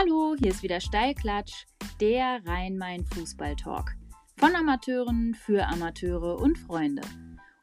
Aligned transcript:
Hallo, 0.00 0.36
hier 0.38 0.52
ist 0.52 0.62
wieder 0.62 0.80
Steilklatsch, 0.80 1.66
der 2.00 2.40
Rhein-Main-Fußball-Talk. 2.46 3.96
Von 4.36 4.54
Amateuren 4.54 5.34
für 5.34 5.66
Amateure 5.66 6.38
und 6.38 6.56
Freunde. 6.56 7.02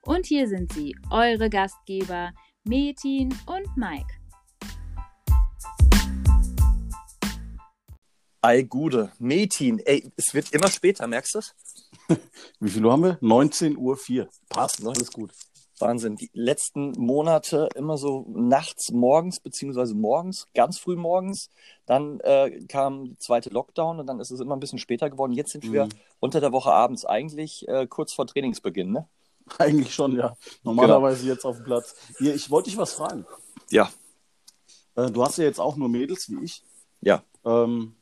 Und 0.02 0.26
hier 0.26 0.50
sind 0.50 0.74
sie, 0.74 0.98
eure 1.10 1.50
Gastgeber 1.50 2.34
Metin 2.66 3.34
und 3.46 3.78
Mike. 3.78 4.14
Ei, 8.42 8.64
Gude. 8.64 9.14
Metin, 9.18 9.80
ey, 9.80 10.12
es 10.18 10.34
wird 10.34 10.52
immer 10.52 10.68
später, 10.68 11.08
merkst 11.08 11.36
du 11.36 11.40
es? 11.40 11.56
Wie 12.60 12.70
viel 12.70 12.84
Uhr 12.84 12.92
haben 12.92 13.04
wir? 13.04 13.18
19.04 13.22 13.78
Uhr. 13.78 14.30
Passt, 14.50 14.86
alles 14.86 15.10
gut. 15.10 15.32
Wahnsinn. 15.80 16.16
Die 16.16 16.30
letzten 16.34 16.92
Monate 16.92 17.68
immer 17.76 17.98
so 17.98 18.26
nachts, 18.30 18.92
morgens, 18.92 19.40
beziehungsweise 19.40 19.94
morgens, 19.94 20.48
ganz 20.54 20.78
früh 20.78 20.96
morgens. 20.96 21.50
Dann 21.86 22.20
äh, 22.22 22.62
kam 22.68 23.04
die 23.06 23.18
zweite 23.18 23.50
Lockdown 23.50 24.00
und 24.00 24.08
dann 24.08 24.20
ist 24.20 24.32
es 24.32 24.40
immer 24.40 24.56
ein 24.56 24.60
bisschen 24.62 24.80
später 24.80 25.10
geworden. 25.10 25.34
Jetzt 25.34 25.52
sind 25.52 25.72
wir 25.72 25.86
Mhm. 25.86 25.90
unter 26.20 26.40
der 26.40 26.52
Woche 26.54 26.72
abends, 26.72 27.06
eigentlich 27.06 27.68
äh, 27.68 27.88
kurz 27.88 28.14
vor 28.14 28.26
Trainingsbeginn, 28.28 28.92
ne? 28.92 29.08
Eigentlich 29.60 29.94
schon, 29.94 30.16
ja. 30.16 30.36
Normalerweise 30.64 31.28
jetzt 31.28 31.46
auf 31.46 31.58
dem 31.58 31.66
Platz. 31.66 31.94
Hier, 32.18 32.34
ich 32.34 32.50
wollte 32.50 32.70
dich 32.70 32.78
was 32.80 32.94
fragen. 32.94 33.26
Ja, 33.70 33.92
Äh, 34.96 35.12
du 35.12 35.24
hast 35.24 35.38
ja 35.38 35.44
jetzt 35.44 35.60
auch 35.60 35.76
nur 35.76 35.90
Mädels 35.90 36.30
wie 36.30 36.44
ich. 36.44 36.64
ja. 37.02 37.22
Ähm, 37.44 37.96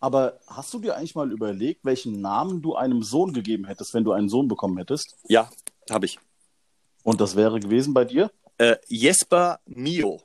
aber 0.00 0.40
hast 0.48 0.74
du 0.74 0.80
dir 0.80 0.96
eigentlich 0.96 1.14
mal 1.14 1.30
überlegt, 1.30 1.84
welchen 1.84 2.20
Namen 2.20 2.60
du 2.62 2.74
einem 2.74 3.04
Sohn 3.04 3.32
gegeben 3.32 3.66
hättest, 3.66 3.94
wenn 3.94 4.02
du 4.02 4.10
einen 4.10 4.28
Sohn 4.28 4.48
bekommen 4.48 4.76
hättest? 4.78 5.14
Ja, 5.28 5.48
habe 5.88 6.06
ich. 6.06 6.18
Und 7.02 7.20
das 7.20 7.36
wäre 7.36 7.60
gewesen 7.60 7.94
bei 7.94 8.04
dir? 8.04 8.30
Äh, 8.58 8.76
Jesper 8.86 9.60
Mio. 9.66 10.20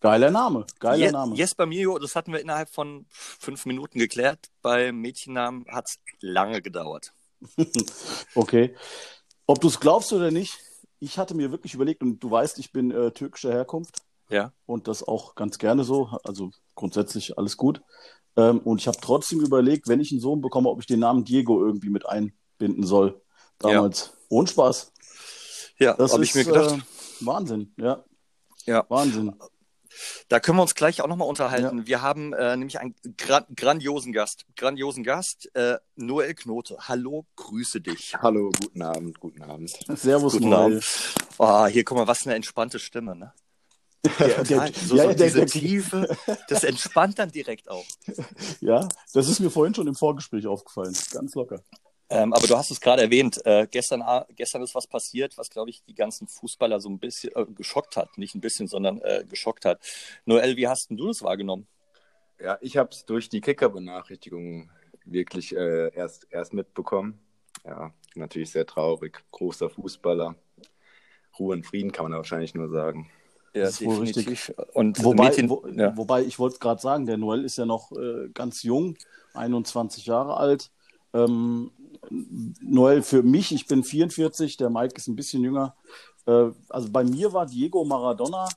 Geiler 0.00 0.30
Name. 0.30 0.66
Geiler 0.78 1.06
Je 1.06 1.12
Name. 1.12 1.36
Jesper 1.36 1.66
Mio, 1.66 1.98
das 1.98 2.16
hatten 2.16 2.32
wir 2.32 2.40
innerhalb 2.40 2.70
von 2.70 3.06
fünf 3.10 3.66
Minuten 3.66 3.98
geklärt. 3.98 4.48
Bei 4.62 4.92
Mädchennamen 4.92 5.66
hat 5.68 5.88
es 5.88 5.98
lange 6.20 6.62
gedauert. 6.62 7.12
Okay. 8.34 8.74
Ob 9.46 9.60
du 9.60 9.68
es 9.68 9.80
glaubst 9.80 10.12
oder 10.12 10.30
nicht, 10.30 10.58
ich 11.00 11.18
hatte 11.18 11.34
mir 11.34 11.50
wirklich 11.50 11.74
überlegt, 11.74 12.02
und 12.02 12.20
du 12.20 12.30
weißt, 12.30 12.58
ich 12.58 12.72
bin 12.72 12.90
äh, 12.90 13.10
türkischer 13.10 13.52
Herkunft. 13.52 14.02
Ja. 14.30 14.52
und 14.64 14.86
das 14.86 15.02
auch 15.02 15.34
ganz 15.34 15.58
gerne 15.58 15.82
so. 15.82 16.10
Also 16.22 16.52
grundsätzlich 16.76 17.36
alles 17.36 17.56
gut. 17.56 17.82
Ähm, 18.36 18.60
und 18.60 18.80
ich 18.80 18.86
habe 18.86 18.98
trotzdem 19.00 19.40
überlegt, 19.40 19.88
wenn 19.88 19.98
ich 20.00 20.12
einen 20.12 20.20
Sohn 20.20 20.40
bekomme, 20.40 20.68
ob 20.68 20.78
ich 20.80 20.86
den 20.86 21.00
Namen 21.00 21.24
Diego 21.24 21.64
irgendwie 21.64 21.90
mit 21.90 22.06
einbinden 22.08 22.86
soll. 22.86 23.20
Damals. 23.58 24.16
Ohne 24.28 24.46
Spaß. 24.46 24.92
Ja, 25.80 25.94
Das 25.94 26.12
habe 26.12 26.22
ist 26.22 26.30
ich 26.30 26.34
mir 26.34 26.44
gedacht. 26.44 26.76
Äh, 26.76 27.26
Wahnsinn, 27.26 27.72
ja. 27.76 28.04
Ja. 28.66 28.84
Wahnsinn. 28.88 29.34
Da 30.28 30.38
können 30.38 30.58
wir 30.58 30.62
uns 30.62 30.74
gleich 30.74 31.00
auch 31.02 31.08
nochmal 31.08 31.28
unterhalten. 31.28 31.86
Wir 31.86 32.00
haben 32.02 32.32
äh, 32.32 32.56
nämlich 32.56 32.78
einen 32.78 32.94
gra 33.16 33.44
grandiosen 33.56 34.12
Gast. 34.12 34.46
Grandiosen 34.56 35.02
Gast, 35.02 35.50
äh, 35.56 35.78
Noel 35.96 36.34
Knote. 36.34 36.76
Hallo, 36.82 37.26
grüße 37.36 37.80
dich. 37.80 38.14
Hallo, 38.20 38.50
guten 38.60 38.82
Abend, 38.82 39.18
guten 39.18 39.42
Abend. 39.42 39.70
Servus, 39.96 40.34
Guten 40.34 40.50
Noel. 40.50 40.76
Abend. 40.76 40.84
Oh, 41.38 41.66
hier, 41.66 41.84
guck 41.84 41.98
mal, 41.98 42.06
was 42.06 42.24
eine 42.24 42.36
entspannte 42.36 42.78
Stimme, 42.78 43.16
ne? 43.16 43.32
Der, 44.18 44.36
Total. 44.36 44.72
so, 44.72 44.96
ja, 44.96 45.02
so 45.02 45.12
der, 45.12 45.26
diese 45.26 45.38
der, 45.40 45.46
Tiefe, 45.46 46.16
das 46.48 46.64
entspannt 46.64 47.18
dann 47.18 47.30
direkt 47.30 47.68
auch. 47.68 47.84
ja, 48.60 48.88
das 49.12 49.28
ist 49.28 49.40
mir 49.40 49.50
vorhin 49.50 49.74
schon 49.74 49.86
im 49.88 49.94
Vorgespräch 49.94 50.46
aufgefallen. 50.46 50.96
Ganz 51.12 51.34
locker. 51.34 51.62
Ähm, 52.12 52.32
aber 52.32 52.46
du 52.46 52.56
hast 52.56 52.72
es 52.72 52.80
gerade 52.80 53.02
erwähnt, 53.02 53.40
äh, 53.46 53.68
gestern, 53.70 54.02
gestern 54.34 54.62
ist 54.62 54.74
was 54.74 54.88
passiert, 54.88 55.38
was, 55.38 55.48
glaube 55.48 55.70
ich, 55.70 55.84
die 55.84 55.94
ganzen 55.94 56.26
Fußballer 56.26 56.80
so 56.80 56.88
ein 56.88 56.98
bisschen 56.98 57.30
äh, 57.36 57.46
geschockt 57.46 57.96
hat. 57.96 58.18
Nicht 58.18 58.34
ein 58.34 58.40
bisschen, 58.40 58.66
sondern 58.66 59.00
äh, 59.02 59.24
geschockt 59.28 59.64
hat. 59.64 59.80
Noel, 60.24 60.56
wie 60.56 60.66
hast 60.66 60.90
denn 60.90 60.96
du 60.96 61.06
das 61.06 61.22
wahrgenommen? 61.22 61.68
Ja, 62.40 62.58
ich 62.60 62.76
habe 62.76 62.90
es 62.90 63.04
durch 63.04 63.28
die 63.28 63.40
Kicker-Benachrichtigung 63.40 64.70
wirklich 65.04 65.54
äh, 65.54 65.94
erst, 65.94 66.26
erst 66.30 66.52
mitbekommen. 66.52 67.20
Ja, 67.64 67.92
natürlich 68.16 68.50
sehr 68.50 68.66
traurig. 68.66 69.22
Großer 69.30 69.70
Fußballer. 69.70 70.34
Ruhe 71.38 71.54
und 71.54 71.64
Frieden 71.64 71.92
kann 71.92 72.06
man 72.06 72.14
wahrscheinlich 72.14 72.54
nur 72.54 72.70
sagen. 72.70 73.08
Ja, 73.54 73.62
Das 73.62 73.80
ist 73.80 73.84
wohl 73.84 74.06
Und 74.74 75.02
Wobei, 75.04 75.28
Mädchen, 75.28 75.48
wo, 75.48 75.64
ja. 75.66 75.96
wobei 75.96 76.22
ich 76.22 76.38
wollte 76.38 76.58
gerade 76.58 76.80
sagen, 76.80 77.06
der 77.06 77.18
Noel 77.18 77.44
ist 77.44 77.58
ja 77.58 77.66
noch 77.66 77.92
äh, 77.92 78.28
ganz 78.32 78.62
jung, 78.62 78.96
21 79.34 80.06
Jahre 80.06 80.36
alt. 80.36 80.70
Ähm, 81.12 81.70
Noel, 82.10 83.02
für 83.02 83.22
mich, 83.22 83.52
ich 83.52 83.66
bin 83.66 83.84
44, 83.84 84.56
der 84.56 84.70
Mike 84.70 84.94
ist 84.96 85.08
ein 85.08 85.16
bisschen 85.16 85.42
jünger. 85.42 85.74
Äh, 86.26 86.50
also 86.68 86.90
bei 86.90 87.04
mir 87.04 87.32
war 87.32 87.46
Diego 87.46 87.84
Maradona 87.84 88.48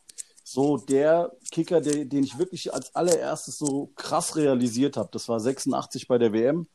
so 0.43 0.77
der 0.77 1.31
Kicker, 1.51 1.81
der, 1.81 2.05
den 2.05 2.23
ich 2.23 2.37
wirklich 2.37 2.73
als 2.73 2.93
allererstes 2.95 3.57
so 3.57 3.91
krass 3.95 4.35
realisiert 4.35 4.97
habe. 4.97 5.09
Das 5.11 5.29
war 5.29 5.39
86 5.39 6.07
bei 6.07 6.17
der 6.17 6.33
WM. 6.33 6.67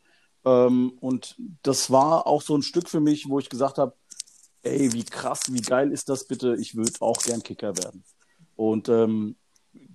Ähm, 0.44 0.92
und 1.00 1.36
das 1.62 1.90
war 1.90 2.26
auch 2.26 2.42
so 2.42 2.56
ein 2.56 2.62
Stück 2.62 2.88
für 2.88 3.00
mich, 3.00 3.28
wo 3.28 3.38
ich 3.38 3.50
gesagt 3.50 3.78
habe, 3.78 3.94
ey, 4.62 4.92
wie 4.92 5.04
krass, 5.04 5.42
wie 5.50 5.60
geil 5.60 5.92
ist 5.92 6.08
das 6.08 6.26
bitte? 6.26 6.56
Ich 6.58 6.74
würde 6.74 6.92
auch 7.00 7.18
gern 7.18 7.42
Kicker 7.42 7.76
werden. 7.76 8.04
Und 8.56 8.88
ähm, 8.88 9.36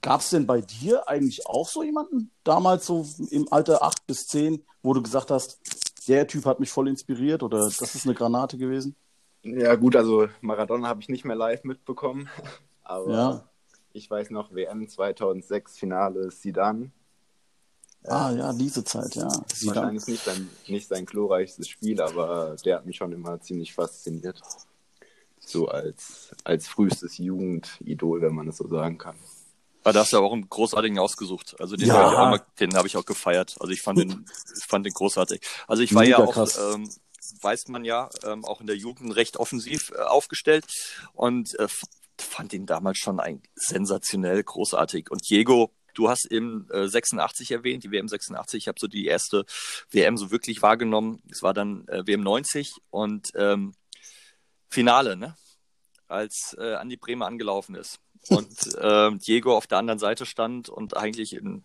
gab 0.04 0.22
es 0.22 0.30
denn 0.30 0.46
bei 0.46 0.62
dir 0.62 1.08
eigentlich 1.08 1.48
auch 1.48 1.68
so 1.68 1.82
jemanden, 1.82 2.30
damals 2.44 2.86
so 2.86 3.08
im 3.32 3.52
Alter 3.52 3.82
8 3.82 4.06
bis 4.06 4.28
10, 4.28 4.64
wo 4.84 4.94
du 4.94 5.02
gesagt 5.02 5.32
hast, 5.32 5.60
der 6.08 6.28
Typ 6.28 6.46
hat 6.46 6.60
mich 6.60 6.70
voll 6.70 6.90
inspiriert 6.90 7.42
oder 7.42 7.60
das 7.66 7.82
ist 7.96 8.06
eine 8.06 8.14
Granate 8.14 8.58
gewesen? 8.58 8.96
Ja, 9.42 9.76
gut, 9.76 9.96
also 9.96 10.28
Maradona 10.42 10.88
habe 10.88 11.02
ich 11.02 11.10
nicht 11.10 11.26
mehr 11.26 11.36
live 11.36 11.64
mitbekommen. 11.64 12.30
Aber 12.84 13.12
Ja. 13.12 13.50
ich 13.94 14.12
weiß 14.12 14.30
noch, 14.30 14.54
WM 14.54 14.88
2006 14.88 15.78
Finale 15.78 16.30
Zidane. 16.30 16.92
Ah 18.06 18.32
ja, 18.32 18.52
diese 18.52 18.84
Zeit, 18.84 19.16
ja. 19.16 19.30
Zidane. 19.48 19.76
Wahrscheinlich 19.78 20.08
nicht 20.08 20.26
sein, 20.26 20.50
nicht 20.68 20.88
sein 20.90 21.06
glorreichstes 21.06 21.70
Spiel, 21.70 22.02
aber 22.02 22.58
der 22.66 22.76
hat 22.76 22.86
mich 22.86 22.98
schon 22.98 23.14
immer 23.14 23.40
ziemlich 23.40 23.74
fasziniert. 23.74 24.42
So 25.40 25.70
als, 25.70 26.32
als 26.44 26.68
frühestes 26.68 27.18
Jugendidol, 27.18 28.22
wenn 28.22 28.36
man 28.36 28.50
es 28.50 28.58
so 28.58 28.68
sagen 28.68 28.98
kann. 28.98 29.16
Aber 29.84 29.94
da 29.94 30.00
hast 30.02 30.14
du 30.14 30.18
auch 30.18 30.32
einen 30.34 30.48
großartigen 30.50 30.98
ausgesucht. 31.00 31.56
Also 31.60 31.76
den 31.76 31.88
Ja. 31.88 31.96
habe 31.96 32.36
ich, 32.36 32.42
auch 32.42 32.46
den 32.60 32.76
habe 32.76 32.88
ich 32.88 32.98
auch 32.98 33.06
gefeiert. 33.06 33.56
Also 33.60 33.72
ich 33.74 33.82
fand 33.82 34.00
den, 34.00 34.26
fand 34.68 34.86
den 34.86 34.94
großartig. 34.94 35.42
Also 35.68 35.84
ich 35.84 35.94
war 35.94 36.04
Mega 36.04 36.20
ja 36.20 36.24
auch, 36.26 36.34
krass. 36.34 36.58
ähm, 36.58 36.90
weiß 37.42 37.68
man 37.68 37.84
ja, 37.84 38.10
ähm, 38.24 38.46
auch 38.46 38.62
in 38.62 38.68
der 38.68 38.78
Jugend 38.78 39.16
recht 39.16 39.38
offensiv 39.38 39.92
äh, 39.92 40.02
aufgestellt 40.02 40.66
und 41.14 41.58
äh, 41.60 41.68
fand 42.20 42.54
ihn 42.54 42.66
damals 42.66 42.98
schon 43.00 43.20
ein 43.20 43.42
sensationell 43.56 44.42
großartig. 44.44 45.12
Und 45.12 45.30
Diego, 45.30 45.74
du 45.94 46.10
hast 46.10 46.32
eben 46.32 46.70
äh, 46.72 46.88
86 46.88 47.52
erwähnt, 47.52 47.84
die 47.84 47.92
WM 47.92 48.08
86. 48.08 48.58
Ich 48.64 48.68
habe 48.70 48.80
so 48.80 48.88
die 48.88 49.06
erste 49.06 49.46
WM 49.90 50.18
so 50.18 50.32
wirklich 50.32 50.62
wahrgenommen. 50.62 51.22
Es 51.30 51.44
war 51.44 51.54
dann 51.54 51.88
äh, 51.90 52.08
WM 52.08 52.22
90 52.22 52.72
und 52.90 53.32
ähm, 53.36 53.74
Finale, 54.70 55.16
ne? 55.18 55.36
Als 56.08 56.56
äh, 56.60 56.76
Andi 56.76 56.96
Bremer 56.98 57.26
angelaufen 57.26 57.76
ist 57.76 58.00
und 58.30 58.48
ähm, 58.82 59.20
Diego 59.20 59.56
auf 59.56 59.68
der 59.68 59.78
anderen 59.80 60.00
Seite 60.00 60.26
stand 60.26 60.70
und 60.70 60.96
eigentlich 60.98 61.34
ein 61.34 61.64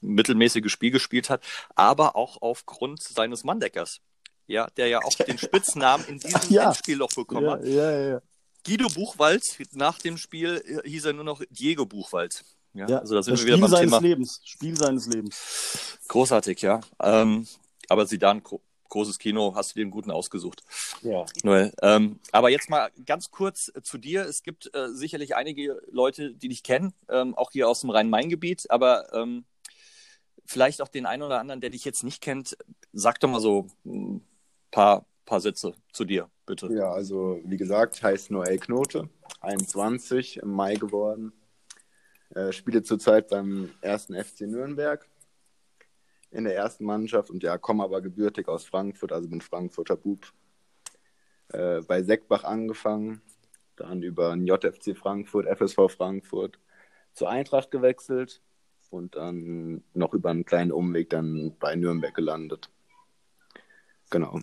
mittelmäßiges 0.00 0.70
Spiel 0.70 0.90
gespielt 0.90 1.30
hat, 1.30 1.42
aber 1.74 2.16
auch 2.16 2.42
aufgrund 2.42 3.02
seines 3.02 3.44
Manndeckers. 3.44 4.00
Ja, 4.46 4.68
der 4.76 4.88
ja 4.88 5.00
auch 5.02 5.14
den 5.14 5.38
Spitznamen 5.38 6.04
in 6.06 6.18
diesem 6.18 6.40
Ja. 6.50 6.66
Endspiel 6.68 6.96
noch 6.98 7.08
bekommen 7.08 7.46
Ja, 7.46 7.52
hat. 7.52 7.64
ja, 7.64 7.90
ja, 7.90 8.08
ja. 8.14 8.22
Guido 8.66 8.88
Buchwald, 8.88 9.42
nach 9.72 9.98
dem 9.98 10.16
Spiel 10.18 10.62
äh, 10.84 10.88
hieß 10.88 11.06
er 11.06 11.12
nur 11.14 11.24
noch 11.24 11.42
Diego 11.50 11.86
Buchwald. 11.86 12.44
Ja, 12.74 12.86
also 12.98 13.14
da 13.14 13.22
sind 13.22 13.34
das 13.34 13.40
wir 13.46 13.46
wieder 13.46 13.56
Spiel 13.56 13.60
beim 13.62 13.70
seines 13.70 13.90
Thema. 13.92 14.00
Lebens. 14.00 14.40
Spiel 14.44 14.76
seines 14.76 15.06
Lebens. 15.06 15.98
Großartig, 16.08 16.60
ja. 16.62 16.80
Ähm, 17.00 17.46
aber 17.88 18.06
Sidan, 18.06 18.42
großes 18.94 19.18
Kino, 19.18 19.54
hast 19.56 19.72
du 19.72 19.74
dir 19.74 19.82
einen 19.82 19.90
guten 19.90 20.12
ausgesucht. 20.12 20.62
Ja. 21.02 21.26
Noel. 21.42 21.72
Ähm, 21.82 22.20
aber 22.30 22.48
jetzt 22.48 22.70
mal 22.70 22.90
ganz 23.04 23.30
kurz 23.30 23.70
äh, 23.74 23.82
zu 23.82 23.98
dir. 23.98 24.22
Es 24.22 24.42
gibt 24.42 24.72
äh, 24.72 24.88
sicherlich 24.90 25.34
einige 25.34 25.82
Leute, 25.90 26.32
die 26.32 26.48
dich 26.48 26.62
kennen, 26.62 26.94
ähm, 27.08 27.34
auch 27.34 27.50
hier 27.50 27.68
aus 27.68 27.80
dem 27.80 27.90
Rhein-Main-Gebiet, 27.90 28.70
aber 28.70 29.12
ähm, 29.12 29.44
vielleicht 30.46 30.80
auch 30.80 30.88
den 30.88 31.06
einen 31.06 31.22
oder 31.22 31.40
anderen, 31.40 31.60
der 31.60 31.70
dich 31.70 31.84
jetzt 31.84 32.04
nicht 32.04 32.22
kennt. 32.22 32.56
Sag 32.92 33.18
doch 33.18 33.28
mal 33.28 33.40
so 33.40 33.66
ein 33.84 34.24
paar, 34.70 35.06
paar 35.24 35.40
Sätze 35.40 35.74
zu 35.92 36.04
dir, 36.04 36.30
bitte. 36.46 36.72
Ja, 36.72 36.92
also 36.92 37.40
wie 37.44 37.56
gesagt, 37.56 38.00
heißt 38.00 38.30
Noel 38.30 38.58
Knote, 38.58 39.08
21 39.40 40.36
im 40.36 40.50
Mai 40.50 40.76
geworden. 40.76 41.32
Äh, 42.30 42.52
spiele 42.52 42.84
zurzeit 42.84 43.28
beim 43.28 43.70
ersten 43.80 44.14
FC 44.14 44.42
Nürnberg 44.42 45.08
in 46.34 46.44
der 46.44 46.56
ersten 46.56 46.84
Mannschaft 46.84 47.30
und 47.30 47.42
ja, 47.42 47.56
komme 47.58 47.84
aber 47.84 48.00
gebürtig 48.02 48.48
aus 48.48 48.64
Frankfurt, 48.64 49.12
also 49.12 49.28
bin 49.28 49.40
Frankfurter 49.40 49.96
Bub. 49.96 50.26
Äh, 51.48 51.80
bei 51.82 52.02
Seckbach 52.02 52.44
angefangen, 52.44 53.22
dann 53.76 54.02
über 54.02 54.34
den 54.34 54.46
JFC 54.46 54.96
Frankfurt, 54.96 55.46
FSV 55.46 55.88
Frankfurt 55.90 56.58
zur 57.12 57.28
Eintracht 57.30 57.70
gewechselt 57.70 58.42
und 58.90 59.14
dann 59.16 59.84
noch 59.94 60.12
über 60.14 60.30
einen 60.30 60.44
kleinen 60.44 60.72
Umweg 60.72 61.10
dann 61.10 61.56
bei 61.58 61.76
Nürnberg 61.76 62.14
gelandet. 62.14 62.70
Genau. 64.10 64.40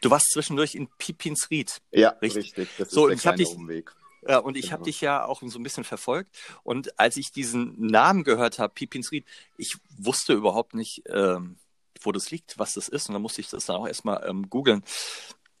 Du 0.00 0.10
warst 0.10 0.30
zwischendurch 0.32 0.74
in 0.74 0.88
Pipinsried. 0.98 1.80
Ja, 1.90 2.10
Richtig. 2.10 2.44
richtig. 2.56 2.68
Das 2.78 2.90
So, 2.90 3.08
ist 3.08 3.16
ich 3.16 3.22
der 3.22 3.32
hab 3.32 3.36
kleine 3.36 3.48
dich- 3.50 3.56
Umweg. 3.58 3.92
Ja, 4.26 4.38
und 4.38 4.56
ich 4.56 4.66
genau. 4.66 4.72
habe 4.74 4.84
dich 4.84 5.00
ja 5.00 5.24
auch 5.24 5.42
so 5.42 5.58
ein 5.58 5.62
bisschen 5.62 5.84
verfolgt. 5.84 6.36
Und 6.62 6.98
als 6.98 7.16
ich 7.16 7.32
diesen 7.32 7.74
Namen 7.78 8.24
gehört 8.24 8.58
habe, 8.58 8.72
Pipinsried, 8.72 9.24
ich 9.56 9.76
wusste 9.98 10.32
überhaupt 10.32 10.74
nicht, 10.74 11.02
ähm, 11.08 11.56
wo 12.00 12.12
das 12.12 12.30
liegt, 12.30 12.58
was 12.58 12.74
das 12.74 12.88
ist. 12.88 13.08
Und 13.08 13.14
dann 13.14 13.22
musste 13.22 13.40
ich 13.40 13.50
das 13.50 13.66
dann 13.66 13.76
auch 13.76 13.86
erstmal 13.86 14.24
ähm, 14.28 14.48
googeln. 14.48 14.82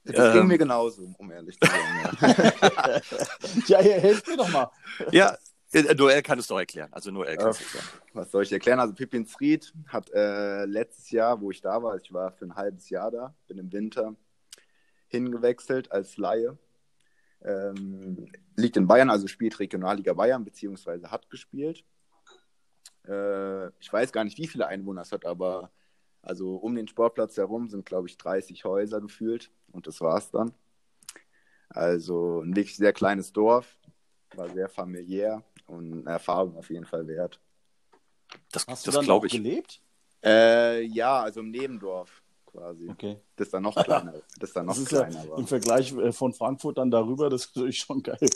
Das 0.04 0.32
ging 0.32 0.42
ähm, 0.42 0.48
mir 0.48 0.58
genauso, 0.58 1.14
um 1.16 1.30
ehrlich 1.30 1.58
zu 1.58 1.66
sein. 1.66 3.00
Ja, 3.66 3.80
ja 3.82 3.92
helft 3.92 4.28
mir 4.28 4.36
doch 4.36 4.50
mal. 4.50 4.70
Ja, 5.12 5.36
äh, 5.72 5.94
Noel 5.94 6.22
kann 6.22 6.38
es 6.38 6.46
doch 6.46 6.58
erklären. 6.58 6.92
Also 6.92 7.10
Noel 7.10 7.36
kann 7.36 7.50
es 7.50 7.60
erklären. 7.60 7.86
Was 8.12 8.30
soll 8.30 8.42
ich 8.42 8.52
erklären? 8.52 8.80
Also 8.80 8.94
Pipinsried 8.94 9.72
hat 9.88 10.10
äh, 10.12 10.66
letztes 10.66 11.10
Jahr, 11.10 11.40
wo 11.40 11.50
ich 11.50 11.60
da 11.60 11.82
war, 11.82 11.96
ich 11.96 12.12
war 12.12 12.32
für 12.32 12.44
ein 12.44 12.54
halbes 12.54 12.90
Jahr 12.90 13.10
da, 13.10 13.34
bin 13.48 13.58
im 13.58 13.72
Winter 13.72 14.14
hingewechselt 15.08 15.90
als 15.90 16.16
Laie. 16.16 16.58
Ähm, 17.42 18.32
liegt 18.56 18.76
in 18.76 18.86
Bayern, 18.86 19.10
also 19.10 19.26
spielt 19.26 19.58
Regionalliga 19.58 20.14
Bayern, 20.14 20.44
beziehungsweise 20.44 21.10
hat 21.10 21.28
gespielt. 21.30 21.84
Äh, 23.06 23.68
ich 23.80 23.92
weiß 23.92 24.12
gar 24.12 24.24
nicht, 24.24 24.38
wie 24.38 24.46
viele 24.46 24.66
Einwohner 24.66 25.02
es 25.02 25.12
hat, 25.12 25.26
aber 25.26 25.70
also 26.22 26.56
um 26.56 26.74
den 26.74 26.88
Sportplatz 26.88 27.36
herum 27.36 27.68
sind, 27.68 27.84
glaube 27.84 28.08
ich, 28.08 28.16
30 28.16 28.64
Häuser 28.64 29.00
gefühlt 29.00 29.50
und 29.72 29.86
das 29.86 30.00
war's 30.00 30.30
dann. 30.30 30.54
Also 31.68 32.40
ein 32.40 32.56
wirklich 32.56 32.76
sehr 32.76 32.92
kleines 32.92 33.32
Dorf, 33.32 33.78
war 34.34 34.48
sehr 34.48 34.68
familiär 34.68 35.42
und 35.66 36.00
eine 36.00 36.10
Erfahrung 36.10 36.56
auf 36.56 36.70
jeden 36.70 36.86
Fall 36.86 37.06
wert. 37.06 37.40
Das, 38.52 38.66
Hast 38.66 38.86
das 38.86 39.00
glaube 39.00 39.26
ich. 39.26 39.32
gelebt? 39.34 39.82
Äh, 40.24 40.82
ja, 40.82 41.20
also 41.20 41.40
im 41.40 41.50
Nebendorf 41.50 42.23
quasi. 42.54 42.88
Okay. 42.88 43.20
Das 43.36 43.48
ist 43.48 43.54
dann 43.54 43.62
noch 43.62 43.74
kleiner. 43.84 44.12
Das 44.38 44.50
ist 44.50 44.56
dann 44.56 44.66
noch 44.66 44.74
das 44.74 44.84
kleiner. 44.86 45.24
Ja 45.24 45.36
Im 45.36 45.46
Vergleich 45.46 45.92
äh, 45.92 46.12
von 46.12 46.32
Frankfurt 46.32 46.78
dann 46.78 46.90
darüber, 46.90 47.28
das 47.28 47.46
ist 47.46 47.56
natürlich 47.56 47.78
schon 47.78 48.02
geil. 48.02 48.28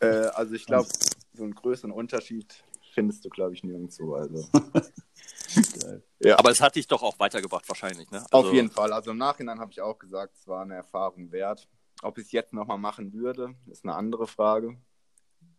Äh, 0.00 0.06
also 0.06 0.54
ich 0.54 0.66
glaube, 0.66 0.88
so 1.32 1.44
einen 1.44 1.54
größeren 1.54 1.92
Unterschied 1.92 2.64
findest 2.92 3.24
du, 3.24 3.28
glaube 3.28 3.54
ich, 3.54 3.62
nirgendwo. 3.62 4.14
Also. 4.14 4.46
ja. 6.20 6.38
Aber 6.38 6.50
es 6.50 6.60
hat 6.60 6.76
dich 6.76 6.86
doch 6.86 7.02
auch 7.02 7.18
weitergebracht, 7.18 7.68
wahrscheinlich, 7.68 8.10
ne? 8.10 8.24
Also... 8.30 8.48
Auf 8.48 8.52
jeden 8.52 8.70
Fall. 8.70 8.92
Also 8.92 9.12
im 9.12 9.18
Nachhinein 9.18 9.60
habe 9.60 9.70
ich 9.70 9.80
auch 9.80 9.98
gesagt, 9.98 10.36
es 10.36 10.46
war 10.48 10.62
eine 10.62 10.74
Erfahrung 10.74 11.30
wert. 11.32 11.68
Ob 12.02 12.18
ich 12.18 12.26
es 12.26 12.32
jetzt 12.32 12.52
nochmal 12.52 12.78
machen 12.78 13.12
würde, 13.12 13.54
ist 13.70 13.84
eine 13.84 13.94
andere 13.94 14.26
Frage. 14.26 14.76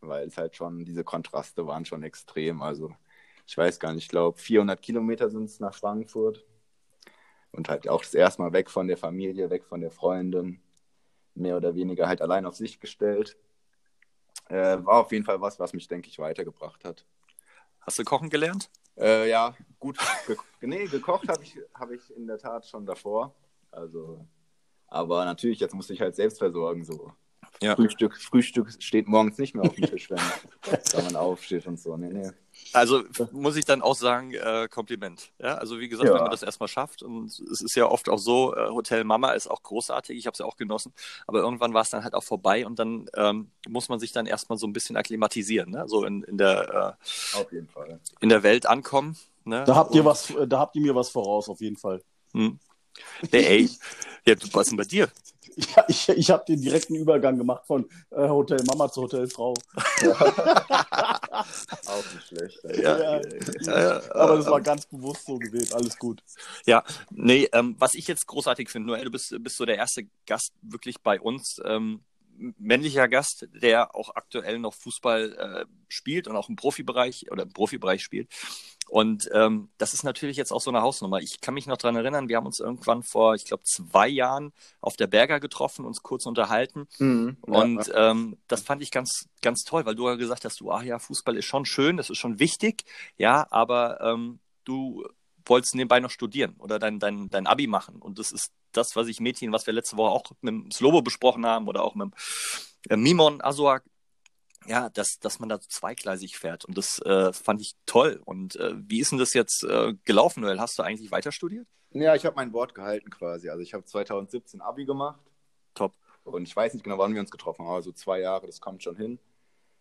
Weil 0.02 0.28
es 0.28 0.38
halt 0.38 0.56
schon, 0.56 0.84
diese 0.84 1.04
Kontraste 1.04 1.68
waren 1.68 1.86
schon 1.86 2.04
extrem. 2.04 2.62
Also 2.62 2.92
ich 3.46 3.56
weiß 3.56 3.80
gar 3.80 3.94
nicht, 3.94 4.06
ich 4.06 4.10
glaube 4.10 4.40
400 4.40 4.82
Kilometer 4.82 5.30
sind 5.30 5.44
es 5.44 5.60
nach 5.60 5.76
Frankfurt. 5.76 6.44
Und 7.52 7.70
halt 7.70 7.88
auch 7.90 8.02
das 8.02 8.14
erste 8.14 8.42
Mal 8.42 8.54
weg 8.54 8.70
von 8.70 8.88
der 8.88 8.98
Familie, 8.98 9.50
weg 9.50 9.66
von 9.66 9.82
der 9.82 9.92
Freundin. 9.92 10.62
Mehr 11.36 11.58
oder 11.58 11.76
weniger 11.76 12.08
halt 12.08 12.22
allein 12.22 12.46
auf 12.46 12.56
sich 12.56 12.80
gestellt. 12.80 13.38
Äh, 14.50 14.84
war 14.84 15.02
auf 15.02 15.12
jeden 15.12 15.26
Fall 15.26 15.40
was, 15.42 15.60
was 15.60 15.74
mich, 15.74 15.88
denke 15.88 16.10
ich, 16.10 16.20
weitergebracht 16.20 16.84
hat. 16.84 17.06
Hast 17.82 18.00
du 18.00 18.04
kochen 18.04 18.30
gelernt? 18.30 18.70
Äh, 18.98 19.30
ja, 19.30 19.56
gut. 19.80 19.98
Ge 20.28 20.38
nee, 20.62 20.86
gekocht 20.86 21.28
habe 21.30 21.44
ich, 21.44 21.58
hab 21.74 21.92
ich 21.92 22.16
in 22.16 22.28
der 22.28 22.38
Tat 22.38 22.66
schon 22.68 22.86
davor. 22.86 23.34
Also, 23.72 24.26
aber 24.88 25.26
natürlich, 25.26 25.60
jetzt 25.60 25.74
muss 25.74 25.90
ich 25.90 26.02
halt 26.02 26.16
selbst 26.16 26.38
versorgen. 26.38 26.84
So. 26.84 27.14
Ja. 27.62 27.76
Frühstück, 27.76 28.20
Frühstück 28.20 28.72
steht 28.80 29.08
morgens 29.08 29.38
nicht 29.38 29.54
mehr 29.54 29.64
auf 29.64 29.76
dem 29.76 29.86
Tisch, 29.86 30.10
wenn, 30.10 30.18
wenn 30.94 31.04
man 31.06 31.16
aufsteht 31.16 31.68
und 31.68 31.80
so. 31.80 31.96
Nee, 31.96 32.10
nee. 32.12 32.32
Also 32.74 33.04
muss 33.32 33.56
ich 33.56 33.66
dann 33.66 33.82
auch 33.82 33.96
sagen, 33.96 34.34
äh, 34.34 34.68
Kompliment. 34.70 35.32
Ja, 35.40 35.56
also 35.56 35.80
wie 35.80 35.88
gesagt, 35.88 36.08
ja. 36.08 36.16
wenn 36.16 36.22
man 36.24 36.32
das 36.32 36.42
erstmal 36.42 36.68
schafft 36.68 37.04
und 37.04 37.26
es 37.28 37.62
ist 37.62 37.76
ja 37.76 37.86
oft 37.86 38.10
auch 38.10 38.18
so, 38.18 38.56
äh, 38.56 38.70
Hotel 38.70 39.04
Mama 39.04 39.32
ist 39.32 39.48
auch 39.48 39.62
großartig, 39.62 40.18
ich 40.18 40.26
habe 40.26 40.34
es 40.34 40.40
ja 40.40 40.46
auch 40.46 40.58
genossen, 40.58 40.94
aber 41.28 41.40
irgendwann 41.40 41.74
war 41.74 41.82
es 41.82 41.90
dann 41.90 42.04
halt 42.04 42.14
auch 42.14 42.24
vorbei 42.24 42.66
und 42.66 42.80
dann 42.80 43.08
ähm, 43.16 43.52
muss 43.68 43.90
man 43.90 44.00
sich 44.00 44.12
dann 44.12 44.26
erstmal 44.26 44.58
so 44.58 44.66
ein 44.66 44.74
bisschen 44.74 44.98
akklimatisieren, 44.98 45.72
ne? 45.72 45.84
so 45.88 46.04
in, 46.04 46.24
in 46.24 46.38
der 46.38 46.98
äh, 46.98 47.38
auf 47.38 47.52
jeden 47.52 47.68
Fall. 47.68 48.00
in 48.22 48.30
der 48.30 48.42
Welt 48.44 48.66
ankommen. 48.66 49.18
Ne? 49.44 49.64
Da 49.66 49.76
habt 49.76 49.94
ihr 49.94 50.02
und, 50.02 50.08
was, 50.08 50.34
da 50.48 50.60
habt 50.60 50.76
ihr 50.76 50.82
mir 50.82 50.96
was 50.96 51.10
voraus, 51.10 51.50
auf 51.50 51.62
jeden 51.62 51.78
Fall. 51.78 52.02
Hm. 52.34 52.60
Nee, 53.32 53.46
ey, 53.46 53.70
ja, 54.26 54.36
was 54.54 54.64
ist 54.64 54.72
denn 54.72 54.78
bei 54.78 54.84
dir? 54.84 55.10
Ja, 55.56 55.86
ich, 55.88 56.10
ich 56.10 56.32
habe 56.32 56.44
den 56.46 56.62
direkten 56.62 56.96
Übergang 56.96 57.38
gemacht 57.38 57.66
von 57.66 57.90
äh, 58.12 58.28
Hotel 58.28 58.64
Mama 58.66 58.92
zu 58.92 59.04
Hotel 59.04 59.28
Frau. 59.28 59.54
Auch 61.88 62.04
nicht 62.14 62.28
schlecht. 62.28 62.60
Ja, 62.64 62.98
ja, 63.00 63.22
ja, 63.62 64.02
aber 64.14 64.38
das 64.38 64.46
war 64.48 64.62
ganz 64.62 64.86
bewusst 64.86 65.26
so 65.26 65.38
gewesen. 65.38 65.74
Alles 65.74 65.98
gut. 65.98 66.24
Ja, 66.66 66.84
nee, 67.10 67.50
ähm, 67.54 67.76
was 67.80 67.94
ich 67.94 68.08
jetzt 68.08 68.28
großartig 68.28 68.70
finde, 68.70 68.90
Noel, 68.90 69.06
du 69.06 69.12
bist, 69.12 69.36
bist 69.40 69.58
so 69.58 69.66
der 69.66 69.78
erste 69.78 70.08
Gast 70.26 70.54
wirklich 70.62 71.02
bei 71.02 71.20
uns. 71.20 71.62
Ähm, 71.66 72.04
männlicher 72.58 73.08
Gast, 73.08 73.48
der 73.54 73.96
auch 73.96 74.16
aktuell 74.16 74.60
noch 74.60 74.74
Fußball 74.74 75.34
äh, 75.34 75.66
spielt 75.88 76.28
und 76.28 76.36
auch 76.36 76.50
im 76.50 76.56
Profibereich 76.56 77.32
oder 77.32 77.44
im 77.44 77.54
Profibereich 77.54 78.02
spielt. 78.02 78.30
Und 78.90 79.30
ähm, 79.34 79.70
das 79.78 79.94
ist 79.94 80.04
natürlich 80.04 80.36
jetzt 80.36 80.52
auch 80.52 80.60
so 80.60 80.70
eine 80.70 80.82
Hausnummer. 80.82 81.20
Ich 81.20 81.40
kann 81.40 81.54
mich 81.54 81.66
noch 81.66 81.78
dran 81.78 81.96
erinnern, 81.96 82.28
wir 82.28 82.36
haben 82.36 82.46
uns 82.46 82.60
irgendwann 82.60 83.04
vor, 83.04 83.36
ich 83.36 83.46
glaube, 83.46 83.64
zwei 83.64 84.08
Jahren 84.08 84.52
auf 84.82 84.98
der 84.98 85.08
Berger 85.08 85.40
getroffen, 85.40 85.86
uns 85.86 86.04
kurz 86.04 86.26
unterhalten. 86.26 86.88
Mhm, 87.00 87.38
und 87.42 87.88
ja. 87.88 88.12
ähm, 88.12 88.38
das 88.48 88.64
fand 88.64 88.82
ich 88.82 88.92
ganz, 88.92 89.30
ganz 89.42 89.64
toll, 89.64 89.86
weil 89.86 89.96
du 89.96 90.10
ja 90.10 90.16
gesagt 90.16 90.44
hast, 90.44 90.60
du, 90.60 90.72
ach 90.72 90.84
ja, 90.84 91.00
Fußball 91.00 91.38
ist 91.38 91.46
schon 91.46 91.66
schön, 91.66 91.96
das 91.96 92.10
ist 92.10 92.18
schon 92.18 92.40
wichtig, 92.40 92.84
ja, 93.18 93.48
aber 93.50 94.02
ähm, 94.02 94.40
du 94.66 95.06
wolltest 95.46 95.76
nebenbei 95.76 96.00
noch 96.00 96.12
studieren 96.12 96.56
oder 96.60 96.80
dein, 96.80 97.00
dein, 97.00 97.30
dein 97.30 97.48
Abi 97.48 97.68
machen. 97.68 98.02
Und 98.02 98.20
das 98.20 98.32
ist 98.32 98.52
das, 98.72 98.96
was 98.96 99.08
ich 99.08 99.20
Mädchen, 99.20 99.52
was 99.52 99.66
wir 99.66 99.74
letzte 99.74 99.98
Woche 99.98 100.12
auch 100.12 100.24
mit 100.42 100.54
dem 100.54 100.72
Slobo 100.72 101.02
besprochen 101.02 101.46
haben 101.46 101.68
oder 101.68 101.84
auch 101.84 101.96
mit 101.96 102.08
dem 102.08 102.14
äh, 102.90 102.98
Mimon 102.98 103.42
Azoak 103.42 103.84
ja, 104.68 104.90
dass, 104.90 105.20
dass 105.20 105.40
man 105.40 105.50
da 105.50 105.60
zweigleisig 105.60 106.38
fährt. 106.38 106.66
Und 106.66 106.78
das 106.78 107.00
äh, 107.00 107.34
fand 107.34 107.62
ich 107.62 107.74
toll. 107.86 108.22
Und 108.26 108.56
äh, 108.58 108.74
wie 108.76 109.00
ist 109.00 109.12
denn 109.12 109.20
das 109.20 109.34
jetzt 109.34 109.64
äh, 109.64 109.94
gelaufen, 110.06 110.42
Noel? 110.42 110.60
Hast 110.60 110.78
du 110.78 110.84
eigentlich 110.84 111.12
weiter 111.12 111.32
studiert? 111.32 111.68
Ja, 111.92 112.16
ich 112.16 112.26
habe 112.26 112.36
mein 112.36 112.54
Wort 112.54 112.76
gehalten 112.76 113.10
quasi. 113.10 113.50
Also 113.50 113.62
ich 113.62 113.74
habe 113.74 113.84
2017 113.84 114.62
Abi 114.62 114.86
gemacht. 114.86 115.20
Top. 115.74 115.94
Und 116.24 116.44
ich 116.44 116.56
weiß 116.56 116.74
nicht 116.74 116.84
genau, 116.84 116.98
wann 116.98 117.14
wir 117.14 117.22
uns 117.22 117.32
getroffen 117.32 117.66
haben, 117.66 117.76
also 117.76 117.92
zwei 117.92 118.20
Jahre, 118.20 118.46
das 118.46 118.62
kommt 118.62 118.84
schon 118.84 118.96
hin. 118.96 119.20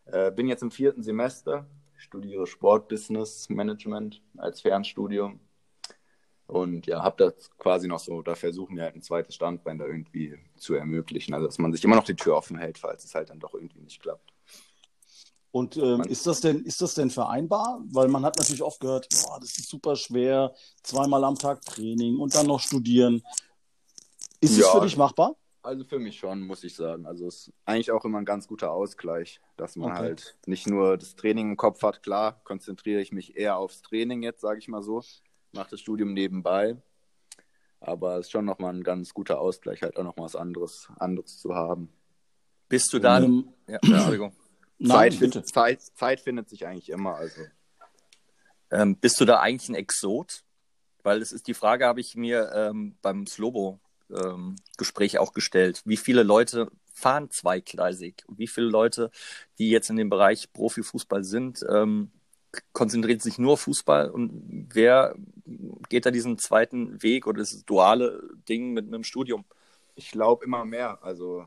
Äh, 0.06 0.30
bin 0.30 0.48
jetzt 0.48 0.62
im 0.62 0.70
vierten 0.70 1.02
Semester, 1.02 1.66
studiere 1.96 2.46
Sportbusiness 2.46 3.50
Management 3.50 4.22
als 4.38 4.62
Fernstudium. 4.62 5.40
Und 6.50 6.87
ja, 6.87 7.02
habe 7.02 7.25
das 7.25 7.50
quasi 7.58 7.87
noch 7.87 8.00
so, 8.00 8.23
da 8.23 8.35
versuchen 8.35 8.76
wir 8.76 8.82
halt 8.82 8.97
ein 8.97 9.02
zweites 9.02 9.37
Standbein 9.37 9.79
da 9.79 9.87
irgendwie 9.87 10.37
zu 10.56 10.75
ermöglichen. 10.75 11.32
Also 11.32 11.47
dass 11.47 11.58
man 11.58 11.73
sich 11.73 11.85
immer 11.85 11.97
noch 11.97 12.05
die 12.05 12.17
Tür 12.17 12.37
offen 12.37 12.58
hält, 12.58 12.79
falls 12.79 13.05
es 13.05 13.14
halt 13.14 13.31
dann 13.31 13.38
doch 13.38 13.55
irgendwie 13.55 13.81
nicht 13.81 14.02
klappt. 14.02 14.32
Und 15.53 15.77
ähm, 15.77 16.03
ist, 16.03 16.27
das 16.27 16.41
denn, 16.41 16.65
ist 16.65 16.81
das 16.81 16.94
denn 16.94 17.10
vereinbar? 17.10 17.81
Weil 17.86 18.08
man 18.08 18.24
hat 18.24 18.36
natürlich 18.36 18.63
oft 18.63 18.81
gehört, 18.81 19.08
boah, 19.10 19.39
das 19.41 19.58
ist 19.58 19.69
super 19.69 19.96
schwer, 19.96 20.55
zweimal 20.82 21.24
am 21.24 21.36
Tag 21.36 21.63
Training 21.63 22.19
und 22.19 22.34
dann 22.34 22.46
noch 22.46 22.60
studieren. 22.60 23.22
Ist 24.41 24.56
ja, 24.56 24.67
es 24.67 24.72
für 24.72 24.81
dich 24.81 24.96
machbar? 24.96 25.36
Also 25.63 25.84
für 25.84 25.98
mich 25.98 26.19
schon, 26.19 26.41
muss 26.41 26.65
ich 26.65 26.74
sagen. 26.74 27.05
Also 27.05 27.27
es 27.27 27.48
ist 27.48 27.53
eigentlich 27.65 27.91
auch 27.91 28.05
immer 28.05 28.19
ein 28.19 28.24
ganz 28.24 28.46
guter 28.46 28.70
Ausgleich, 28.72 29.41
dass 29.56 29.77
man 29.77 29.91
okay. 29.91 30.01
halt 30.01 30.39
nicht 30.46 30.67
nur 30.69 30.96
das 30.96 31.17
Training 31.17 31.51
im 31.51 31.56
Kopf 31.56 31.82
hat. 31.82 32.03
Klar, 32.03 32.41
konzentriere 32.44 33.01
ich 33.01 33.13
mich 33.13 33.36
eher 33.36 33.56
aufs 33.56 33.82
Training 33.82 34.22
jetzt, 34.22 34.41
sage 34.41 34.58
ich 34.58 34.69
mal 34.69 34.82
so. 34.82 35.03
Mache 35.52 35.70
das 35.70 35.80
Studium 35.80 36.12
nebenbei. 36.12 36.76
Aber 37.80 38.19
es 38.19 38.26
ist 38.26 38.32
schon 38.32 38.44
nochmal 38.44 38.74
ein 38.74 38.82
ganz 38.82 39.14
guter 39.14 39.40
Ausgleich, 39.40 39.82
halt 39.82 39.96
auch 39.96 40.04
noch 40.04 40.19
was 40.19 40.36
anderes, 40.36 40.88
anderes 40.98 41.38
zu 41.38 41.54
haben. 41.54 41.90
Bist 42.69 42.92
du 42.92 42.98
dann? 42.98 43.24
Ähm, 43.24 43.48
ja, 43.66 43.78
Entschuldigung. 43.82 44.32
Nein, 44.78 45.10
Zeit, 45.10 45.20
bitte. 45.20 45.42
Zeit, 45.44 45.82
Zeit 45.82 46.20
findet 46.20 46.48
sich 46.48 46.66
eigentlich 46.66 46.90
immer. 46.90 47.16
Also. 47.16 47.42
Ähm, 48.70 48.96
bist 48.96 49.20
du 49.20 49.24
da 49.24 49.40
eigentlich 49.40 49.69
ein 49.69 49.74
Exot? 49.74 50.44
Weil 51.02 51.20
das 51.20 51.32
ist 51.32 51.46
die 51.46 51.54
Frage, 51.54 51.86
habe 51.86 52.00
ich 52.00 52.14
mir 52.14 52.52
ähm, 52.54 52.96
beim 53.00 53.26
Slobo-Gespräch 53.26 55.14
ähm, 55.14 55.20
auch 55.20 55.32
gestellt. 55.32 55.82
Wie 55.84 55.96
viele 55.96 56.22
Leute 56.22 56.70
fahren 56.92 57.30
zweigleisig? 57.30 58.22
Und 58.26 58.38
wie 58.38 58.46
viele 58.46 58.66
Leute, 58.69 59.10
die 59.58 59.70
jetzt 59.70 59.90
in 59.90 59.96
dem 59.96 60.10
Bereich 60.10 60.52
Profifußball 60.52 61.24
sind, 61.24 61.64
ähm, 61.70 62.10
konzentriert 62.72 63.22
sich 63.22 63.38
nur 63.38 63.52
auf 63.52 63.60
Fußball 63.62 64.10
und 64.10 64.69
wer 64.72 65.14
geht 65.88 66.06
da 66.06 66.10
diesen 66.10 66.38
zweiten 66.38 67.02
Weg 67.02 67.26
oder 67.26 67.38
das 67.38 67.64
duale 67.64 68.22
Ding 68.48 68.72
mit 68.72 68.86
einem 68.86 69.04
Studium? 69.04 69.44
Ich 69.94 70.10
glaube 70.10 70.44
immer 70.44 70.64
mehr. 70.64 71.02
Also 71.02 71.46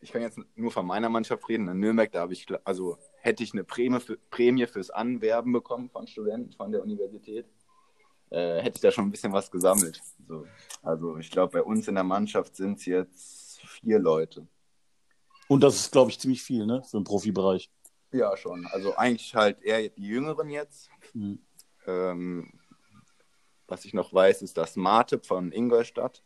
ich 0.00 0.12
kann 0.12 0.22
jetzt 0.22 0.38
nur 0.54 0.70
von 0.70 0.86
meiner 0.86 1.08
Mannschaft 1.08 1.48
reden. 1.48 1.68
In 1.68 1.80
Nürnberg, 1.80 2.10
da 2.12 2.20
habe 2.20 2.32
ich, 2.32 2.46
also 2.64 2.98
hätte 3.20 3.42
ich 3.42 3.52
eine 3.52 3.64
Prämie, 3.64 4.00
für, 4.00 4.16
Prämie 4.30 4.66
fürs 4.66 4.90
Anwerben 4.90 5.52
bekommen 5.52 5.90
von 5.90 6.06
Studenten 6.06 6.52
von 6.52 6.70
der 6.70 6.82
Universität, 6.82 7.46
äh, 8.30 8.60
hätte 8.60 8.76
ich 8.76 8.82
da 8.82 8.90
schon 8.90 9.06
ein 9.06 9.10
bisschen 9.10 9.32
was 9.32 9.50
gesammelt. 9.50 10.00
So. 10.28 10.46
Also 10.82 11.16
ich 11.16 11.30
glaube, 11.30 11.54
bei 11.54 11.62
uns 11.62 11.88
in 11.88 11.94
der 11.94 12.04
Mannschaft 12.04 12.56
sind 12.56 12.78
es 12.78 12.86
jetzt 12.86 13.60
vier 13.60 13.98
Leute. 13.98 14.46
Und 15.48 15.62
das 15.62 15.76
ist, 15.76 15.92
glaube 15.92 16.10
ich, 16.10 16.18
ziemlich 16.18 16.42
viel, 16.42 16.66
ne, 16.66 16.82
für 16.82 16.98
den 16.98 17.04
Profibereich. 17.04 17.70
Ja, 18.16 18.36
schon. 18.36 18.66
Also 18.72 18.96
eigentlich 18.96 19.34
halt 19.34 19.62
eher 19.62 19.88
die 19.88 20.06
Jüngeren 20.06 20.48
jetzt. 20.50 20.88
Mhm. 21.14 21.38
Ähm, 21.86 22.52
was 23.68 23.84
ich 23.84 23.94
noch 23.94 24.12
weiß, 24.12 24.42
ist, 24.42 24.56
dass 24.56 24.76
Mate 24.76 25.18
von 25.20 25.52
Ingolstadt 25.52 26.22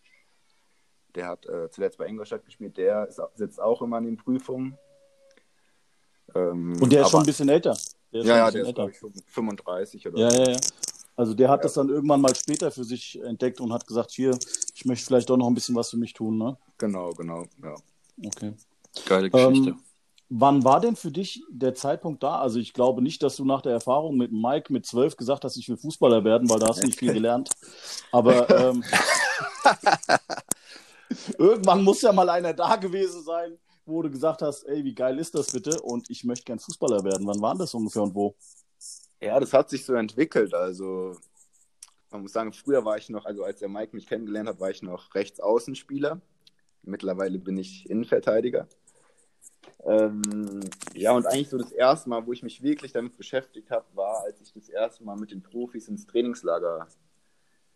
der 1.16 1.26
hat 1.26 1.44
äh, 1.47 1.68
zuletzt 1.70 1.99
bei 1.99 2.06
Ingolstadt 2.06 2.44
gespielt, 2.44 2.76
der 2.76 3.09
ist, 3.09 3.20
sitzt 3.35 3.61
auch 3.61 3.82
immer 3.82 3.97
an 3.97 4.04
den 4.04 4.16
Prüfungen. 4.16 4.78
Ähm, 6.37 6.80
Und 6.80 6.92
der 6.92 7.00
ist 7.00 7.06
aber- 7.06 7.11
schon 7.11 7.20
ein 7.23 7.26
bisschen 7.26 7.49
älter. 7.49 7.76
Der 8.12 8.20
ist 8.20 8.26
Ja, 8.28 8.37
ja, 8.37 8.50
der 8.50 8.61
bisschen 8.62 8.68
ist, 8.68 8.75
glaube 8.76 8.90
ich, 8.92 9.25
35 9.32 10.06
oder 10.06 10.18
Ja, 10.20 10.30
so. 10.30 10.42
ja, 10.42 10.50
ja. 10.52 10.56
Also 11.16 11.35
der 11.35 11.49
hat 11.49 11.64
das 11.64 11.75
dann 11.75 11.88
irgendwann 11.88 12.20
mal 12.20 12.35
später 12.37 12.70
für 12.70 12.85
sich 12.85 13.20
entdeckt 13.23 13.61
und 13.61 13.73
hat 13.73 13.87
gesagt, 13.87 14.12
hier, 14.12 14.38
ich 14.75 14.85
möchte 14.85 15.04
vielleicht 15.06 15.28
doch 15.28 15.37
noch 15.37 15.49
ein 15.49 15.54
bisschen 15.54 15.75
was 15.75 15.90
für 15.90 15.97
mich 15.97 16.12
tun, 16.12 16.38
ne? 16.38 16.56
Genau, 16.78 17.11
genau. 17.11 17.44
Ja. 17.62 17.75
Okay. 18.25 18.54
Geile 19.06 19.30
Geschichte. 19.30 19.70
Ähm, 19.70 19.82
wann 20.31 20.65
war 20.65 20.81
denn 20.81 20.97
für 20.97 21.11
dich 21.11 21.43
der 21.51 21.75
Zeitpunkt 21.75 22.23
da? 22.23 22.39
Also 22.39 22.61
ich 22.61 22.73
glaube 22.73 23.03
nicht, 23.03 23.23
dass 23.23 23.37
du 23.37 23.45
nach 23.45 23.63
der 23.63 23.73
Erfahrung 23.73 24.17
mit 24.17 24.33
Mike 24.33 24.73
mit 24.73 24.87
zwölf 24.87 25.17
gesagt 25.17 25.45
hast, 25.45 25.57
ich 25.57 25.69
will 25.69 25.77
Fußballer 25.77 26.25
werden, 26.25 26.49
weil 26.49 26.61
da 26.61 26.69
hast 26.69 26.83
du 26.83 26.87
nicht 26.87 26.99
viel 26.99 27.13
gelernt. 27.13 27.51
Aber 28.13 28.49
ähm, 28.49 28.85
irgendwann 31.39 31.83
muss 31.83 32.01
ja 32.03 32.13
mal 32.13 32.31
einer 32.31 32.55
da 32.55 32.77
gewesen 32.77 33.25
sein, 33.25 33.59
wo 33.85 34.03
du 34.03 34.11
gesagt 34.11 34.41
hast, 34.43 34.63
ey, 34.65 34.85
wie 34.85 34.95
geil 34.95 35.19
ist 35.19 35.35
das 35.35 35.51
bitte? 35.51 35.83
Und 35.83 36.09
ich 36.09 36.23
möchte 36.23 36.45
gern 36.45 36.61
Fußballer 36.61 37.03
werden. 37.03 37.27
Wann 37.27 37.43
war 37.43 37.57
das 37.57 37.75
ungefähr 37.75 38.03
und 38.03 38.15
wo? 38.15 38.37
Ja, 39.21 39.39
das 39.41 39.53
hat 39.53 39.69
sich 39.69 39.85
so 39.85 39.95
entwickelt. 39.95 40.55
Also, 40.55 41.17
man 42.11 42.23
muss 42.23 42.33
sagen, 42.33 42.53
früher 42.53 42.85
war 42.85 42.97
ich 42.97 43.09
noch, 43.09 43.25
also 43.25 43.43
als 43.43 43.59
der 43.59 43.69
Mike 43.69 43.95
mich 43.97 44.07
kennengelernt 44.07 44.49
hat, 44.49 44.61
war 44.61 44.71
ich 44.71 44.83
noch 44.83 45.13
Rechtsaußenspieler. 45.15 46.21
Mittlerweile 46.83 47.39
bin 47.39 47.59
ich 47.59 47.91
Innenverteidiger. 47.91 48.69
Ähm, 49.85 50.61
ja, 50.95 51.12
und 51.12 51.26
eigentlich 51.26 51.49
so 51.49 51.59
das 51.59 51.73
erste 51.73 52.09
Mal, 52.09 52.26
wo 52.26 52.33
ich 52.33 52.43
mich 52.43 52.62
wirklich 52.62 52.93
damit 52.93 53.17
beschäftigt 53.17 53.71
habe, 53.71 53.87
war, 53.95 54.23
als 54.25 54.40
ich 54.40 54.52
das 54.52 54.69
erste 54.69 55.05
Mal 55.05 55.17
mit 55.17 55.31
den 55.31 55.43
Profis 55.43 55.88
ins 55.88 56.07
Trainingslager 56.07 56.87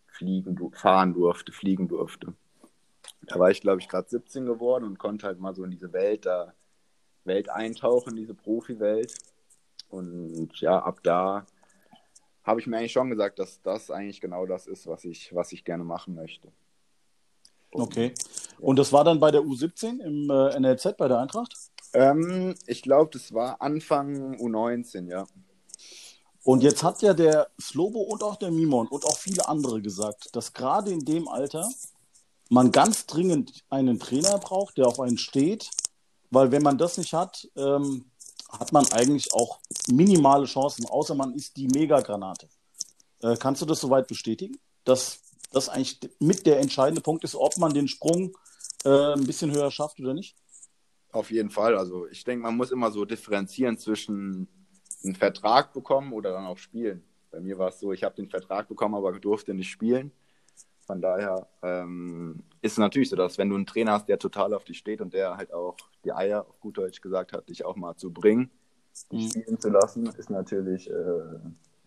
fliegen, 0.06 0.56
fahren 0.72 1.14
durfte, 1.14 1.52
fliegen 1.52 1.88
durfte. 1.88 2.34
Da 3.22 3.38
war 3.38 3.50
ich, 3.50 3.60
glaube 3.60 3.80
ich, 3.80 3.88
gerade 3.88 4.08
17 4.08 4.44
geworden 4.46 4.84
und 4.84 4.98
konnte 4.98 5.26
halt 5.26 5.40
mal 5.40 5.54
so 5.54 5.64
in 5.64 5.70
diese 5.70 5.92
Welt 5.92 6.26
da, 6.26 6.54
Welt 7.24 7.48
eintauchen, 7.48 8.16
diese 8.16 8.34
Profi-Welt. 8.34 9.14
Und 9.88 10.60
ja, 10.60 10.78
ab 10.78 11.00
da 11.02 11.46
habe 12.42 12.60
ich 12.60 12.66
mir 12.66 12.76
eigentlich 12.76 12.92
schon 12.92 13.10
gesagt, 13.10 13.38
dass 13.38 13.62
das 13.62 13.90
eigentlich 13.90 14.20
genau 14.20 14.46
das 14.46 14.66
ist, 14.66 14.86
was 14.86 15.04
ich, 15.04 15.34
was 15.34 15.52
ich 15.52 15.64
gerne 15.64 15.84
machen 15.84 16.14
möchte. 16.14 16.48
Und, 17.70 17.82
Okay. 17.82 18.14
Und 18.60 18.78
das 18.78 18.92
war 18.92 19.04
dann 19.04 19.18
bei 19.18 19.30
der 19.30 19.40
U17 19.40 20.00
im 20.00 20.30
äh, 20.30 20.60
NLZ 20.60 20.96
bei 20.96 21.08
der 21.08 21.18
Eintracht? 21.18 21.54
Ähm, 21.94 22.54
ich 22.66 22.82
glaube, 22.82 23.10
das 23.12 23.32
war 23.32 23.62
Anfang 23.62 24.34
U19, 24.36 25.08
ja. 25.08 25.26
Und 26.42 26.62
jetzt 26.62 26.82
hat 26.82 27.00
ja 27.00 27.14
der 27.14 27.48
Slobo 27.58 28.00
und 28.00 28.22
auch 28.22 28.36
der 28.36 28.50
Mimon 28.50 28.88
und 28.88 29.06
auch 29.06 29.16
viele 29.16 29.48
andere 29.48 29.80
gesagt, 29.80 30.36
dass 30.36 30.52
gerade 30.52 30.90
in 30.90 31.04
dem 31.04 31.26
Alter 31.28 31.66
man 32.50 32.70
ganz 32.70 33.06
dringend 33.06 33.64
einen 33.70 33.98
Trainer 33.98 34.38
braucht, 34.38 34.76
der 34.76 34.86
auf 34.86 35.00
einen 35.00 35.16
steht, 35.16 35.70
weil 36.30 36.50
wenn 36.52 36.62
man 36.62 36.76
das 36.76 36.98
nicht 36.98 37.14
hat, 37.14 37.48
ähm, 37.56 38.10
hat 38.50 38.72
man 38.72 38.86
eigentlich 38.92 39.32
auch 39.32 39.58
minimale 39.88 40.44
Chancen, 40.44 40.86
außer 40.86 41.14
man 41.14 41.32
ist 41.34 41.56
die 41.56 41.68
Megagranate. 41.68 42.48
Äh, 43.22 43.36
kannst 43.36 43.62
du 43.62 43.66
das 43.66 43.80
soweit 43.80 44.06
bestätigen, 44.06 44.58
dass 44.84 45.20
das 45.52 45.68
eigentlich 45.68 45.98
mit 46.18 46.44
der 46.44 46.60
entscheidende 46.60 47.00
Punkt 47.00 47.24
ist, 47.24 47.36
ob 47.36 47.56
man 47.56 47.72
den 47.72 47.88
Sprung 47.88 48.36
äh, 48.84 49.14
ein 49.14 49.26
bisschen 49.26 49.50
höher 49.50 49.70
schafft 49.70 49.98
oder 50.00 50.12
nicht? 50.12 50.36
Auf 51.14 51.30
jeden 51.30 51.50
Fall. 51.50 51.76
Also 51.78 52.08
ich 52.08 52.24
denke, 52.24 52.42
man 52.42 52.56
muss 52.56 52.72
immer 52.72 52.90
so 52.90 53.04
differenzieren 53.04 53.78
zwischen 53.78 54.48
einen 55.04 55.14
Vertrag 55.14 55.72
bekommen 55.72 56.12
oder 56.12 56.32
dann 56.32 56.44
auch 56.44 56.58
spielen. 56.58 57.04
Bei 57.30 57.38
mir 57.38 57.56
war 57.56 57.68
es 57.68 57.78
so, 57.78 57.92
ich 57.92 58.02
habe 58.02 58.16
den 58.16 58.28
Vertrag 58.28 58.66
bekommen, 58.66 58.96
aber 58.96 59.12
durfte 59.12 59.54
nicht 59.54 59.70
spielen. 59.70 60.10
Von 60.86 61.00
daher 61.00 61.48
ähm, 61.62 62.42
ist 62.62 62.72
es 62.72 62.78
natürlich 62.78 63.10
so, 63.10 63.16
dass 63.16 63.38
wenn 63.38 63.48
du 63.48 63.54
einen 63.54 63.64
Trainer 63.64 63.92
hast, 63.92 64.08
der 64.08 64.18
total 64.18 64.52
auf 64.54 64.64
dich 64.64 64.78
steht 64.78 65.00
und 65.00 65.14
der 65.14 65.36
halt 65.36 65.52
auch 65.52 65.76
die 66.04 66.12
Eier, 66.12 66.48
auf 66.48 66.58
gut 66.58 66.78
Deutsch 66.78 67.00
gesagt 67.00 67.32
hat, 67.32 67.48
dich 67.48 67.64
auch 67.64 67.76
mal 67.76 67.94
zu 67.96 68.12
bringen, 68.12 68.50
dich 69.12 69.22
Mhm. 69.22 69.30
spielen 69.30 69.60
zu 69.60 69.70
lassen, 69.70 70.06
ist 70.18 70.30
natürlich 70.30 70.90
äh, 70.90 70.94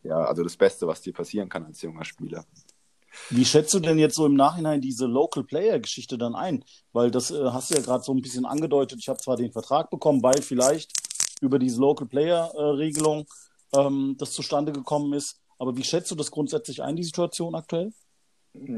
ja 0.03 0.23
also 0.23 0.41
das 0.41 0.55
Beste, 0.55 0.87
was 0.87 1.01
dir 1.01 1.13
passieren 1.13 1.49
kann 1.49 1.65
als 1.65 1.81
junger 1.81 2.05
Spieler. 2.05 2.45
Wie 3.29 3.45
schätzt 3.45 3.73
du 3.73 3.79
denn 3.79 3.99
jetzt 3.99 4.15
so 4.15 4.25
im 4.25 4.35
Nachhinein 4.35 4.79
diese 4.81 5.05
Local 5.05 5.43
Player 5.43 5.79
Geschichte 5.79 6.17
dann 6.17 6.35
ein? 6.35 6.63
Weil 6.93 7.11
das 7.11 7.31
äh, 7.31 7.49
hast 7.51 7.69
du 7.69 7.75
ja 7.75 7.81
gerade 7.81 8.03
so 8.03 8.13
ein 8.13 8.21
bisschen 8.21 8.45
angedeutet. 8.45 8.99
Ich 9.01 9.09
habe 9.09 9.19
zwar 9.19 9.35
den 9.35 9.51
Vertrag 9.51 9.89
bekommen, 9.89 10.23
weil 10.23 10.41
vielleicht 10.41 10.91
über 11.41 11.59
diese 11.59 11.79
Local 11.79 12.07
Player 12.07 12.51
äh, 12.55 12.61
Regelung 12.61 13.25
ähm, 13.73 14.15
das 14.17 14.31
zustande 14.31 14.71
gekommen 14.71 15.13
ist. 15.13 15.39
Aber 15.59 15.75
wie 15.75 15.83
schätzt 15.83 16.09
du 16.11 16.15
das 16.15 16.31
grundsätzlich 16.31 16.81
ein, 16.83 16.95
die 16.95 17.03
Situation 17.03 17.55
aktuell? 17.55 17.91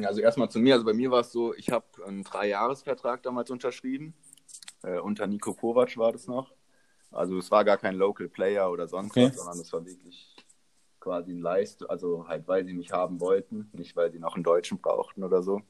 Also 0.04 0.22
erstmal 0.22 0.50
zu 0.50 0.60
mir. 0.60 0.74
Also 0.74 0.86
bei 0.86 0.94
mir 0.94 1.12
war 1.12 1.22
es 1.22 1.32
so, 1.32 1.54
ich 1.54 1.70
habe 1.70 1.86
einen 2.06 2.24
Dreijahresvertrag 2.24 3.24
damals 3.24 3.50
unterschrieben. 3.52 4.14
Äh, 4.84 5.00
unter 5.00 5.28
Nico 5.28 5.54
Kovac 5.54 5.96
war 5.98 6.12
das 6.12 6.28
noch. 6.28 6.52
Also 7.12 7.38
es 7.38 7.50
war 7.52 7.66
gar 7.66 7.78
kein 7.78 7.96
Local 7.96 8.30
Player 8.30 8.70
oder 8.72 8.88
sonst 8.88 9.12
Okay. 9.12 9.28
was, 9.28 9.38
sondern 9.38 9.60
es 9.60 9.74
war 9.74 9.86
wirklich 9.86 10.36
quasi 11.00 11.32
ein 11.32 11.40
Leist, 11.42 11.90
also 11.90 12.28
halt 12.28 12.48
weil 12.48 12.66
sie 12.66 12.74
mich 12.74 12.92
haben 12.92 13.20
wollten, 13.20 13.70
nicht 13.74 13.96
weil 13.96 14.12
sie 14.12 14.20
noch 14.20 14.36
einen 14.36 14.44
Deutschen 14.44 14.80
brauchten 14.80 15.24
oder 15.24 15.42
so. 15.44 15.62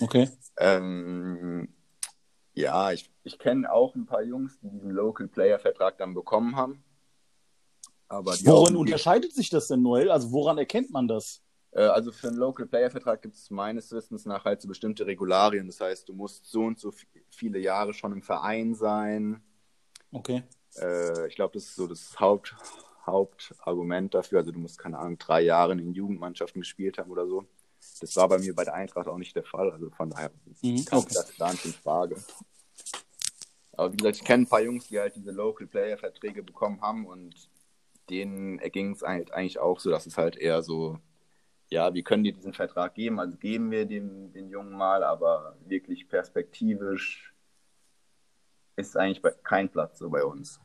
Okay. 0.00 0.28
Ähm, 0.56 1.68
ja, 2.54 2.92
ich, 2.92 3.10
ich 3.24 3.38
kenne 3.38 3.70
auch 3.70 3.94
ein 3.94 4.06
paar 4.06 4.22
Jungs, 4.22 4.58
die 4.60 4.70
diesen 4.70 4.90
Local 4.90 5.28
Player 5.28 5.58
Vertrag 5.58 5.98
dann 5.98 6.14
bekommen 6.14 6.56
haben. 6.56 6.82
Aber 8.08 8.32
auch- 8.76 8.80
unterscheidet 8.80 9.34
sich 9.34 9.50
das 9.50 9.68
denn, 9.68 9.82
Noel? 9.82 10.10
Also 10.10 10.30
woran 10.32 10.58
erkennt 10.58 10.90
man 10.90 11.08
das? 11.08 11.42
Äh, 11.72 11.82
Also 11.82 12.12
für 12.12 12.28
einen 12.28 12.36
Local 12.36 12.66
Player 12.66 12.90
Vertrag 12.90 13.20
gibt 13.20 13.34
es 13.34 13.50
meines 13.50 13.90
Wissens 13.92 14.24
nach 14.24 14.44
halt 14.44 14.62
so 14.62 14.68
bestimmte 14.68 15.04
Regularien. 15.06 15.66
Das 15.66 15.80
heißt, 15.80 16.08
du 16.08 16.14
musst 16.14 16.46
so 16.46 16.62
und 16.62 16.78
so 16.78 16.90
vi- 16.90 17.06
viele 17.30 17.58
Jahre 17.58 17.92
schon 17.92 18.12
im 18.12 18.22
Verein 18.22 18.74
sein. 18.74 19.42
Okay. 20.12 20.44
Äh, 20.76 21.26
Ich 21.26 21.34
glaube, 21.34 21.54
das 21.54 21.64
ist 21.64 21.74
so 21.74 21.86
das 21.86 22.18
Haupt, 22.18 22.54
Hauptargument 23.06 24.14
dafür. 24.14 24.40
Also 24.40 24.52
du 24.52 24.58
musst, 24.58 24.78
keine 24.78 24.98
Ahnung, 24.98 25.18
drei 25.18 25.42
Jahre 25.42 25.72
in 25.72 25.78
den 25.78 25.94
Jugendmannschaften 25.94 26.60
gespielt 26.60 26.98
haben 26.98 27.10
oder 27.10 27.26
so. 27.26 27.46
Das 28.00 28.16
war 28.16 28.28
bei 28.28 28.38
mir 28.38 28.54
bei 28.54 28.64
der 28.64 28.74
Eintracht 28.74 29.08
auch 29.08 29.18
nicht 29.18 29.36
der 29.36 29.44
Fall. 29.44 29.70
Also 29.70 29.90
von 29.90 30.10
daher 30.10 30.30
Mhm, 30.62 30.84
kam 30.86 30.98
okay. 30.98 31.14
das 31.14 31.36
gar 31.36 31.52
nicht 31.52 31.64
in 31.64 31.72
Frage. 31.72 32.16
Aber 33.72 33.92
wie 33.92 33.96
gesagt, 33.96 34.16
ich 34.16 34.24
kenne 34.24 34.44
ein 34.44 34.48
paar 34.48 34.62
Jungs, 34.62 34.88
die 34.88 34.98
halt 34.98 35.16
diese 35.16 35.30
Local 35.32 35.66
Player 35.66 35.98
Verträge 35.98 36.42
bekommen 36.42 36.80
haben 36.80 37.06
und 37.06 37.48
denen 38.10 38.58
erging 38.58 38.92
es 38.92 39.02
halt 39.02 39.32
eigentlich 39.32 39.58
auch 39.58 39.80
so, 39.80 39.90
dass 39.90 40.06
es 40.06 40.16
halt 40.18 40.36
eher 40.36 40.62
so, 40.62 40.98
ja, 41.70 41.94
wir 41.94 42.02
können 42.04 42.24
dir 42.24 42.32
diesen 42.34 42.54
Vertrag 42.54 42.94
geben, 42.94 43.20
also 43.20 43.36
geben 43.38 43.70
wir 43.70 43.86
dem, 43.86 44.32
den 44.32 44.50
Jungen 44.50 44.72
mal, 44.72 45.04
aber 45.04 45.56
wirklich 45.66 46.08
perspektivisch 46.08 47.34
ist 48.76 48.96
eigentlich 48.96 49.22
kein 49.42 49.68
Platz 49.70 49.98
so 49.98 50.10
bei 50.10 50.24
uns. 50.24 50.60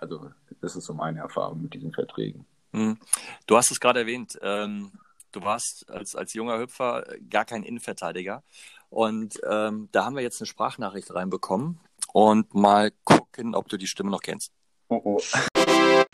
Also 0.00 0.30
das 0.62 0.76
ist 0.76 0.86
so 0.86 0.94
meine 0.94 1.20
Erfahrung 1.20 1.62
mit 1.62 1.74
diesen 1.74 1.92
Verträgen. 1.92 2.46
Hm. 2.72 2.98
Du 3.46 3.56
hast 3.56 3.70
es 3.70 3.80
gerade 3.80 4.00
erwähnt, 4.00 4.38
ähm, 4.42 4.92
du 5.32 5.42
warst 5.42 5.88
als, 5.90 6.16
als 6.16 6.32
junger 6.32 6.58
Hüpfer 6.58 7.04
gar 7.28 7.44
kein 7.44 7.62
Innenverteidiger. 7.62 8.42
Und 8.88 9.38
ähm, 9.48 9.88
da 9.92 10.04
haben 10.04 10.16
wir 10.16 10.22
jetzt 10.22 10.40
eine 10.40 10.46
Sprachnachricht 10.46 11.14
reinbekommen 11.14 11.78
und 12.12 12.54
mal 12.54 12.90
gucken, 13.04 13.54
ob 13.54 13.68
du 13.68 13.76
die 13.76 13.86
Stimme 13.86 14.10
noch 14.10 14.22
kennst. 14.22 14.52
Oh, 14.88 15.00
oh. 15.04 15.20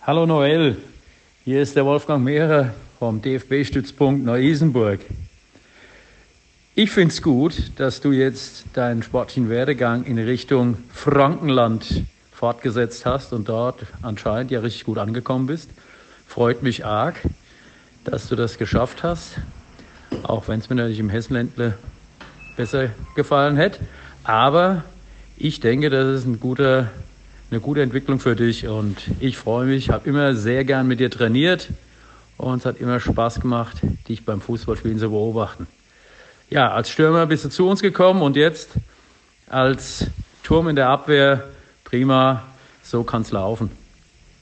Hallo 0.00 0.26
Noel, 0.26 0.76
hier 1.44 1.60
ist 1.60 1.76
der 1.76 1.84
Wolfgang 1.84 2.22
Mehrer 2.24 2.72
vom 2.98 3.20
DFB-Stützpunkt 3.20 4.24
Neu-Isenburg. 4.24 5.00
Ich 6.76 6.90
finde 6.90 7.12
es 7.12 7.22
gut, 7.22 7.72
dass 7.76 8.00
du 8.00 8.12
jetzt 8.12 8.64
deinen 8.74 9.02
sportlichen 9.02 9.48
Werdegang 9.48 10.04
in 10.04 10.18
Richtung 10.18 10.78
Frankenland 10.90 12.04
fortgesetzt 12.34 13.06
hast 13.06 13.32
und 13.32 13.48
dort 13.48 13.86
anscheinend 14.02 14.50
ja 14.50 14.60
richtig 14.60 14.84
gut 14.84 14.98
angekommen 14.98 15.46
bist. 15.46 15.70
Freut 16.26 16.62
mich 16.62 16.84
arg, 16.84 17.20
dass 18.04 18.28
du 18.28 18.36
das 18.36 18.58
geschafft 18.58 19.02
hast, 19.02 19.38
auch 20.22 20.48
wenn 20.48 20.60
es 20.60 20.68
mir 20.68 20.76
natürlich 20.76 20.98
im 20.98 21.10
Hessenländle 21.10 21.78
besser 22.56 22.90
gefallen 23.14 23.56
hätte. 23.56 23.80
Aber 24.24 24.84
ich 25.36 25.60
denke, 25.60 25.90
das 25.90 26.20
ist 26.20 26.26
ein 26.26 26.40
guter 26.40 26.90
eine 27.54 27.60
gute 27.60 27.82
Entwicklung 27.82 28.18
für 28.18 28.34
dich 28.34 28.66
und 28.66 28.98
ich 29.20 29.36
freue 29.36 29.66
mich, 29.66 29.90
habe 29.90 30.08
immer 30.08 30.34
sehr 30.34 30.64
gern 30.64 30.88
mit 30.88 30.98
dir 30.98 31.08
trainiert 31.08 31.68
und 32.36 32.58
es 32.58 32.66
hat 32.66 32.80
immer 32.80 32.98
Spaß 32.98 33.40
gemacht, 33.40 33.76
dich 34.08 34.24
beim 34.24 34.40
Fußballspielen 34.40 34.98
zu 34.98 35.10
beobachten. 35.10 35.68
Ja, 36.50 36.72
als 36.72 36.90
Stürmer 36.90 37.26
bist 37.26 37.44
du 37.44 37.50
zu 37.50 37.68
uns 37.68 37.80
gekommen 37.80 38.22
und 38.22 38.34
jetzt 38.34 38.70
als 39.48 40.06
Turm 40.42 40.68
in 40.68 40.74
der 40.74 40.88
Abwehr, 40.88 41.44
prima, 41.84 42.42
so 42.82 43.04
kann 43.04 43.22
es 43.22 43.30
laufen. 43.30 43.70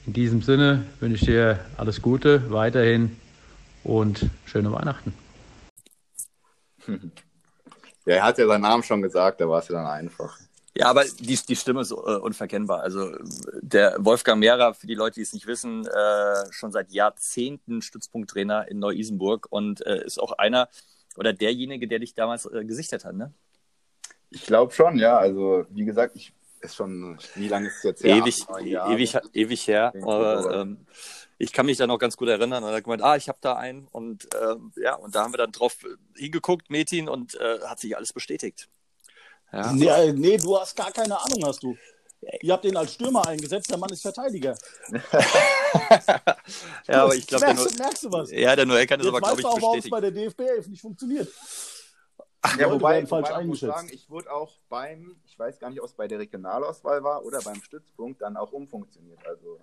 In 0.05 0.13
diesem 0.13 0.41
Sinne 0.41 0.85
wünsche 0.99 1.15
ich 1.15 1.25
dir 1.25 1.59
alles 1.77 2.01
Gute 2.01 2.51
weiterhin 2.51 3.17
und 3.83 4.29
schöne 4.45 4.71
Weihnachten. 4.71 5.13
Ja, 8.05 8.15
er 8.15 8.23
hat 8.23 8.37
ja 8.37 8.45
seinen 8.47 8.63
Namen 8.63 8.83
schon 8.83 9.01
gesagt, 9.01 9.39
da 9.39 9.47
war 9.47 9.59
es 9.59 9.69
ja 9.69 9.75
dann 9.75 9.85
einfach. 9.85 10.37
Ja, 10.75 10.87
aber 10.87 11.05
die, 11.05 11.37
die 11.37 11.55
Stimme 11.55 11.81
ist 11.81 11.91
äh, 11.91 11.95
unverkennbar. 11.95 12.81
Also 12.81 13.15
der 13.61 13.95
Wolfgang 13.99 14.39
Mehrer, 14.39 14.73
für 14.73 14.87
die 14.87 14.95
Leute, 14.95 15.15
die 15.15 15.21
es 15.21 15.31
nicht 15.31 15.47
wissen, 15.47 15.85
äh, 15.87 16.51
schon 16.51 16.71
seit 16.71 16.91
Jahrzehnten 16.91 17.81
Stützpunkttrainer 17.81 18.67
in 18.67 18.79
Neu-Isenburg 18.79 19.47
und 19.51 19.85
äh, 19.85 20.03
ist 20.03 20.19
auch 20.19 20.33
einer 20.33 20.67
oder 21.15 21.31
derjenige, 21.31 21.87
der 21.87 21.99
dich 21.99 22.15
damals 22.15 22.45
äh, 22.45 22.65
gesichtet 22.65 23.05
hat, 23.05 23.15
ne? 23.15 23.31
Ich 24.31 24.45
glaube 24.45 24.73
schon, 24.73 24.97
ja. 24.97 25.17
Also, 25.17 25.65
wie 25.69 25.85
gesagt, 25.85 26.15
ich 26.15 26.33
ist 26.63 26.75
schon, 26.75 27.17
wie 27.35 27.47
lange 27.47 27.67
ist 27.67 27.77
es 27.77 27.83
jetzt 27.83 28.03
her? 28.03 28.17
Ewig, 28.17 28.45
ewig, 28.61 29.17
ewig 29.33 29.67
her. 29.67 29.93
Aber, 30.01 30.61
ähm, 30.61 30.85
ich 31.37 31.51
kann 31.51 31.65
mich 31.65 31.77
da 31.77 31.87
noch 31.87 31.97
ganz 31.97 32.15
gut 32.15 32.29
erinnern. 32.29 32.63
Und 32.63 32.69
er 32.69 32.77
hat 32.77 32.83
gemeint, 32.83 33.03
ah, 33.03 33.15
ich 33.15 33.27
habe 33.27 33.39
da 33.41 33.55
einen. 33.55 33.87
Und 33.87 34.27
ähm, 34.41 34.71
ja, 34.77 34.95
und 34.95 35.13
da 35.15 35.23
haben 35.23 35.33
wir 35.33 35.37
dann 35.37 35.51
drauf 35.51 35.75
hingeguckt, 36.15 36.69
Metin, 36.69 37.09
und 37.09 37.35
äh, 37.35 37.59
hat 37.61 37.79
sich 37.79 37.97
alles 37.97 38.13
bestätigt. 38.13 38.69
Ja. 39.51 39.71
Nee, 39.73 39.87
äh, 39.87 40.13
nee, 40.13 40.37
du 40.37 40.57
hast 40.57 40.75
gar 40.75 40.91
keine 40.91 41.19
Ahnung, 41.19 41.45
hast 41.45 41.61
du. 41.63 41.75
Ihr 42.41 42.53
habt 42.53 42.63
ihn 42.63 42.77
als 42.77 42.93
Stürmer 42.93 43.27
eingesetzt, 43.27 43.69
der 43.69 43.77
Mann 43.77 43.89
ist 43.89 44.01
Verteidiger. 44.01 44.55
ja, 46.87 47.03
aber 47.03 47.15
ich 47.15 47.27
glaube, 47.27 47.45
merkst, 47.45 47.65
nur, 47.65 47.77
merkst 47.77 48.03
du 48.03 48.11
was? 48.11 48.31
Ja, 48.31 48.55
der 48.55 48.65
Noel 48.65 48.87
kann 48.87 48.99
das 48.99 49.07
aber, 49.09 49.19
glaube 49.19 49.41
ich, 49.41 49.45
auch, 49.45 49.55
bestätigen. 49.55 49.91
Warum 49.91 50.01
es 50.01 50.01
bei 50.01 50.01
der 50.01 50.11
DFB 50.11 50.39
11 50.39 50.67
nicht 50.69 50.81
funktioniert. 50.81 51.27
Ach, 52.41 52.57
ja, 52.57 52.71
wobei, 52.71 53.05
falsch 53.05 53.29
wobei 53.29 53.39
eingeschätzt. 53.39 53.73
Sagen, 53.73 53.89
ich 53.91 54.09
wurde 54.09 54.31
auch 54.31 54.57
beim, 54.69 55.15
ich 55.33 55.39
weiß 55.39 55.59
gar 55.59 55.71
nicht, 55.71 55.81
ob 55.81 55.87
es 55.87 55.93
bei 55.93 56.07
der 56.07 56.19
Regionalauswahl 56.19 57.03
war 57.03 57.25
oder 57.25 57.41
beim 57.41 57.59
Stützpunkt, 57.63 58.21
dann 58.21 58.37
auch 58.37 58.51
umfunktioniert. 58.51 59.25
Also 59.25 59.59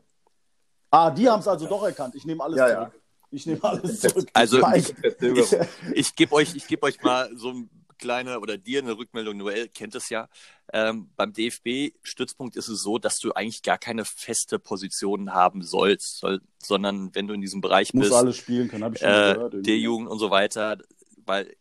Ah, 0.91 1.11
die 1.13 1.29
haben 1.29 1.39
es 1.39 1.47
also 1.47 1.69
doch 1.69 1.85
erkannt. 1.85 2.17
Ich 2.17 2.25
nehme 2.25 2.43
alles 2.43 2.59
ja, 2.59 2.67
zurück. 2.67 2.93
Ja. 2.93 3.01
Ich 3.31 3.47
nehme 3.47 3.63
alles 3.63 4.01
zurück. 4.01 4.29
Also 4.33 4.61
ich, 4.75 4.93
ich, 5.21 5.57
ich 5.95 6.15
gebe 6.17 6.35
euch, 6.35 6.67
geb 6.67 6.83
euch 6.83 7.01
mal 7.03 7.31
so 7.37 7.51
ein 7.51 7.71
kleine 7.99 8.41
oder 8.41 8.59
dir 8.59 8.81
eine 8.81 8.99
Rückmeldung. 8.99 9.37
Noel 9.37 9.69
kennt 9.69 9.95
es 9.95 10.09
ja. 10.09 10.29
Ähm, 10.73 11.11
beim 11.15 11.33
DFB-Stützpunkt 11.33 12.57
ist 12.57 12.67
es 12.67 12.83
so, 12.83 12.99
dass 12.99 13.21
du 13.21 13.31
eigentlich 13.33 13.63
gar 13.63 13.79
keine 13.79 14.05
feste 14.05 14.59
Position 14.59 15.33
haben 15.33 15.63
sollst, 15.63 16.19
soll, 16.19 16.41
sondern 16.59 17.15
wenn 17.15 17.29
du 17.29 17.35
in 17.35 17.41
diesem 17.41 17.61
Bereich 17.61 17.95
Muss 17.95 18.07
bist, 18.07 18.17
alles 18.17 18.37
spielen 18.37 18.67
können, 18.69 18.83
habe 18.83 18.97
ich 18.97 19.01
schon 19.01 19.09
äh, 19.09 19.35
gehört. 19.35 19.55
Der 19.67 19.77
Jugend 19.77 20.09
und 20.09 20.19
so 20.19 20.31
weiter, 20.31 20.79
weil 21.25 21.55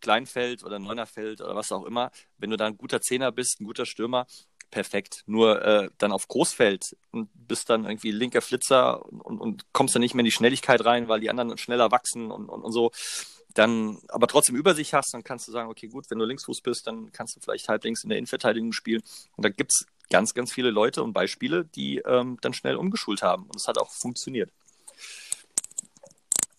Kleinfeld 0.00 0.64
oder 0.64 0.78
Neunerfeld 0.78 1.40
oder 1.40 1.54
was 1.54 1.72
auch 1.72 1.84
immer, 1.84 2.10
wenn 2.38 2.50
du 2.50 2.56
da 2.56 2.66
ein 2.66 2.76
guter 2.76 3.00
Zehner 3.00 3.32
bist, 3.32 3.60
ein 3.60 3.64
guter 3.64 3.86
Stürmer, 3.86 4.26
perfekt. 4.70 5.22
Nur 5.26 5.62
äh, 5.64 5.90
dann 5.98 6.12
auf 6.12 6.28
Großfeld 6.28 6.96
und 7.10 7.28
bist 7.34 7.70
dann 7.70 7.84
irgendwie 7.84 8.10
linker 8.10 8.40
Flitzer 8.40 9.04
und, 9.04 9.20
und, 9.20 9.40
und, 9.40 9.72
kommst 9.72 9.94
dann 9.94 10.00
nicht 10.00 10.14
mehr 10.14 10.20
in 10.20 10.26
die 10.26 10.32
Schnelligkeit 10.32 10.84
rein, 10.84 11.08
weil 11.08 11.20
die 11.20 11.30
anderen 11.30 11.58
schneller 11.58 11.90
wachsen 11.90 12.30
und, 12.30 12.48
und, 12.48 12.62
und 12.62 12.72
so. 12.72 12.92
Dann 13.54 13.98
aber 14.08 14.28
trotzdem 14.28 14.54
Übersicht 14.54 14.92
hast, 14.92 15.12
dann 15.12 15.24
kannst 15.24 15.48
du 15.48 15.52
sagen, 15.52 15.68
okay, 15.68 15.88
gut, 15.88 16.08
wenn 16.08 16.18
du 16.18 16.24
Linksfuß 16.24 16.60
bist, 16.60 16.86
dann 16.86 17.10
kannst 17.10 17.34
du 17.36 17.40
vielleicht 17.40 17.68
halblinks 17.68 18.04
in 18.04 18.08
der 18.08 18.18
Innenverteidigung 18.18 18.72
spielen. 18.72 19.02
Und 19.36 19.44
da 19.44 19.48
gibt 19.48 19.72
es 19.72 19.86
ganz, 20.08 20.34
ganz 20.34 20.52
viele 20.52 20.70
Leute 20.70 21.02
und 21.02 21.12
Beispiele, 21.12 21.64
die 21.64 21.98
ähm, 21.98 22.38
dann 22.40 22.52
schnell 22.52 22.76
umgeschult 22.76 23.22
haben. 23.22 23.44
Und 23.44 23.56
es 23.56 23.66
hat 23.66 23.78
auch 23.78 23.90
funktioniert. 23.90 24.50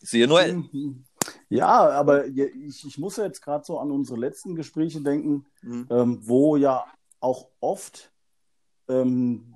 Ich 0.02 0.10
sehe 0.10 0.28
Noel. 0.28 0.54
Mhm. 0.54 1.06
Ja, 1.52 1.90
aber 1.90 2.28
ich, 2.28 2.86
ich 2.86 2.98
muss 2.98 3.18
ja 3.18 3.26
jetzt 3.26 3.42
gerade 3.42 3.66
so 3.66 3.78
an 3.80 3.92
unsere 3.92 4.18
letzten 4.18 4.56
Gespräche 4.56 5.02
denken, 5.02 5.46
mhm. 5.62 5.88
ähm, 5.90 6.20
wo 6.22 6.56
ja 6.56 6.86
auch 7.20 7.50
oft 7.60 8.12
ähm, 8.88 9.54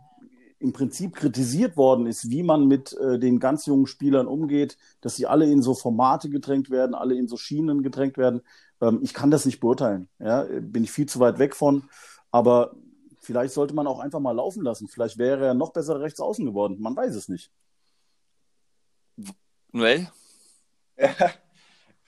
im 0.60 0.74
Prinzip 0.74 1.16
kritisiert 1.16 1.78
worden 1.78 2.06
ist, 2.06 2.30
wie 2.30 2.44
man 2.44 2.68
mit 2.68 2.92
äh, 2.98 3.18
den 3.18 3.40
ganz 3.40 3.66
jungen 3.66 3.88
Spielern 3.88 4.28
umgeht, 4.28 4.78
dass 5.00 5.16
sie 5.16 5.26
alle 5.26 5.50
in 5.50 5.62
so 5.62 5.74
Formate 5.74 6.30
gedrängt 6.30 6.70
werden, 6.70 6.96
alle 6.96 7.16
in 7.16 7.30
so 7.30 7.38
Schienen 7.38 7.82
gedrängt 7.82 8.18
werden. 8.18 8.42
Ähm, 8.82 9.00
ich 9.02 9.14
kann 9.14 9.32
das 9.32 9.46
nicht 9.46 9.62
beurteilen. 9.62 10.10
Ja? 10.20 10.44
Bin 10.44 10.84
ich 10.84 10.92
viel 10.92 11.08
zu 11.08 11.22
weit 11.22 11.40
weg 11.40 11.56
von. 11.56 11.88
Aber 12.30 12.76
vielleicht 13.20 13.54
sollte 13.54 13.74
man 13.74 13.88
auch 13.88 14.00
einfach 14.00 14.20
mal 14.20 14.34
laufen 14.34 14.64
lassen. 14.64 14.90
Vielleicht 14.90 15.18
wäre 15.18 15.46
er 15.46 15.54
noch 15.54 15.72
besser 15.72 16.02
rechts 16.02 16.20
außen 16.20 16.46
geworden. 16.46 16.76
Man 16.82 16.96
weiß 16.96 17.16
es 17.16 17.30
nicht. 17.30 17.52
Noel? 19.72 20.08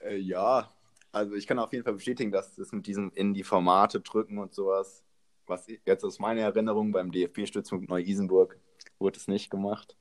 äh, 0.02 0.18
ja, 0.18 0.72
also 1.12 1.36
ich 1.36 1.48
kann 1.48 1.60
auf 1.60 1.72
jeden 1.74 1.84
Fall 1.84 1.94
bestätigen, 1.94 2.32
dass 2.32 2.56
das 2.56 2.72
mit 2.72 2.88
diesem 2.88 3.12
in 3.14 3.34
die 3.34 3.44
Formate 3.44 4.02
drücken 4.02 4.38
und 4.38 4.54
sowas 4.54 5.04
was 5.48 5.68
jetzt 5.86 6.04
aus 6.04 6.20
meiner 6.20 6.42
Erinnerung 6.42 6.92
beim 6.92 7.12
DFB-Stützpunkt 7.12 7.90
Neu-Isenburg 7.90 8.60
wurde 9.00 9.18
es 9.18 9.28
nicht 9.28 9.50
gemacht. 9.50 9.96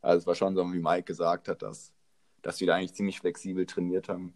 Also 0.00 0.20
es 0.20 0.26
war 0.26 0.34
schon 0.34 0.54
so, 0.54 0.64
wie 0.72 0.80
Mike 0.80 1.04
gesagt 1.04 1.48
hat, 1.48 1.62
dass, 1.62 1.92
dass 2.42 2.60
wir 2.60 2.66
da 2.66 2.76
eigentlich 2.76 2.94
ziemlich 2.94 3.20
flexibel 3.20 3.66
trainiert 3.66 4.08
haben. 4.08 4.34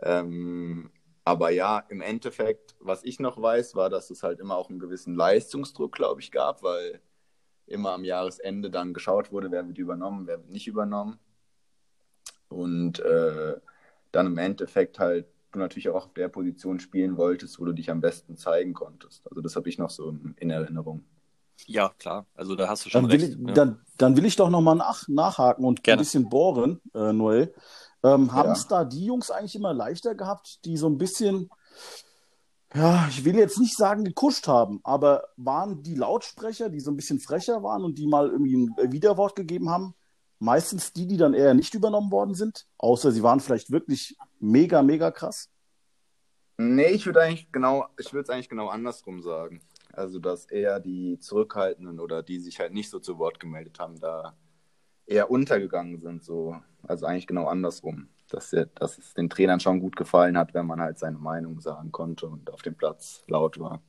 Ähm, 0.00 0.90
aber 1.24 1.50
ja, 1.50 1.80
im 1.90 2.00
Endeffekt, 2.00 2.74
was 2.80 3.04
ich 3.04 3.20
noch 3.20 3.40
weiß, 3.40 3.74
war, 3.74 3.90
dass 3.90 4.10
es 4.10 4.22
halt 4.22 4.40
immer 4.40 4.56
auch 4.56 4.70
einen 4.70 4.78
gewissen 4.78 5.14
Leistungsdruck, 5.14 5.92
glaube 5.92 6.20
ich, 6.20 6.30
gab, 6.30 6.62
weil 6.62 7.00
immer 7.66 7.92
am 7.92 8.04
Jahresende 8.04 8.70
dann 8.70 8.94
geschaut 8.94 9.30
wurde, 9.30 9.50
wer 9.50 9.66
wird 9.66 9.76
übernommen, 9.76 10.26
wer 10.26 10.38
wird 10.38 10.50
nicht 10.50 10.68
übernommen. 10.68 11.18
Und 12.48 13.00
äh, 13.00 13.56
dann 14.12 14.26
im 14.26 14.38
Endeffekt 14.38 14.98
halt 14.98 15.26
du 15.52 15.58
natürlich 15.58 15.88
auch 15.88 16.06
auf 16.06 16.12
der 16.14 16.28
Position 16.28 16.80
spielen 16.80 17.16
wolltest, 17.16 17.58
wo 17.58 17.64
du 17.64 17.72
dich 17.72 17.90
am 17.90 18.00
besten 18.00 18.36
zeigen 18.36 18.74
konntest. 18.74 19.26
Also 19.28 19.40
das 19.40 19.56
habe 19.56 19.68
ich 19.68 19.78
noch 19.78 19.90
so 19.90 20.14
in 20.36 20.50
Erinnerung. 20.50 21.04
Ja, 21.66 21.92
klar. 21.98 22.26
Also 22.34 22.54
da 22.54 22.68
hast 22.68 22.86
du 22.86 22.90
schon 22.90 23.02
dann 23.02 23.10
recht. 23.10 23.30
Ich, 23.30 23.38
ja. 23.38 23.52
dann, 23.52 23.80
dann, 23.96 24.16
will 24.16 24.24
ich 24.24 24.36
doch 24.36 24.50
nochmal 24.50 24.76
nach, 24.76 25.08
nachhaken 25.08 25.64
und 25.64 25.82
Gerne. 25.82 25.98
ein 25.98 26.04
bisschen 26.04 26.28
bohren, 26.28 26.80
äh, 26.94 27.12
Noel. 27.12 27.52
Ähm, 28.04 28.32
haben 28.32 28.52
es 28.52 28.62
ja. 28.62 28.68
da 28.68 28.84
die 28.84 29.04
Jungs 29.04 29.30
eigentlich 29.30 29.56
immer 29.56 29.74
leichter 29.74 30.14
gehabt, 30.14 30.64
die 30.64 30.76
so 30.76 30.88
ein 30.88 30.98
bisschen, 30.98 31.50
ja, 32.72 33.08
ich 33.08 33.24
will 33.24 33.34
jetzt 33.36 33.58
nicht 33.58 33.76
sagen 33.76 34.04
gekuscht 34.04 34.46
haben, 34.46 34.80
aber 34.84 35.24
waren 35.36 35.82
die 35.82 35.96
Lautsprecher, 35.96 36.68
die 36.68 36.78
so 36.78 36.92
ein 36.92 36.96
bisschen 36.96 37.18
frecher 37.18 37.64
waren 37.64 37.82
und 37.82 37.98
die 37.98 38.06
mal 38.06 38.28
irgendwie 38.28 38.54
ein 38.56 38.92
Widerwort 38.92 39.34
gegeben 39.34 39.68
haben, 39.68 39.94
meistens 40.38 40.92
die, 40.92 41.06
die 41.06 41.16
dann 41.16 41.34
eher 41.34 41.54
nicht 41.54 41.74
übernommen 41.74 42.10
worden 42.10 42.34
sind, 42.34 42.66
außer 42.78 43.12
sie 43.12 43.22
waren 43.22 43.40
vielleicht 43.40 43.70
wirklich 43.70 44.16
mega, 44.38 44.82
mega 44.82 45.10
krass? 45.10 45.50
Nee, 46.56 46.88
ich 46.88 47.06
würde 47.06 47.22
eigentlich 47.22 47.52
genau, 47.52 47.86
ich 47.98 48.12
würde 48.12 48.24
es 48.24 48.30
eigentlich 48.30 48.48
genau 48.48 48.68
andersrum 48.68 49.22
sagen. 49.22 49.60
Also, 49.92 50.18
dass 50.18 50.46
eher 50.46 50.80
die 50.80 51.18
Zurückhaltenden 51.18 51.98
oder 52.00 52.22
die 52.22 52.38
sich 52.38 52.60
halt 52.60 52.72
nicht 52.72 52.90
so 52.90 52.98
zu 52.98 53.18
Wort 53.18 53.40
gemeldet 53.40 53.78
haben, 53.78 53.98
da 54.00 54.36
eher 55.06 55.30
untergegangen 55.30 56.00
sind, 56.00 56.22
so. 56.22 56.56
Also 56.82 57.06
eigentlich 57.06 57.26
genau 57.26 57.46
andersrum. 57.46 58.08
Dass, 58.28 58.52
er, 58.52 58.66
dass 58.66 58.98
es 58.98 59.14
den 59.14 59.30
Trainern 59.30 59.58
schon 59.58 59.80
gut 59.80 59.96
gefallen 59.96 60.36
hat, 60.36 60.52
wenn 60.52 60.66
man 60.66 60.80
halt 60.80 60.98
seine 60.98 61.16
Meinung 61.16 61.60
sagen 61.60 61.90
konnte 61.92 62.26
und 62.26 62.52
auf 62.52 62.60
dem 62.60 62.74
Platz 62.74 63.24
laut 63.26 63.58
war. 63.58 63.82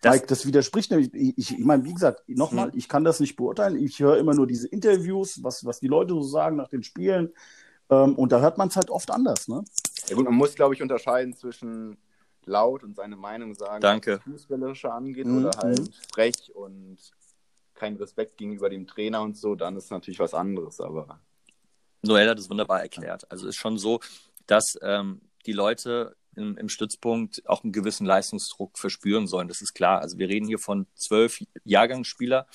Das, 0.00 0.14
Mike, 0.14 0.26
das 0.26 0.46
widerspricht 0.46 0.90
nämlich. 0.90 1.12
Ich, 1.14 1.52
ich, 1.52 1.58
meine, 1.58 1.84
wie 1.84 1.94
gesagt, 1.94 2.22
nochmal, 2.28 2.70
hm. 2.70 2.78
ich 2.78 2.88
kann 2.88 3.04
das 3.04 3.20
nicht 3.20 3.36
beurteilen. 3.36 3.76
Ich 3.76 3.98
höre 3.98 4.18
immer 4.18 4.34
nur 4.34 4.46
diese 4.46 4.68
Interviews, 4.68 5.42
was, 5.42 5.64
was 5.64 5.80
die 5.80 5.88
Leute 5.88 6.14
so 6.14 6.22
sagen 6.22 6.56
nach 6.56 6.68
den 6.68 6.82
Spielen. 6.82 7.32
Ähm, 7.88 8.14
und 8.16 8.32
da 8.32 8.40
hört 8.40 8.58
man 8.58 8.68
es 8.68 8.76
halt 8.76 8.90
oft 8.90 9.10
anders, 9.10 9.48
ne? 9.48 9.64
Ja 10.08 10.16
gut, 10.16 10.24
man 10.24 10.34
muss, 10.34 10.54
glaube 10.54 10.74
ich, 10.74 10.82
unterscheiden 10.82 11.34
zwischen 11.34 11.96
laut 12.44 12.84
und 12.84 12.94
seine 12.94 13.16
Meinung 13.16 13.54
sagen, 13.54 13.80
Danke. 13.80 14.16
was 14.18 14.22
Fußballerische 14.22 14.92
angeht, 14.92 15.26
mhm. 15.26 15.38
oder 15.38 15.58
halt 15.58 15.90
frech 16.12 16.54
und 16.54 16.98
kein 17.74 17.96
Respekt 17.96 18.36
gegenüber 18.36 18.70
dem 18.70 18.86
Trainer 18.86 19.22
und 19.22 19.36
so, 19.36 19.54
dann 19.54 19.76
ist 19.76 19.90
natürlich 19.90 20.18
was 20.18 20.34
anderes, 20.34 20.80
aber. 20.80 21.20
Noel 22.02 22.28
hat 22.28 22.38
es 22.38 22.48
wunderbar 22.48 22.82
erklärt. 22.82 23.30
Also 23.30 23.48
ist 23.48 23.56
schon 23.56 23.78
so, 23.78 24.00
dass 24.46 24.78
ähm, 24.80 25.20
die 25.44 25.52
Leute 25.52 26.16
im, 26.36 26.56
im 26.56 26.68
Stützpunkt 26.68 27.48
auch 27.48 27.64
einen 27.64 27.72
gewissen 27.72 28.06
Leistungsdruck 28.06 28.78
verspüren 28.78 29.26
sollen. 29.26 29.48
Das 29.48 29.62
ist 29.62 29.74
klar. 29.74 30.00
Also 30.00 30.18
wir 30.18 30.28
reden 30.28 30.46
hier 30.46 30.58
von 30.58 30.86
zwölf 30.94 31.42
Jahrgangsspieler, 31.64 32.46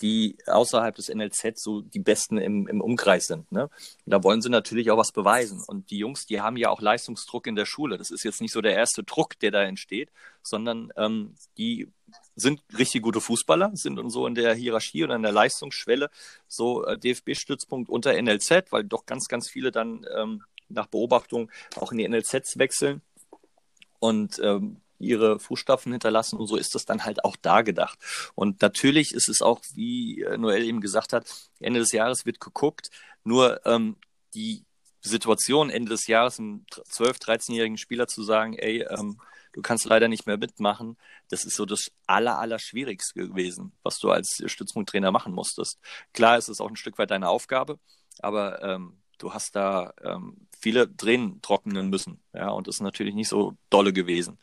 die 0.00 0.36
außerhalb 0.46 0.94
des 0.94 1.08
NLZ 1.08 1.60
so 1.60 1.80
die 1.80 1.98
Besten 1.98 2.38
im, 2.38 2.68
im 2.68 2.80
Umkreis 2.80 3.26
sind. 3.26 3.50
Ne? 3.50 3.68
da 4.06 4.22
wollen 4.22 4.40
sie 4.40 4.48
natürlich 4.48 4.90
auch 4.90 4.98
was 4.98 5.12
beweisen. 5.12 5.62
Und 5.66 5.90
die 5.90 5.98
Jungs, 5.98 6.26
die 6.26 6.40
haben 6.40 6.56
ja 6.56 6.70
auch 6.70 6.80
Leistungsdruck 6.80 7.46
in 7.46 7.56
der 7.56 7.66
Schule. 7.66 7.98
Das 7.98 8.10
ist 8.10 8.24
jetzt 8.24 8.40
nicht 8.40 8.52
so 8.52 8.60
der 8.60 8.74
erste 8.74 9.02
Druck, 9.02 9.38
der 9.40 9.50
da 9.50 9.62
entsteht, 9.62 10.10
sondern 10.42 10.92
ähm, 10.96 11.34
die 11.56 11.88
sind 12.36 12.62
richtig 12.76 13.02
gute 13.02 13.20
Fußballer, 13.20 13.72
sind 13.74 13.98
und 13.98 14.10
so 14.10 14.26
in 14.26 14.34
der 14.34 14.54
Hierarchie 14.54 15.04
oder 15.04 15.16
in 15.16 15.22
der 15.22 15.32
Leistungsschwelle 15.32 16.10
so 16.46 16.84
äh, 16.84 16.96
DFB-Stützpunkt 16.96 17.88
unter 17.90 18.20
NLZ, 18.20 18.70
weil 18.70 18.84
doch 18.84 19.04
ganz, 19.04 19.26
ganz 19.26 19.50
viele 19.50 19.72
dann 19.72 20.06
ähm, 20.16 20.44
nach 20.68 20.86
Beobachtung 20.86 21.50
auch 21.76 21.92
in 21.92 21.98
die 21.98 22.08
NLZs 22.08 22.58
wechseln 22.58 23.02
und 23.98 24.38
ähm, 24.42 24.80
ihre 24.98 25.38
Fußstapfen 25.38 25.92
hinterlassen 25.92 26.38
und 26.38 26.46
so 26.46 26.56
ist 26.56 26.74
das 26.74 26.84
dann 26.84 27.04
halt 27.04 27.24
auch 27.24 27.36
da 27.36 27.62
gedacht. 27.62 27.98
Und 28.34 28.60
natürlich 28.62 29.12
ist 29.12 29.28
es 29.28 29.42
auch, 29.42 29.60
wie 29.74 30.22
äh, 30.22 30.36
Noel 30.36 30.64
eben 30.64 30.80
gesagt 30.80 31.12
hat, 31.12 31.26
Ende 31.60 31.80
des 31.80 31.92
Jahres 31.92 32.26
wird 32.26 32.40
geguckt, 32.40 32.90
nur 33.24 33.64
ähm, 33.66 33.96
die 34.34 34.64
Situation 35.00 35.70
Ende 35.70 35.90
des 35.90 36.06
Jahres 36.06 36.38
einem 36.38 36.64
12-, 36.70 37.22
13-jährigen 37.22 37.78
Spieler 37.78 38.08
zu 38.08 38.22
sagen, 38.22 38.54
ey, 38.54 38.82
ähm, 38.90 39.20
du 39.52 39.62
kannst 39.62 39.84
leider 39.84 40.08
nicht 40.08 40.26
mehr 40.26 40.36
mitmachen, 40.36 40.96
das 41.28 41.44
ist 41.44 41.56
so 41.56 41.64
das 41.64 41.90
aller, 42.06 42.38
aller 42.38 42.58
Schwierigste 42.58 43.28
gewesen, 43.28 43.72
was 43.82 43.98
du 43.98 44.10
als 44.10 44.42
Stützpunkttrainer 44.44 45.12
machen 45.12 45.32
musstest. 45.32 45.78
Klar 46.12 46.38
ist 46.38 46.48
es 46.48 46.60
auch 46.60 46.68
ein 46.68 46.76
Stück 46.76 46.98
weit 46.98 47.10
deine 47.10 47.28
Aufgabe, 47.28 47.78
aber 48.18 48.62
ähm, 48.62 49.00
du 49.18 49.32
hast 49.32 49.54
da 49.54 49.92
ähm, 50.02 50.47
viele 50.58 50.94
Tränen 50.96 51.40
trocknen 51.42 51.88
müssen. 51.90 52.20
Ja, 52.34 52.50
und 52.50 52.68
ist 52.68 52.80
natürlich 52.80 53.14
nicht 53.14 53.28
so 53.28 53.54
dolle 53.70 53.92
gewesen. 53.92 54.38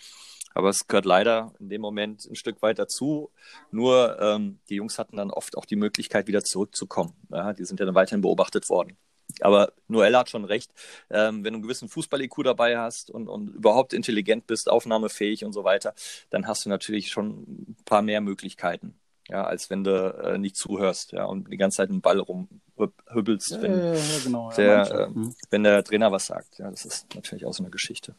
Aber 0.53 0.69
es 0.69 0.87
gehört 0.87 1.05
leider 1.05 1.53
in 1.59 1.69
dem 1.69 1.81
Moment 1.81 2.25
ein 2.25 2.35
Stück 2.35 2.61
weit 2.61 2.79
dazu. 2.79 3.29
Nur 3.71 4.17
ähm, 4.21 4.59
die 4.69 4.75
Jungs 4.75 4.97
hatten 4.97 5.17
dann 5.17 5.29
oft 5.29 5.57
auch 5.57 5.65
die 5.65 5.75
Möglichkeit, 5.75 6.27
wieder 6.27 6.43
zurückzukommen. 6.43 7.13
Ja, 7.29 7.51
die 7.53 7.65
sind 7.65 7.79
ja 7.79 7.85
dann 7.85 7.95
weiterhin 7.95 8.21
beobachtet 8.21 8.69
worden. 8.69 8.97
Aber 9.41 9.73
Noel 9.89 10.15
hat 10.15 10.29
schon 10.29 10.45
recht. 10.45 10.71
Ähm, 11.09 11.43
wenn 11.43 11.53
du 11.53 11.57
einen 11.57 11.63
gewissen 11.63 11.89
Fußball-IQ 11.89 12.43
dabei 12.43 12.77
hast 12.77 13.09
und, 13.11 13.27
und 13.27 13.49
überhaupt 13.49 13.93
intelligent 13.93 14.47
bist, 14.47 14.69
aufnahmefähig 14.69 15.43
und 15.43 15.51
so 15.51 15.65
weiter, 15.65 15.93
dann 16.29 16.47
hast 16.47 16.65
du 16.65 16.69
natürlich 16.69 17.09
schon 17.09 17.41
ein 17.41 17.77
paar 17.83 18.01
mehr 18.01 18.21
Möglichkeiten. 18.21 18.97
Ja, 19.27 19.43
als 19.43 19.69
wenn 19.69 19.83
du 19.83 19.91
äh, 19.91 20.37
nicht 20.37 20.55
zuhörst, 20.55 21.11
ja, 21.11 21.25
und 21.25 21.51
die 21.51 21.57
ganze 21.57 21.77
Zeit 21.77 21.89
einen 21.89 22.01
Ball 22.01 22.19
rumhübbelst, 22.19 23.51
Ja, 23.51 23.61
wenn, 23.61 23.79
ja, 23.79 23.93
ja, 23.93 24.19
genau. 24.23 24.51
Der, 24.51 25.09
Mhm. 25.09 25.35
wenn 25.49 25.63
der 25.63 25.83
Trainer 25.83 26.11
was 26.11 26.27
sagt. 26.27 26.59
Ja, 26.59 26.69
das 26.69 26.85
ist 26.85 27.15
natürlich 27.15 27.45
auch 27.45 27.53
so 27.53 27.63
eine 27.63 27.71
Geschichte. 27.71 28.15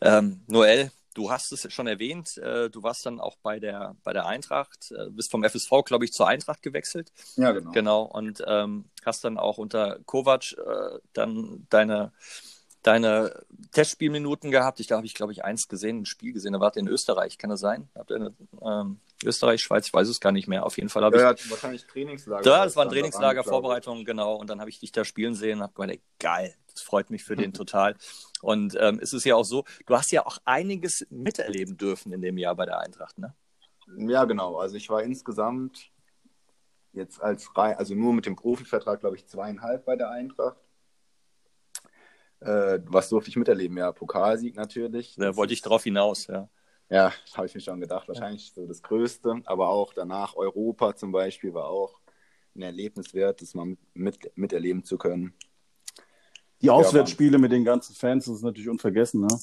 Ähm, 0.00 0.42
Noel, 0.48 0.90
du 1.14 1.30
hast 1.30 1.52
es 1.52 1.72
schon 1.72 1.86
erwähnt, 1.86 2.36
äh, 2.38 2.68
du 2.70 2.82
warst 2.82 3.06
dann 3.06 3.20
auch 3.20 3.36
bei 3.42 3.58
der, 3.60 3.96
bei 4.02 4.12
der 4.12 4.26
Eintracht, 4.26 4.90
äh, 4.92 5.10
bist 5.10 5.30
vom 5.30 5.44
FSV, 5.44 5.70
glaube 5.84 6.04
ich, 6.04 6.12
zur 6.12 6.28
Eintracht 6.28 6.62
gewechselt. 6.62 7.12
Ja, 7.36 7.52
genau. 7.52 7.70
Genau, 7.70 8.02
und 8.02 8.42
ähm, 8.46 8.86
hast 9.04 9.24
dann 9.24 9.38
auch 9.38 9.58
unter 9.58 9.98
Kovac 10.04 10.52
äh, 10.52 10.98
dann 11.12 11.66
deine, 11.70 12.12
deine 12.86 13.44
Testspielminuten 13.72 14.50
gehabt. 14.50 14.78
Ich 14.80 14.86
glaube, 14.86 15.06
ich 15.06 15.14
glaube 15.14 15.32
ich 15.32 15.44
eins 15.44 15.68
gesehen, 15.68 16.02
ein 16.02 16.06
Spiel 16.06 16.32
gesehen, 16.32 16.52
da 16.52 16.60
wart 16.60 16.76
ihr 16.76 16.80
in 16.80 16.88
Österreich, 16.88 17.36
kann 17.36 17.50
das 17.50 17.60
sein? 17.60 17.88
Habt 17.96 18.10
ihr 18.10 18.16
eine, 18.16 18.34
ähm, 18.62 19.00
Österreich, 19.24 19.62
Schweiz, 19.62 19.86
ich 19.88 19.92
weiß 19.92 20.08
es 20.08 20.20
gar 20.20 20.30
nicht 20.30 20.46
mehr. 20.46 20.64
Auf 20.64 20.76
jeden 20.76 20.88
Fall 20.88 21.02
habe 21.02 21.18
Ja, 21.18 21.32
ich 21.32 21.44
ja, 21.44 21.50
wahrscheinlich 21.50 21.86
Trainingslager. 21.86 22.42
da, 22.42 22.64
das 22.64 22.76
war 22.76 22.84
ein 22.84 22.86
Stand 22.86 22.92
Trainingslager, 22.92 23.26
daran, 23.26 23.34
glaub 23.34 23.44
ich. 23.44 23.50
Vorbereitung, 23.50 24.04
genau. 24.04 24.36
Und 24.36 24.48
dann 24.50 24.60
habe 24.60 24.70
ich 24.70 24.78
dich 24.78 24.92
da 24.92 25.04
spielen 25.04 25.34
sehen 25.34 25.58
und 25.58 25.64
habe 25.64 25.72
gemeint, 25.72 25.92
ey, 25.92 26.00
geil, 26.20 26.54
das 26.72 26.82
freut 26.82 27.10
mich 27.10 27.24
für 27.24 27.34
den 27.34 27.52
total. 27.52 27.96
Und 28.40 28.76
ähm, 28.78 29.00
es 29.02 29.12
ist 29.12 29.24
ja 29.24 29.34
auch 29.34 29.44
so, 29.44 29.64
du 29.86 29.96
hast 29.96 30.12
ja 30.12 30.24
auch 30.24 30.38
einiges 30.44 31.06
miterleben 31.10 31.76
dürfen 31.76 32.12
in 32.12 32.20
dem 32.20 32.38
Jahr 32.38 32.54
bei 32.54 32.66
der 32.66 32.78
Eintracht, 32.78 33.18
ne? 33.18 33.34
Ja, 33.96 34.24
genau. 34.24 34.58
Also 34.58 34.76
ich 34.76 34.90
war 34.90 35.02
insgesamt 35.02 35.90
jetzt 36.92 37.20
als 37.20 37.48
also 37.54 37.94
nur 37.94 38.12
mit 38.12 38.26
dem 38.26 38.36
Profivertrag, 38.36 39.00
glaube 39.00 39.16
ich, 39.16 39.26
zweieinhalb 39.26 39.84
bei 39.84 39.96
der 39.96 40.10
Eintracht. 40.10 40.56
Äh, 42.46 42.80
was 42.86 43.08
durfte 43.08 43.30
ich 43.30 43.36
miterleben? 43.36 43.76
Ja, 43.76 43.92
Pokalsieg 43.92 44.56
natürlich. 44.56 45.14
Da 45.16 45.26
Das 45.26 45.36
wollte 45.36 45.52
ich 45.52 45.62
drauf 45.62 45.82
hinaus, 45.84 46.26
ja. 46.26 46.48
Ja, 46.88 47.12
habe 47.34 47.46
ich 47.46 47.54
mir 47.54 47.60
schon 47.60 47.80
gedacht. 47.80 48.06
Wahrscheinlich 48.06 48.52
so 48.54 48.64
das 48.66 48.80
Größte. 48.82 49.42
Aber 49.46 49.68
auch 49.70 49.92
danach 49.92 50.36
Europa 50.36 50.94
zum 50.94 51.10
Beispiel 51.10 51.52
war 51.52 51.66
auch 51.68 52.00
ein 52.54 52.62
Erlebnis 52.62 53.12
wert, 53.12 53.42
das 53.42 53.54
mal 53.54 53.76
mit, 53.94 54.30
miterleben 54.36 54.84
zu 54.84 54.96
können. 54.96 55.34
Die 56.62 56.70
Auswärtsspiele 56.70 57.38
mit 57.38 57.52
den 57.52 57.64
ganzen 57.64 57.94
Fans, 57.94 58.24
das 58.26 58.36
ist 58.36 58.42
natürlich 58.42 58.68
unvergessen, 58.68 59.20
ne? 59.22 59.38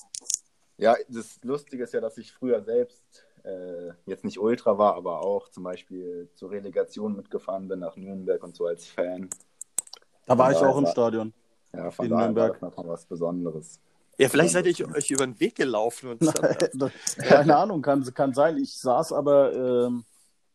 Ja, 0.78 0.96
das 1.08 1.40
Lustige 1.44 1.84
ist 1.84 1.94
ja, 1.94 2.02
dass 2.02 2.18
ich 2.18 2.32
früher 2.32 2.64
selbst 2.64 3.04
äh, 3.44 3.92
jetzt 4.08 4.26
nicht 4.26 4.40
Ultra 4.40 4.78
war, 4.78 4.96
aber 4.96 5.22
auch 5.22 5.50
zum 5.50 5.64
Beispiel 5.64 6.30
zur 6.34 6.50
Relegation 6.50 7.16
mitgefahren 7.16 7.68
bin 7.68 7.80
nach 7.80 7.96
Nürnberg 7.96 8.42
und 8.44 8.56
so 8.56 8.66
als 8.66 8.88
Fan. 8.88 9.30
Da 10.26 10.38
war 10.38 10.52
Ja, 10.52 10.58
ich 10.58 10.64
auch 10.64 10.78
im 10.78 10.86
war- 10.86 10.92
Stadion. 10.92 11.34
Ja, 11.76 11.92
von 11.92 12.06
In 12.06 12.12
daher 12.12 12.26
Nürnberg. 12.28 12.62
war 12.62 12.70
das 12.70 12.78
nochmal 12.78 12.94
was 12.94 13.06
Besonderes. 13.06 13.80
Ja, 14.20 14.30
vielleicht 14.30 14.54
seid 14.54 14.68
ihr 14.68 14.88
euch 14.96 15.10
über 15.10 15.26
den 15.26 15.40
Weg 15.40 15.56
gelaufen 15.56 16.12
und 16.12 16.20
Keine 17.18 17.58
Ahnung, 17.58 17.82
kann, 17.82 18.04
kann 18.14 18.34
sein. 18.34 18.58
Ich 18.58 18.78
saß 18.78 19.12
aber, 19.12 19.54
ähm, 19.88 20.04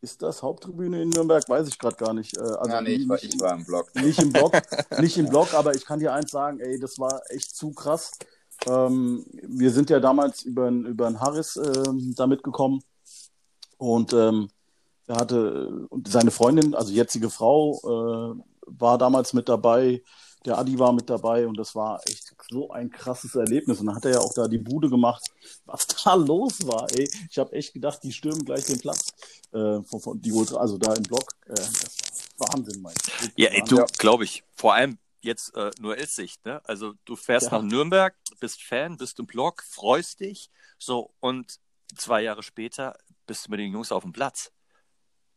ist 0.01 0.21
das 0.21 0.41
Haupttribüne 0.41 1.01
in 1.01 1.09
Nürnberg? 1.09 1.47
Weiß 1.49 1.67
ich 1.67 1.77
gerade 1.77 1.97
gar 1.97 2.13
nicht. 2.13 2.37
Äh, 2.37 2.41
also 2.41 2.71
ja, 2.71 2.81
nee, 2.81 2.91
ich 2.91 3.09
war, 3.09 3.15
nicht- 3.17 3.33
ich 3.35 3.41
war 3.41 3.53
im 3.55 3.65
Blog. 3.65 3.93
nicht 3.95 4.21
im 4.21 4.31
Block, 4.31 4.53
nicht 4.99 5.17
im 5.17 5.27
Block, 5.27 5.53
aber 5.53 5.75
ich 5.75 5.85
kann 5.85 5.99
dir 5.99 6.13
eins 6.13 6.31
sagen, 6.31 6.61
ey, 6.61 6.79
das 6.79 6.97
war 6.99 7.21
echt 7.29 7.53
zu 7.53 7.71
krass. 7.73 8.11
Ähm, 8.65 9.25
wir 9.43 9.71
sind 9.71 9.89
ja 9.89 9.99
damals 9.99 10.43
über 10.43 10.69
über 10.69 11.07
einen 11.07 11.19
Harris 11.19 11.57
ähm, 11.57 12.13
da 12.15 12.27
mitgekommen 12.27 12.81
und 13.77 14.13
ähm, 14.13 14.49
er 15.07 15.15
hatte 15.17 15.85
und 15.89 16.07
seine 16.07 16.31
Freundin, 16.31 16.75
also 16.75 16.93
jetzige 16.93 17.29
Frau, 17.29 17.79
äh, 17.83 18.41
war 18.67 18.97
damals 18.97 19.33
mit 19.33 19.49
dabei. 19.49 20.01
Der 20.45 20.57
Adi 20.57 20.79
war 20.79 20.93
mit 20.93 21.09
dabei 21.09 21.45
und 21.47 21.57
das 21.57 21.75
war 21.75 22.01
echt 22.07 22.33
so 22.49 22.71
ein 22.71 22.89
krasses 22.89 23.35
Erlebnis. 23.35 23.79
Und 23.79 23.87
dann 23.87 23.95
hat 23.95 24.05
er 24.05 24.11
ja 24.11 24.19
auch 24.19 24.33
da 24.33 24.47
die 24.47 24.57
Bude 24.57 24.89
gemacht, 24.89 25.23
was 25.65 25.85
da 26.03 26.13
los 26.13 26.65
war. 26.65 26.87
Ey, 26.91 27.09
ich 27.29 27.37
habe 27.37 27.51
echt 27.53 27.73
gedacht, 27.73 27.99
die 28.03 28.13
stürmen 28.13 28.45
gleich 28.45 28.65
den 28.65 28.79
Platz. 28.79 29.13
Äh, 29.51 29.81
von, 29.83 29.99
von, 29.99 30.21
die 30.21 30.31
Ultra, 30.31 30.57
also 30.57 30.77
da 30.77 30.93
im 30.93 31.03
Block. 31.03 31.33
Äh, 31.45 31.55
das 31.55 31.97
war 32.37 32.53
Wahnsinn, 32.53 32.81
mein. 32.81 32.93
Ja, 33.35 33.49
ey, 33.49 33.63
du, 33.67 33.85
glaube 33.97 34.23
ich. 34.23 34.43
Vor 34.55 34.73
allem 34.73 34.97
jetzt 35.21 35.53
äh, 35.55 35.71
nur 35.79 35.97
Elssicht, 35.97 36.45
ne? 36.45 36.61
Also 36.65 36.93
du 37.05 37.15
fährst 37.15 37.47
Ja. 37.47 37.57
nach 37.59 37.63
Nürnberg, 37.63 38.15
bist 38.39 38.63
Fan, 38.63 38.95
bist 38.97 39.19
im 39.19 39.25
Blog, 39.25 39.63
freust 39.63 40.21
dich, 40.21 40.49
so 40.77 41.11
und 41.19 41.59
zwei 41.97 42.21
Jahre 42.21 42.43
später 42.43 42.97
bist 43.27 43.47
du 43.47 43.51
mit 43.51 43.59
den 43.59 43.73
Jungs 43.73 43.91
auf 43.91 44.03
dem 44.03 44.13
Platz. 44.13 44.51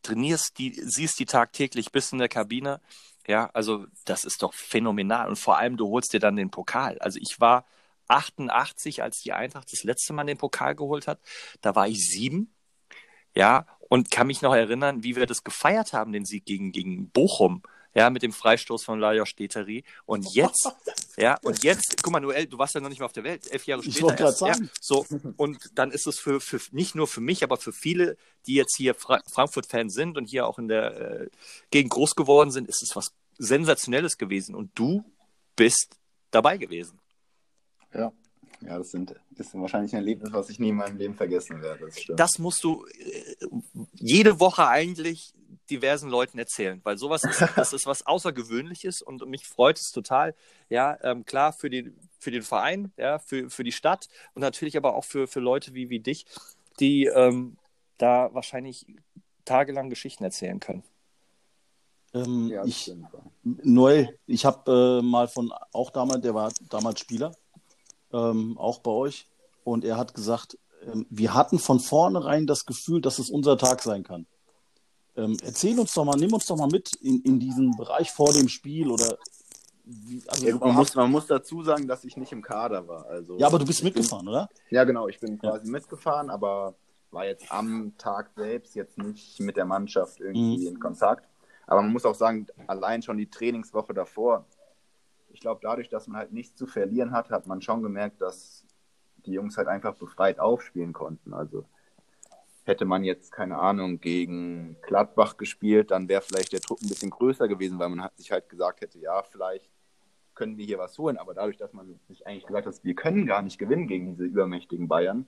Trainierst 0.03 0.59
die, 0.59 0.81
siehst 0.85 1.19
die 1.19 1.27
tagtäglich, 1.27 1.93
bist 1.93 2.13
in 2.13 2.19
der 2.19 2.29
Kabine. 2.29 2.81
Ja, 3.27 3.51
also 3.55 3.87
das 4.05 4.25
ist 4.25 4.43
doch 4.43 4.55
phänomenal. 4.55 5.29
Und 5.29 5.37
vor 5.37 5.59
allem, 5.59 5.77
du 5.77 5.89
holst 5.89 6.13
dir 6.13 6.21
dann 6.21 6.37
den 6.37 6.51
Pokal. 6.51 6.99
Also 6.99 7.19
ich 7.21 7.41
war 7.41 7.65
88, 8.09 9.03
als 9.03 9.21
die 9.23 9.33
Eintracht 9.33 9.73
das 9.73 9.85
letzte 9.85 10.13
Mal 10.13 10.25
den 10.25 10.39
Pokal 10.39 10.75
geholt 10.75 11.07
hat. 11.07 11.21
Da 11.61 11.75
war 11.75 11.89
ich 11.89 12.09
sieben. 12.09 12.55
Ja, 13.35 13.67
und 13.89 14.11
kann 14.11 14.27
mich 14.27 14.43
noch 14.43 14.55
erinnern, 14.55 15.05
wie 15.05 15.17
wir 15.17 15.27
das 15.27 15.45
gefeiert 15.45 15.93
haben, 15.93 16.13
den 16.13 16.25
Sieg 16.25 16.45
gegen, 16.45 16.73
gegen 16.73 17.11
Bochum. 17.11 17.63
Ja, 17.95 18.09
mit 18.09 18.23
dem 18.23 18.33
Freistoß 18.33 18.85
von 18.85 18.99
Lajos 18.99 19.35
Deteri. 19.35 19.85
Und 20.07 20.25
jetzt, 20.35 20.71
ja, 21.17 21.39
und 21.43 21.63
jetzt, 21.63 22.03
guck 22.03 22.13
mal, 22.13 22.21
Noel, 22.21 22.47
du 22.47 22.59
warst 22.59 22.75
ja 22.75 22.81
noch 22.81 22.89
nicht 22.89 23.01
mal 23.01 23.07
auf 23.07 23.13
der 23.13 23.25
Welt, 23.25 23.51
elf 23.51 23.67
Jahre 23.67 23.83
Ich 23.83 23.97
später. 23.97 24.07
wollte 24.07 24.23
grad 24.23 24.31
erst, 24.31 24.41
ja, 24.41 24.55
sagen. 24.55 24.71
so, 24.81 25.07
und 25.37 25.59
dann 25.75 25.91
ist 25.91 26.07
es 26.07 26.19
für, 26.19 26.41
für 26.41 26.61
nicht 26.71 26.95
nur 26.95 27.07
für 27.07 27.21
mich, 27.21 27.45
aber 27.45 27.57
für 27.57 27.73
viele, 27.73 28.17
die 28.47 28.55
jetzt 28.55 28.77
hier 28.77 28.95
Fra 28.95 29.21
Frankfurt-Fans 29.31 29.93
sind 29.93 30.17
und 30.17 30.27
hier 30.27 30.47
auch 30.47 30.59
in 30.59 30.69
der 30.69 31.23
äh, 31.23 31.31
Gegend 31.71 31.93
groß 31.93 32.15
geworden 32.15 32.51
sind, 32.51 32.69
ist 32.69 32.83
es 32.83 32.97
was 32.97 33.13
Sensationelles 33.39 34.17
gewesen. 34.19 34.55
Und 34.55 34.71
du 34.75 35.05
bist 35.57 35.97
dabei 36.31 36.57
gewesen. 36.57 36.99
Ja. 37.93 38.13
Ja, 38.65 38.79
das, 38.79 38.93
sind, 38.93 39.15
das 39.33 39.49
ist 39.49 39.55
wahrscheinlich 39.55 39.93
ein 39.93 39.97
Erlebnis, 39.99 40.33
was 40.33 40.49
ich 40.49 40.61
nie 40.61 40.69
in 40.69 40.77
meinem 40.77 40.97
Leben 40.97 41.15
vergessen 41.17 41.61
werde. 41.63 41.87
Das. 41.87 42.17
Das 42.17 42.39
musst 42.39 42.63
du 42.63 42.87
äh, 42.87 43.47
jede 43.95 44.39
Woche 44.39 44.69
eigentlich 44.69 45.35
diversen 45.73 46.11
Leuten 46.11 46.39
erzählen, 46.39 46.81
weil 46.85 46.99
sowas 46.99 47.25
ist, 47.25 47.41
das 47.57 47.73
ist 47.73 47.87
was 47.87 48.07
Außergewöhnliches 48.07 49.03
und 49.03 49.27
mich 49.27 49.47
freut 49.47 49.79
es 49.79 49.93
total. 49.93 50.35
Ja, 50.69 50.99
ähm, 51.03 51.25
klar, 51.25 51.53
für 51.53 51.71
den, 51.71 51.99
für 52.19 52.31
den 52.31 52.43
Verein, 52.43 52.93
ja, 52.97 53.19
für, 53.19 53.51
für 53.51 53.65
die 53.65 53.73
Stadt 53.73 54.09
und 54.35 54.43
natürlich 54.43 54.77
aber 54.77 54.95
auch 54.95 55.05
für, 55.05 55.27
für 55.27 55.41
Leute 55.41 55.75
wie, 55.75 55.91
wie 55.91 56.01
dich, 56.01 56.27
die 56.79 57.07
ähm, 57.07 57.57
da 57.99 58.31
wahrscheinlich 58.33 58.87
tagelang 59.45 59.91
Geschichten 59.91 60.25
erzählen 60.25 60.61
können. 60.61 60.83
Ähm, 62.15 62.49
ja, 62.49 62.65
ich. 62.65 62.93
Noel, 63.43 64.19
ich 64.27 64.45
habe 64.45 65.01
äh, 65.01 65.03
mal 65.03 65.29
von, 65.29 65.53
auch 65.73 65.91
damals, 65.91 66.21
der 66.21 66.35
war 66.35 66.53
damals 66.69 67.01
Spieler, 67.01 67.35
ähm, 68.13 68.57
auch 68.59 68.79
bei 68.79 68.91
euch, 68.91 69.27
und 69.65 69.85
er 69.85 69.97
hat 69.97 70.15
gesagt, 70.15 70.59
ähm, 70.87 71.07
wir 71.11 71.35
hatten 71.35 71.59
von 71.59 71.81
vornherein 71.81 72.47
das 72.47 72.67
Gefühl, 72.67 73.01
dass 73.01 73.19
es 73.19 73.31
unser 73.31 73.57
Tag 73.57 73.83
sein 73.83 74.03
kann. 74.03 74.27
Ähm, 75.17 75.37
erzähl 75.43 75.79
uns 75.79 75.93
doch 75.93 76.05
mal, 76.05 76.17
nimm 76.17 76.33
uns 76.33 76.47
doch 76.47 76.57
mal 76.57 76.69
mit 76.69 76.95
in, 76.97 77.21
in 77.23 77.39
diesen 77.39 77.77
Bereich 77.77 78.11
vor 78.11 78.33
dem 78.33 78.49
Spiel 78.49 78.91
oder 78.91 79.19
wie, 79.85 80.23
also, 80.29 80.47
Ja, 80.47 80.57
man, 80.57 80.75
muss, 80.75 80.95
man 80.95 81.11
muss 81.11 81.27
dazu 81.27 81.63
sagen, 81.63 81.87
dass 81.87 82.05
ich 82.05 82.17
nicht 82.17 82.33
im 82.33 82.41
Kader 82.41 82.87
war. 82.89 83.07
Also, 83.07 83.37
ja, 83.39 83.47
aber 83.47 83.59
du 83.59 83.67
bist 83.67 83.81
ich 83.81 83.85
bin- 83.85 83.95
mitgefahren, 83.95 84.29
oder? 84.29 84.49
Ja, 84.71 84.85
genau. 84.85 85.09
Ich 85.09 85.21
bin 85.21 85.39
quasi 85.39 85.69
mitgefahren, 85.71 86.31
aber 86.31 86.75
war 87.11 87.27
jetzt 87.27 87.51
am 87.53 87.93
Tag 87.99 88.31
selbst 88.37 88.75
jetzt 88.75 88.97
nicht 88.97 89.39
mit 89.41 89.57
der 89.57 89.67
Mannschaft 89.67 90.21
irgendwie 90.21 90.67
in 90.67 90.81
Kontakt. 90.81 91.29
Aber 91.67 91.83
man 91.83 91.93
muss 91.93 92.07
auch 92.07 92.15
sagen, 92.15 92.47
allein 92.67 93.03
schon 93.03 93.19
die 93.19 93.29
Trainingswoche 93.29 93.93
davor, 93.93 94.47
ich 95.31 95.41
glaube, 95.41 95.61
dadurch, 95.63 95.89
dass 95.89 96.07
man 96.07 96.17
halt 96.19 96.33
nichts 96.33 96.57
zu 96.57 96.67
verlieren 96.67 97.13
hat, 97.13 97.31
hat 97.31 97.47
man 97.47 97.61
schon 97.61 97.83
gemerkt, 97.83 98.21
dass 98.23 98.65
die 99.27 99.33
Jungs 99.33 99.57
halt 99.57 99.69
einfach 99.69 99.95
befreit 99.95 100.39
aufspielen 100.41 100.93
konnten. 100.93 101.35
Also 101.35 101.65
hätte 102.65 102.85
man 102.85 103.05
jetzt, 103.05 103.33
keine 103.33 103.59
Ahnung, 103.59 104.01
gegen 104.01 104.77
Gladbach 104.83 105.37
gespielt, 105.37 105.91
dann 105.91 106.09
wäre 106.09 106.23
vielleicht 106.23 106.53
der 106.53 106.61
Druck 106.61 106.81
ein 106.83 106.89
bisschen 106.89 107.11
größer 107.11 107.49
gewesen, 107.49 107.79
weil 107.79 107.89
man 107.89 108.03
hat 108.03 108.17
sich 108.17 108.31
halt 108.31 108.49
gesagt 108.49 108.81
hätte, 108.81 108.99
ja, 108.99 109.23
vielleicht 109.23 109.69
können 110.35 110.57
wir 110.57 110.65
hier 110.65 110.79
was 110.79 110.97
holen. 110.99 111.19
Aber 111.19 111.35
dadurch, 111.35 111.57
dass 111.57 111.73
man 111.73 111.99
sich 112.09 112.27
eigentlich 112.27 112.47
gesagt 112.47 112.67
hat, 112.67 112.85
wir 112.85 112.95
können 112.95 113.27
gar 113.27 113.43
nicht 113.43 113.59
gewinnen 113.59 113.89
gegen 113.89 114.07
diese 114.07 114.25
übermächtigen 114.25 114.89
Bayern, 114.89 115.27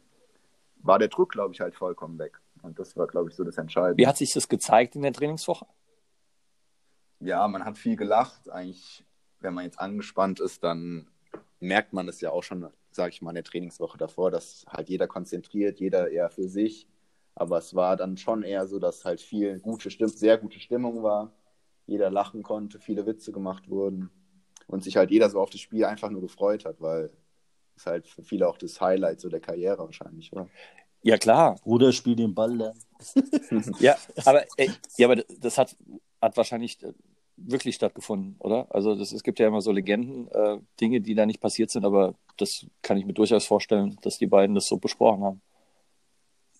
war 0.78 0.98
der 0.98 1.08
Druck, 1.08 1.32
glaube 1.32 1.54
ich, 1.54 1.60
halt 1.60 1.74
vollkommen 1.74 2.18
weg. 2.18 2.40
Und 2.62 2.78
das 2.78 2.96
war, 2.96 3.06
glaube 3.06 3.30
ich, 3.30 3.36
so 3.36 3.44
das 3.44 3.58
Entscheidende. 3.58 3.98
Wie 3.98 4.06
hat 4.06 4.16
sich 4.16 4.32
das 4.32 4.48
gezeigt 4.48 4.96
in 4.96 5.02
der 5.02 5.12
Trainingswoche? 5.12 5.66
Ja, 7.20 7.46
man 7.48 7.64
hat 7.64 7.78
viel 7.78 7.96
gelacht. 7.96 8.48
Eigentlich, 8.50 9.04
wenn 9.40 9.54
man 9.54 9.64
jetzt 9.64 9.80
angespannt 9.80 10.40
ist, 10.40 10.62
dann 10.62 11.08
merkt 11.60 11.92
man 11.92 12.08
es 12.08 12.20
ja 12.20 12.30
auch 12.30 12.42
schon, 12.42 12.68
sage 12.90 13.10
ich 13.10 13.22
mal, 13.22 13.30
in 13.30 13.36
der 13.36 13.44
Trainingswoche 13.44 13.98
davor, 13.98 14.30
dass 14.30 14.64
halt 14.68 14.88
jeder 14.88 15.06
konzentriert, 15.06 15.80
jeder 15.80 16.10
eher 16.10 16.30
für 16.30 16.48
sich. 16.48 16.86
Aber 17.34 17.58
es 17.58 17.74
war 17.74 17.96
dann 17.96 18.16
schon 18.16 18.42
eher 18.42 18.66
so, 18.66 18.78
dass 18.78 19.04
halt 19.04 19.20
viel 19.20 19.58
gute 19.58 19.90
Stimm 19.90 20.08
sehr 20.08 20.38
gute 20.38 20.60
Stimmung 20.60 21.02
war. 21.02 21.32
Jeder 21.86 22.10
lachen 22.10 22.42
konnte, 22.42 22.78
viele 22.78 23.06
Witze 23.06 23.32
gemacht 23.32 23.68
wurden 23.68 24.10
und 24.66 24.82
sich 24.82 24.96
halt 24.96 25.10
jeder 25.10 25.28
so 25.28 25.40
auf 25.40 25.50
das 25.50 25.60
Spiel 25.60 25.84
einfach 25.84 26.10
nur 26.10 26.22
gefreut 26.22 26.64
hat, 26.64 26.80
weil 26.80 27.10
es 27.76 27.86
halt 27.86 28.06
für 28.06 28.22
viele 28.22 28.48
auch 28.48 28.56
das 28.56 28.80
Highlight 28.80 29.20
so 29.20 29.28
der 29.28 29.40
Karriere 29.40 29.78
wahrscheinlich 29.78 30.32
war. 30.32 30.48
Ja, 31.02 31.18
klar. 31.18 31.56
Bruder, 31.62 31.92
spiel 31.92 32.16
den 32.16 32.34
Ball 32.34 32.56
dann. 32.56 32.78
Ja, 33.78 33.96
aber, 34.24 34.44
ey, 34.56 34.70
ja, 34.96 35.06
aber 35.06 35.16
das 35.38 35.58
hat, 35.58 35.76
hat 36.22 36.36
wahrscheinlich 36.36 36.78
wirklich 37.36 37.74
stattgefunden, 37.74 38.36
oder? 38.38 38.66
Also 38.70 38.94
das, 38.94 39.12
es 39.12 39.22
gibt 39.22 39.38
ja 39.38 39.48
immer 39.48 39.60
so 39.60 39.72
Legenden, 39.72 40.28
äh, 40.28 40.58
Dinge, 40.80 41.00
die 41.00 41.14
da 41.14 41.26
nicht 41.26 41.40
passiert 41.40 41.70
sind, 41.70 41.84
aber 41.84 42.14
das 42.38 42.66
kann 42.80 42.96
ich 42.96 43.04
mir 43.04 43.12
durchaus 43.12 43.44
vorstellen, 43.44 43.98
dass 44.02 44.18
die 44.18 44.26
beiden 44.26 44.54
das 44.54 44.66
so 44.66 44.78
besprochen 44.78 45.24
haben. 45.24 45.42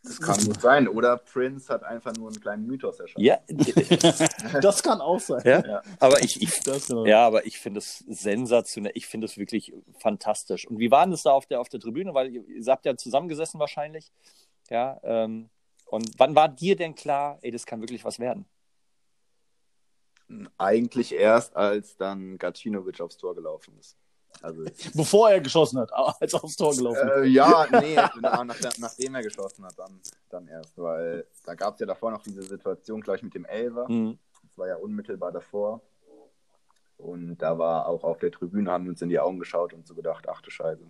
Das 0.04 0.20
kann 0.20 0.44
gut 0.44 0.60
sein. 0.60 0.86
Oder 0.86 1.16
Prince 1.16 1.72
hat 1.72 1.82
einfach 1.82 2.12
nur 2.14 2.28
einen 2.28 2.40
kleinen 2.40 2.66
Mythos 2.66 3.00
erschaffen. 3.00 3.22
Ja, 3.24 3.38
Das 4.60 4.82
kann 4.82 5.00
auch 5.00 5.18
sein. 5.18 5.42
ja, 5.44 5.64
Ja. 5.66 5.82
aber 5.98 6.22
ich, 6.22 6.40
ich 6.42 6.52
auch- 6.92 7.06
ja, 7.06 7.26
aber 7.26 7.46
ich 7.46 7.58
finde 7.58 7.78
es 7.78 7.98
sensationell. 8.06 8.92
Ich 8.94 9.06
finde 9.06 9.24
es 9.26 9.36
wirklich 9.38 9.72
fantastisch. 9.98 10.66
Und 10.66 10.78
wie 10.78 10.90
war 10.90 11.04
denn 11.04 11.12
das 11.12 11.22
da 11.22 11.32
auf 11.32 11.46
der 11.46 11.60
auf 11.60 11.68
der 11.70 11.80
Tribüne? 11.80 12.12
Weil 12.14 12.30
ihr, 12.30 12.44
ihr 12.46 12.64
habt 12.70 12.84
ja 12.84 12.96
zusammengesessen 12.96 13.58
wahrscheinlich. 13.58 14.12
Ja. 14.70 15.00
Ähm, 15.02 15.48
und 15.86 16.10
wann 16.18 16.34
war 16.34 16.48
dir 16.48 16.76
denn 16.76 16.94
klar, 16.94 17.38
ey, 17.42 17.50
das 17.50 17.64
kann 17.66 17.80
wirklich 17.80 18.04
was 18.04 18.18
werden? 18.18 18.46
Eigentlich 20.58 21.12
erst, 21.14 21.54
als 21.54 21.96
dann 21.96 22.38
Gacinovic 22.38 23.00
aufs 23.00 23.16
Tor 23.18 23.34
gelaufen 23.34 23.76
ist. 23.78 23.96
Also, 24.42 24.64
Bevor 24.94 25.30
er 25.30 25.40
geschossen 25.40 25.78
hat, 25.78 25.92
aber 25.92 26.14
als 26.20 26.32
er 26.32 26.44
aufs 26.44 26.56
Tor 26.56 26.74
gelaufen 26.74 27.08
ist. 27.08 27.16
äh, 27.16 27.24
ja, 27.24 27.66
nee, 27.80 27.96
na, 28.20 28.44
nach, 28.44 28.56
nachdem 28.78 29.14
er 29.14 29.22
geschossen 29.22 29.64
hat, 29.64 29.78
dann, 29.78 30.00
dann 30.28 30.48
erst. 30.48 30.76
Weil 30.76 31.26
da 31.44 31.54
gab 31.54 31.74
es 31.74 31.80
ja 31.80 31.86
davor 31.86 32.10
noch 32.10 32.22
diese 32.22 32.42
Situation, 32.42 33.00
gleich 33.00 33.22
mit 33.22 33.34
dem 33.34 33.44
Elfer. 33.44 33.88
Mhm. 33.88 34.18
Das 34.42 34.58
war 34.58 34.68
ja 34.68 34.76
unmittelbar 34.76 35.32
davor. 35.32 35.80
Und 36.96 37.38
da 37.38 37.58
war 37.58 37.86
auch 37.86 38.04
auf 38.04 38.18
der 38.18 38.30
Tribüne, 38.30 38.70
haben 38.70 38.84
wir 38.84 38.90
uns 38.90 39.02
in 39.02 39.08
die 39.08 39.18
Augen 39.18 39.38
geschaut 39.38 39.72
und 39.72 39.86
so 39.86 39.94
gedacht, 39.94 40.26
ach 40.28 40.40
du 40.40 40.50
Scheiße. 40.50 40.84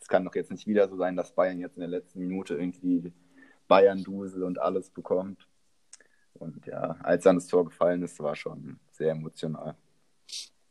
Es 0.00 0.08
kann 0.08 0.24
doch 0.24 0.34
jetzt 0.34 0.50
nicht 0.50 0.66
wieder 0.66 0.88
so 0.88 0.96
sein, 0.96 1.16
dass 1.16 1.32
Bayern 1.32 1.58
jetzt 1.58 1.76
in 1.76 1.80
der 1.80 1.88
letzten 1.88 2.20
Minute 2.20 2.54
irgendwie 2.54 3.12
Bayern-Dusel 3.68 4.42
und 4.42 4.58
alles 4.58 4.90
bekommt. 4.90 5.46
Und 6.34 6.66
ja, 6.66 6.96
als 7.02 7.24
dann 7.24 7.36
das 7.36 7.46
Tor 7.46 7.64
gefallen 7.64 8.02
ist, 8.02 8.18
war 8.20 8.34
schon 8.34 8.78
sehr 8.92 9.12
emotional. 9.12 9.76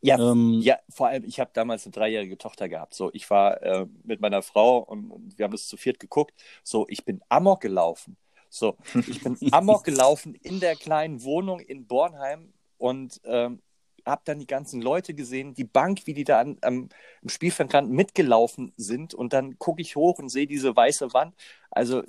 Ja, 0.02 0.18
Ähm, 0.18 0.60
ja, 0.62 0.78
vor 0.90 1.08
allem, 1.08 1.24
ich 1.26 1.40
habe 1.40 1.52
damals 1.54 1.86
eine 1.86 1.92
dreijährige 1.92 2.38
Tochter 2.38 2.70
gehabt. 2.70 2.94
So, 2.94 3.12
ich 3.14 3.30
war 3.30 3.62
äh, 3.62 3.86
mit 4.04 4.22
meiner 4.22 4.42
Frau 4.42 4.80
und, 4.80 5.12
und 5.12 5.38
wir 5.38 5.44
haben 5.46 5.52
das 5.52 5.68
zu 5.68 5.78
viert 5.78 6.00
geguckt. 6.00 6.34
So, 6.64 6.86
ich 6.90 7.04
bin 7.06 7.22
Amok 7.30 7.62
gelaufen. 7.62 8.18
So, 8.50 8.78
ich 9.08 9.22
bin 9.22 9.38
Amok 9.52 9.84
gelaufen 9.84 10.36
in 10.36 10.60
der 10.60 10.76
kleinen 10.76 11.24
Wohnung 11.24 11.60
in 11.60 11.86
Bornheim 11.86 12.54
und 12.78 13.20
ähm, 13.26 13.62
habe 14.06 14.22
dann 14.26 14.40
die 14.40 14.48
ganzen 14.48 14.82
Leute 14.82 15.14
gesehen, 15.14 15.54
die 15.54 15.66
Bank, 15.66 16.08
wie 16.08 16.14
die 16.14 16.24
da 16.24 16.40
an, 16.40 16.58
am, 16.62 16.90
im 17.22 17.30
Spielfeldrand 17.30 17.92
mitgelaufen 17.92 18.74
sind. 18.78 19.14
Und 19.14 19.34
dann 19.34 19.60
gucke 19.60 19.82
ich 19.82 19.96
hoch 19.96 20.20
und 20.20 20.30
sehe 20.30 20.48
diese 20.48 20.76
weiße 20.76 21.14
Wand. 21.14 21.36
Also 21.72 22.04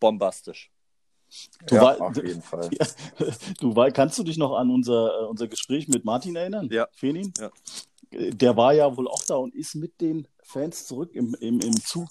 bombastisch. 0.00 0.70
Du 1.66 1.74
ja, 1.74 1.82
war- 1.82 2.00
auf 2.00 2.16
jeden 2.16 2.42
Fall. 2.42 2.70
Du 3.60 3.74
wei- 3.76 3.90
kannst 3.90 4.18
du 4.18 4.22
dich 4.22 4.36
noch 4.36 4.54
an 4.56 4.70
unser, 4.70 5.22
äh, 5.22 5.24
unser 5.26 5.48
Gespräch 5.48 5.88
mit 5.88 6.04
Martin 6.04 6.36
erinnern? 6.36 6.68
Ja. 6.70 6.88
Fenin? 6.92 7.32
Ja. 7.38 7.50
Äh, 8.10 8.30
Der 8.30 8.56
war 8.56 8.72
ja 8.74 8.96
wohl 8.96 9.08
auch 9.08 9.22
da 9.24 9.36
und 9.36 9.54
ist 9.54 9.74
mit 9.74 10.00
den 10.00 10.26
Fans 10.42 10.86
zurück 10.86 11.10
im, 11.14 11.34
im, 11.40 11.60
im 11.60 11.84
Zug. 11.84 12.08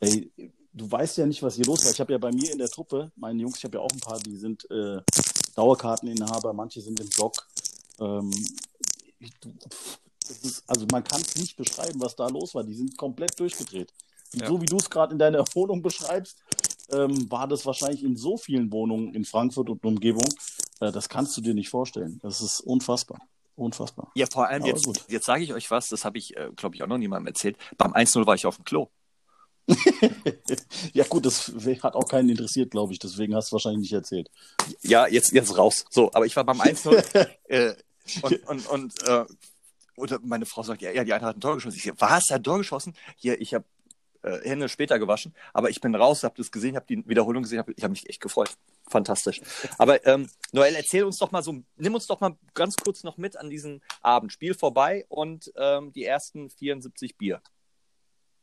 Ey, 0.00 0.30
du 0.72 0.90
weißt 0.90 1.18
ja 1.18 1.26
nicht, 1.26 1.42
was 1.42 1.56
hier 1.56 1.66
los 1.66 1.84
war. 1.84 1.92
Ich 1.92 2.00
habe 2.00 2.12
ja 2.12 2.18
bei 2.18 2.32
mir 2.32 2.50
in 2.50 2.58
der 2.58 2.68
Truppe, 2.70 3.12
meine 3.16 3.42
Jungs, 3.42 3.58
ich 3.58 3.64
habe 3.64 3.76
ja 3.76 3.82
auch 3.82 3.90
ein 3.92 4.00
paar, 4.00 4.18
die 4.20 4.36
sind 4.36 4.68
äh, 4.70 5.00
Dauerkarteninhaber, 5.54 6.52
manche 6.52 6.80
sind 6.80 6.98
im 7.00 7.08
Blog. 7.10 7.46
Ähm, 8.00 8.30
ich, 9.20 9.32
ist, 10.42 10.64
also 10.66 10.86
man 10.90 11.04
kann 11.04 11.20
es 11.20 11.36
nicht 11.36 11.56
beschreiben, 11.56 12.00
was 12.00 12.16
da 12.16 12.26
los 12.28 12.54
war. 12.54 12.64
Die 12.64 12.74
sind 12.74 12.96
komplett 12.96 13.38
durchgedreht. 13.38 13.92
Ja. 14.34 14.48
So 14.48 14.60
wie 14.60 14.66
du 14.66 14.76
es 14.78 14.90
gerade 14.90 15.12
in 15.12 15.18
deiner 15.18 15.44
Wohnung 15.54 15.82
beschreibst, 15.82 16.38
ähm, 16.92 17.30
war 17.30 17.48
das 17.48 17.66
wahrscheinlich 17.66 18.02
in 18.04 18.16
so 18.16 18.36
vielen 18.36 18.72
Wohnungen 18.72 19.14
in 19.14 19.24
Frankfurt 19.24 19.70
und 19.70 19.84
Umgebung. 19.84 20.28
Äh, 20.80 20.92
das 20.92 21.08
kannst 21.08 21.36
du 21.36 21.40
dir 21.40 21.54
nicht 21.54 21.68
vorstellen. 21.68 22.18
Das 22.22 22.40
ist 22.40 22.60
unfassbar. 22.60 23.20
Unfassbar. 23.56 24.10
Ja, 24.14 24.26
vor 24.30 24.48
allem 24.48 24.62
Aber 24.62 24.70
jetzt, 24.72 24.84
gut. 24.84 25.04
jetzt 25.08 25.26
sage 25.26 25.44
ich 25.44 25.52
euch 25.52 25.70
was, 25.70 25.88
das 25.88 26.04
habe 26.04 26.18
ich, 26.18 26.36
äh, 26.36 26.50
glaube 26.56 26.74
ich, 26.74 26.82
auch 26.82 26.88
noch 26.88 26.98
niemandem 26.98 27.28
erzählt. 27.28 27.56
Beim 27.78 27.92
1-0 27.92 28.26
war 28.26 28.34
ich 28.34 28.46
auf 28.46 28.56
dem 28.56 28.64
Klo. 28.64 28.88
Ja 30.92 31.04
gut, 31.04 31.24
das 31.26 31.52
hat 31.82 31.94
auch 31.94 32.08
keinen 32.08 32.28
interessiert, 32.28 32.70
glaube 32.70 32.92
ich. 32.92 32.98
Deswegen 32.98 33.34
hast 33.34 33.50
du 33.50 33.54
wahrscheinlich 33.54 33.80
nicht 33.80 33.92
erzählt. 33.92 34.30
Ja, 34.82 35.06
jetzt, 35.06 35.32
jetzt 35.32 35.56
raus. 35.56 35.84
So, 35.90 36.10
aber 36.12 36.26
ich 36.26 36.36
war 36.36 36.44
beim 36.44 36.60
1-0 36.60 37.28
äh, 37.44 37.74
und, 38.22 38.46
und, 38.46 38.66
und, 38.66 39.08
äh, 39.08 39.24
und 39.96 40.26
meine 40.26 40.46
Frau 40.46 40.62
sagt, 40.62 40.82
ja, 40.82 40.90
ja, 40.90 41.04
die 41.04 41.12
Eintracht 41.12 41.30
hat 41.30 41.36
ein 41.38 41.40
Tor 41.40 41.54
geschossen. 41.54 41.76
Ich 41.76 41.84
sage, 41.84 42.00
was, 42.00 42.24
hat 42.30 42.40
ein 42.40 42.42
Tor 42.42 42.58
geschossen? 42.58 42.94
Hier, 43.16 43.40
ich 43.40 43.54
habe 43.54 43.64
äh, 44.24 44.40
Hände 44.48 44.68
später 44.68 44.98
gewaschen, 44.98 45.34
aber 45.52 45.68
ich 45.68 45.80
bin 45.80 45.94
raus, 45.94 46.24
habe 46.24 46.34
das 46.38 46.50
gesehen, 46.50 46.76
habe 46.76 46.86
die 46.86 47.06
Wiederholung 47.06 47.42
gesehen, 47.42 47.58
hab, 47.58 47.68
ich 47.68 47.82
habe 47.82 47.90
mich 47.90 48.08
echt 48.08 48.22
gefreut. 48.22 48.56
Fantastisch. 48.88 49.40
Aber 49.78 50.04
ähm, 50.06 50.28
Noel, 50.52 50.74
erzähl 50.74 51.04
uns 51.04 51.18
doch 51.18 51.30
mal 51.30 51.42
so, 51.42 51.62
nimm 51.76 51.94
uns 51.94 52.06
doch 52.06 52.20
mal 52.20 52.36
ganz 52.54 52.76
kurz 52.76 53.04
noch 53.04 53.18
mit 53.18 53.36
an 53.36 53.50
diesen 53.50 53.82
Abend. 54.00 54.32
Spiel 54.32 54.54
vorbei 54.54 55.04
und 55.08 55.52
ähm, 55.56 55.92
die 55.92 56.04
ersten 56.04 56.50
74 56.50 57.16
Bier. 57.16 57.42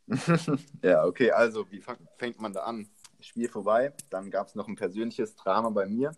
Ja, 0.84 1.06
okay, 1.06 1.32
also 1.32 1.70
wie 1.72 1.82
fängt 2.18 2.40
man 2.40 2.54
da 2.54 2.64
an? 2.64 2.90
Spiel 3.20 3.50
vorbei, 3.50 3.94
dann 4.10 4.32
gab 4.32 4.48
es 4.48 4.56
noch 4.56 4.68
ein 4.68 4.76
persönliches 4.76 5.36
Drama 5.36 5.70
bei 5.70 5.86
mir, 5.86 6.12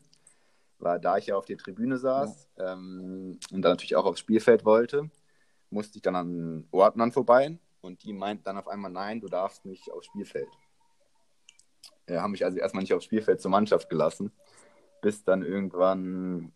weil 0.79 0.99
da 0.99 1.17
ich 1.17 1.27
ja 1.27 1.35
auf 1.35 1.45
der 1.45 1.57
Tribüne 1.57 1.97
saß 1.97 2.47
ähm, 2.57 3.39
und 3.51 3.61
dann 3.61 3.73
natürlich 3.73 3.95
auch 3.95 4.05
aufs 4.05 4.21
Spielfeld 4.21 4.63
wollte, 4.63 5.09
musste 5.69 5.97
ich 5.97 6.01
dann 6.01 6.15
an 6.15 6.67
Ordnern 6.71 7.11
vorbei 7.11 7.59
und 7.83 8.03
die 8.03 8.13
meinten 8.13 8.43
dann 8.45 8.57
auf 8.57 8.67
einmal, 8.67 8.91
nein, 8.91 9.19
du 9.19 9.27
darfst 9.27 9.65
nicht 9.65 9.91
aufs 9.91 10.07
Spielfeld. 10.07 10.47
Ja, 12.09 12.21
haben 12.21 12.31
mich 12.31 12.43
also 12.45 12.57
erstmal 12.57 12.81
nicht 12.83 12.93
aufs 12.93 13.05
Spielfeld 13.05 13.41
zur 13.41 13.51
Mannschaft 13.51 13.89
gelassen, 13.89 14.31
bis 15.01 15.23
dann 15.23 15.43
irgendwann, 15.43 16.53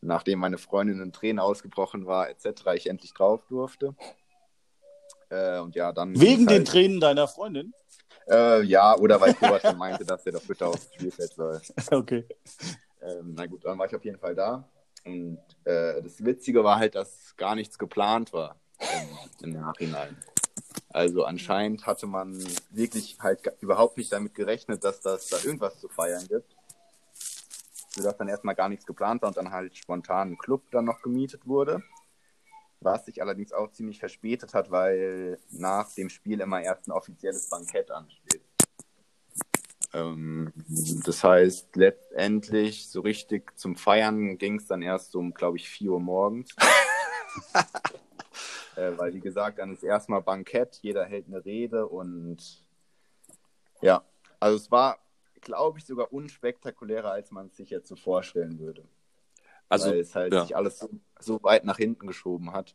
nachdem 0.00 0.38
meine 0.38 0.58
Freundin 0.58 1.00
in 1.00 1.12
Tränen 1.12 1.38
ausgebrochen 1.40 2.06
war, 2.06 2.28
etc., 2.30 2.46
ich 2.74 2.88
endlich 2.88 3.12
drauf 3.14 3.46
durfte. 3.48 3.94
Äh, 5.30 5.58
und 5.60 5.74
ja, 5.74 5.92
dann 5.92 6.18
Wegen 6.18 6.46
den 6.46 6.58
halt- 6.58 6.68
Tränen 6.68 7.00
deiner 7.00 7.28
Freundin? 7.28 7.74
äh, 8.30 8.62
ja, 8.62 8.96
oder 8.96 9.20
weil 9.20 9.34
Kovac 9.34 9.62
dann 9.62 9.78
meinte, 9.78 10.04
dass 10.04 10.24
er 10.26 10.32
doch 10.32 10.42
bitte 10.46 10.66
aufs 10.66 10.92
Spielfeld 10.94 11.32
soll. 11.32 11.60
Okay. 11.90 12.26
Ähm, 13.00 13.34
na 13.36 13.46
gut, 13.46 13.64
dann 13.64 13.78
war 13.78 13.86
ich 13.86 13.94
auf 13.94 14.04
jeden 14.04 14.18
Fall 14.18 14.34
da. 14.34 14.68
Und 15.04 15.38
äh, 15.64 16.02
das 16.02 16.22
Witzige 16.24 16.64
war 16.64 16.78
halt, 16.78 16.94
dass 16.94 17.34
gar 17.36 17.54
nichts 17.54 17.78
geplant 17.78 18.32
war 18.32 18.56
im, 19.40 19.48
im 19.48 19.60
Nachhinein. 19.60 20.16
Also 20.90 21.24
anscheinend 21.24 21.86
hatte 21.86 22.06
man 22.06 22.42
wirklich 22.70 23.18
halt 23.20 23.40
überhaupt 23.60 23.98
nicht 23.98 24.12
damit 24.12 24.34
gerechnet, 24.34 24.84
dass 24.84 25.00
das 25.00 25.28
da 25.28 25.36
irgendwas 25.44 25.78
zu 25.78 25.88
feiern 25.88 26.26
gibt. 26.28 26.56
Sodass 27.90 28.16
dann 28.16 28.28
erstmal 28.28 28.54
gar 28.54 28.68
nichts 28.68 28.86
geplant 28.86 29.22
war 29.22 29.28
und 29.28 29.36
dann 29.36 29.50
halt 29.50 29.76
spontan 29.76 30.32
ein 30.32 30.38
Club 30.38 30.62
dann 30.70 30.86
noch 30.86 31.02
gemietet 31.02 31.46
wurde. 31.46 31.82
Was 32.80 33.06
sich 33.06 33.20
allerdings 33.20 33.52
auch 33.52 33.72
ziemlich 33.72 33.98
verspätet 33.98 34.54
hat, 34.54 34.70
weil 34.70 35.38
nach 35.50 35.92
dem 35.94 36.08
Spiel 36.08 36.40
immer 36.40 36.62
erst 36.62 36.86
ein 36.86 36.92
offizielles 36.92 37.48
Bankett 37.48 37.90
ansteht. 37.90 38.42
Ähm, 39.92 40.52
das 41.04 41.24
heißt, 41.24 41.74
letztendlich 41.76 42.88
so 42.88 43.00
richtig 43.00 43.58
zum 43.58 43.76
Feiern 43.76 44.38
ging 44.38 44.56
es 44.56 44.66
dann 44.66 44.82
erst 44.82 45.16
um, 45.16 45.34
glaube 45.34 45.56
ich, 45.56 45.68
4 45.68 45.92
Uhr 45.92 46.00
morgens. 46.00 46.54
äh, 48.78 48.96
weil, 48.96 49.12
wie 49.12 49.20
gesagt, 49.20 49.58
dann 49.58 49.72
ist 49.72 49.82
erstmal 49.82 50.22
Bankett, 50.22 50.78
jeder 50.82 51.04
hält 51.04 51.26
eine 51.26 51.44
Rede 51.44 51.86
und 51.86 52.64
ja, 53.80 54.04
also 54.38 54.56
es 54.56 54.70
war, 54.70 54.98
glaube 55.40 55.78
ich, 55.78 55.84
sogar 55.84 56.12
unspektakulärer, 56.12 57.10
als 57.10 57.30
man 57.30 57.46
es 57.46 57.56
sich 57.56 57.70
jetzt 57.70 57.88
so 57.88 57.96
vorstellen 57.96 58.58
würde. 58.58 58.84
Also, 59.68 59.90
weil 59.90 59.98
es 59.98 60.14
halt 60.14 60.32
ja. 60.32 60.42
sich 60.42 60.56
alles 60.56 60.78
so, 60.78 60.88
so 61.18 61.42
weit 61.42 61.64
nach 61.64 61.76
hinten 61.76 62.06
geschoben 62.06 62.52
hat. 62.52 62.74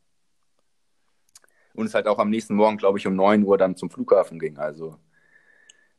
Und 1.74 1.88
es 1.88 1.94
halt 1.94 2.08
auch 2.08 2.20
am 2.20 2.30
nächsten 2.30 2.56
Morgen, 2.56 2.78
glaube 2.78 3.00
ich, 3.00 3.08
um 3.08 3.16
9 3.16 3.44
Uhr 3.44 3.58
dann 3.58 3.76
zum 3.76 3.90
Flughafen 3.90 4.40
ging. 4.40 4.60
Also 4.60 5.00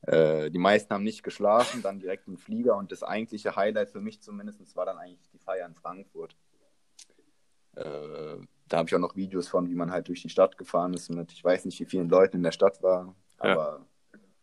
äh, 0.03 0.49
die 0.51 0.57
meisten 0.57 0.93
haben 0.93 1.03
nicht 1.03 1.23
geschlafen, 1.23 1.81
dann 1.81 1.99
direkt 1.99 2.27
im 2.27 2.37
Flieger 2.37 2.77
und 2.77 2.91
das 2.91 3.03
eigentliche 3.03 3.55
Highlight 3.55 3.89
für 3.89 3.99
mich 3.99 4.21
zumindest 4.21 4.75
war 4.75 4.85
dann 4.85 4.97
eigentlich 4.97 5.29
die 5.31 5.39
Feier 5.39 5.67
in 5.67 5.75
Frankfurt. 5.75 6.35
Äh, 7.75 8.37
da 8.67 8.77
habe 8.77 8.89
ich 8.89 8.95
auch 8.95 8.99
noch 8.99 9.15
Videos 9.15 9.47
von, 9.47 9.69
wie 9.69 9.75
man 9.75 9.91
halt 9.91 10.07
durch 10.07 10.21
die 10.21 10.29
Stadt 10.29 10.57
gefahren 10.57 10.93
ist 10.93 11.09
mit, 11.09 11.31
ich 11.31 11.43
weiß 11.43 11.65
nicht, 11.65 11.79
wie 11.79 11.85
vielen 11.85 12.09
Leuten 12.09 12.37
in 12.37 12.43
der 12.43 12.51
Stadt 12.51 12.81
war, 12.81 13.15
Ja. 13.43 13.51
aber 13.51 13.85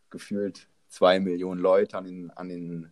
gefühlt 0.09 0.67
zwei 0.87 1.19
Millionen 1.19 1.59
Leute 1.59 1.97
an 1.97 2.05
den, 2.05 2.31
an 2.31 2.49
den 2.49 2.91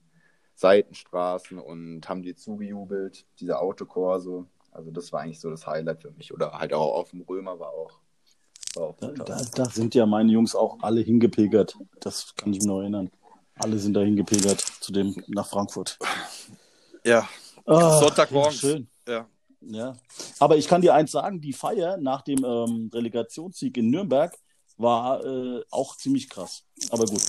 Seitenstraßen 0.56 1.58
und 1.60 2.08
haben 2.08 2.22
dir 2.22 2.36
zugejubelt, 2.36 3.26
diese 3.40 3.60
Autokorso. 3.60 4.48
Also 4.72 4.92
das 4.92 5.12
war 5.12 5.22
eigentlich 5.22 5.40
so 5.40 5.50
das 5.50 5.66
Highlight 5.68 6.02
für 6.02 6.12
mich. 6.12 6.34
Oder 6.34 6.52
halt 6.54 6.74
auch 6.74 6.94
auf 6.96 7.10
dem 7.12 7.22
Römer 7.22 7.60
war 7.60 7.70
auch, 7.70 8.00
war 8.76 8.84
auch 8.84 8.98
Da, 8.98 9.08
da, 9.12 9.42
da 9.56 9.66
sind 9.66 9.96
ja 9.96 10.06
meine 10.06 10.32
Jungs 10.32 10.56
auch 10.56 10.78
alle 10.82 11.02
hingepilgert. 11.02 11.78
Das 12.00 12.36
kann 12.36 12.54
ich 12.54 12.60
mich 12.60 12.68
noch 12.68 12.80
erinnern. 12.82 13.10
Alle 13.56 13.78
sind 13.78 13.94
da 13.94 14.02
hingepilgert 14.02 14.60
zu 14.62 14.92
dem 14.92 15.16
nach 15.28 15.48
Frankfurt. 15.48 15.98
ja, 17.04 17.28
Ah, 17.66 18.00
Sonntagmorgens. 18.00 18.62
Ja, 18.62 18.70
schön. 18.70 18.88
ja. 19.08 19.28
Ja. 19.62 19.96
Aber 20.40 20.58
ich 20.58 20.68
kann 20.68 20.82
dir 20.82 20.94
eins 20.94 21.12
sagen, 21.12 21.40
die 21.42 21.54
Feier 21.54 21.98
nach 21.98 22.22
dem 22.24 22.44
ähm, 22.44 22.90
Relegationssieg 22.94 23.78
in 23.78 23.90
Nürnberg 23.90 24.38
war 24.78 25.24
äh, 25.24 25.64
auch 25.70 25.96
ziemlich 25.96 26.30
krass. 26.30 26.64
Aber 26.90 27.06
gut. 27.06 27.24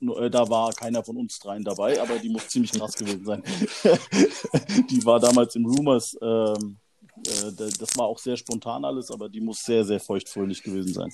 äh, 0.00 0.30
da 0.30 0.48
war 0.48 0.72
keiner 0.72 1.02
von 1.02 1.16
uns 1.16 1.38
dreien 1.38 1.64
dabei, 1.64 2.00
aber 2.00 2.18
die 2.18 2.28
muss 2.28 2.48
ziemlich 2.48 2.72
krass 2.72 2.94
gewesen 2.94 3.24
sein. 3.24 3.42
die 4.90 5.04
war 5.04 5.18
damals 5.18 5.56
im 5.56 5.66
Rumors, 5.66 6.16
ähm, 6.22 6.78
äh, 7.26 7.52
das 7.52 7.96
war 7.96 8.06
auch 8.06 8.18
sehr 8.18 8.36
spontan 8.36 8.84
alles, 8.84 9.10
aber 9.10 9.28
die 9.28 9.40
muss 9.40 9.64
sehr, 9.64 9.84
sehr 9.84 10.00
feuchtfröhlich 10.00 10.62
gewesen 10.62 10.94
sein. 10.94 11.12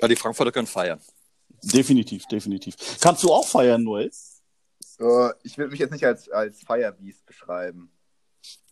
Ja, 0.00 0.08
die 0.08 0.16
Frankfurter 0.16 0.52
können 0.52 0.66
feiern. 0.66 1.00
Definitiv, 1.62 2.26
definitiv. 2.26 2.76
Kannst 3.00 3.22
du 3.22 3.32
auch 3.32 3.46
feiern, 3.46 3.82
Noel? 3.82 4.10
Uh, 4.98 5.30
ich 5.42 5.58
würde 5.58 5.72
mich 5.72 5.80
jetzt 5.80 5.92
nicht 5.92 6.04
als, 6.04 6.30
als 6.30 6.62
Firebeast 6.62 7.26
beschreiben. 7.26 7.90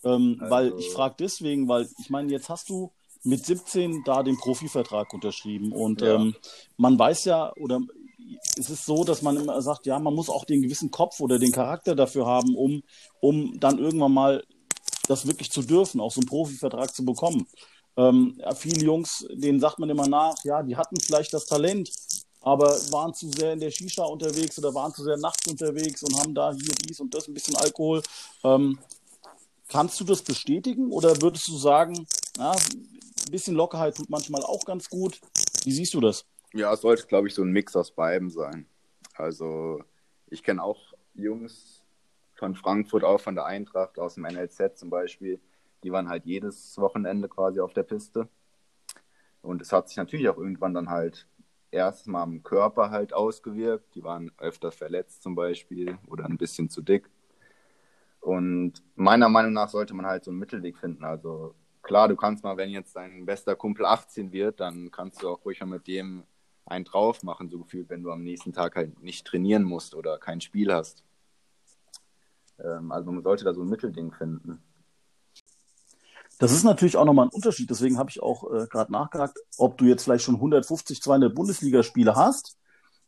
Ähm, 0.05 0.39
also... 0.41 0.51
Weil 0.55 0.79
ich 0.79 0.91
frage 0.91 1.17
deswegen, 1.19 1.69
weil 1.69 1.89
ich 1.99 2.11
meine, 2.11 2.31
jetzt 2.31 2.49
hast 2.49 2.69
du 2.69 2.93
mit 3.23 3.45
17 3.45 4.03
da 4.05 4.23
den 4.23 4.37
Profivertrag 4.37 5.13
unterschrieben 5.15 5.73
und 5.73 6.03
ja. 6.03 6.15
ähm, 6.15 6.35
man 6.77 6.99
weiß 6.99 7.25
ja, 7.25 7.53
oder 7.57 7.81
es 8.59 8.71
ist 8.71 8.85
so, 8.85 9.05
dass 9.05 9.23
man 9.23 9.37
immer 9.37 9.61
sagt, 9.63 9.87
ja, 9.87 9.99
man 9.99 10.15
muss 10.15 10.29
auch 10.29 10.45
den 10.45 10.63
gewissen 10.63 10.91
Kopf 10.91 11.21
oder 11.21 11.39
den 11.39 11.53
Charakter 11.53 11.95
dafür 11.95 12.27
haben, 12.27 12.55
um, 12.55 12.83
um 13.21 13.59
dann 13.61 13.79
irgendwann 13.79 14.13
mal 14.13 14.45
das 15.09 15.27
wirklich 15.27 15.51
zu 15.51 15.63
dürfen, 15.63 16.01
auch 16.01 16.13
so 16.13 16.21
einen 16.21 16.29
Profivertrag 16.29 16.95
zu 16.95 17.05
bekommen. 17.05 17.47
Ähm, 17.97 18.41
viele 18.57 18.85
Jungs, 18.85 19.27
denen 19.31 19.61
sagt 19.61 19.79
man 19.79 19.91
immer 19.91 20.07
nach, 20.07 20.35
ja, 20.45 20.63
die 20.63 20.77
hatten 20.77 20.97
vielleicht 20.99 21.33
das 21.33 21.47
Talent, 21.47 21.91
aber 22.41 22.69
waren 22.91 23.15
zu 23.15 23.31
sehr 23.31 23.53
in 23.53 23.61
der 23.61 23.71
Shisha 23.71 24.05
unterwegs 24.05 24.59
oder 24.59 24.75
waren 24.75 24.93
zu 24.93 25.05
sehr 25.05 25.17
nachts 25.17 25.47
unterwegs 25.47 26.03
und 26.03 26.19
haben 26.19 26.35
da 26.35 26.53
hier 26.53 26.75
dies 26.87 27.01
und 27.01 27.15
das, 27.15 27.29
ein 27.29 27.35
bisschen 27.35 27.57
Alkohol. 27.57 28.03
Ähm, 28.43 28.79
kannst 29.69 30.01
du 30.01 30.05
das 30.05 30.23
bestätigen 30.23 30.91
oder 30.91 31.21
würdest 31.23 31.49
du 31.49 31.57
sagen, 31.57 32.07
ja, 32.37 32.53
ein 32.53 33.31
bisschen 33.31 33.55
Lockerheit 33.55 33.97
tut 33.97 34.11
manchmal 34.11 34.43
auch 34.43 34.65
ganz 34.65 34.89
gut? 34.89 35.21
Wie 35.65 35.73
siehst 35.73 35.95
du 35.95 36.01
das? 36.01 36.27
Ja, 36.53 36.73
es 36.73 36.83
sollte, 36.83 37.07
glaube 37.07 37.29
ich, 37.29 37.35
so 37.35 37.43
ein 37.43 37.51
Mix 37.51 37.75
aus 37.75 37.91
beiden 37.91 38.31
sein. 38.31 38.67
Also, 39.17 39.83
ich 40.29 40.43
kenne 40.43 40.63
auch 40.63 40.93
Jungs 41.15 41.85
von 42.35 42.55
Frankfurt, 42.55 43.05
auch 43.05 43.21
von 43.21 43.35
der 43.35 43.47
Eintracht, 43.47 43.99
aus 43.99 44.15
dem 44.15 44.25
NLZ 44.25 44.79
zum 44.79 44.91
Beispiel. 44.91 45.41
Die 45.83 45.93
waren 45.93 46.09
halt 46.09 46.25
jedes 46.27 46.79
Wochenende 46.79 47.29
quasi 47.29 47.61
auf 47.61 47.73
der 47.73 47.83
Piste. 47.83 48.29
Und 49.43 49.63
es 49.63 49.73
hat 49.73 49.89
sich 49.89 49.97
natürlich 49.97 50.29
auch 50.29 50.39
irgendwann 50.39 50.75
dann 50.75 50.91
halt 50.91 51.27
erstmal 51.71 52.23
am 52.23 52.43
Körper 52.43 52.91
halt 52.91 53.13
ausgewirkt. 53.13 53.95
Die 53.95 54.03
waren 54.03 54.33
öfter 54.39 54.73
verletzt 54.73 55.23
zum 55.23 55.35
Beispiel 55.35 55.99
oder 56.07 56.25
ein 56.25 56.39
bisschen 56.39 56.71
zu 56.71 56.83
dick. 56.83 57.11
Und 58.25 58.83
meiner 58.95 59.29
Meinung 59.29 59.53
nach 59.53 59.69
sollte 59.69 59.93
man 59.93 60.07
halt 60.07 60.25
so 60.25 60.31
einen 60.31 60.41
Mittelweg 60.41 60.79
finden. 60.79 61.05
Also 61.05 61.55
klar, 61.83 62.09
du 62.09 62.17
kannst 62.17 62.43
mal, 62.43 62.57
wenn 62.57 62.71
jetzt 62.71 62.97
dein 62.97 63.27
bester 63.27 63.55
Kumpel 63.55 63.85
18 63.85 64.33
wird, 64.33 64.61
dann 64.61 64.91
kannst 64.91 65.23
du 65.23 65.29
auch 65.29 65.45
ruhig 65.45 65.61
mal 65.61 65.67
mit 65.67 65.87
dem 65.87 66.23
einen 66.65 66.87
drauf 66.87 67.23
machen, 67.23 67.51
so 67.51 67.59
gefühlt, 67.59 67.91
wenn 67.91 68.03
du 68.03 68.11
am 68.11 68.23
nächsten 68.23 68.55
Tag 68.55 68.77
halt 68.77 69.03
nicht 69.03 69.27
trainieren 69.27 69.63
musst 69.63 69.95
oder 69.95 70.17
kein 70.17 70.41
Spiel 70.41 70.73
hast. 70.73 71.05
Ähm, 72.59 72.93
also 72.93 73.13
man 73.13 73.23
sollte 73.23 73.45
da 73.45 73.53
so 73.53 73.61
ein 73.61 73.69
Mittelding 73.69 74.11
finden. 74.11 74.63
Das 76.39 76.51
ist 76.51 76.65
natürlich 76.65 76.97
auch 76.97 77.05
nochmal 77.05 77.27
ein 77.27 77.35
Unterschied. 77.35 77.69
Deswegen 77.69 77.99
habe 77.99 78.09
ich 78.09 78.23
auch 78.23 78.51
äh, 78.51 78.67
gerade 78.69 78.91
nachgehakt, 78.91 79.39
ob 79.59 79.77
du 79.77 79.85
jetzt 79.85 80.05
vielleicht 80.05 80.25
schon 80.25 80.37
150, 80.37 81.03
200 81.03 81.35
Bundesligaspiele 81.35 82.17
hast 82.17 82.57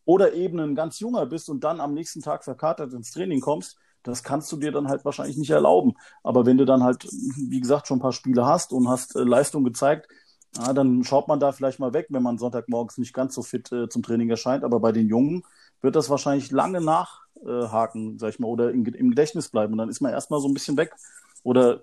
oder 0.04 0.34
eben 0.34 0.60
ein 0.60 0.74
ganz 0.74 1.00
junger 1.00 1.24
bist 1.24 1.48
und 1.48 1.64
dann 1.64 1.80
am 1.80 1.94
nächsten 1.94 2.20
Tag 2.20 2.44
verkatert 2.44 2.92
ins 2.92 3.12
Training 3.12 3.40
kommst. 3.40 3.78
Das 4.06 4.22
kannst 4.22 4.50
du 4.52 4.56
dir 4.56 4.72
dann 4.72 4.88
halt 4.88 5.04
wahrscheinlich 5.04 5.36
nicht 5.36 5.50
erlauben. 5.50 5.94
Aber 6.22 6.46
wenn 6.46 6.58
du 6.58 6.64
dann 6.64 6.82
halt, 6.82 7.04
wie 7.04 7.60
gesagt, 7.60 7.86
schon 7.86 7.98
ein 7.98 8.02
paar 8.02 8.12
Spiele 8.12 8.46
hast 8.46 8.72
und 8.72 8.88
hast 8.88 9.16
äh, 9.16 9.22
Leistung 9.22 9.64
gezeigt, 9.64 10.08
ja, 10.56 10.72
dann 10.72 11.04
schaut 11.04 11.28
man 11.28 11.40
da 11.40 11.52
vielleicht 11.52 11.80
mal 11.80 11.92
weg, 11.92 12.06
wenn 12.10 12.22
man 12.22 12.38
Sonntagmorgens 12.38 12.98
nicht 12.98 13.12
ganz 13.12 13.34
so 13.34 13.42
fit 13.42 13.70
äh, 13.72 13.88
zum 13.88 14.02
Training 14.02 14.30
erscheint. 14.30 14.64
Aber 14.64 14.80
bei 14.80 14.92
den 14.92 15.08
Jungen 15.08 15.44
wird 15.82 15.96
das 15.96 16.08
wahrscheinlich 16.08 16.50
lange 16.50 16.80
nachhaken, 16.80 18.18
sag 18.18 18.30
ich 18.30 18.38
mal, 18.38 18.48
oder 18.48 18.70
im, 18.70 18.84
im 18.86 19.10
Gedächtnis 19.10 19.48
bleiben. 19.48 19.72
Und 19.72 19.78
dann 19.78 19.88
ist 19.88 20.00
man 20.00 20.12
erstmal 20.12 20.40
so 20.40 20.48
ein 20.48 20.54
bisschen 20.54 20.76
weg. 20.76 20.94
Oder 21.42 21.82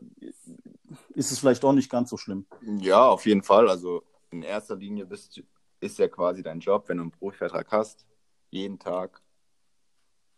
ist 1.13 1.31
es 1.31 1.39
vielleicht 1.39 1.63
auch 1.63 1.73
nicht 1.73 1.89
ganz 1.89 2.09
so 2.09 2.17
schlimm. 2.17 2.45
Ja, 2.79 3.07
auf 3.07 3.25
jeden 3.25 3.43
Fall. 3.43 3.69
Also 3.69 4.03
in 4.31 4.41
erster 4.41 4.75
Linie 4.75 5.05
bist, 5.05 5.41
ist 5.79 5.99
ja 5.99 6.07
quasi 6.07 6.43
dein 6.43 6.59
Job, 6.59 6.85
wenn 6.87 6.97
du 6.97 7.03
einen 7.03 7.11
Profivertrag 7.11 7.71
hast, 7.71 8.05
jeden 8.49 8.79
Tag 8.79 9.21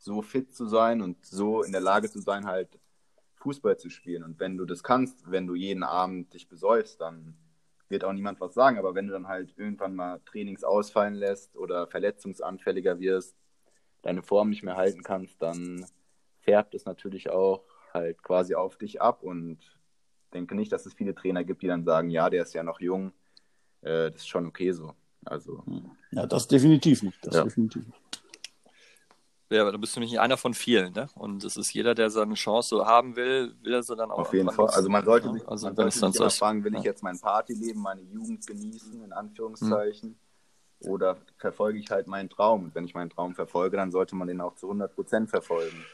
so 0.06 0.22
fit 0.22 0.54
zu 0.54 0.68
sein 0.68 1.02
und 1.02 1.26
so 1.26 1.64
in 1.64 1.72
der 1.72 1.82
Lage 1.82 2.10
zu 2.10 2.20
sein, 2.20 2.46
halt 2.46 2.70
Fußball 3.38 3.78
zu 3.78 3.90
spielen. 3.90 4.24
Und 4.24 4.40
wenn 4.40 4.56
du 4.56 4.66
das 4.66 4.84
kannst, 4.84 5.30
wenn 5.30 5.48
du 5.48 5.56
jeden 5.56 5.84
Abend 5.84 6.34
dich 6.34 6.48
besäufst, 6.48 7.02
dann 7.02 7.36
wird 7.90 8.04
auch 8.04 8.14
niemand 8.14 8.40
was 8.40 8.54
sagen. 8.54 8.78
Aber 8.78 8.94
wenn 8.94 9.08
du 9.08 9.14
dann 9.14 9.28
halt 9.28 9.58
irgendwann 9.58 9.96
mal 9.96 10.22
Trainings 10.26 10.64
ausfallen 10.64 11.16
lässt 11.16 11.56
oder 11.58 11.88
verletzungsanfälliger 11.88 13.00
wirst, 13.00 13.36
deine 14.04 14.22
Form 14.22 14.50
nicht 14.50 14.64
mehr 14.64 14.76
halten 14.76 15.02
kannst, 15.02 15.42
dann 15.42 15.86
färbt 16.42 16.76
es 16.76 16.86
natürlich 16.86 17.32
auch 17.32 17.64
halt 17.92 18.22
quasi 18.22 18.54
auf 18.54 18.78
dich 18.78 19.02
ab 19.02 19.24
und 19.24 19.58
denke 20.34 20.54
nicht, 20.54 20.72
dass 20.72 20.86
es 20.86 20.94
viele 20.94 21.16
Trainer 21.16 21.44
gibt, 21.44 21.64
die 21.64 21.68
dann 21.68 21.84
sagen, 21.84 22.12
ja, 22.12 22.30
der 22.30 22.44
ist 22.44 22.54
ja 22.54 22.62
noch 22.62 22.80
jung, 22.80 23.12
äh, 23.82 24.12
das 24.12 24.22
ist 24.22 24.28
schon 24.28 24.46
okay 24.46 24.72
so. 24.72 24.94
Also. 25.24 25.64
Ja, 26.12 26.28
das 26.28 26.48
definitiv 26.48 27.02
nicht. 27.02 27.18
Das 27.26 27.36
ja. 27.36 27.44
definitiv 27.44 27.88
nicht. 27.88 28.05
Ja, 29.50 29.62
aber 29.62 29.72
da 29.72 29.78
bist 29.78 29.96
du 29.96 30.00
nicht 30.00 30.20
einer 30.20 30.38
von 30.38 30.56
vielen, 30.56 30.94
ne? 30.94 31.08
Und 31.14 31.44
es 31.44 31.56
ist 31.56 31.72
jeder, 31.74 31.94
der 31.94 32.10
seine 32.10 32.34
Chance 32.34 32.70
so 32.70 32.86
haben 32.86 33.16
will, 33.16 33.56
will 33.62 33.74
er 33.74 33.84
sie 33.84 33.96
dann 33.96 34.10
auch. 34.10 34.20
Auf 34.20 34.34
jeden 34.34 34.50
Fall. 34.50 34.68
Also 34.68 34.90
man 34.90 35.06
sollte 35.06 35.32
sich, 35.32 35.48
also 35.48 35.68
man 35.68 35.76
sollte 35.76 35.92
sich 35.92 36.20
immer 36.20 36.30
fragen, 36.32 36.64
will 36.64 36.74
ja. 36.74 36.80
ich 36.80 36.86
jetzt 36.86 37.04
mein 37.04 37.20
Partyleben, 37.20 37.82
meine 37.82 38.02
Jugend 38.02 38.46
genießen, 38.48 39.04
in 39.04 39.14
Anführungszeichen, 39.14 40.18
mhm. 40.80 40.90
oder 40.90 41.18
verfolge 41.38 41.78
ich 41.78 41.92
halt 41.92 42.08
meinen 42.08 42.30
Traum? 42.30 42.64
Und 42.66 42.76
wenn 42.76 42.86
ich 42.86 42.96
meinen 42.96 43.12
Traum 43.12 43.36
verfolge, 43.36 43.78
dann 43.78 43.92
sollte 43.92 44.16
man 44.16 44.28
den 44.28 44.42
auch 44.42 44.56
zu 44.56 44.66
100 44.66 44.96
Prozent 44.96 45.30
verfolgen. 45.30 45.86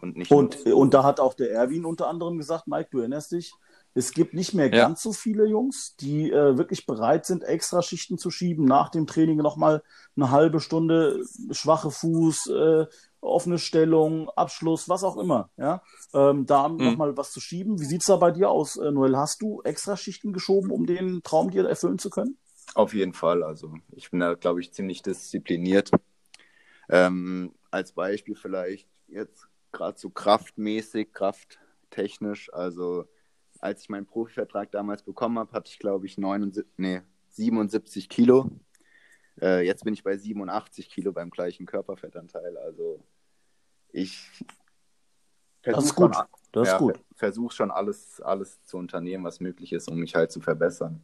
Und, 0.00 0.16
nicht 0.16 0.30
und, 0.30 0.64
und 0.66 0.94
da 0.94 1.02
hat 1.04 1.20
auch 1.20 1.34
der 1.34 1.50
Erwin 1.50 1.86
unter 1.86 2.06
anderem 2.06 2.36
gesagt, 2.36 2.66
Mike, 2.66 2.88
du 2.90 2.98
erinnerst 3.00 3.32
dich, 3.32 3.54
es 3.98 4.12
gibt 4.12 4.32
nicht 4.32 4.54
mehr 4.54 4.66
ja. 4.66 4.86
ganz 4.86 5.02
so 5.02 5.12
viele 5.12 5.44
Jungs, 5.46 5.96
die 5.96 6.30
äh, 6.30 6.56
wirklich 6.56 6.86
bereit 6.86 7.26
sind, 7.26 7.42
extra 7.42 7.82
Schichten 7.82 8.16
zu 8.16 8.30
schieben, 8.30 8.64
nach 8.64 8.90
dem 8.90 9.08
Training 9.08 9.38
nochmal 9.38 9.82
eine 10.14 10.30
halbe 10.30 10.60
Stunde 10.60 11.24
schwache 11.50 11.90
Fuß, 11.90 12.46
äh, 12.46 12.86
offene 13.20 13.58
Stellung, 13.58 14.30
Abschluss, 14.30 14.88
was 14.88 15.02
auch 15.02 15.16
immer. 15.16 15.50
Ja? 15.56 15.82
Ähm, 16.14 16.46
da 16.46 16.68
mhm. 16.68 16.76
nochmal 16.76 17.16
was 17.16 17.32
zu 17.32 17.40
schieben. 17.40 17.80
Wie 17.80 17.84
sieht 17.84 18.02
es 18.02 18.06
da 18.06 18.16
bei 18.16 18.30
dir 18.30 18.50
aus, 18.50 18.76
äh, 18.76 18.92
Noel? 18.92 19.16
Hast 19.16 19.42
du 19.42 19.62
extra 19.62 19.96
Schichten 19.96 20.32
geschoben, 20.32 20.70
um 20.70 20.86
den 20.86 21.22
Traum 21.24 21.50
dir 21.50 21.66
erfüllen 21.66 21.98
zu 21.98 22.08
können? 22.08 22.38
Auf 22.74 22.94
jeden 22.94 23.14
Fall. 23.14 23.42
Also 23.42 23.74
ich 23.90 24.12
bin 24.12 24.20
da, 24.20 24.34
glaube 24.34 24.60
ich, 24.60 24.72
ziemlich 24.72 25.02
diszipliniert. 25.02 25.90
Ähm, 26.88 27.52
als 27.72 27.92
Beispiel 27.92 28.36
vielleicht 28.36 28.88
jetzt 29.08 29.48
gerade 29.72 29.98
so 29.98 30.08
kraftmäßig, 30.08 31.12
krafttechnisch. 31.12 32.52
Also 32.52 33.06
als 33.60 33.82
ich 33.82 33.88
meinen 33.88 34.06
Profivertrag 34.06 34.70
damals 34.70 35.02
bekommen 35.02 35.38
habe, 35.38 35.52
hatte 35.52 35.70
ich 35.70 35.78
glaube 35.78 36.06
ich 36.06 36.18
79, 36.18 36.72
nee, 36.76 37.02
77 37.30 38.08
Kilo. 38.08 38.50
Äh, 39.40 39.66
jetzt 39.66 39.84
bin 39.84 39.94
ich 39.94 40.02
bei 40.02 40.16
87 40.16 40.90
Kilo 40.90 41.12
beim 41.12 41.30
gleichen 41.30 41.66
Körperfettanteil. 41.66 42.56
Also 42.58 43.04
ich 43.90 44.30
versuche 45.62 45.94
schon, 45.94 46.16
das 46.52 46.68
ja, 46.68 46.88
versuch 47.14 47.52
schon 47.52 47.70
alles, 47.70 48.20
alles 48.20 48.62
zu 48.64 48.78
unternehmen, 48.78 49.24
was 49.24 49.40
möglich 49.40 49.72
ist, 49.72 49.88
um 49.88 49.98
mich 49.98 50.14
halt 50.14 50.32
zu 50.32 50.40
verbessern. 50.40 51.02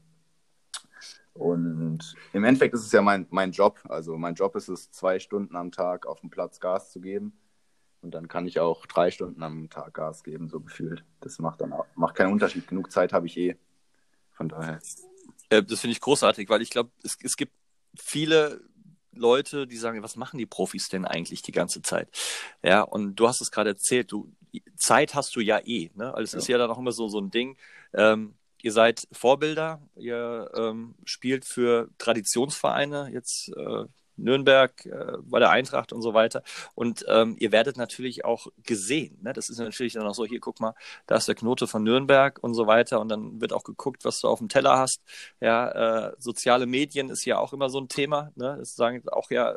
Und 1.33 2.14
im 2.33 2.45
Endeffekt 2.45 2.75
ist 2.75 2.87
es 2.87 2.93
ja 2.93 3.03
mein, 3.03 3.27
mein 3.31 3.51
Job. 3.51 3.81
Also 3.88 4.17
mein 4.17 4.35
Job 4.35 4.55
ist 4.55 4.69
es, 4.69 4.90
zwei 4.93 5.19
Stunden 5.19 5.57
am 5.57 5.73
Tag 5.73 6.07
auf 6.07 6.21
dem 6.21 6.31
Platz 6.31 6.61
Gas 6.61 6.93
zu 6.93 7.01
geben. 7.01 7.37
Und 8.05 8.11
dann 8.11 8.29
kann 8.29 8.47
ich 8.47 8.61
auch 8.61 8.85
drei 8.85 9.11
Stunden 9.11 9.43
am 9.43 9.71
Tag 9.71 9.95
Gas 9.95 10.23
geben, 10.23 10.49
so 10.49 10.61
gefühlt. 10.61 11.05
Das 11.21 11.38
macht 11.38 11.62
dann 11.62 11.73
auch, 11.73 11.87
macht 11.95 12.14
keinen 12.14 12.33
Unterschied. 12.33 12.69
Genug 12.69 12.93
Zeit 12.93 13.14
habe 13.14 13.27
ich 13.27 13.37
eh. 13.38 13.57
Von 14.33 14.51
daher. 14.51 14.79
Äh, 15.49 15.62
das 15.62 15.81
finde 15.81 15.93
ich 15.93 16.01
großartig, 16.01 16.51
weil 16.51 16.61
ich 16.61 16.69
glaube, 16.69 16.90
es, 17.03 17.17
es 17.23 17.37
gibt 17.37 17.55
viele 17.99 18.61
Leute, 19.12 19.67
die 19.67 19.79
sagen, 19.79 20.03
was 20.03 20.17
machen 20.17 20.37
die 20.37 20.45
Profis 20.45 20.90
denn 20.90 21.07
eigentlich 21.07 21.40
die 21.40 21.53
ganze 21.53 21.81
Zeit? 21.81 22.09
Ja, 22.62 22.83
und 22.83 23.14
du 23.17 23.27
hast 23.27 23.40
es 23.40 23.51
gerade 23.51 23.71
erzählt, 23.71 24.12
du, 24.12 24.31
Zeit 24.77 25.14
hast 25.14 25.35
du 25.35 25.40
ja 25.40 25.61
eh, 25.64 25.90
ne? 25.95 26.12
Also 26.12 26.25
es 26.25 26.33
ja. 26.33 26.38
ist 26.40 26.49
ja 26.49 26.59
dann 26.59 26.71
auch 26.71 26.79
immer 26.79 26.93
so, 26.93 27.09
so 27.09 27.21
ein 27.21 27.31
Ding. 27.31 27.57
Ähm, 27.95 28.35
ihr 28.61 28.73
seid 28.73 29.09
Vorbilder, 29.12 29.81
ihr 29.97 30.50
ähm, 30.55 30.94
spielt 31.05 31.46
für 31.46 31.88
Traditionsvereine, 31.96 33.09
jetzt 33.13 33.48
äh, 33.57 33.85
Nürnberg, 34.17 34.87
äh, 34.87 35.19
bei 35.23 35.38
der 35.38 35.50
Eintracht 35.50 35.92
und 35.92 36.02
so 36.02 36.15
weiter. 36.15 36.42
Und 36.75 37.04
ähm, 37.08 37.37
ihr 37.38 37.52
werdet 37.52 37.77
natürlich 37.77 38.25
auch 38.25 38.46
gesehen. 38.62 39.19
Ne? 39.23 39.33
Das 39.33 39.48
ist 39.48 39.58
natürlich 39.58 39.94
dann 39.94 40.06
auch 40.06 40.15
so, 40.15 40.25
hier, 40.25 40.40
guck 40.40 40.60
mal, 40.60 40.75
da 41.06 41.17
ist 41.17 41.29
der 41.29 41.35
Knote 41.35 41.67
von 41.67 41.83
Nürnberg 41.83 42.38
und 42.42 42.54
so 42.54 42.67
weiter. 42.67 43.00
Und 43.00 43.08
dann 43.08 43.40
wird 43.40 43.52
auch 43.52 43.65
geguckt, 43.65 44.04
was 44.04 44.21
du 44.21 44.29
auf 44.29 44.38
dem 44.38 44.48
Teller 44.48 44.79
hast. 44.79 45.02
Ja, 45.40 46.08
äh, 46.08 46.12
soziale 46.19 46.67
Medien 46.67 47.10
ist 47.10 47.25
ja 47.25 47.38
auch 47.38 47.52
immer 47.52 47.69
so 47.69 47.81
ein 47.81 47.88
Thema. 47.88 48.31
Ne? 48.37 48.56
Das 48.58 48.77
sagen 48.77 49.02
auch 49.08 49.31
ja, 49.31 49.56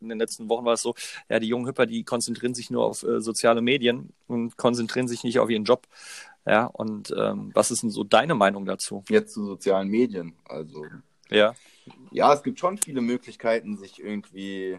in 0.00 0.08
den 0.08 0.18
letzten 0.18 0.48
Wochen 0.48 0.64
war 0.64 0.74
es 0.74 0.82
so, 0.82 0.94
ja, 1.28 1.38
die 1.38 1.48
jungen 1.48 1.66
Hüpper, 1.66 1.86
die 1.86 2.04
konzentrieren 2.04 2.54
sich 2.54 2.70
nur 2.70 2.84
auf 2.84 3.02
äh, 3.02 3.20
soziale 3.20 3.62
Medien 3.62 4.12
und 4.26 4.56
konzentrieren 4.56 5.08
sich 5.08 5.24
nicht 5.24 5.38
auf 5.38 5.50
ihren 5.50 5.64
Job. 5.64 5.86
Ja, 6.46 6.66
und 6.66 7.14
ähm, 7.16 7.50
was 7.54 7.70
ist 7.70 7.82
denn 7.82 7.90
so 7.90 8.04
deine 8.04 8.34
Meinung 8.34 8.66
dazu? 8.66 9.02
Jetzt 9.08 9.32
zu 9.32 9.46
sozialen 9.46 9.88
Medien. 9.88 10.34
Also 10.44 10.84
ja. 11.30 11.54
Ja, 12.10 12.32
es 12.32 12.42
gibt 12.42 12.58
schon 12.58 12.78
viele 12.78 13.00
Möglichkeiten, 13.00 13.76
sich 13.76 14.02
irgendwie 14.02 14.78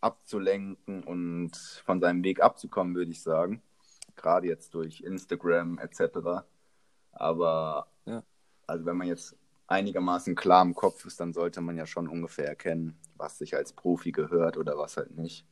abzulenken 0.00 1.04
und 1.04 1.56
von 1.84 2.00
seinem 2.00 2.24
Weg 2.24 2.42
abzukommen, 2.42 2.94
würde 2.94 3.10
ich 3.12 3.22
sagen. 3.22 3.62
Gerade 4.16 4.48
jetzt 4.48 4.74
durch 4.74 5.00
Instagram 5.00 5.78
etc. 5.78 6.44
Aber 7.12 7.86
Ja. 8.04 8.22
also 8.66 8.84
wenn 8.84 8.96
man 8.96 9.06
jetzt 9.06 9.36
einigermaßen 9.68 10.34
klar 10.34 10.62
im 10.62 10.74
Kopf 10.74 11.04
ist, 11.06 11.20
dann 11.20 11.32
sollte 11.32 11.60
man 11.60 11.76
ja 11.76 11.86
schon 11.86 12.08
ungefähr 12.08 12.46
erkennen, 12.48 12.98
was 13.16 13.38
sich 13.38 13.54
als 13.54 13.72
Profi 13.72 14.12
gehört 14.12 14.56
oder 14.56 14.76
was 14.76 14.96
halt 14.96 15.16
nicht. 15.16 15.46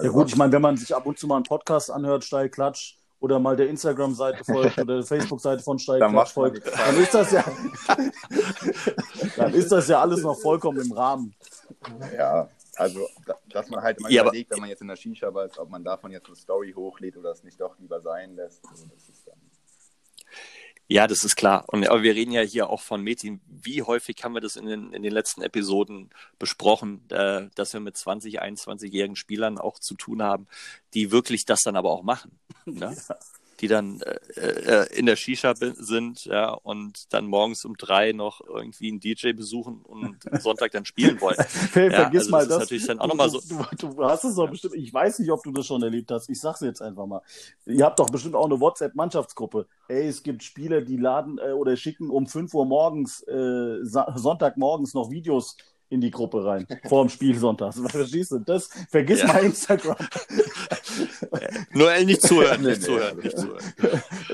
Ja 0.00 0.10
gut, 0.10 0.28
ich 0.28 0.36
meine, 0.36 0.52
wenn 0.52 0.62
man 0.62 0.76
sich 0.76 0.94
ab 0.94 1.06
und 1.06 1.18
zu 1.18 1.26
mal 1.26 1.36
einen 1.36 1.44
Podcast 1.44 1.90
anhört, 1.90 2.24
Steil 2.24 2.48
Klatsch, 2.48 2.96
oder 3.20 3.38
mal 3.38 3.54
der 3.56 3.68
Instagram-Seite 3.68 4.44
folgt 4.44 4.78
oder 4.78 4.96
der 4.96 5.02
Facebook-Seite 5.04 5.62
von 5.62 5.78
Steil 5.78 6.00
Dann 6.00 6.12
Klatsch 6.12 6.36
macht 6.36 6.36
man 6.36 6.60
folgt, 6.62 6.78
dann 6.78 6.96
ist 6.96 7.14
das 7.14 7.30
ja 7.32 7.44
dann 9.36 9.54
ist 9.54 9.70
das 9.72 9.88
ja 9.88 10.00
alles 10.00 10.22
noch 10.22 10.38
vollkommen 10.38 10.80
im 10.80 10.92
Rahmen. 10.92 11.34
Ja, 12.16 12.48
also 12.76 13.00
da- 13.26 13.38
dass 13.50 13.68
man 13.68 13.82
halt 13.82 13.98
immer 13.98 14.10
Ja, 14.10 14.22
aber- 14.22 14.30
überlegt, 14.30 14.50
wenn 14.50 14.60
man 14.60 14.68
jetzt 14.70 14.82
in 14.82 14.88
der 14.88 14.96
Shisha 14.96 15.32
war, 15.32 15.48
ob 15.58 15.68
man 15.70 15.84
davon 15.84 16.10
jetzt 16.12 16.26
eine 16.26 16.36
Story 16.36 16.72
hochlädt 16.74 17.16
oder 17.16 17.30
es 17.30 17.44
nicht 17.44 17.60
doch 17.60 17.78
lieber 17.78 18.00
sein 18.00 18.34
lässt. 18.36 18.64
Also 18.68 18.86
das 18.86 19.08
ist 19.08 19.26
dann 19.26 19.38
Ja, 20.92 21.06
das 21.06 21.22
ist 21.22 21.36
klar. 21.36 21.64
Und, 21.68 21.86
aber 21.88 22.02
wir 22.02 22.16
reden 22.16 22.32
ja 22.32 22.40
hier 22.40 22.68
auch 22.68 22.80
von 22.80 23.00
Metin. 23.00 23.40
Wie 23.46 23.82
häufig 23.82 24.24
haben 24.24 24.34
wir 24.34 24.40
das 24.40 24.56
in 24.56 24.66
den, 24.66 24.92
in 24.92 25.04
den 25.04 25.12
letzten 25.12 25.40
Episoden 25.40 26.10
besprochen, 26.40 27.08
äh, 27.10 27.46
dass 27.54 27.72
wir 27.72 27.78
mit 27.78 27.96
20, 27.96 28.42
21-jährigen 28.42 29.14
Spielern 29.14 29.58
auch 29.58 29.78
zu 29.78 29.94
tun 29.94 30.20
haben, 30.20 30.48
die 30.94 31.12
wirklich 31.12 31.44
das 31.44 31.60
dann 31.60 31.76
aber 31.76 31.90
auch 31.90 32.02
machen. 32.02 32.32
Ne? 32.64 32.96
Die 33.60 33.68
dann 33.68 34.00
äh, 34.00 34.40
äh, 34.40 34.98
in 34.98 35.06
der 35.06 35.16
Shisha 35.16 35.54
sind 35.56 36.24
ja, 36.24 36.50
und 36.50 37.12
dann 37.12 37.26
morgens 37.26 37.64
um 37.64 37.76
drei 37.76 38.12
noch 38.12 38.40
irgendwie 38.40 38.88
einen 38.90 39.00
DJ 39.00 39.32
besuchen 39.32 39.82
und 39.82 40.16
Sonntag 40.40 40.72
dann 40.72 40.84
spielen 40.84 41.20
wollen. 41.20 41.36
Ver 41.44 41.90
Ja, 41.90 42.02
vergiss 42.02 42.22
also 42.22 42.30
mal 42.30 42.38
das 42.38 42.46
ist 42.46 42.50
das. 42.50 42.58
natürlich 42.60 42.86
dann 42.86 42.98
auch 43.00 43.04
du, 43.04 43.08
noch 43.08 43.16
mal 43.16 43.30
so- 43.30 43.40
Du, 43.76 43.86
du 43.92 44.04
hast 44.04 44.24
es 44.24 44.34
doch 44.36 44.48
bestimmt, 44.48 44.74
ich 44.76 44.92
weiß 44.92 45.18
nicht, 45.18 45.30
ob 45.30 45.42
du 45.42 45.52
das 45.52 45.66
schon 45.66 45.82
erlebt 45.82 46.10
hast. 46.10 46.28
Ich 46.30 46.40
sag's 46.40 46.60
jetzt 46.60 46.80
einfach 46.80 47.06
mal. 47.06 47.20
Ihr 47.66 47.84
habt 47.84 47.98
doch 47.98 48.08
bestimmt 48.10 48.34
auch 48.34 48.46
eine 48.46 48.58
WhatsApp-Mannschaftsgruppe. 48.60 49.66
Ey, 49.88 50.06
es 50.08 50.22
gibt 50.22 50.42
Spieler, 50.42 50.80
die 50.80 50.96
laden 50.96 51.38
äh, 51.38 51.52
oder 51.52 51.76
schicken 51.76 52.10
um 52.10 52.26
5 52.26 52.54
Uhr 52.54 52.64
morgens, 52.64 53.22
äh, 53.24 53.78
Sonntagmorgens 53.84 54.94
noch 54.94 55.10
Videos 55.10 55.56
in 55.90 56.00
die 56.00 56.10
Gruppe 56.10 56.44
rein, 56.44 56.66
vor 56.88 57.04
dem 57.04 57.10
Spiel 57.10 57.38
sonntags. 57.38 57.78
Verstehst 57.90 58.32
du? 58.32 58.38
Das, 58.38 58.68
vergiss 58.90 59.20
Ja. 59.20 59.26
mal 59.28 59.44
Instagram. 59.44 59.96
Noel, 61.72 62.04
nicht 62.06 62.22
zuhören, 62.22 62.62
nicht 62.62 62.82
zuhören, 62.82 63.18
nicht 63.18 63.36
zuhören. 63.36 63.62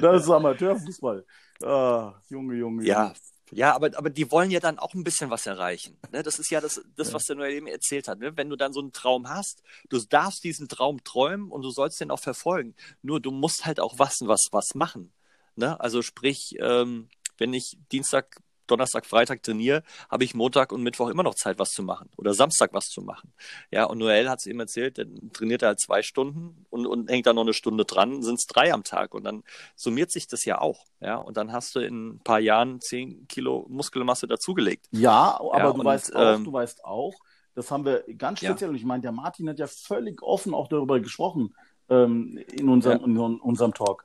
Das 0.00 0.22
ist 0.22 0.30
Amateurfußball. 0.30 1.24
Ah, 1.62 2.14
Junge, 2.28 2.54
Junge. 2.54 2.84
Ja, 2.84 3.12
ja, 3.52 3.74
aber, 3.74 3.96
aber 3.96 4.10
die 4.10 4.30
wollen 4.30 4.50
ja 4.50 4.58
dann 4.60 4.78
auch 4.78 4.94
ein 4.94 5.04
bisschen 5.04 5.30
was 5.30 5.46
erreichen. 5.46 5.96
Ne? 6.10 6.22
Das 6.22 6.38
ist 6.38 6.50
ja 6.50 6.60
das, 6.60 6.82
das 6.96 7.12
was 7.12 7.24
der 7.24 7.36
Noel 7.36 7.52
eben 7.52 7.68
erzählt 7.68 8.08
hat. 8.08 8.18
Ne? 8.18 8.36
Wenn 8.36 8.50
du 8.50 8.56
dann 8.56 8.72
so 8.72 8.80
einen 8.80 8.92
Traum 8.92 9.28
hast, 9.28 9.62
du 9.88 9.98
darfst 10.00 10.42
diesen 10.42 10.68
Traum 10.68 11.02
träumen 11.04 11.50
und 11.50 11.62
du 11.62 11.70
sollst 11.70 12.00
den 12.00 12.10
auch 12.10 12.18
verfolgen. 12.20 12.74
Nur 13.02 13.20
du 13.20 13.30
musst 13.30 13.64
halt 13.64 13.78
auch 13.78 13.98
was, 13.98 14.16
was, 14.22 14.48
was 14.50 14.74
machen. 14.74 15.12
Ne? 15.54 15.78
Also 15.78 16.02
sprich, 16.02 16.56
ähm, 16.58 17.08
wenn 17.38 17.54
ich 17.54 17.78
Dienstag, 17.92 18.36
Donnerstag, 18.66 19.06
Freitag 19.06 19.42
trainiere, 19.42 19.82
habe 20.10 20.24
ich 20.24 20.34
Montag 20.34 20.72
und 20.72 20.82
Mittwoch 20.82 21.08
immer 21.08 21.22
noch 21.22 21.34
Zeit, 21.34 21.58
was 21.58 21.70
zu 21.70 21.82
machen. 21.82 22.10
Oder 22.16 22.34
Samstag 22.34 22.72
was 22.72 22.86
zu 22.86 23.02
machen. 23.02 23.32
Ja, 23.70 23.84
und 23.84 23.98
Noel 23.98 24.28
hat 24.28 24.40
es 24.40 24.46
eben 24.46 24.60
erzählt, 24.60 24.98
dann 24.98 25.30
trainiert 25.32 25.62
er 25.62 25.68
halt 25.68 25.80
zwei 25.80 26.02
Stunden 26.02 26.66
und, 26.70 26.86
und 26.86 27.10
hängt 27.10 27.26
da 27.26 27.32
noch 27.32 27.42
eine 27.42 27.54
Stunde 27.54 27.84
dran, 27.84 28.22
sind 28.22 28.38
es 28.38 28.46
drei 28.46 28.72
am 28.72 28.84
Tag. 28.84 29.14
Und 29.14 29.24
dann 29.24 29.42
summiert 29.74 30.10
sich 30.10 30.26
das 30.26 30.44
ja 30.44 30.60
auch. 30.60 30.84
Ja, 31.00 31.16
und 31.16 31.36
dann 31.36 31.52
hast 31.52 31.74
du 31.74 31.80
in 31.80 32.14
ein 32.14 32.20
paar 32.20 32.40
Jahren 32.40 32.80
zehn 32.80 33.26
Kilo 33.28 33.66
Muskelmasse 33.68 34.26
dazugelegt. 34.26 34.86
Ja, 34.90 35.38
aber 35.38 35.58
Ja, 35.58 35.72
du 35.72 35.80
und, 35.80 35.84
weißt 35.84 36.16
auch, 36.16 36.34
ähm, 36.34 36.44
du 36.44 36.52
weißt 36.52 36.84
auch, 36.84 37.14
das 37.54 37.70
haben 37.70 37.84
wir 37.84 38.04
ganz 38.18 38.40
Ja. 38.42 38.50
speziell, 38.50 38.70
und 38.70 38.76
ich 38.76 38.84
meine, 38.84 39.02
der 39.02 39.12
Martin 39.12 39.48
hat 39.48 39.58
ja 39.58 39.66
völlig 39.66 40.22
offen 40.22 40.54
auch 40.54 40.68
darüber 40.68 41.00
gesprochen 41.00 41.54
ähm, 41.88 42.38
in, 42.52 42.68
unserem, 42.68 43.02
in 43.04 43.18
unserem 43.18 43.72
Talk. 43.72 44.04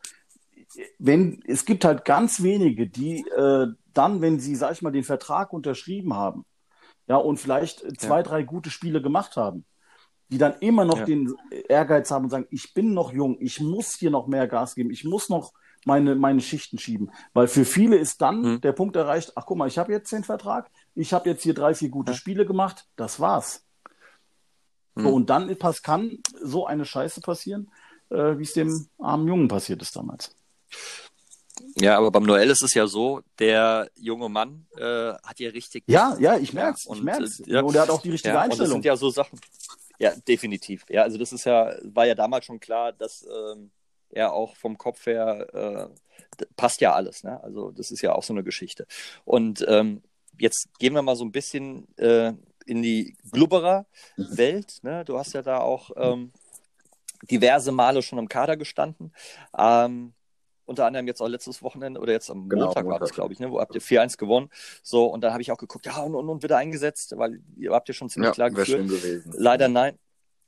Wenn, 1.00 1.44
es 1.46 1.66
gibt 1.66 1.84
halt 1.84 2.06
ganz 2.06 2.42
wenige, 2.44 2.88
die 2.88 3.28
äh, 3.28 3.68
dann, 3.94 4.22
wenn 4.22 4.40
sie, 4.40 4.56
sag 4.56 4.72
ich 4.74 4.82
mal, 4.82 4.92
den 4.92 5.04
Vertrag 5.04 5.54
unterschrieben 5.54 6.14
haben, 6.14 6.46
ja, 7.08 7.18
und 7.18 7.38
vielleicht 7.38 7.84
äh, 7.84 7.94
zwei, 7.94 8.18
Ja. 8.18 8.24
drei 8.24 8.44
gute 8.44 8.70
Spiele 8.70 9.02
gemacht 9.02 9.36
haben, 9.36 9.66
die 10.30 10.38
dann 10.38 10.54
immer 10.60 10.86
noch 10.86 11.00
Ja. 11.00 11.06
den 11.06 11.34
Ehrgeiz 11.68 12.10
haben 12.12 12.26
und 12.26 12.30
sagen, 12.30 12.48
ich 12.52 12.74
bin 12.74 12.94
noch 12.94 13.12
jung, 13.12 13.38
ich 13.40 13.60
muss 13.60 13.96
hier 13.96 14.12
noch 14.12 14.28
mehr 14.28 14.48
Gas 14.48 14.76
geben, 14.76 14.92
ich 14.92 15.04
muss 15.04 15.30
noch 15.30 15.52
meine, 15.86 16.16
meine 16.16 16.42
Schichten 16.42 16.78
schieben. 16.78 17.12
Weil 17.34 17.48
für 17.48 17.66
viele 17.66 17.98
ist 17.98 18.22
dann 18.22 18.44
Hm. 18.44 18.62
der 18.62 18.72
Punkt 18.72 18.96
erreicht, 18.96 19.34
ach 19.36 19.46
guck 19.46 19.58
mal, 19.58 19.68
ich 19.68 19.78
habe 19.78 19.92
jetzt 19.92 20.12
den 20.12 20.24
Vertrag, 20.24 20.70
ich 20.96 21.12
habe 21.12 21.28
jetzt 21.30 21.44
hier 21.44 21.54
drei, 21.54 21.74
vier 21.74 21.90
gute 21.90 22.12
Ja. 22.12 22.18
Spiele 22.18 22.46
gemacht, 22.46 22.86
das 22.96 23.20
war's. 23.20 23.66
Hm. 24.96 25.04
So, 25.04 25.10
und 25.14 25.30
dann 25.30 25.54
pass, 25.58 25.82
kann 25.82 26.20
so 26.42 26.66
eine 26.66 26.86
Scheiße 26.86 27.22
passieren, 27.22 27.72
äh, 28.10 28.38
wie 28.38 28.44
es 28.44 28.54
dem 28.54 28.88
armen 29.00 29.28
Jungen 29.28 29.48
passiert 29.48 29.82
ist 29.82 29.96
damals. 29.96 30.36
Ja, 31.80 31.98
aber 31.98 32.12
beim 32.12 32.24
Noel 32.24 32.50
ist 32.50 32.64
es 32.64 32.74
ja 32.74 32.86
so, 32.88 33.22
der 33.40 33.90
junge 33.96 34.30
Mann 34.30 34.66
äh, 34.78 35.14
hat 35.14 35.40
ja 35.40 35.50
richtig. 35.52 35.84
Ja, 35.88 36.18
ja, 36.20 36.38
ich 36.38 36.54
merk's, 36.54 36.86
Ja, 36.86 36.92
ich 36.94 36.98
und, 37.00 37.06
merk's. 37.06 37.40
äh, 37.40 37.52
ja. 37.52 37.62
Und 37.62 37.76
er 37.76 37.82
hat 37.84 37.90
auch 37.90 38.02
die 38.02 38.12
richtige 38.12 38.34
Ja, 38.34 38.44
und 38.44 38.50
das 38.52 38.60
Einstellung. 38.60 38.72
sind 38.74 38.86
ja 38.86 38.96
so 38.98 39.10
Sachen. 39.10 39.40
Ja, 40.00 40.14
definitiv. 40.28 40.84
Ja, 40.90 41.04
also 41.04 41.18
das 41.18 41.32
ist 41.32 41.46
ja, 41.46 41.74
war 41.84 42.06
ja 42.08 42.16
damals 42.16 42.46
schon 42.46 42.60
klar, 42.60 42.92
dass 42.92 43.24
ähm, 43.54 43.72
er 44.10 44.34
auch 44.34 44.56
vom 44.58 44.78
Kopf 44.78 45.06
her 45.06 45.90
äh, 46.40 46.46
passt 46.58 46.82
ja 46.82 46.94
alles. 46.94 47.24
Ne? 47.24 47.42
Also 47.44 47.72
das 47.72 47.92
ist 47.92 48.02
ja 48.02 48.14
auch 48.14 48.24
so 48.24 48.34
eine 48.34 48.44
Geschichte. 48.44 48.86
Und 49.26 49.64
ähm, 49.68 50.02
jetzt 50.40 50.68
gehen 50.80 50.94
wir 50.94 51.02
mal 51.04 51.16
so 51.16 51.24
ein 51.24 51.32
bisschen 51.32 51.88
äh, 51.98 52.34
in 52.66 52.82
die 52.82 53.16
Glubberer-Welt. 53.32 54.80
Ne? 54.84 55.06
Du 55.06 55.18
hast 55.18 55.34
ja 55.34 55.42
da 55.42 55.60
auch 55.60 55.92
ähm, 55.96 56.32
diverse 57.30 57.72
Male 57.72 58.02
schon 58.02 58.20
im 58.20 58.28
Kader 58.30 58.58
gestanden. 58.58 59.14
Ähm, 59.58 60.14
unter 60.72 60.86
anderem 60.88 61.06
jetzt 61.08 61.22
auch 61.22 61.28
letztes 61.28 61.62
Wochenende 61.62 62.00
oder 62.00 62.12
jetzt 62.14 62.32
am 62.32 62.50
Genau, 62.50 62.66
Montag 62.66 62.86
war 62.86 62.94
das, 62.94 63.00
Montag. 63.10 63.16
glaube 63.16 63.34
ich, 63.34 63.40
ne? 63.40 63.52
wo 63.52 63.60
habt 63.60 63.76
ihr 63.76 63.82
4-1 63.82 64.18
gewonnen. 64.18 64.50
So, 64.82 65.06
und 65.06 65.22
dann 65.22 65.32
habe 65.34 65.42
ich 65.44 65.52
auch 65.52 65.58
geguckt, 65.58 65.86
ja, 65.86 66.02
und, 66.02 66.16
und, 66.16 66.28
und 66.28 66.42
wieder 66.44 66.58
eingesetzt, 66.58 67.14
weil 67.18 67.42
ihr 67.56 67.72
habt 67.74 67.88
ja 67.88 67.94
schon 67.94 68.10
ziemlich 68.10 68.30
Ja, 68.30 68.34
klar 68.34 68.50
geführt. 68.50 68.88
gewesen. 68.88 69.32
Leider 69.38 69.68
nein. 69.68 70.00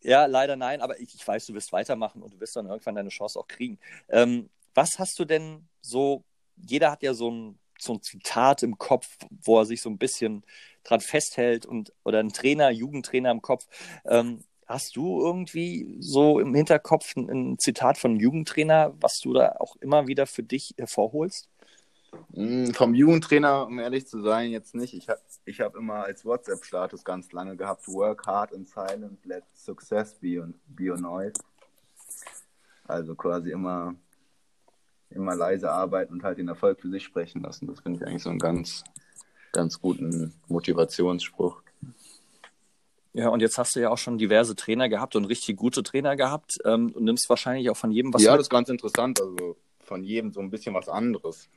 Ja, 0.02 0.26
leider 0.26 0.56
nein, 0.58 0.82
aber 0.82 1.00
ich, 1.00 1.16
ich 1.16 1.26
weiß, 1.26 1.46
du 1.46 1.54
wirst 1.54 1.72
weitermachen 1.72 2.22
und 2.22 2.34
du 2.34 2.40
wirst 2.42 2.56
dann 2.58 2.66
irgendwann 2.66 2.96
deine 2.96 3.10
Chance 3.10 3.40
auch 3.40 3.48
kriegen. 3.48 3.80
Ähm, 4.10 4.50
was 4.74 4.98
hast 5.00 5.18
du 5.20 5.24
denn 5.26 5.68
so, 5.82 6.24
jeder 6.58 6.92
hat 6.92 7.04
ja 7.04 7.14
so 7.14 7.32
ein, 7.32 7.60
so 7.80 7.94
ein 7.94 8.02
Zitat 8.02 8.64
im 8.64 8.78
Kopf, 8.78 9.08
wo 9.44 9.60
er 9.60 9.66
sich 9.66 9.82
so 9.82 9.90
ein 9.90 9.98
bisschen 9.98 10.44
dran 10.84 11.00
festhält 11.02 11.66
und 11.66 11.94
oder 12.04 12.20
ein 12.20 12.34
Trainer, 12.34 12.70
Jugendtrainer 12.70 13.32
im 13.32 13.42
Kopf. 13.42 13.66
Ähm, 14.06 14.44
hast 14.68 14.96
du 14.96 15.22
irgendwie 15.22 15.96
so 16.00 16.40
im 16.40 16.54
Hinterkopf 16.54 17.16
ein, 17.16 17.58
Zitat 17.60 17.98
von 17.98 18.18
Jugendtrainer, 18.18 18.94
was 19.00 19.20
du 19.20 19.34
da 19.34 19.56
auch 19.60 19.76
immer 19.78 20.08
wieder 20.08 20.26
für 20.26 20.44
dich 20.44 20.74
hervorholst? 20.78 21.50
Mm, 22.32 22.72
Vom 22.72 22.94
Jugendtrainer, 22.94 23.66
um 23.66 23.80
ehrlich 23.80 24.08
zu 24.08 24.22
sein, 24.22 24.52
jetzt 24.52 24.76
nicht. 24.76 24.94
Ich 24.94 25.10
habe 25.10 25.22
ich 25.46 25.62
hab 25.62 25.76
immer 25.76 26.04
als 26.04 26.26
WhatsApp-Status 26.26 27.04
ganz 27.04 27.32
lange 27.32 27.56
gehabt, 27.56 27.88
work 27.88 28.26
hard 28.28 28.52
in 28.52 28.66
silent, 28.66 29.26
let 29.26 29.44
success 29.54 30.14
be, 30.16 30.42
on, 30.42 30.54
be 30.68 30.92
your 30.92 31.00
noise. 31.00 31.34
Also 32.86 33.16
quasi 33.16 33.52
immer, 33.52 33.96
immer 35.10 35.36
leise 35.36 35.72
arbeiten 35.72 36.14
und 36.14 36.24
halt 36.24 36.38
den 36.38 36.50
Erfolg 36.50 36.82
für 36.82 36.90
sich 36.90 37.04
sprechen 37.04 37.42
lassen. 37.42 37.68
Das 37.68 37.80
finde 37.80 38.00
ich 38.00 38.08
eigentlich 38.08 38.24
so 38.24 38.30
einen 38.30 38.40
ganz, 38.40 38.84
ganz 39.52 39.80
guten 39.80 40.34
Motivationsspruch. 40.48 41.63
Ja, 43.14 43.30
und 43.30 43.42
jetzt 43.42 43.58
hast 43.58 43.76
du 43.76 43.80
ja 43.80 43.90
auch 43.90 43.98
schon 43.98 44.18
diverse 44.18 44.56
Trainer 44.56 44.90
gehabt 44.90 45.16
und 45.16 45.26
richtig 45.26 45.56
gute 45.56 45.84
Trainer 45.84 46.16
gehabt 46.16 46.58
ähm, 46.66 46.92
und 46.94 47.04
nimmst 47.04 47.30
wahrscheinlich 47.30 47.70
auch 47.70 47.78
von 47.78 47.92
jedem 47.92 48.14
was 48.14 48.24
ja, 48.24 48.32
mit. 48.32 48.40
das 48.40 48.46
ist 48.48 48.52
ganz 48.52 48.70
interessant. 48.70 49.22
Also 49.22 49.56
von 49.80 50.04
jedem 50.04 50.32
so 50.32 50.40
ein 50.40 50.50
bisschen 50.50 50.74
was 50.74 50.90
anderes. 50.90 51.48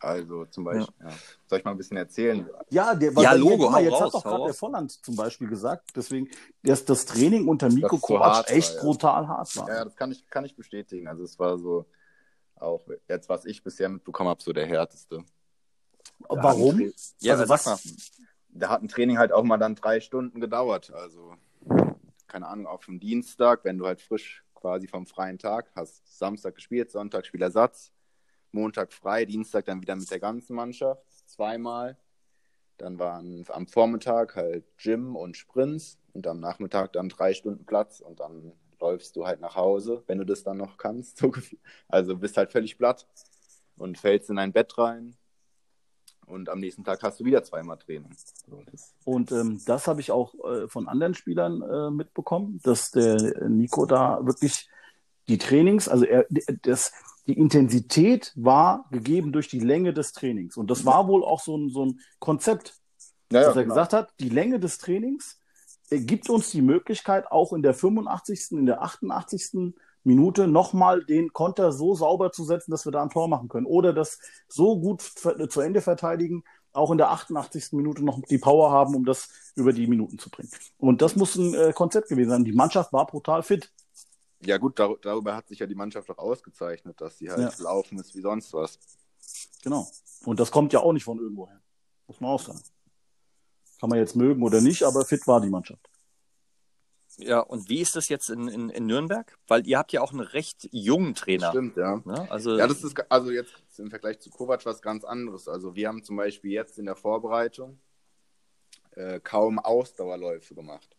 Also 0.00 0.44
zum 0.46 0.64
Beispiel, 0.64 0.92
ja. 1.00 1.10
soll 1.46 1.58
ich 1.60 1.64
mal 1.64 1.70
ein 1.70 1.76
bisschen 1.76 1.96
erzählen? 1.96 2.48
Ja, 2.70 2.94
der, 2.94 3.12
Ja, 3.12 3.32
Logo, 3.34 3.70
mal, 3.70 3.82
jetzt 3.82 3.92
raus, 3.92 4.02
hat 4.02 4.14
doch 4.14 4.24
gerade 4.24 4.44
der. 4.46 4.54
Volland 4.54 4.90
zum 4.90 5.16
Beispiel 5.16 5.48
gesagt, 5.48 5.92
deswegen, 5.94 6.28
dass 6.62 6.84
das 6.84 7.06
Training 7.06 7.46
unter 7.46 7.68
Nico 7.68 7.96
so 7.96 8.02
Kovac 8.02 8.20
war, 8.20 8.50
echt 8.50 8.74
ja. 8.74 8.80
brutal 8.80 9.28
hart 9.28 9.56
war. 9.56 9.68
Ja, 9.68 9.74
ja, 9.76 9.84
das 9.84 9.96
kann 9.96 10.10
ich, 10.10 10.28
kann 10.28 10.44
ich 10.44 10.56
bestätigen. 10.56 11.06
Also 11.08 11.22
es 11.22 11.38
war 11.38 11.56
so, 11.58 11.86
auch 12.56 12.82
jetzt, 13.08 13.28
was 13.28 13.44
ich 13.44 13.62
bisher 13.62 13.88
mitbekommen 13.88 14.28
habe, 14.28 14.42
so 14.42 14.52
der 14.52 14.66
härteste. 14.66 15.24
Warum? 16.28 16.92
Ja, 17.20 17.34
also 17.34 17.46
sag 17.46 17.66
was? 17.66 17.84
Da 18.54 18.70
hat 18.70 18.82
ein 18.82 18.88
Training 18.88 19.18
halt 19.18 19.32
auch 19.32 19.42
mal 19.42 19.58
dann 19.58 19.74
drei 19.74 20.00
Stunden 20.00 20.40
gedauert. 20.40 20.92
Also, 20.92 21.34
keine 22.26 22.46
Ahnung, 22.46 22.66
auf 22.66 22.86
dem 22.86 23.00
Dienstag, 23.00 23.64
wenn 23.64 23.78
du 23.78 23.86
halt 23.86 24.00
frisch 24.00 24.44
quasi 24.54 24.88
vom 24.88 25.06
freien 25.06 25.38
Tag 25.38 25.70
hast, 25.76 26.18
Samstag 26.18 26.54
gespielt, 26.54 26.90
Sonntag 26.90 27.26
Spielersatz, 27.26 27.92
Montag 28.52 28.92
frei, 28.92 29.24
Dienstag 29.24 29.66
dann 29.66 29.82
wieder 29.82 29.96
mit 29.96 30.10
der 30.10 30.20
ganzen 30.20 30.54
Mannschaft, 30.54 31.02
zweimal. 31.26 31.98
Dann 32.78 32.98
waren 32.98 33.44
am 33.48 33.66
Vormittag 33.66 34.36
halt 34.36 34.64
Gym 34.78 35.16
und 35.16 35.36
Sprints 35.36 35.98
und 36.12 36.26
am 36.26 36.40
Nachmittag 36.40 36.92
dann 36.92 37.08
drei 37.08 37.34
Stunden 37.34 37.66
Platz 37.66 38.00
und 38.00 38.20
dann 38.20 38.52
läufst 38.80 39.16
du 39.16 39.26
halt 39.26 39.40
nach 39.40 39.56
Hause, 39.56 40.02
wenn 40.06 40.18
du 40.18 40.24
das 40.24 40.42
dann 40.42 40.58
noch 40.58 40.76
kannst. 40.76 41.22
Also 41.88 42.16
bist 42.16 42.36
halt 42.36 42.52
völlig 42.52 42.78
platt 42.78 43.06
und 43.76 43.98
fällst 43.98 44.30
in 44.30 44.38
ein 44.38 44.52
Bett 44.52 44.76
rein. 44.78 45.16
Und 46.26 46.48
am 46.48 46.60
nächsten 46.60 46.84
Tag 46.84 47.02
hast 47.02 47.20
du 47.20 47.24
wieder 47.24 47.42
zweimal 47.44 47.78
Training. 47.78 48.10
Und 49.04 49.32
ähm, 49.32 49.60
das 49.66 49.86
habe 49.86 50.00
ich 50.00 50.10
auch 50.10 50.34
äh, 50.44 50.68
von 50.68 50.88
anderen 50.88 51.14
Spielern 51.14 51.62
äh, 51.62 51.90
mitbekommen, 51.90 52.60
dass 52.62 52.90
der 52.90 53.48
Nico 53.48 53.86
da 53.86 54.24
wirklich 54.24 54.68
die 55.28 55.38
Trainings, 55.38 55.88
also 55.88 56.04
er, 56.04 56.26
das, 56.62 56.92
die 57.26 57.38
Intensität 57.38 58.32
war 58.36 58.86
gegeben 58.90 59.32
durch 59.32 59.48
die 59.48 59.60
Länge 59.60 59.92
des 59.92 60.12
Trainings. 60.12 60.56
Und 60.56 60.70
das 60.70 60.84
war 60.84 61.08
wohl 61.08 61.24
auch 61.24 61.40
so 61.40 61.56
ein, 61.56 61.70
so 61.70 61.86
ein 61.86 62.00
Konzept, 62.18 62.74
ja, 63.32 63.40
ja, 63.40 63.46
dass 63.46 63.56
er 63.56 63.62
genau. 63.62 63.74
gesagt 63.74 63.92
hat, 63.92 64.14
die 64.20 64.28
Länge 64.28 64.60
des 64.60 64.78
Trainings 64.78 65.40
äh, 65.90 66.00
gibt 66.00 66.28
uns 66.28 66.50
die 66.50 66.62
Möglichkeit, 66.62 67.30
auch 67.30 67.52
in 67.52 67.62
der 67.62 67.74
85., 67.74 68.52
in 68.52 68.66
der 68.66 68.82
88. 68.82 69.74
Minute 70.04 70.46
nochmal 70.46 71.04
den 71.04 71.32
Konter 71.32 71.72
so 71.72 71.94
sauber 71.94 72.30
zu 72.30 72.44
setzen, 72.44 72.70
dass 72.70 72.84
wir 72.84 72.92
da 72.92 73.02
ein 73.02 73.10
Tor 73.10 73.28
machen 73.28 73.48
können. 73.48 73.66
Oder 73.66 73.92
das 73.92 74.18
so 74.48 74.78
gut 74.78 75.00
zu 75.02 75.60
Ende 75.60 75.80
verteidigen, 75.80 76.44
auch 76.72 76.90
in 76.90 76.98
der 76.98 77.10
88. 77.10 77.72
Minute 77.72 78.04
noch 78.04 78.20
die 78.28 78.38
Power 78.38 78.70
haben, 78.70 78.94
um 78.94 79.04
das 79.04 79.28
über 79.54 79.72
die 79.72 79.86
Minuten 79.86 80.18
zu 80.18 80.28
bringen. 80.30 80.50
Und 80.78 81.02
das 81.02 81.16
muss 81.16 81.36
ein 81.36 81.54
äh, 81.54 81.72
Konzept 81.72 82.08
gewesen 82.08 82.30
sein. 82.30 82.44
Die 82.44 82.52
Mannschaft 82.52 82.92
war 82.92 83.06
brutal 83.06 83.42
fit. 83.42 83.72
Ja 84.40 84.58
gut, 84.58 84.78
dar 84.78 84.94
darüber 85.00 85.34
hat 85.36 85.48
sich 85.48 85.60
ja 85.60 85.66
die 85.66 85.74
Mannschaft 85.74 86.10
auch 86.10 86.18
ausgezeichnet, 86.18 87.00
dass 87.00 87.16
sie 87.18 87.30
halt 87.30 87.58
Ja. 87.58 87.64
laufen 87.64 87.98
ist 87.98 88.14
wie 88.14 88.20
sonst 88.20 88.52
was. 88.52 88.78
Genau. 89.62 89.88
Und 90.26 90.38
das 90.40 90.50
kommt 90.50 90.72
ja 90.72 90.80
auch 90.80 90.92
nicht 90.92 91.04
von 91.04 91.18
irgendwoher. 91.18 91.60
Muss 92.06 92.20
man 92.20 92.30
auch 92.30 92.40
sagen. 92.40 92.60
Kann 93.80 93.88
man 93.88 93.98
jetzt 93.98 94.16
mögen 94.16 94.42
oder 94.42 94.60
nicht, 94.60 94.82
aber 94.82 95.04
fit 95.04 95.26
war 95.26 95.40
die 95.40 95.48
Mannschaft. 95.48 95.88
Ja, 97.18 97.40
und 97.40 97.68
wie 97.68 97.80
ist 97.80 97.96
das 97.96 98.08
jetzt 98.08 98.28
in, 98.30 98.48
in, 98.48 98.68
in 98.70 98.86
Nürnberg? 98.86 99.36
Weil 99.46 99.66
ihr 99.66 99.78
habt 99.78 99.92
ja 99.92 100.00
auch 100.00 100.12
einen 100.12 100.20
recht 100.20 100.68
jungen 100.72 101.14
Trainer. 101.14 101.50
Stimmt, 101.50 101.76
ja. 101.76 102.00
Ne? 102.04 102.30
Also, 102.30 102.56
Ja, 102.56 102.66
das 102.66 102.82
ist 102.82 102.96
also 103.10 103.30
jetzt 103.30 103.52
im 103.78 103.90
Vergleich 103.90 104.18
zu 104.20 104.30
Kovac 104.30 104.64
was 104.66 104.82
ganz 104.82 105.04
anderes. 105.04 105.48
Also 105.48 105.74
wir 105.74 105.88
haben 105.88 106.02
zum 106.02 106.16
Beispiel 106.16 106.50
jetzt 106.52 106.78
in 106.78 106.86
der 106.86 106.96
Vorbereitung 106.96 107.78
äh, 108.92 109.20
kaum 109.20 109.58
Ausdauerläufe 109.58 110.54
gemacht. 110.54 110.96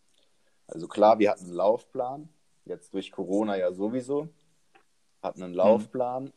Also 0.67 0.87
klar, 0.87 1.19
wir 1.19 1.31
hatten 1.31 1.45
einen 1.45 1.53
Laufplan, 1.53 2.29
jetzt 2.65 2.93
durch 2.93 3.11
Corona 3.11 3.57
ja 3.57 3.71
sowieso, 3.71 4.29
hatten 5.21 5.43
einen 5.43 5.53
Laufplan, 5.53 6.33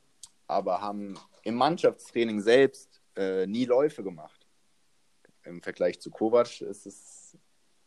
aber 0.46 0.80
haben 0.80 1.14
im 1.42 1.54
Mannschaftstraining 1.54 2.40
selbst 2.40 3.00
äh, 3.16 3.46
nie 3.46 3.64
Läufe 3.64 4.02
gemacht. 4.02 4.46
Im 5.44 5.62
Vergleich 5.62 6.00
zu 6.00 6.10
Kovac 6.10 6.60
ist 6.60 6.86
es 6.86 7.17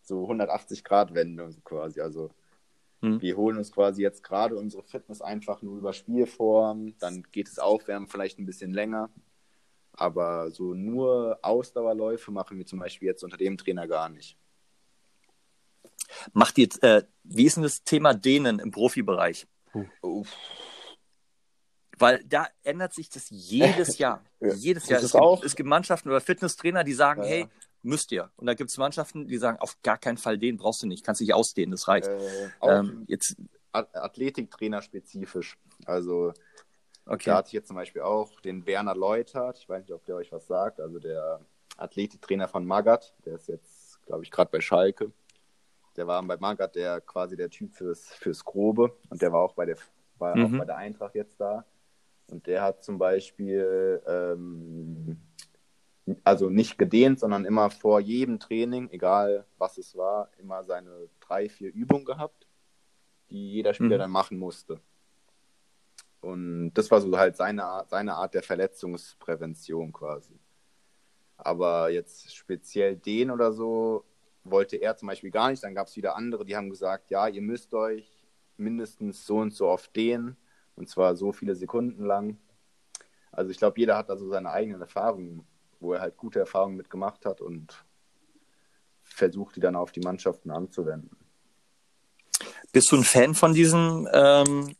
so 0.01 0.23
180 0.23 0.83
Grad 0.83 1.13
Wende 1.13 1.49
quasi. 1.63 2.01
Also 2.01 2.29
Hm. 3.01 3.19
wir 3.21 3.35
holen 3.35 3.57
uns 3.57 3.71
quasi 3.71 4.01
jetzt 4.03 4.23
gerade 4.23 4.55
unsere 4.55 4.83
Fitness 4.83 5.21
einfach 5.21 5.61
nur 5.63 5.77
über 5.77 5.91
Spielform, 5.93 6.95
dann 6.99 7.23
geht 7.31 7.47
es 7.47 7.57
Aufwärmen 7.57 8.07
vielleicht 8.07 8.37
ein 8.37 8.45
bisschen 8.45 8.73
länger. 8.73 9.09
Aber 9.93 10.51
so 10.51 10.73
nur 10.75 11.39
Ausdauerläufe 11.41 12.31
machen 12.31 12.57
wir 12.57 12.65
zum 12.67 12.77
Beispiel 12.79 13.07
jetzt 13.07 13.23
unter 13.23 13.37
dem 13.37 13.57
Trainer 13.57 13.87
gar 13.87 14.07
nicht. 14.09 14.37
macht 16.33 16.57
ihr, 16.57 16.67
äh, 16.81 17.03
wie 17.23 17.45
ist 17.45 17.55
denn 17.55 17.63
das 17.63 17.83
Thema 17.83 18.13
Dehnen 18.13 18.59
im 18.59 18.69
Profibereich? 18.71 19.47
Uff. 20.01 20.29
Weil 21.97 22.23
da 22.25 22.47
ändert 22.63 22.93
sich 22.93 23.09
das 23.09 23.27
jedes 23.29 23.97
Jahr. 23.97 24.23
Ja, 24.39 24.53
jedes 24.53 24.87
Jahr. 24.89 24.99
ist 24.99 25.05
Es 25.05 25.11
gibt, 25.13 25.23
auch- 25.23 25.43
es 25.43 25.55
gibt 25.55 25.67
Mannschaften 25.69 26.09
oder 26.09 26.21
Fitnesstrainer, 26.21 26.83
die 26.83 26.93
sagen, 26.93 27.23
Ja, 27.23 27.27
hey, 27.29 27.39
ja. 27.41 27.49
Müsst 27.83 28.11
ihr. 28.11 28.31
Und 28.37 28.47
da 28.47 28.53
gibt 28.53 28.69
es 28.69 28.77
Mannschaften, 28.77 29.27
die 29.27 29.37
sagen, 29.37 29.59
auf 29.59 29.81
gar 29.81 29.97
keinen 29.97 30.17
Fall 30.17 30.37
den 30.37 30.57
brauchst 30.57 30.83
du 30.83 30.87
nicht, 30.87 31.05
kannst 31.05 31.21
dich 31.21 31.33
ausdehnen, 31.33 31.71
das 31.71 31.87
reicht. 31.87 32.07
Äh, 32.07 32.49
ähm, 32.61 33.05
jetzt, 33.07 33.35
Athletiktrainer 33.71 34.81
spezifisch. 34.81 35.57
Also 35.85 36.33
da 37.05 37.13
okay. 37.13 37.31
hatte 37.31 37.47
ich 37.47 37.53
jetzt 37.53 37.67
zum 37.67 37.77
Beispiel 37.77 38.01
auch 38.01 38.39
den 38.41 38.65
Werner 38.65 38.95
Leutert, 38.95 39.57
ich 39.57 39.69
weiß 39.69 39.83
nicht, 39.83 39.93
ob 39.93 40.05
der 40.05 40.15
euch 40.15 40.31
was 40.31 40.45
sagt, 40.47 40.79
also 40.79 40.99
der 40.99 41.39
Athletiktrainer 41.77 42.47
von 42.47 42.65
Magath, 42.65 43.13
der 43.25 43.35
ist 43.35 43.47
jetzt, 43.47 44.03
glaube 44.05 44.23
ich, 44.23 44.31
gerade 44.31 44.51
bei 44.51 44.59
Schalke. 44.61 45.11
Der 45.95 46.07
war 46.07 46.21
bei 46.23 46.37
Magath 46.37 46.75
der 46.75 47.01
quasi 47.01 47.35
der 47.35 47.49
Typ 47.49 47.73
fürs, 47.73 48.07
fürs 48.13 48.43
Grobe 48.43 48.95
und 49.09 49.21
der 49.21 49.31
war 49.31 49.41
auch 49.41 49.53
bei 49.53 49.65
der 49.65 49.77
war 50.21 50.37
Mhm. 50.37 50.45
auch 50.45 50.59
bei 50.59 50.65
der 50.65 50.77
Eintracht 50.77 51.15
jetzt 51.15 51.41
da. 51.41 51.65
Und 52.29 52.47
der 52.47 52.61
hat 52.61 52.83
zum 52.83 52.97
Beispiel 52.97 54.01
ähm, 54.07 55.17
also 56.23 56.49
nicht 56.49 56.77
gedehnt, 56.77 57.19
sondern 57.19 57.45
immer 57.45 57.69
vor 57.69 57.99
jedem 57.99 58.39
Training, 58.39 58.89
egal 58.91 59.45
was 59.57 59.77
es 59.77 59.95
war, 59.95 60.29
immer 60.37 60.63
seine 60.63 61.09
drei, 61.19 61.49
vier 61.49 61.71
Übungen 61.73 62.05
gehabt, 62.05 62.47
die 63.29 63.51
jeder 63.53 63.73
Spieler 63.73 63.97
Mhm. 63.97 64.01
dann 64.01 64.11
machen 64.11 64.37
musste. 64.37 64.79
Und 66.21 66.73
das 66.73 66.91
war 66.91 67.01
so 67.01 67.17
halt 67.17 67.35
seine 67.35 67.63
Art, 67.65 67.89
seine 67.89 68.13
Art 68.15 68.33
der 68.33 68.43
Verletzungsprävention 68.43 69.91
quasi. 69.91 70.39
Aber 71.37 71.89
jetzt 71.89 72.35
speziell 72.35 72.95
den 72.95 73.31
oder 73.31 73.51
so 73.51 74.05
wollte 74.43 74.77
er 74.77 74.95
zum 74.97 75.07
Beispiel 75.07 75.31
gar 75.31 75.49
nicht. 75.49 75.63
Dann 75.63 75.75
gab 75.75 75.87
es 75.87 75.95
wieder 75.95 76.15
andere, 76.15 76.45
die 76.45 76.55
haben 76.55 76.69
gesagt, 76.69 77.09
ja, 77.09 77.27
ihr 77.27 77.41
müsst 77.41 77.73
euch 77.73 78.07
mindestens 78.57 79.25
so 79.25 79.37
und 79.37 79.53
so 79.53 79.67
oft 79.67 79.95
dehnen. 79.95 80.37
Und 80.75 80.89
zwar 80.89 81.15
so 81.15 81.31
viele 81.31 81.55
Sekunden 81.55 82.05
lang. 82.05 82.37
Also 83.31 83.49
ich 83.51 83.57
glaube, 83.57 83.79
jeder 83.79 83.97
hat 83.97 84.09
da 84.09 84.17
so 84.17 84.29
seine 84.29 84.51
eigenen 84.51 84.81
Erfahrungen, 84.81 85.45
wo 85.81 85.93
er 85.93 86.01
halt 86.01 86.15
gute 86.15 86.39
Erfahrungen 86.39 86.77
mitgemacht 86.77 87.25
hat 87.25 87.41
und 87.41 87.85
versucht, 89.03 89.55
die 89.55 89.59
dann 89.59 89.75
auf 89.75 89.91
die 89.91 89.99
Mannschaften 89.99 90.51
anzuwenden. 90.51 91.17
Bist 92.71 92.91
du 92.91 92.97
ein 92.97 93.03
Fan 93.03 93.35
von 93.35 93.53
diesem 93.53 94.07
ähm, 94.13 94.75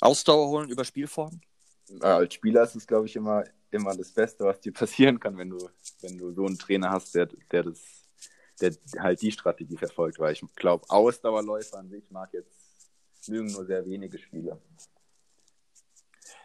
Ausdauerholen 0.00 0.68
über 0.68 0.84
Spielform? 0.84 1.40
Äh, 2.02 2.06
als 2.06 2.34
Spieler 2.34 2.64
ist 2.64 2.76
es, 2.76 2.86
glaube 2.86 3.06
ich, 3.06 3.16
immer, 3.16 3.44
immer 3.70 3.96
das 3.96 4.12
Beste, 4.12 4.44
was 4.44 4.60
dir 4.60 4.72
passieren 4.72 5.18
kann, 5.18 5.38
wenn 5.38 5.50
du, 5.50 5.70
wenn 6.02 6.18
du 6.18 6.32
so 6.32 6.44
einen 6.44 6.58
Trainer 6.58 6.90
hast, 6.90 7.14
der, 7.14 7.28
der 7.50 7.62
das, 7.62 7.80
der 8.60 8.72
halt 8.98 9.22
die 9.22 9.32
Strategie 9.32 9.76
verfolgt, 9.76 10.18
weil 10.18 10.32
ich 10.32 10.44
glaube, 10.54 10.84
Ausdauerläufer 10.88 11.78
an 11.78 11.88
sich 11.88 12.10
mag 12.10 12.32
jetzt 12.34 12.64
mögen 13.28 13.50
nur 13.52 13.64
sehr 13.64 13.84
wenige 13.86 14.18
Spieler. 14.18 14.60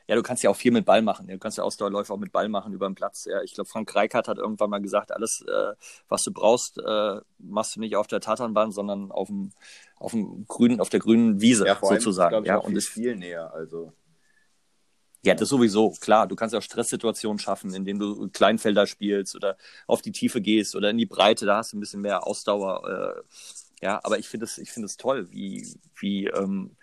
Ja, 0.10 0.16
du 0.16 0.24
kannst 0.24 0.42
ja 0.42 0.50
auch 0.50 0.56
viel 0.56 0.72
mit 0.72 0.86
Ball 0.86 1.04
machen. 1.04 1.28
Du 1.28 1.38
kannst 1.38 1.60
ja 1.60 1.64
Ausdauerläufe 1.64 2.12
auch 2.12 2.18
mit 2.18 2.32
Ball 2.32 2.50
machen 2.50 2.74
über 2.74 2.90
den 2.90 2.96
Platz. 2.96 3.26
Ja, 3.26 3.44
ich 3.44 3.54
glaube, 3.54 3.70
Frank 3.70 3.96
Reichardt 3.96 4.28
hat 4.28 4.40
irgendwann 4.40 4.72
mal 4.72 4.82
gesagt, 4.82 5.12
alles, 5.12 5.46
äh, 5.48 5.76
was 6.08 6.24
du 6.24 6.34
brauchst, 6.34 6.80
äh, 6.80 7.22
machst 7.38 7.76
du 7.76 7.80
nicht 7.80 7.96
auf 7.96 8.08
der 8.08 8.20
Tatanbahn, 8.20 8.72
sondern 8.72 9.12
auf 9.12 9.28
dem, 9.28 9.52
auf 9.98 10.14
dem 10.14 10.48
grünen, 10.48 10.80
auf 10.80 10.90
der 10.90 11.00
grünen 11.00 11.42
Wiese 11.42 11.64
sozusagen. 11.80 12.30
glaube 12.30 12.48
ich, 12.48 12.48
ja, 12.48 12.58
auch 12.58 12.64
und 12.64 12.72
viel, 12.72 12.78
es, 12.80 12.88
viel 12.88 13.16
näher. 13.18 13.54
Also 13.54 13.94
ja, 15.24 15.36
das 15.36 15.50
sowieso, 15.50 15.92
klar. 15.92 16.26
Du 16.26 16.36
kannst 16.36 16.54
ja 16.54 16.60
auch 16.60 16.64
Stresssituationen 16.64 17.38
schaffen, 17.38 17.72
indem 17.76 18.00
du 18.00 18.30
Kleinfelder 18.30 18.88
spielst 18.88 19.36
oder 19.36 19.58
auf 19.86 20.02
die 20.02 20.12
Tiefe 20.12 20.42
gehst 20.42 20.76
oder 20.76 20.90
in 20.90 20.98
die 20.98 21.06
Breite, 21.06 21.46
da 21.46 21.58
hast 21.58 21.74
du 21.74 21.78
ein 21.78 21.82
bisschen 21.82 22.02
mehr 22.02 22.26
Ausdauer. 22.26 23.22
Äh, 23.22 23.86
ja, 23.86 24.00
aber 24.04 24.18
ich 24.18 24.28
finde 24.28 24.46
es, 24.46 24.58
ich 24.58 24.72
finde 24.72 24.88
es 24.88 24.98
toll, 24.98 25.30
wie, 25.30 25.72
wie, 26.00 26.26
ähm, 26.26 26.78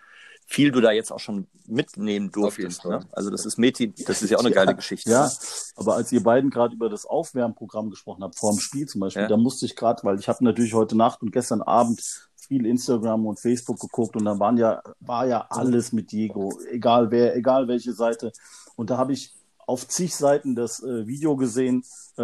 viel 0.49 0.71
du 0.71 0.79
da 0.79 0.91
jetzt 0.91 1.11
auch 1.11 1.19
schon 1.19 1.45
mitnehmen 1.67 2.31
durftest. 2.31 2.85
Ne? 2.85 3.01
Also 3.11 3.29
das 3.29 3.45
ist 3.45 3.57
Meti, 3.57 3.93
das 4.05 4.21
ist 4.21 4.29
ja 4.29 4.37
auch 4.37 4.45
eine 4.45 4.53
geile 4.53 4.73
Geschichte. 4.73 5.11
Ja, 5.11 5.29
aber 5.75 5.95
als 5.95 6.11
ihr 6.13 6.23
beiden 6.23 6.49
gerade 6.49 6.73
über 6.73 6.89
das 6.89 7.05
Aufwärmprogramm 7.05 7.89
gesprochen 7.89 8.23
habt, 8.23 8.39
vor 8.39 8.53
dem 8.53 8.59
Spiel 8.59 8.87
zum 8.87 9.01
Beispiel, 9.01 9.23
Ja. 9.23 9.27
da 9.27 9.35
musste 9.37 9.65
ich 9.65 9.75
gerade, 9.75 10.03
weil 10.03 10.17
ich 10.17 10.29
habe 10.29 10.43
natürlich 10.43 10.73
heute 10.73 10.95
Nacht 10.95 11.21
und 11.21 11.31
gestern 11.33 11.61
Abend 11.61 12.29
viel 12.37 12.65
Instagram 12.65 13.25
und 13.25 13.41
Facebook 13.41 13.77
geguckt 13.79 14.15
und 14.15 14.23
da 14.23 14.39
waren 14.39 14.55
ja, 14.55 14.81
war 15.01 15.27
ja 15.27 15.45
alles 15.49 15.91
mit 15.91 16.13
Diego, 16.13 16.57
egal 16.71 17.11
wer, 17.11 17.35
egal 17.35 17.67
welche 17.67 17.91
Seite. 17.91 18.31
Und 18.77 18.89
da 18.89 18.97
habe 18.97 19.11
ich 19.11 19.33
auf 19.67 19.87
zig 19.87 20.15
Seiten 20.15 20.55
das 20.55 20.81
äh, 20.81 21.05
Video 21.05 21.35
gesehen. 21.35 21.83
Äh, 22.17 22.23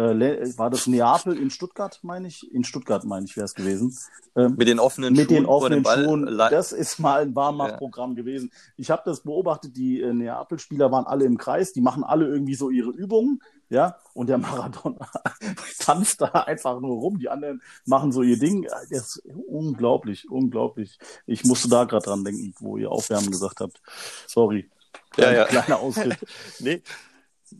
war 0.58 0.70
das 0.70 0.88
Neapel 0.88 1.36
in 1.38 1.50
Stuttgart, 1.50 2.00
meine 2.02 2.26
ich? 2.26 2.52
In 2.52 2.64
Stuttgart, 2.64 3.04
meine 3.04 3.26
ich, 3.26 3.36
wäre 3.36 3.44
es 3.44 3.54
gewesen. 3.54 3.96
Ähm, 4.34 4.56
Mit 4.56 4.66
den 4.66 4.80
offenen 4.80 5.12
mit 5.14 5.30
den 5.30 5.36
Schuhen 5.36 5.44
dem 5.44 5.48
offenen 5.48 5.82
Ball. 5.84 6.04
Schuhen. 6.04 6.24
le- 6.24 6.48
Das 6.50 6.72
ist 6.72 6.98
mal 6.98 7.22
ein 7.22 7.36
Warmachprogramm 7.36 8.16
gewesen. 8.16 8.50
Ich 8.76 8.90
habe 8.90 9.02
das 9.04 9.20
beobachtet, 9.20 9.76
die 9.76 10.00
äh, 10.00 10.12
Neapel-Spieler 10.12 10.90
waren 10.90 11.04
alle 11.06 11.24
im 11.26 11.38
Kreis, 11.38 11.72
die 11.72 11.80
machen 11.80 12.02
alle 12.02 12.26
irgendwie 12.26 12.56
so 12.56 12.70
ihre 12.70 12.90
Übungen, 12.90 13.40
ja, 13.70 13.96
und 14.14 14.28
der 14.28 14.38
Maradona 14.38 15.08
tanzt 15.78 16.20
da 16.20 16.26
einfach 16.28 16.80
nur 16.80 16.96
rum, 16.96 17.18
die 17.18 17.28
anderen 17.28 17.62
machen 17.86 18.10
so 18.10 18.22
ihr 18.22 18.38
Ding. 18.38 18.62
Das 18.90 18.90
ist 18.90 19.22
unglaublich, 19.48 20.28
unglaublich. 20.30 20.98
Ich 21.26 21.44
musste 21.44 21.68
da 21.68 21.84
gerade 21.84 22.04
dran 22.04 22.24
denken, 22.24 22.54
wo 22.58 22.76
ihr 22.76 22.90
Aufwärmen 22.90 23.30
gesagt 23.30 23.60
habt. 23.60 23.80
Sorry. 24.26 24.68
Ja, 25.16 25.32
ja. 25.32 25.44
Kleiner 25.44 25.78
Ausritt. 25.80 26.18
nee. 26.58 26.82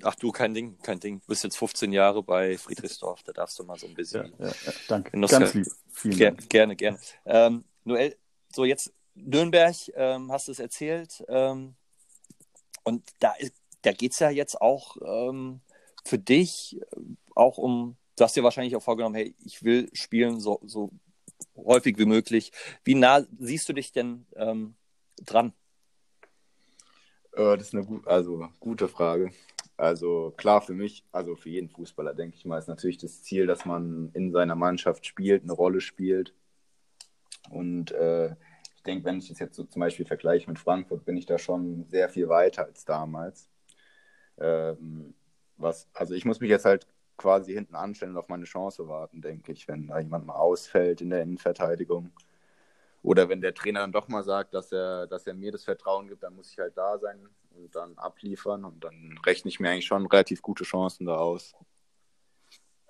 Ach 0.03 0.15
du, 0.15 0.33
kein 0.33 0.55
Ding, 0.55 0.79
kein 0.83 1.01
Ding. 1.01 1.21
Du 1.21 1.27
bist 1.29 1.45
jetzt 1.45 1.57
15 1.57 1.93
Jahre 1.93 2.23
bei 2.23 2.59
Friedrichsdorf, 2.59 3.23
da 3.23 3.33
darfst 3.33 3.59
du 3.59 3.65
mal 3.65 3.79
so 3.79 3.87
ein 3.87 3.91
ja, 3.91 3.97
bisschen. 3.97 4.35
ja, 4.39 4.47
ja, 4.47 4.73
danke. 4.89 5.11
Genoss- 5.11 5.31
Ganz 5.31 5.55
lieb. 5.55 5.67
Vielen 5.93 6.17
Ger 6.17 6.31
Dank. 6.33 6.51
gerne, 6.51 6.77
gerne. 6.77 6.99
Ähm, 7.25 7.65
Noel, 7.85 8.17
so 8.53 8.65
jetzt 8.65 8.93
Nürnberg, 9.15 9.75
ähm, 9.95 10.33
hast 10.33 10.49
du 10.49 10.53
es 10.53 10.59
erzählt. 10.59 11.25
Ähm, 11.29 11.75
und 12.83 13.03
da, 13.21 13.35
da 13.83 13.93
geht 13.93 14.13
es 14.13 14.19
ja 14.19 14.31
jetzt 14.31 14.61
auch 14.61 14.97
ähm, 15.05 15.61
für 16.05 16.19
dich 16.19 16.81
äh, 16.81 17.01
auch 17.35 17.59
um, 17.59 17.97
du 18.17 18.25
hast 18.25 18.37
dir 18.37 18.43
wahrscheinlich 18.45 18.77
auch 18.77 18.83
vorgenommen, 18.83 19.15
hey, 19.15 19.35
ich 19.45 19.63
will 19.63 19.89
spielen 19.93 20.41
so, 20.41 20.61
so 20.65 20.91
häufig 21.57 21.99
wie 21.99 22.07
möglich. 22.07 22.53
Wie 22.85 22.95
nah 22.95 23.25
siehst 23.39 23.69
du 23.69 23.73
dich 23.73 23.93
denn 23.93 24.27
ähm, 24.37 24.75
dran? 25.23 25.53
äh, 27.33 27.57
das 27.57 27.69
ist 27.69 27.75
eine 27.75 27.85
gut, 27.85 28.07
also, 28.07 28.49
gute 28.61 28.89
Frage. 28.89 29.31
Also 29.77 30.33
klar, 30.37 30.63
für 30.63 30.75
mich, 30.75 31.05
also 31.11 31.35
für 31.35 31.49
jeden 31.49 31.69
Fußballer, 31.69 32.15
denke 32.15 32.37
ich 32.37 32.45
mal, 32.45 32.59
ist 32.59 32.69
natürlich 32.69 32.99
das 32.99 33.23
Ziel, 33.23 33.47
dass 33.47 33.65
man 33.65 34.11
in 34.15 34.31
seiner 34.31 34.55
Mannschaft 34.55 35.05
spielt, 35.05 35.43
eine 35.43 35.53
Rolle 35.53 35.81
spielt. 35.81 36.33
Und 37.51 37.91
äh, 37.93 38.37
ich 38.77 38.83
denke, 38.85 39.05
wenn 39.05 39.19
ich 39.19 39.29
das 39.29 39.41
jetzt 39.41 39.57
so 39.57 39.65
zum 39.65 39.81
Beispiel 39.81 40.07
vergleiche 40.07 40.49
mit 40.49 40.59
Frankfurt, 40.59 41.05
bin 41.05 41.17
ich 41.17 41.27
da 41.27 41.39
schon 41.39 41.87
sehr 41.89 42.09
viel 42.09 42.29
weiter 42.29 42.65
als 42.67 42.85
damals. 42.85 43.49
Ähm, 44.39 45.15
was, 45.57 45.89
also 45.95 46.15
ich 46.15 46.25
muss 46.25 46.41
mich 46.41 46.51
jetzt 46.51 46.65
halt 46.65 46.87
quasi 47.17 47.53
hinten 47.53 47.75
anstellen 47.75 48.13
und 48.13 48.19
auf 48.19 48.29
meine 48.29 48.45
Chance 48.45 48.89
warten, 48.89 49.23
denke 49.23 49.53
ich, 49.53 49.69
wenn 49.69 49.87
da 49.89 49.99
jemand 49.99 50.27
mal 50.27 50.35
ausfällt 50.35 51.01
in 51.01 51.11
der 51.11 51.23
Innenverteidigung. 51.23 52.13
Oder 53.03 53.29
wenn 53.29 53.41
der 53.41 53.55
Trainer 53.55 53.81
dann 53.81 53.93
doch 53.93 54.09
mal 54.09 54.25
sagt, 54.25 54.55
dass 54.55 54.73
er, 54.73 55.07
dass 55.07 55.27
er 55.27 55.35
mir 55.35 55.53
das 55.53 55.65
Vertrauen 55.65 56.09
gibt, 56.09 56.23
dann 56.23 56.35
muss 56.35 56.51
ich 56.51 56.59
halt 56.59 56.77
da 56.77 56.99
sein 56.99 57.29
und 57.57 57.75
dann 57.75 57.97
abliefern 57.97 58.65
und 58.65 58.83
dann 58.85 59.19
rechne 59.25 59.49
ich 59.49 59.61
mir 59.61 59.71
eigentlich 59.71 59.87
schon 59.87 60.07
relativ 60.07 60.43
gute 60.43 60.65
Chancen 60.65 61.07
da 61.07 61.17
aus. 61.17 61.55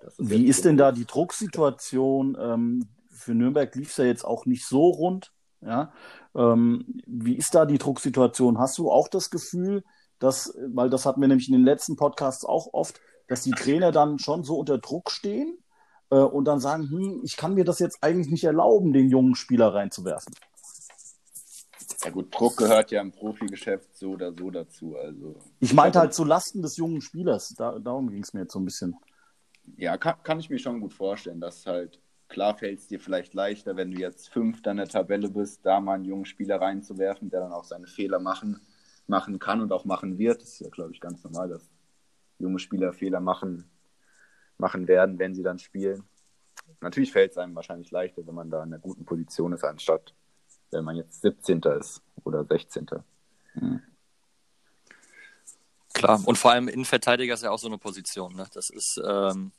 Ist 0.00 0.16
Wie 0.18 0.46
ist 0.46 0.64
denn 0.64 0.76
da 0.76 0.92
die 0.92 1.06
Drucksituation? 1.06 2.36
Ähm, 2.40 2.88
für 3.10 3.34
Nürnberg 3.34 3.74
lief 3.74 3.90
es 3.90 3.96
ja 3.96 4.04
jetzt 4.04 4.24
auch 4.24 4.46
nicht 4.46 4.66
so 4.66 4.88
rund. 4.88 5.32
Ja? 5.60 5.92
Ähm, 6.34 7.00
wie 7.06 7.36
ist 7.36 7.54
da 7.54 7.64
die 7.64 7.78
Drucksituation? 7.78 8.58
Hast 8.58 8.78
du 8.78 8.90
auch 8.90 9.08
das 9.08 9.30
Gefühl, 9.30 9.84
dass, 10.18 10.54
weil 10.68 10.90
das 10.90 11.06
hatten 11.06 11.20
wir 11.20 11.28
nämlich 11.28 11.48
in 11.48 11.54
den 11.54 11.64
letzten 11.64 11.96
Podcasts 11.96 12.44
auch 12.44 12.68
oft, 12.72 13.00
dass 13.28 13.42
die 13.42 13.52
Trainer 13.52 13.92
dann 13.92 14.18
schon 14.18 14.44
so 14.44 14.58
unter 14.58 14.78
Druck 14.78 15.10
stehen 15.10 15.58
äh, 16.10 16.16
und 16.16 16.44
dann 16.44 16.60
sagen, 16.60 16.90
hm, 16.90 17.20
ich 17.24 17.36
kann 17.36 17.54
mir 17.54 17.64
das 17.64 17.78
jetzt 17.78 17.98
eigentlich 18.02 18.30
nicht 18.30 18.44
erlauben, 18.44 18.92
den 18.92 19.08
jungen 19.08 19.34
Spieler 19.34 19.74
reinzuwerfen. 19.74 20.34
Ja 22.04 22.10
gut, 22.10 22.34
Druck 22.34 22.56
gehört 22.56 22.90
ja 22.90 23.00
im 23.00 23.12
Profigeschäft 23.12 23.96
so 23.96 24.10
oder 24.10 24.32
so 24.32 24.50
dazu. 24.50 24.96
Also 24.96 25.36
ich 25.60 25.72
meinte 25.72 25.98
halt 25.98 26.12
zu 26.12 26.24
Lasten 26.24 26.62
des 26.62 26.76
jungen 26.76 27.00
Spielers. 27.00 27.54
Da, 27.56 27.78
darum 27.78 28.10
ging 28.10 28.22
es 28.22 28.34
mir 28.34 28.40
jetzt 28.42 28.52
so 28.52 28.58
ein 28.58 28.64
bisschen. 28.64 28.96
Ja, 29.76 29.96
kann, 29.96 30.22
kann 30.22 30.38
ich 30.38 30.50
mir 30.50 30.58
schon 30.58 30.80
gut 30.80 30.92
vorstellen, 30.92 31.40
dass 31.40 31.64
halt 31.66 32.00
klar 32.28 32.56
fällt 32.56 32.80
es 32.80 32.88
dir 32.88 33.00
vielleicht 33.00 33.32
leichter, 33.32 33.76
wenn 33.76 33.90
du 33.90 33.98
jetzt 33.98 34.28
Fünfter 34.28 34.72
in 34.72 34.76
der 34.78 34.88
Tabelle 34.88 35.30
bist, 35.30 35.64
da 35.64 35.80
mal 35.80 35.94
einen 35.94 36.04
jungen 36.04 36.26
Spieler 36.26 36.60
reinzuwerfen, 36.60 37.30
der 37.30 37.40
dann 37.40 37.52
auch 37.52 37.64
seine 37.64 37.86
Fehler 37.86 38.18
machen, 38.18 38.60
machen 39.06 39.38
kann 39.38 39.60
und 39.60 39.72
auch 39.72 39.84
machen 39.84 40.18
wird. 40.18 40.42
Das 40.42 40.50
ist 40.50 40.60
ja, 40.60 40.68
glaube 40.68 40.92
ich, 40.92 41.00
ganz 41.00 41.24
normal, 41.24 41.48
dass 41.48 41.70
junge 42.38 42.58
Spieler 42.58 42.92
Fehler 42.92 43.20
machen, 43.20 43.70
machen 44.58 44.88
werden, 44.88 45.18
wenn 45.18 45.34
sie 45.34 45.42
dann 45.42 45.58
spielen. 45.58 46.04
Natürlich 46.80 47.12
fällt 47.12 47.32
es 47.32 47.38
einem 47.38 47.54
wahrscheinlich 47.54 47.90
leichter, 47.90 48.26
wenn 48.26 48.34
man 48.34 48.50
da 48.50 48.62
in 48.62 48.72
einer 48.72 48.78
guten 48.78 49.04
Position 49.04 49.52
ist, 49.52 49.64
anstatt 49.64 50.14
wenn 50.70 50.84
man 50.84 50.96
jetzt 50.96 51.22
17. 51.22 51.60
ist 51.78 52.02
oder 52.24 52.44
16. 52.44 52.86
Hm. 53.52 53.82
Klar, 55.92 56.20
und 56.26 56.36
vor 56.36 56.50
allem 56.50 56.68
Innenverteidiger 56.68 57.34
ist 57.34 57.44
ja 57.44 57.50
auch 57.50 57.58
so 57.58 57.68
eine 57.68 57.78
Position. 57.78 58.34
Ne? 58.34 58.46
Das 58.52 58.68
ist, 58.68 59.00
ähm, 59.06 59.52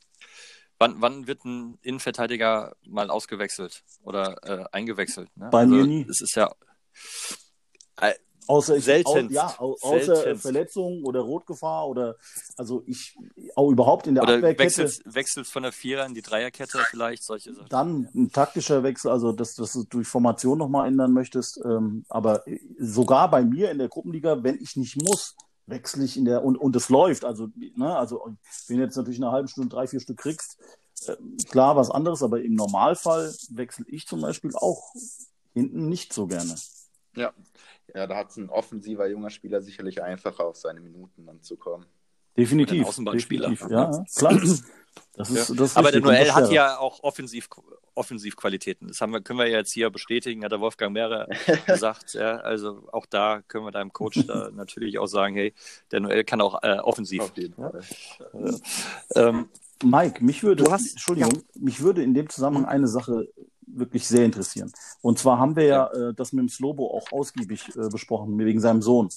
wann, 0.78 1.01
wann 1.01 1.28
wird 1.28 1.45
ein 1.45 1.80
Innenverteidiger 1.82 2.76
mal 2.86 3.10
ausgewechselt 3.10 3.84
oder 4.03 4.38
äh, 4.43 4.66
eingewechselt? 4.74 5.30
Ne? 5.38 5.49
Bei 5.49 5.60
also, 5.60 5.74
mir 5.74 5.88
nie. 5.88 6.06
Es 6.10 6.20
ist 6.20 6.36
ja, 6.36 6.53
äh, 8.01 8.14
Außer, 8.48 8.78
ich, 8.78 8.86
Selten. 8.86 9.28
Au, 9.28 9.32
ja, 9.32 9.56
au, 9.58 9.76
außer 9.82 10.16
Selten. 10.16 10.39
Verletzung 10.39 11.04
oder 11.04 11.22
Rotgefahr 11.22 11.88
oder 11.88 12.16
also 12.58 12.84
ich 12.86 13.18
auch 13.56 13.70
überhaupt 13.70 14.08
in 14.08 14.16
der 14.16 14.24
oder 14.24 14.36
Abwehrkette. 14.36 14.84
Wechselt, 14.84 15.02
wechselt 15.06 15.48
von 15.48 15.64
der 15.64 15.72
Vierer 15.72 16.06
in 16.06 16.14
die 16.14 16.22
Dreierkette 16.22 16.80
vielleicht, 16.89 17.24
solche 17.24 17.54
Sachen. 17.54 17.70
Dann 17.70 18.10
ein 18.14 18.32
taktischer 18.32 18.84
Wechsel, 18.84 19.12
also 19.12 19.32
dass, 19.32 19.56
dass 19.56 19.74
du 19.74 19.84
durch 19.84 20.08
Formation 20.08 20.58
nochmal 20.58 20.88
ändern 20.88 21.12
möchtest. 21.12 21.60
Ähm, 21.66 22.06
aber 22.10 22.43
sogar 22.78 23.30
bei 23.30 23.43
mir 23.43 23.72
in 23.72 23.78
der 23.80 23.89
Gruppenliga, 23.89 24.43
wenn 24.43 24.62
ich 24.62 24.76
nicht 24.76 25.02
muss, 25.02 25.36
wechsle 25.68 26.04
ich 26.04 26.18
in 26.18 26.26
der 26.26 26.43
und, 26.43 26.58
und 26.58 26.76
es 26.76 26.89
läuft. 26.89 27.26
Also, 27.26 27.50
ne, 27.56 27.96
also 27.96 28.36
wenn 28.68 28.78
du 28.78 28.84
jetzt 28.84 28.96
natürlich 28.96 29.22
eine 29.22 29.32
halbe 29.32 29.48
Stunde 29.48 29.70
drei, 29.70 29.88
vier 29.88 30.00
Stück 30.00 30.18
kriegst, 30.18 30.60
äh, 31.08 31.16
klar 31.50 31.76
was 31.76 31.89
anderes, 31.89 32.22
aber 32.24 32.41
im 32.41 32.54
Normalfall 32.54 33.34
wechsle 33.50 33.86
ich 33.88 34.08
zum 34.08 34.22
Beispiel 34.22 34.52
auch 34.56 34.93
hinten 35.54 35.89
nicht 35.89 36.14
so 36.14 36.28
gerne. 36.28 36.56
Ja, 37.16 37.34
ja, 37.93 38.07
da 38.07 38.18
hat 38.18 38.32
es 38.32 38.38
ein 38.38 38.49
offensiver 38.49 39.07
junger 39.07 39.30
Spieler 39.30 39.61
sicherlich 39.61 40.01
einfacher, 40.01 40.45
auf 40.45 40.57
seine 40.57 40.80
Minuten 40.80 41.26
dann 41.26 41.41
zu 41.41 41.57
kommen. 41.57 41.86
Definitiv. 42.38 42.86
Außenbahnspieler. 42.86 43.49
Definitiv, 43.49 43.72
ja, 43.72 44.05
klar. 44.18 44.39
Das 45.13 45.30
ist, 45.30 45.49
ja. 45.49 45.55
das 45.55 45.72
ist 45.72 45.78
Aber 45.78 45.91
der 45.91 46.01
Noel 46.01 46.34
hat 46.34 46.51
ja 46.51 46.78
auch 46.78 47.03
offensiv, 47.03 47.49
Offensivqualitäten. 47.93 48.89
Das 48.89 48.99
haben 48.99 49.13
wir, 49.13 49.22
können 49.22 49.39
wir 49.39 49.47
jetzt 49.47 49.72
hier 49.72 49.89
bestätigen, 49.89 50.43
hat 50.43 50.51
der 50.51 50.59
Wolfgang 50.59 50.93
Mehrer 50.93 51.28
gesagt. 51.66 52.13
Ja, 52.13 52.38
also 52.38 52.88
auch 52.91 53.05
da 53.05 53.41
können 53.47 53.66
wir 53.66 53.72
deinem 53.72 53.93
Coach 53.93 54.26
da 54.28 54.49
natürlich 54.53 54.99
auch 54.99 55.07
sagen, 55.07 55.36
hey, 55.36 55.53
der 55.91 56.01
Noel 56.01 56.24
kann 56.26 56.41
auch 56.41 56.61
äh, 56.63 56.80
offensiv. 56.80 57.22
Auf 57.22 57.38
jeden 57.38 57.53
Fall. 57.53 57.82
Ja. 58.34 59.30
Ähm, 59.30 59.49
Mike, 59.84 60.24
mich 60.24 60.43
würde, 60.43 60.63
du 60.63 60.72
hast, 60.72 60.91
Entschuldigung, 60.91 61.34
ja. 61.34 61.61
mich 61.61 61.82
würde 61.82 62.03
in 62.03 62.13
dem 62.13 62.30
Zusammenhang 62.30 62.66
eine 62.66 62.88
Sache 62.88 63.28
wirklich 63.68 64.07
sehr 64.07 64.26
interessieren. 64.26 64.72
Und 65.01 65.20
zwar 65.20 65.39
haben 65.39 65.55
wir 65.55 65.66
ja, 65.66 65.88
äh, 65.91 66.13
das 66.13 66.34
mit 66.34 66.43
dem 66.43 66.49
Slobo 66.49 66.88
auch 66.91 67.11
ausgiebig 67.11 67.76
äh, 67.76 67.89
besprochen, 67.89 68.38
wegen 68.38 68.59
seinem 68.59 68.82
Sohn. 68.82 69.09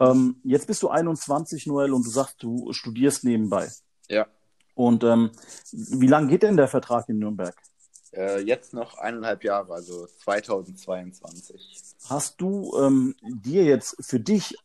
Ähm, 0.00 0.40
jetzt 0.44 0.66
bist 0.66 0.82
du 0.82 0.88
21, 0.88 1.66
Noel, 1.66 1.92
und 1.92 2.04
du 2.06 2.10
sagst, 2.10 2.42
du 2.42 2.72
studierst 2.72 3.24
nebenbei. 3.24 3.70
Ja. 4.08 4.26
Und 4.74 5.04
ähm, 5.04 5.30
wie 5.72 6.06
lange 6.06 6.28
geht 6.28 6.42
denn 6.42 6.56
der 6.56 6.68
Vertrag 6.68 7.08
in 7.08 7.18
Nürnberg? 7.18 7.54
Äh, 8.12 8.40
jetzt 8.40 8.72
noch 8.72 8.98
eineinhalb 8.98 9.44
Jahre, 9.44 9.74
also 9.74 10.06
2022. 10.24 11.82
Hast 12.08 12.40
du 12.40 12.76
ähm, 12.78 13.14
dir 13.22 13.64
jetzt 13.64 13.96
für 14.00 14.18
dich 14.18 14.56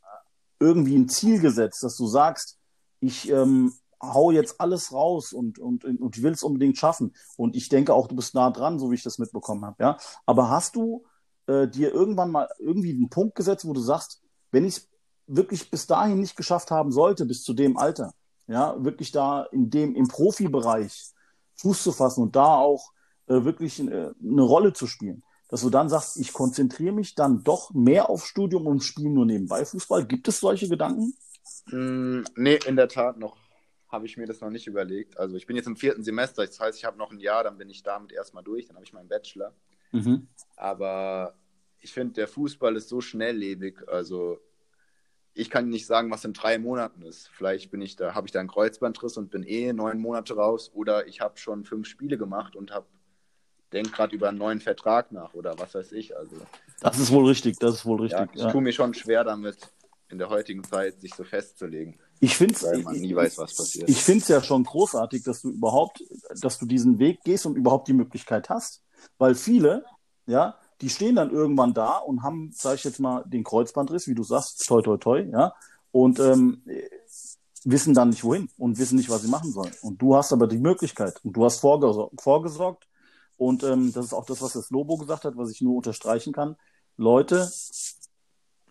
irgendwie 0.59 0.95
ein 0.95 1.09
Ziel 1.09 1.39
gesetzt, 1.39 1.83
dass 1.83 1.97
du 1.97 2.07
sagst, 2.07 2.57
ich 3.01 3.29
ähm, 3.29 3.73
hau 4.01 4.31
jetzt 4.31 4.59
alles 4.59 4.91
raus 4.91 5.33
und, 5.33 5.59
und, 5.59 5.85
und 5.85 6.21
will 6.21 6.33
es 6.33 6.43
unbedingt 6.43 6.77
schaffen. 6.77 7.15
Und 7.37 7.55
ich 7.55 7.69
denke 7.69 7.93
auch, 7.93 8.07
du 8.07 8.15
bist 8.15 8.35
nah 8.35 8.51
dran, 8.51 8.79
so 8.79 8.91
wie 8.91 8.95
ich 8.95 9.03
das 9.03 9.19
mitbekommen 9.19 9.65
habe. 9.65 9.81
Ja? 9.81 9.97
Aber 10.25 10.49
hast 10.49 10.75
du 10.75 11.05
äh, 11.47 11.67
dir 11.67 11.93
irgendwann 11.93 12.31
mal 12.31 12.49
irgendwie 12.59 12.91
einen 12.91 13.09
Punkt 13.09 13.35
gesetzt, 13.35 13.67
wo 13.67 13.73
du 13.73 13.81
sagst, 13.81 14.21
wenn 14.51 14.65
ich 14.65 14.77
es 14.77 14.89
wirklich 15.27 15.69
bis 15.71 15.87
dahin 15.87 16.19
nicht 16.19 16.35
geschafft 16.35 16.71
haben 16.71 16.91
sollte, 16.91 17.25
bis 17.25 17.43
zu 17.43 17.53
dem 17.53 17.77
Alter, 17.77 18.13
ja, 18.47 18.75
wirklich 18.83 19.11
da 19.11 19.43
in 19.51 19.69
dem, 19.69 19.95
im 19.95 20.07
Profibereich 20.07 21.11
Fuß 21.55 21.83
zu 21.83 21.91
fassen 21.91 22.21
und 22.21 22.35
da 22.35 22.57
auch 22.57 22.91
äh, 23.27 23.43
wirklich 23.43 23.79
äh, 23.79 24.11
eine 24.21 24.41
Rolle 24.41 24.73
zu 24.73 24.87
spielen, 24.87 25.23
dass 25.49 25.61
du 25.61 25.69
dann 25.69 25.89
sagst, 25.89 26.17
ich 26.17 26.33
konzentriere 26.33 26.93
mich 26.93 27.15
dann 27.15 27.43
doch 27.43 27.73
mehr 27.73 28.09
auf 28.09 28.25
Studium 28.25 28.67
und 28.67 28.83
spiele 28.83 29.09
nur 29.09 29.25
nebenbei 29.25 29.65
Fußball. 29.65 30.05
Gibt 30.05 30.27
es 30.27 30.39
solche 30.39 30.69
Gedanken? 30.69 31.13
Mm, 31.67 32.21
nee, 32.35 32.59
in 32.67 32.75
der 32.75 32.87
Tat 32.87 33.17
noch 33.17 33.37
habe 33.95 34.05
ich 34.05 34.17
mir 34.17 34.27
das 34.27 34.41
noch 34.41 34.49
nicht 34.49 34.67
überlegt. 34.67 35.17
Also 35.17 35.37
ich 35.37 35.47
bin 35.47 35.55
jetzt 35.55 35.67
im 35.67 35.77
vierten 35.77 36.03
Semester, 36.03 36.45
das 36.45 36.59
heißt, 36.59 36.77
ich 36.77 36.85
habe 36.85 36.97
noch 36.97 37.11
ein 37.11 37.19
Jahr, 37.19 37.43
dann 37.43 37.57
bin 37.57 37.69
ich 37.69 37.81
damit 37.81 38.11
erstmal 38.11 38.43
durch, 38.43 38.67
dann 38.67 38.75
habe 38.75 38.85
ich 38.85 38.93
meinen 38.93 39.07
Bachelor. 39.07 39.53
Mhm. 39.91 40.27
Aber 40.57 41.35
ich 41.79 41.93
finde, 41.93 42.13
der 42.13 42.27
Fußball 42.27 42.75
ist 42.75 42.89
so 42.89 42.99
schnelllebig. 43.01 43.87
Also 43.87 44.39
ich 45.33 45.49
kann 45.49 45.69
nicht 45.69 45.85
sagen, 45.85 46.11
was 46.11 46.25
in 46.25 46.33
drei 46.33 46.59
Monaten 46.59 47.01
ist. 47.01 47.29
Vielleicht 47.29 47.71
bin 47.71 47.81
ich 47.81 47.95
da, 47.95 48.13
habe 48.13 48.27
ich 48.27 48.31
da 48.31 48.39
einen 48.39 48.49
Kreuzbandriss 48.49 49.17
und 49.17 49.31
bin 49.31 49.43
eh 49.43 49.73
neun 49.73 49.99
Monate 49.99 50.35
raus, 50.35 50.71
oder 50.73 51.07
ich 51.07 51.21
habe 51.21 51.37
schon 51.37 51.63
fünf 51.65 51.87
Spiele 51.87 52.17
gemacht 52.17 52.55
und 52.55 52.71
habe 52.71 52.87
denke 53.73 53.91
gerade 53.91 54.15
über 54.15 54.29
einen 54.29 54.37
neuen 54.37 54.61
Vertrag 54.61 55.11
nach 55.11 55.33
oder 55.33 55.57
was 55.59 55.75
weiß 55.75 55.91
ich. 55.93 56.15
Also 56.15 56.37
das 56.81 56.99
ist 56.99 57.11
wohl 57.11 57.27
richtig, 57.27 57.57
das 57.59 57.75
ist 57.75 57.85
wohl 57.85 58.01
richtig. 58.01 58.19
Ja, 58.19 58.27
ich 58.33 58.41
ja. 58.41 58.51
tue 58.51 58.61
mir 58.61 58.71
schon 58.71 58.93
schwer 58.93 59.23
damit, 59.23 59.57
in 60.09 60.17
der 60.17 60.29
heutigen 60.29 60.63
Zeit 60.63 61.01
sich 61.01 61.13
so 61.15 61.23
festzulegen. 61.23 61.99
Ich 62.19 62.35
finde 62.37 62.53
passiert. 63.57 63.89
Ich 63.89 64.03
finde 64.03 64.21
es 64.21 64.27
ja 64.27 64.41
schon 64.41 64.63
großartig, 64.63 65.23
dass 65.23 65.41
du 65.41 65.49
überhaupt, 65.49 66.03
dass 66.41 66.57
du 66.57 66.65
diesen 66.65 66.99
Weg 66.99 67.21
gehst 67.23 67.45
und 67.45 67.55
überhaupt 67.55 67.87
die 67.87 67.93
Möglichkeit 67.93 68.49
hast, 68.49 68.83
weil 69.17 69.35
viele, 69.35 69.83
ja, 70.25 70.57
die 70.81 70.89
stehen 70.89 71.15
dann 71.15 71.31
irgendwann 71.31 71.73
da 71.73 71.97
und 71.97 72.23
haben, 72.23 72.51
sag 72.53 72.75
ich 72.75 72.83
jetzt 72.83 72.99
mal, 72.99 73.23
den 73.25 73.43
Kreuzbandriss, 73.43 74.07
wie 74.07 74.15
du 74.15 74.23
sagst, 74.23 74.65
toi 74.67 74.81
toi 74.81 74.97
toi, 74.97 75.21
ja, 75.21 75.53
und 75.91 76.19
ähm, 76.19 76.63
wissen 77.63 77.93
dann 77.93 78.09
nicht 78.09 78.23
wohin 78.23 78.49
und 78.57 78.77
wissen 78.77 78.97
nicht, 78.97 79.09
was 79.09 79.23
sie 79.23 79.29
machen 79.29 79.51
sollen. 79.51 79.73
Und 79.81 80.01
du 80.01 80.15
hast 80.15 80.31
aber 80.33 80.47
die 80.47 80.57
Möglichkeit 80.57 81.19
und 81.23 81.33
du 81.33 81.45
hast 81.45 81.59
vorgesorgt, 81.59 82.21
vorgesorgt 82.21 82.87
und 83.37 83.63
ähm, 83.63 83.91
das 83.93 84.05
ist 84.05 84.13
auch 84.13 84.25
das, 84.25 84.41
was 84.41 84.53
das 84.53 84.69
Lobo 84.69 84.97
gesagt 84.97 85.25
hat, 85.25 85.37
was 85.37 85.51
ich 85.51 85.61
nur 85.61 85.75
unterstreichen 85.75 86.33
kann. 86.33 86.55
Leute, 86.97 87.49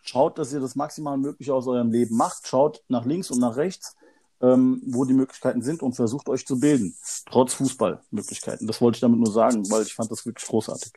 Schaut, 0.07 0.38
dass 0.38 0.52
ihr 0.52 0.61
das 0.61 0.74
maximal 0.76 1.16
Mögliche 1.16 1.55
aus 1.55 1.66
eurem 1.66 1.90
Leben 1.90 2.14
macht. 2.14 2.46
Schaut 2.46 2.82
nach 2.88 3.07
links 3.07 3.30
und 3.30 3.40
nach 3.40 3.57
rechts, 3.57 3.96
ähm, 4.42 4.82
wo 4.84 5.07
die 5.07 5.14
Möglichkeiten 5.14 5.62
sind 5.62 5.82
und 5.82 5.94
versucht 5.94 6.28
euch 6.28 6.46
zu 6.46 6.61
bilden. 6.61 6.94
Trotz 7.30 7.55
Fußballmöglichkeiten. 7.55 8.66
Das 8.66 8.82
wollte 8.82 8.96
ich 8.96 9.00
damit 9.00 9.18
nur 9.18 9.32
sagen, 9.32 9.68
weil 9.70 9.82
ich 9.82 9.94
fand 9.94 10.11
das 10.11 10.26
wirklich 10.26 10.46
großartig. 10.46 10.92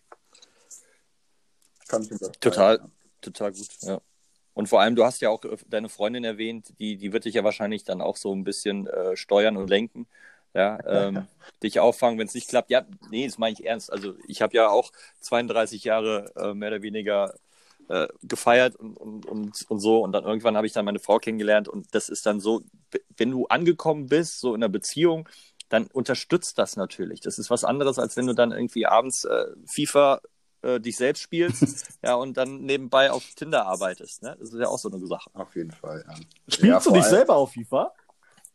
Total, 2.41 2.81
total 3.21 3.53
gut, 3.53 3.69
ja. 3.81 4.01
Und 4.53 4.67
vor 4.67 4.81
allem, 4.81 4.95
du 4.95 5.05
hast 5.05 5.21
ja 5.21 5.29
auch 5.29 5.41
deine 5.67 5.87
Freundin 5.87 6.25
erwähnt, 6.25 6.73
die, 6.79 6.97
die 6.97 7.13
wird 7.13 7.23
dich 7.23 7.35
ja 7.35 7.45
wahrscheinlich 7.45 7.85
dann 7.85 8.01
auch 8.01 8.17
so 8.17 8.35
ein 8.35 8.43
bisschen 8.43 8.87
äh, 8.87 9.15
steuern 9.15 9.55
und 9.55 9.69
lenken. 9.69 10.05
Ja, 10.53 10.79
ähm, 10.85 11.27
dich 11.63 11.79
auffangen, 11.79 12.19
wenn 12.19 12.27
es 12.27 12.33
nicht 12.33 12.49
klappt. 12.49 12.71
Ja, 12.71 12.85
nee, 13.09 13.25
das 13.25 13.37
meine 13.37 13.53
ich 13.53 13.65
ernst. 13.65 13.89
Also 13.89 14.15
ich 14.27 14.41
habe 14.41 14.57
ja 14.57 14.67
auch 14.67 14.91
32 15.21 15.85
Jahre 15.85 16.33
äh, 16.35 16.53
mehr 16.53 16.69
oder 16.69 16.81
weniger 16.81 17.35
äh, 17.89 18.07
gefeiert 18.21 18.75
und, 18.75 18.97
und, 18.97 19.25
und, 19.25 19.65
und 19.69 19.79
so. 19.79 19.99
Und 20.01 20.11
dann 20.11 20.23
irgendwann 20.23 20.57
habe 20.57 20.67
ich 20.67 20.73
dann 20.73 20.85
meine 20.85 20.99
Frau 20.99 21.19
kennengelernt 21.19 21.67
und 21.67 21.93
das 21.93 22.09
ist 22.09 22.25
dann 22.25 22.39
so 22.39 22.63
wenn 23.17 23.31
du 23.31 23.47
angekommen 23.47 24.07
bist, 24.07 24.39
so 24.39 24.53
in 24.55 24.63
einer 24.63 24.69
Beziehung, 24.69 25.27
dann 25.69 25.88
unterstützt 25.88 26.57
das 26.57 26.77
natürlich. 26.77 27.19
Das 27.21 27.38
ist 27.38 27.49
was 27.49 27.63
anderes, 27.63 27.99
als 27.99 28.15
wenn 28.15 28.27
du 28.27 28.33
dann 28.33 28.51
irgendwie 28.51 28.85
abends 28.85 29.25
äh, 29.25 29.45
FIFA 29.65 30.21
äh, 30.61 30.79
dich 30.79 30.95
selbst 30.95 31.21
spielst, 31.21 31.99
ja, 32.03 32.15
und 32.15 32.38
dann 32.38 32.61
nebenbei 32.61 33.11
auf 33.11 33.23
Tinder 33.35 33.65
arbeitest. 33.65 34.23
Ne? 34.23 34.35
Das 34.39 34.53
ist 34.53 34.59
ja 34.59 34.67
auch 34.67 34.79
so 34.79 34.89
eine 34.89 35.05
Sache. 35.05 35.29
Auf 35.33 35.55
jeden 35.55 35.71
Fall, 35.71 36.05
ja. 36.07 36.15
Spielst 36.47 36.85
Ja, 36.85 36.91
du 36.91 36.97
dich 36.97 37.05
selber 37.05 37.35
auf 37.35 37.51
FIFA? 37.51 37.93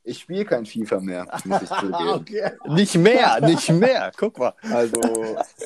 Ich 0.05 0.19
spiele 0.19 0.45
kein 0.45 0.67
FIFA 0.67 0.99
mehr, 1.01 1.41
muss 1.45 1.63
ich 1.63 1.69
zugeben. 1.81 2.09
okay. 2.09 2.53
Nicht 2.71 2.97
mehr, 2.97 3.41
nicht 3.41 3.69
mehr. 3.71 4.11
Guck 4.17 4.37
mal. 4.37 4.53
Also 4.63 5.01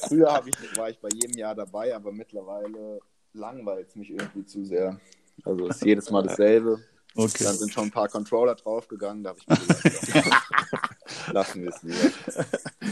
früher 0.08 0.42
ich, 0.44 0.76
war 0.76 0.90
ich 0.90 0.98
bei 0.98 1.08
jedem 1.14 1.38
Jahr 1.38 1.54
dabei, 1.54 1.94
aber 1.94 2.12
mittlerweile 2.12 3.00
langweilt 3.36 3.88
es 3.88 3.96
mich 3.96 4.10
irgendwie 4.10 4.44
zu 4.44 4.64
sehr. 4.64 5.00
Also 5.44 5.68
ist 5.68 5.84
jedes 5.84 6.10
Mal 6.10 6.22
dasselbe. 6.22 6.82
Okay. 7.14 7.44
Dann 7.44 7.56
sind 7.56 7.72
schon 7.72 7.84
ein 7.84 7.90
paar 7.90 8.08
Controller 8.08 8.54
draufgegangen, 8.54 9.22
da 9.22 9.30
habe 9.30 9.38
ich 9.40 9.48
mir 9.48 9.56
gesagt, 9.56 10.14
ja, 10.14 11.32
lassen 11.32 11.62
wir 11.62 11.70
es 11.70 11.82
lieber. 11.82 12.12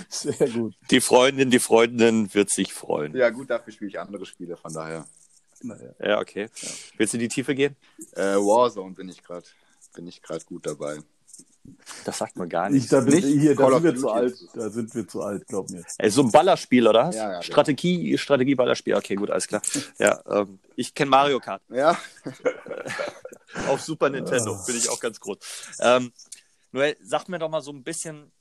Sehr 0.08 0.48
gut. 0.48 0.74
Die 0.90 1.02
Freundin, 1.02 1.50
die 1.50 1.58
Freundin 1.58 2.32
wird 2.32 2.50
sich 2.50 2.72
freuen. 2.72 3.14
Ja 3.14 3.28
gut, 3.28 3.50
dafür 3.50 3.72
spiele 3.72 3.90
ich 3.90 4.00
andere 4.00 4.24
Spiele, 4.24 4.56
von 4.56 4.72
daher. 4.72 5.06
Naja. 5.60 5.90
Ja, 5.98 6.20
okay. 6.20 6.48
Willst 6.96 7.12
du 7.12 7.18
in 7.18 7.22
die 7.22 7.28
Tiefe 7.28 7.54
gehen? 7.54 7.76
Äh, 8.12 8.36
Warzone 8.36 8.94
bin 8.94 9.08
ich 9.08 9.22
gerade 9.22 9.46
bin 9.94 10.06
ich 10.06 10.22
gerade 10.22 10.44
gut 10.44 10.66
dabei. 10.66 10.98
Das 12.04 12.18
sagt 12.18 12.36
man 12.36 12.48
gar 12.48 12.68
Ich, 12.68 12.74
nicht. 12.74 12.92
da 12.92 13.00
bin, 13.00 13.14
Nicht? 13.14 13.26
hier, 13.26 13.54
da 13.56 13.70
sind 13.70 13.84
wir 13.84 13.96
zu 13.96 14.10
alt. 14.10 14.34
Da 14.54 14.70
sind 14.70 14.94
wir 14.94 15.08
zu 15.08 15.22
alt, 15.22 15.46
glaub 15.46 15.70
mir. 15.70 15.82
Ey, 15.98 16.10
so 16.10 16.22
ein 16.22 16.30
Ballerspiel, 16.30 16.86
oder 16.86 17.08
was? 17.08 17.14
Ja, 17.14 17.22
ja, 17.22 17.28
genau. 17.28 17.42
Strategie, 17.42 18.18
Strategie-Ballerspiel. 18.18 18.94
Okay, 18.94 19.14
gut, 19.14 19.30
alles 19.30 19.46
klar. 19.48 19.62
Ja, 19.98 20.20
ähm, 20.28 20.58
ich 20.76 20.94
kenne 20.94 21.10
Mario 21.10 21.40
Kart. 21.40 21.62
Ja, 21.70 21.96
Auf 23.68 23.80
Super 23.80 24.10
Nintendo 24.10 24.58
bin 24.66 24.76
ich 24.76 24.88
auch 24.88 25.00
ganz 25.00 25.20
groß. 25.20 25.38
Ähm, 25.80 26.12
Noel, 26.72 26.96
sag 27.02 27.28
mir 27.28 27.38
doch 27.38 27.48
mal 27.48 27.62
so 27.62 27.70
ein 27.72 27.82
bisschen 27.84 28.32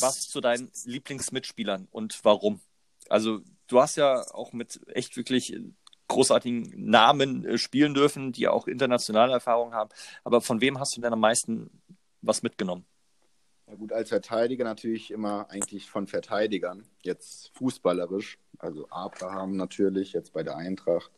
was 0.00 0.28
zu 0.28 0.40
deinen 0.40 0.70
Lieblingsmitspielern 0.84 1.88
und 1.90 2.18
warum. 2.22 2.60
Also, 3.08 3.40
du 3.68 3.80
hast 3.80 3.96
ja 3.96 4.20
auch 4.34 4.52
mit 4.52 4.80
echt 4.88 5.16
wirklich 5.16 5.56
großartigen 6.08 6.72
Namen 6.76 7.44
äh, 7.44 7.58
spielen 7.58 7.94
dürfen, 7.94 8.32
die 8.32 8.48
auch 8.48 8.66
internationale 8.66 9.32
Erfahrung 9.32 9.72
haben. 9.74 9.90
Aber 10.24 10.40
von 10.40 10.60
wem 10.60 10.78
hast 10.78 10.96
du 10.96 11.00
denn 11.00 11.12
am 11.12 11.20
meisten 11.20 11.70
was 12.22 12.42
mitgenommen? 12.42 12.84
Ja 13.66 13.74
gut, 13.74 13.92
als 13.92 14.08
Verteidiger 14.08 14.64
natürlich 14.64 15.10
immer 15.10 15.50
eigentlich 15.50 15.90
von 15.90 16.06
Verteidigern. 16.06 16.86
Jetzt 17.02 17.50
fußballerisch, 17.56 18.38
also 18.58 18.88
Abraham 18.88 19.56
natürlich, 19.56 20.14
jetzt 20.14 20.32
bei 20.32 20.42
der 20.42 20.56
Eintracht. 20.56 21.12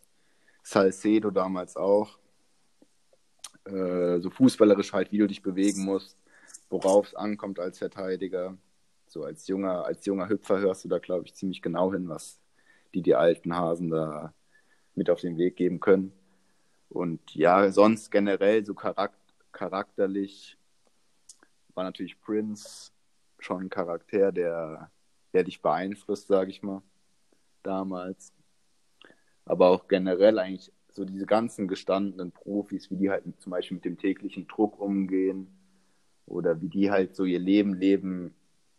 Salcedo 0.63 1.31
damals 1.31 1.77
auch. 1.77 2.19
Äh, 3.67 4.19
so 4.21 4.31
fußballerisch 4.31 4.93
halt, 4.93 5.13
wie 5.13 5.19
du 5.19 5.29
dich 5.29 5.43
bewegen 5.43 5.85
musst, 5.85 6.17
worauf 6.71 7.09
es 7.09 7.15
ankommt 7.15 7.61
als 7.61 7.79
Verteidiger. 7.79 8.57
So 9.07 9.25
als 9.25 9.47
junger, 9.47 9.85
als 9.85 10.05
junger 10.07 10.29
Hüpfer 10.29 10.59
hörst 10.59 10.85
du 10.85 10.89
da, 10.89 10.99
glaube 10.99 11.27
ich, 11.27 11.35
ziemlich 11.35 11.63
genau 11.63 11.93
hin, 11.93 12.09
was 12.09 12.41
die, 12.95 13.03
die 13.03 13.15
alten 13.15 13.55
Hasen 13.55 13.91
da 13.91 14.35
mit 14.95 15.09
auf 15.09 15.21
den 15.21 15.39
Weg 15.39 15.57
geben 15.57 15.79
können. 15.79 16.13
Und 16.89 17.35
ja, 17.35 17.71
sonst 17.71 18.11
generell 18.11 18.65
so 18.65 18.75
charak 18.75 19.13
charakterlich 19.53 20.57
war 21.81 21.85
natürlich 21.85 22.21
Prince 22.21 22.91
schon 23.39 23.63
ein 23.63 23.71
Charakter, 23.71 24.33
der, 24.33 24.91
der 25.33 25.45
dich 25.45 25.63
beeinflusst, 25.63 26.29
sage 26.29 26.51
ich 26.51 26.63
mal, 26.63 26.83
damals. 27.63 28.35
Aber 29.47 29.71
auch 29.71 29.89
generell 29.89 30.39
eigentlich 30.39 30.71
so 30.93 31.07
diese 31.07 31.25
ganzen 31.25 31.69
gestandenen 31.69 32.33
Profis, 32.33 32.91
wie 32.91 32.97
die 32.97 33.09
halt 33.09 33.25
zum 33.41 33.53
Beispiel 33.53 33.77
mit 33.77 33.87
dem 33.87 33.97
täglichen 33.97 34.47
Druck 34.47 34.79
umgehen 34.79 35.49
oder 36.27 36.61
wie 36.61 36.69
die 36.69 36.91
halt 36.91 37.17
so 37.17 37.25
ihr 37.25 37.39
Leben 37.39 37.73
leben 37.73 38.35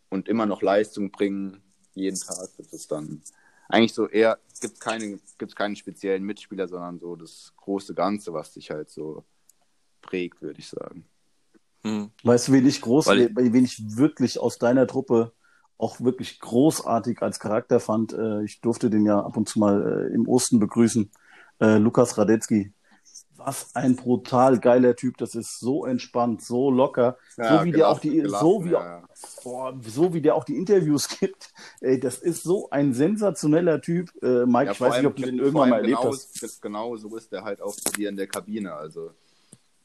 und 0.08 0.28
immer 0.28 0.46
noch 0.46 0.62
Leistung 0.62 1.10
bringen, 1.10 1.60
jeden 1.94 2.20
Tag. 2.20 2.50
Das 2.56 2.72
ist 2.72 2.92
dann 2.92 3.20
eigentlich 3.68 3.94
so 3.94 4.06
eher, 4.08 4.38
gibt 4.60 4.78
keine, 4.78 5.18
gibt's 5.38 5.56
keinen 5.56 5.74
speziellen 5.74 6.22
Mitspieler, 6.22 6.68
sondern 6.68 7.00
so 7.00 7.16
das 7.16 7.52
große 7.56 7.94
Ganze, 7.94 8.32
was 8.32 8.52
dich 8.52 8.70
halt 8.70 8.90
so 8.90 9.24
prägt, 10.02 10.40
würde 10.40 10.60
ich 10.60 10.68
sagen. 10.68 11.08
Hm. 11.84 12.10
Weißt 12.22 12.48
du, 12.48 12.52
wen 12.52 12.66
ich 12.66 12.80
groß, 12.80 13.06
Weil- 13.06 13.30
wen 13.34 13.64
ich 13.64 13.96
wirklich 13.96 14.38
aus 14.38 14.58
deiner 14.58 14.86
Truppe 14.86 15.32
auch 15.78 16.00
wirklich 16.00 16.38
großartig 16.38 17.22
als 17.22 17.40
Charakter 17.40 17.80
fand? 17.80 18.12
Äh, 18.12 18.44
ich 18.44 18.60
durfte 18.60 18.88
den 18.88 19.04
ja 19.04 19.20
ab 19.20 19.36
und 19.36 19.48
zu 19.48 19.58
mal 19.58 20.08
äh, 20.10 20.14
im 20.14 20.28
Osten 20.28 20.60
begrüßen. 20.60 21.10
Äh, 21.60 21.78
Lukas 21.78 22.16
Radetzky. 22.18 22.72
Was 23.36 23.74
ein 23.74 23.96
brutal 23.96 24.60
geiler 24.60 24.94
Typ. 24.94 25.16
Das 25.16 25.34
ist 25.34 25.58
so 25.58 25.84
entspannt, 25.84 26.42
so 26.42 26.70
locker. 26.70 27.16
so 27.36 27.64
wie 27.64 27.72
der 27.72 27.88
auch 27.88 27.98
die, 27.98 28.10
gelassen, 28.10 28.44
so 28.44 28.64
wie, 28.64 28.70
ja, 28.70 29.00
ja. 29.00 29.08
boah, 29.42 29.76
so 29.84 30.14
wie 30.14 30.20
der 30.20 30.36
auch 30.36 30.44
die 30.44 30.56
Interviews 30.56 31.08
gibt. 31.20 31.52
Ey, 31.80 31.98
das 31.98 32.18
ist 32.18 32.44
so 32.44 32.70
ein 32.70 32.94
sensationeller 32.94 33.80
Typ. 33.80 34.10
Äh, 34.22 34.46
Mike, 34.46 34.66
Ja, 34.66 34.72
ich 34.72 34.80
weiß 34.80 34.98
nicht, 34.98 35.06
ob 35.06 35.16
du 35.16 35.22
den 35.22 35.38
irgendwann 35.40 35.70
mal 35.70 35.76
erlebt 35.78 35.98
genau, 36.00 36.12
hast. 36.12 36.62
Genau 36.62 36.96
so 36.96 37.16
ist 37.16 37.32
der 37.32 37.42
halt 37.42 37.60
auch 37.60 37.74
dir 37.96 38.08
in 38.08 38.16
der 38.16 38.28
Kabine. 38.28 38.74
Also 38.74 39.10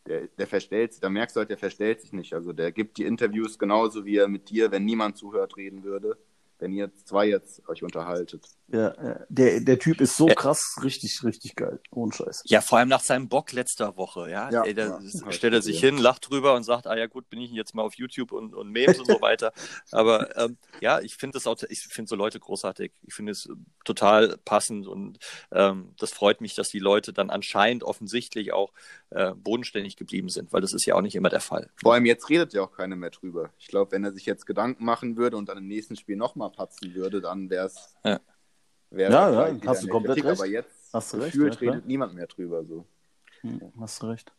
der, 0.08 0.28
der 0.28 0.48
verstellt 0.48 0.94
sich, 0.94 1.02
da 1.02 1.10
merkst 1.10 1.36
du 1.36 1.40
halt, 1.40 1.50
der 1.50 1.58
verstellt 1.58 2.02
sich 2.02 2.14
nicht. 2.14 2.34
Also 2.34 2.54
der 2.54 2.72
gibt 2.72 2.98
die 2.98 3.06
Interviews 3.06 3.60
genauso 3.60 4.06
wie 4.06 4.18
er 4.18 4.28
mit 4.28 4.50
dir, 4.50 4.72
wenn 4.72 4.86
niemand 4.86 5.18
zuhört, 5.18 5.58
reden 5.58 5.84
würde. 5.84 6.18
Wenn 6.60 6.74
ihr 6.74 6.92
zwei 7.06 7.28
jetzt 7.28 7.68
euch 7.70 7.84
unterhaltet. 7.84 8.46
Ja, 8.70 8.94
ja. 9.02 9.20
der, 9.30 9.62
der 9.62 9.80
Typ 9.80 10.02
ist 10.02 10.18
so 10.18 10.28
Ja. 10.28 10.34
krass, 10.36 10.76
richtig, 10.84 11.24
richtig 11.24 11.56
geil. 11.56 11.80
Ohne 11.92 12.12
Scheiß. 12.12 12.44
Ja, 12.46 12.60
vor 12.62 12.80
allem 12.80 12.90
nach 12.90 13.02
seinem 13.02 13.30
Bock 13.30 13.54
letzter 13.54 13.96
Woche, 13.96 14.30
ja. 14.30 14.50
Ja, 14.50 14.64
Ey, 14.64 14.74
da 14.74 15.00
ja, 15.00 15.32
stellt 15.32 15.54
er 15.54 15.60
ich 15.60 15.66
sich 15.66 15.80
hin, 15.80 15.98
lacht 15.98 16.30
drüber 16.30 16.56
und 16.56 16.64
sagt, 16.64 16.88
ah 16.88 16.98
ja 16.98 17.06
gut, 17.08 17.30
bin 17.30 17.40
ich 17.40 17.52
jetzt 17.52 17.76
mal 17.76 17.84
auf 17.84 17.94
YouTube 17.94 18.32
und, 18.34 18.54
und 18.54 18.70
Memes 18.72 19.00
und 19.00 19.06
so 19.06 19.22
weiter. 19.22 19.54
Aber 19.92 20.36
ähm, 20.38 20.58
ja, 20.82 21.00
ich 21.00 21.16
finde 21.16 21.36
das 21.38 21.48
auch, 21.48 21.56
ich 21.70 21.80
finde 21.88 22.10
so 22.10 22.16
Leute 22.16 22.40
großartig. 22.40 22.92
Ich 23.04 23.14
finde 23.14 23.32
es 23.32 23.46
äh, 23.46 23.54
total 23.86 24.38
passend 24.44 24.88
und 24.88 25.20
ähm, 25.52 25.94
das 25.98 26.12
freut 26.12 26.42
mich, 26.42 26.56
dass 26.56 26.70
die 26.70 26.80
Leute 26.80 27.14
dann 27.14 27.30
anscheinend 27.30 27.84
offensichtlich 27.84 28.52
auch 28.52 28.74
äh, 29.12 29.34
bodenständig 29.34 29.96
geblieben 29.96 30.30
sind, 30.30 30.52
weil 30.52 30.62
das 30.62 30.74
ist 30.74 30.86
ja 30.86 30.96
auch 30.96 31.02
nicht 31.02 31.16
immer 31.16 31.30
der 31.30 31.40
Fall. 31.40 31.70
Vor 31.82 31.94
allem 31.94 32.06
jetzt 32.06 32.30
redet 32.30 32.54
ja 32.54 32.64
auch 32.64 32.72
keiner 32.72 32.96
mehr 32.98 33.12
drüber. 33.12 33.52
Ich 33.60 33.68
glaube, 33.68 33.92
wenn 33.94 34.04
er 34.04 34.12
sich 34.12 34.26
jetzt 34.26 34.46
Gedanken 34.46 34.84
machen 34.84 35.16
würde 35.16 35.38
und 35.38 35.48
dann 35.48 35.58
im 35.60 35.68
nächsten 35.68 35.96
Spiel 35.96 36.18
nochmal 36.18 36.47
patzen 36.50 36.94
würde, 36.94 37.22
dann 37.22 37.50
wäre 37.50 37.68
es. 37.68 37.96
Ja. 38.04 38.20
Wär 38.90 39.10
Ja, 39.12 39.50
ja, 39.50 39.58
hast 39.66 39.84
du 39.84 39.88
komplett 39.88 40.16
Kritik, 40.16 40.30
recht. 40.30 40.40
Aber 40.42 40.50
jetzt 40.50 40.94
Hast 40.94 41.14
du 41.14 41.18
recht, 41.18 41.34
gefühlt 41.34 41.56
ja, 41.62 41.72
redet 41.72 41.86
niemand 41.86 42.14
mehr 42.16 42.28
drüber. 42.28 42.64
So. 42.64 42.86
Hm, 43.42 43.74
hast 43.80 44.02
du 44.02 44.08
recht. 44.08 44.32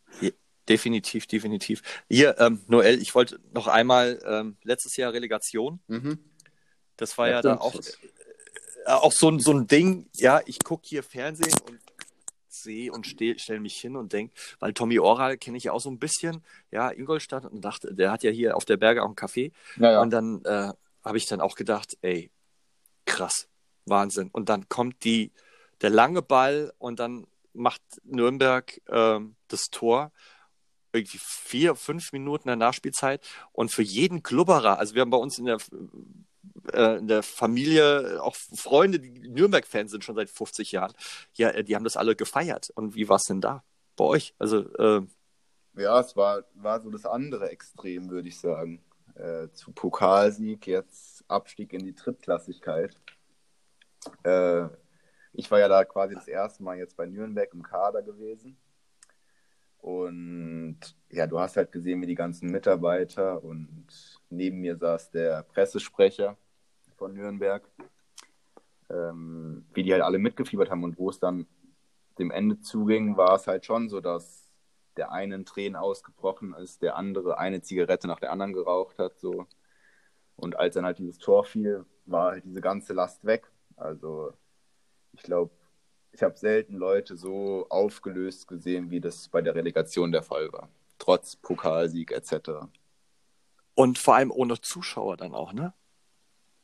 Definitiv, 0.69 1.27
definitiv. 1.27 1.83
Hier, 2.11 2.39
ähm, 2.39 2.61
Noel, 2.67 3.01
ich 3.01 3.15
wollte 3.15 3.41
noch 3.55 3.69
einmal 3.69 4.21
ähm, 4.27 4.57
letztes 4.65 4.97
Jahr 4.97 5.15
Relegation. 5.15 5.81
Mhm. 5.87 6.19
Das 6.99 7.17
war 7.17 7.27
Ja, 7.29 7.37
ja, 7.37 7.43
da 7.43 7.57
auch, 7.57 7.75
äh, 7.75 7.81
auch 8.87 9.13
so, 9.13 9.31
ein- 9.31 9.41
so 9.41 9.53
ein 9.53 9.67
Ding, 9.67 10.11
ja, 10.17 10.43
ich 10.45 10.59
gucke 10.59 10.87
hier 10.87 11.03
Fernsehen 11.03 11.55
und 11.67 11.79
sehe 12.49 12.93
und 12.93 13.07
stelle 13.07 13.61
mich 13.61 13.81
hin 13.81 13.97
und 13.97 14.13
denke, 14.13 14.35
weil 14.59 14.75
Tommy 14.75 14.99
Oral 14.99 15.39
kenne 15.39 15.57
ich 15.57 15.65
ja 15.65 15.73
auch 15.73 15.81
so 15.81 15.91
ein 15.91 15.99
bisschen, 15.99 16.43
ja, 16.71 16.91
Ingolstadt 16.91 17.47
und 17.47 17.63
dachte, 17.63 17.95
der 17.95 18.11
hat 18.11 18.23
ja 18.23 18.31
hier 18.31 18.55
auf 18.57 18.65
der 18.67 18.77
Berge 18.77 19.03
auch 19.03 19.09
ein 19.09 19.15
Café. 19.17 19.53
Ja, 19.77 19.93
ja. 19.93 20.03
Und 20.03 20.11
dann 20.11 20.45
äh, 20.45 20.73
habe 21.09 21.19
ich 21.19 21.27
dann 21.27 21.43
auch 21.43 21.57
gedacht, 21.57 21.99
ey, 22.03 22.33
krass, 23.07 23.49
Wahnsinn. 23.87 24.31
Und 24.33 24.49
dann 24.51 24.69
kommt 24.69 25.05
die, 25.05 25.33
der 25.83 25.91
lange 25.91 26.23
Ball 26.23 26.73
und 26.79 27.01
dann 27.01 27.27
macht 27.55 27.83
Nürnberg 28.05 28.81
ähm, 28.89 29.37
das 29.49 29.71
Tor 29.71 30.13
irgendwie 30.93 31.19
vier, 31.21 31.75
fünf 31.77 32.13
Minuten 32.13 32.49
der 32.49 32.57
Nachspielzeit 32.57 33.27
und 33.53 33.71
für 33.73 33.83
jeden 33.83 34.23
Klubberer, 34.23 34.79
also 34.79 34.95
wir 34.95 35.03
haben 35.03 35.11
bei 35.11 35.19
uns 35.19 35.39
in 35.39 35.47
der, 35.47 35.59
äh, 36.73 36.99
in 36.99 37.09
der 37.09 37.23
Familie 37.23 38.23
auch 38.23 38.37
Freunde, 38.37 39.01
die 39.01 39.11
Nürnberg-Fans 39.29 39.91
sind 39.91 40.05
schon 40.05 40.17
seit 40.17 40.31
50 40.31 40.73
Jahren, 40.73 40.95
ja, 41.35 41.51
äh, 41.51 41.65
die 41.65 41.77
haben 41.77 41.85
das 41.85 41.97
alle 41.97 42.17
gefeiert. 42.17 42.71
Und 42.75 42.95
wie 42.95 43.09
war 43.09 43.17
es 43.17 43.25
denn 43.25 43.41
da 43.41 43.65
bei 43.97 44.05
euch? 44.05 44.35
Also, 44.39 44.61
äh, 44.77 45.03
Ja, 45.75 46.01
es 46.01 46.17
war, 46.17 46.45
war 46.55 46.81
so 46.83 46.91
das 46.91 47.07
andere 47.07 47.51
Extrem, 47.51 48.11
würde 48.11 48.29
ich 48.29 48.39
sagen. 48.41 48.85
Äh, 49.19 49.51
zu 49.53 49.73
Pokalsieg, 49.73 50.67
jetzt 50.69 51.25
Abstieg 51.29 51.73
in 51.73 51.85
die 51.85 51.95
Drittklassigkeit. 51.95 52.95
Äh, 54.23 54.69
ich 55.33 55.51
war 55.51 55.59
ja 55.59 55.67
da 55.67 55.85
quasi 55.85 56.15
das 56.15 56.29
erste 56.29 56.63
Mal 56.63 56.79
jetzt 56.79 56.97
bei 56.97 57.05
Nürnberg 57.05 57.53
im 57.53 57.65
Kader 57.65 58.03
gewesen. 58.03 58.57
Und 59.79 60.79
ja, 61.11 61.27
du 61.27 61.41
hast 61.41 61.57
halt 61.57 61.73
gesehen, 61.73 62.01
wie 62.01 62.07
die 62.07 62.15
ganzen 62.15 62.51
Mitarbeiter 62.51 63.43
und 63.43 63.87
neben 64.31 64.61
mir 64.61 64.77
saß 64.77 65.11
der 65.11 65.43
Pressesprecher 65.43 66.37
von 66.97 67.13
Nürnberg, 67.15 67.69
ähm, 68.89 69.67
wie 69.75 69.83
die 69.83 69.93
halt 69.93 70.03
alle 70.03 70.19
mitgefiebert 70.19 70.71
haben 70.71 70.85
und 70.85 70.97
wo 70.97 71.11
es 71.11 71.19
dann 71.19 71.47
dem 72.21 72.31
Ende 72.31 72.61
zuging, 72.61 73.17
war 73.17 73.35
es 73.35 73.49
halt 73.49 73.65
schon 73.65 73.89
so, 73.89 74.01
dass 74.01 74.48
der 74.99 75.13
eine 75.13 75.37
in 75.37 75.47
Tränen 75.47 75.77
ausgebrochen 75.77 76.53
ist, 76.55 76.83
der 76.83 76.97
andere 76.97 77.39
eine 77.39 77.63
Zigarette 77.63 78.07
nach 78.09 78.21
der 78.21 78.33
anderen 78.33 78.53
geraucht 78.53 78.99
hat, 78.99 79.19
so. 79.19 79.47
Und 80.37 80.57
als 80.59 80.75
dann 80.75 80.85
halt 80.85 80.99
dieses 80.99 81.19
Tor 81.19 81.45
fiel, 81.45 81.87
war 82.05 82.33
halt 82.33 82.45
diese 82.45 82.61
ganze 82.61 82.93
Last 82.93 83.25
weg. 83.25 83.51
Also, 83.77 84.33
ich 85.13 85.23
glaube, 85.23 85.53
ich 86.13 86.23
habe 86.23 86.37
selten 86.37 86.75
Leute 86.77 87.17
so 87.17 87.67
aufgelöst 87.71 88.49
gesehen, 88.49 88.91
wie 88.91 89.01
das 89.01 89.29
bei 89.29 89.41
der 89.41 89.55
Relegation 89.55 90.13
der 90.13 90.23
Fall 90.23 90.53
war. 90.53 90.69
trotz 90.99 91.37
Pokalsieg 91.37 92.11
etc. 92.11 92.67
Und 93.75 93.99
vor 93.99 94.17
allem 94.17 94.33
ohne 94.33 94.61
Zuschauer 94.61 95.17
dann 95.17 95.35
auch, 95.35 95.53
ne? 95.53 95.75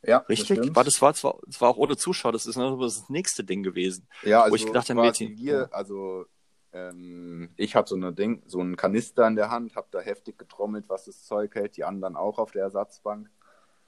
Ja, 0.02 0.18
Richtig? 0.28 0.58
Das 0.58 0.74
war, 0.74 0.84
das 0.84 1.00
war 1.00 1.14
zwar, 1.14 1.38
das 1.46 1.60
war 1.60 1.70
auch 1.70 1.76
ohne 1.76 1.96
Zuschauer, 1.96 2.32
das 2.32 2.46
ist 2.46 2.56
noch 2.56 2.78
das 2.78 3.08
nächste 3.08 3.44
Ding 3.44 3.62
gewesen. 3.62 4.06
Ja, 4.22 4.42
also 4.42 4.52
wo 4.52 4.56
ich 4.56 4.66
gedacht 4.66 4.90
habe, 4.90 5.02
wir, 5.02 5.68
also 5.72 6.26
ähm, 6.74 7.50
ich 7.56 7.76
habe 7.76 7.88
so 7.88 7.94
eine 7.94 8.12
Ding, 8.12 8.42
so 8.46 8.60
einen 8.60 8.76
Kanister 8.76 9.26
in 9.28 9.36
der 9.36 9.50
Hand, 9.50 9.76
habe 9.76 9.86
da 9.90 10.00
heftig 10.00 10.36
getrommelt, 10.36 10.88
was 10.88 11.04
das 11.04 11.24
Zeug 11.24 11.54
hält, 11.54 11.76
die 11.76 11.84
anderen 11.84 12.16
auch 12.16 12.38
auf 12.38 12.50
der 12.50 12.62
Ersatzbank. 12.62 13.30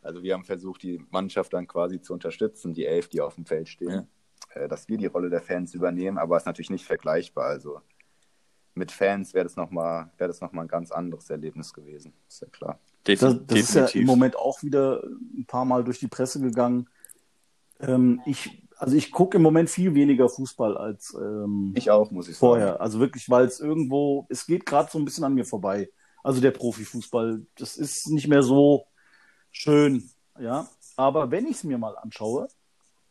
Also 0.02 0.22
wir 0.22 0.34
haben 0.34 0.44
versucht, 0.44 0.84
die 0.84 1.04
Mannschaft 1.10 1.52
dann 1.52 1.66
quasi 1.66 2.00
zu 2.00 2.12
unterstützen, 2.12 2.74
die 2.74 2.86
elf, 2.86 3.08
die 3.08 3.20
auf 3.20 3.34
dem 3.34 3.44
Feld 3.44 3.68
stehen, 3.68 4.06
äh, 4.54 4.68
dass 4.68 4.88
wir 4.88 4.98
die 4.98 5.06
Rolle 5.06 5.30
der 5.30 5.42
Fans 5.42 5.74
übernehmen, 5.74 6.16
aber 6.16 6.36
es 6.36 6.42
ist 6.42 6.46
natürlich 6.46 6.70
nicht 6.70 6.86
vergleichbar. 6.86 7.46
Also 7.46 7.80
mit 8.74 8.92
Fans 8.92 9.34
wäre 9.34 9.44
das 9.44 9.56
nochmal 9.56 10.12
wär 10.16 10.28
das 10.28 10.40
noch 10.40 10.52
mal 10.52 10.62
ein 10.62 10.68
ganz 10.68 10.92
anderes 10.92 11.28
Erlebnis 11.28 11.72
gewesen, 11.72 12.12
ist 12.28 12.42
ja 12.42 12.48
klar. 12.48 12.78
Das, 13.02 13.18
das 13.18 13.32
ist 13.32 13.74
ja 13.74 13.82
definitiv. 13.82 14.00
im 14.00 14.06
Moment 14.06 14.36
auch 14.36 14.62
wieder 14.62 15.02
ein 15.04 15.44
paar 15.46 15.64
Mal 15.64 15.82
durch 15.82 15.98
die 15.98 16.08
Presse 16.08 16.40
gegangen. 16.40 16.88
Ähm, 17.80 18.20
ich, 18.26 18.62
also 18.76 18.96
ich 18.96 19.10
gucke 19.10 19.38
im 19.38 19.42
Moment 19.42 19.70
viel 19.70 19.94
weniger 19.94 20.28
Fußball 20.28 20.76
als 20.76 21.14
ähm, 21.18 21.72
Ich 21.76 21.90
auch, 21.90 22.10
muss 22.10 22.28
ich 22.28 22.36
vorher. 22.36 22.68
sagen. 22.68 22.80
Also 22.80 23.00
wirklich, 23.00 23.28
weil 23.30 23.46
es 23.46 23.60
irgendwo, 23.60 24.26
es 24.28 24.46
geht 24.46 24.66
gerade 24.66 24.90
so 24.90 24.98
ein 24.98 25.04
bisschen 25.04 25.24
an 25.24 25.34
mir 25.34 25.44
vorbei. 25.44 25.90
Also 26.22 26.40
der 26.40 26.50
Profifußball, 26.50 27.42
das 27.56 27.76
ist 27.76 28.08
nicht 28.08 28.28
mehr 28.28 28.42
so 28.42 28.86
schön, 29.50 30.10
ja. 30.38 30.68
Aber 30.96 31.30
wenn 31.30 31.46
ich 31.46 31.56
es 31.56 31.64
mir 31.64 31.78
mal 31.78 31.96
anschaue, 31.96 32.48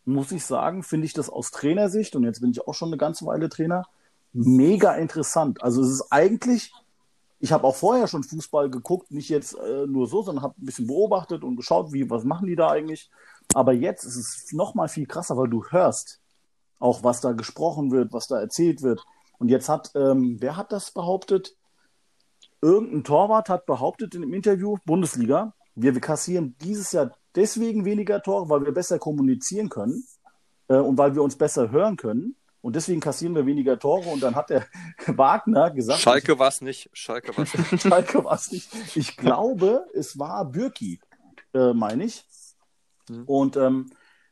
muss 0.05 0.31
ich 0.31 0.45
sagen, 0.45 0.83
finde 0.83 1.05
ich 1.05 1.13
das 1.13 1.29
aus 1.29 1.51
Trainersicht, 1.51 2.15
und 2.15 2.23
jetzt 2.23 2.41
bin 2.41 2.51
ich 2.51 2.67
auch 2.67 2.73
schon 2.73 2.89
eine 2.89 2.97
ganze 2.97 3.25
Weile 3.25 3.49
Trainer, 3.49 3.87
mega 4.33 4.95
interessant. 4.95 5.63
Also 5.63 5.81
es 5.81 5.89
ist 5.89 6.11
eigentlich, 6.11 6.71
ich 7.39 7.51
habe 7.51 7.65
auch 7.65 7.75
vorher 7.75 8.07
schon 8.07 8.23
Fußball 8.23 8.69
geguckt, 8.69 9.11
nicht 9.11 9.29
jetzt 9.29 9.55
äh, 9.55 9.87
nur 9.87 10.07
so, 10.07 10.21
sondern 10.21 10.43
habe 10.43 10.55
ein 10.61 10.65
bisschen 10.65 10.87
beobachtet 10.87 11.43
und 11.43 11.55
geschaut, 11.55 11.91
wie, 11.93 12.09
was 12.09 12.23
machen 12.23 12.47
die 12.47 12.55
da 12.55 12.69
eigentlich. 12.69 13.09
Aber 13.53 13.73
jetzt 13.73 14.03
ist 14.03 14.15
es 14.15 14.51
noch 14.53 14.75
mal 14.75 14.87
viel 14.87 15.05
krasser, 15.05 15.37
weil 15.37 15.49
du 15.49 15.65
hörst 15.69 16.19
auch, 16.79 17.03
was 17.03 17.21
da 17.21 17.31
gesprochen 17.31 17.91
wird, 17.91 18.11
was 18.11 18.27
da 18.27 18.39
erzählt 18.39 18.81
wird. 18.81 19.03
Und 19.37 19.49
jetzt 19.49 19.69
hat, 19.69 19.91
ähm, 19.95 20.37
wer 20.39 20.57
hat 20.57 20.71
das 20.71 20.91
behauptet? 20.91 21.55
Irgendein 22.61 23.03
Torwart 23.03 23.49
hat 23.49 23.65
behauptet 23.65 24.15
in 24.15 24.23
einem 24.23 24.33
Interview, 24.33 24.77
Bundesliga, 24.85 25.53
wir, 25.75 25.93
wir 25.93 26.01
kassieren 26.01 26.55
dieses 26.61 26.91
Jahr 26.93 27.11
deswegen 27.35 27.85
weniger 27.85 28.21
Tore, 28.21 28.49
weil 28.49 28.65
wir 28.65 28.73
besser 28.73 28.97
kommunizieren 28.97 29.69
können 29.69 30.05
äh, 30.69 30.75
und 30.75 30.97
weil 30.97 31.15
wir 31.15 31.21
uns 31.21 31.37
besser 31.37 31.69
hören 31.69 31.97
können. 31.97 32.35
Und 32.61 32.75
deswegen 32.75 32.99
kassieren 32.99 33.35
wir 33.35 33.45
weniger 33.45 33.77
Tore. 33.77 34.09
Und 34.09 34.23
dann 34.23 34.35
hat 34.35 34.49
der 34.49 34.65
Wagner 35.05 35.69
gesagt, 35.69 35.99
Schalke 35.99 36.39
war 36.39 36.47
es 36.47 36.61
nicht. 36.61 36.89
Schalke 36.93 37.37
war 37.37 37.43
es 37.43 37.53
nicht. 37.53 37.81
Schalke 37.81 38.23
war 38.23 38.35
es 38.35 38.51
nicht. 38.51 38.69
Ich 38.95 39.17
glaube, 39.17 39.85
es 39.93 40.17
war 40.17 40.45
Bürki, 40.45 40.99
äh, 41.53 41.73
meine 41.73 42.05
ich. 42.05 42.25
Mhm. 43.09 43.23
Und 43.25 43.57
ähm, 43.57 43.91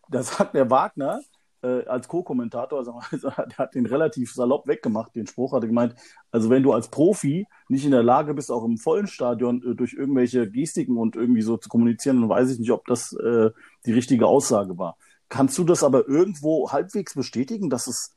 da 0.10 0.24
sagt 0.24 0.56
der 0.56 0.70
Wagner 0.70 1.22
äh, 1.64 1.86
als 1.86 2.08
Co-Kommentator, 2.08 2.84
mal, 2.84 3.04
der 3.12 3.58
hat 3.58 3.74
den 3.74 3.86
relativ 3.86 4.34
salopp 4.34 4.68
weggemacht, 4.68 5.16
den 5.16 5.28
Spruch, 5.28 5.54
hat 5.54 5.64
er 5.64 5.68
gemeint, 5.68 5.96
also 6.32 6.50
wenn 6.50 6.64
du 6.64 6.74
als 6.74 6.90
Profi 6.90 7.48
nicht 7.70 7.86
in 7.86 7.92
der 7.92 8.04
Lage 8.04 8.34
bist, 8.34 8.52
auch 8.52 8.66
im 8.66 8.78
vollen 8.78 9.08
Stadion 9.08 9.64
äh, 9.64 9.76
durch 9.76 9.94
irgendwelche 9.94 10.50
Gestiken 10.50 10.98
und 10.98 11.16
irgendwie 11.16 11.42
so 11.42 11.58
zu 11.58 11.70
kommunizieren, 11.70 12.22
dann 12.22 12.30
weiß 12.30 12.52
ich 12.52 12.60
nicht, 12.60 12.72
ob 12.72 12.86
das 12.86 13.14
äh, 13.14 13.52
die 13.86 13.94
richtige 13.94 14.28
Aussage 14.28 14.78
war. 14.78 14.98
Kannst 15.30 15.58
du 15.58 15.64
das 15.64 15.84
aber 15.84 16.08
irgendwo 16.08 16.72
halbwegs 16.72 17.16
bestätigen, 17.16 17.70
dass 17.70 17.88
es 17.88 18.16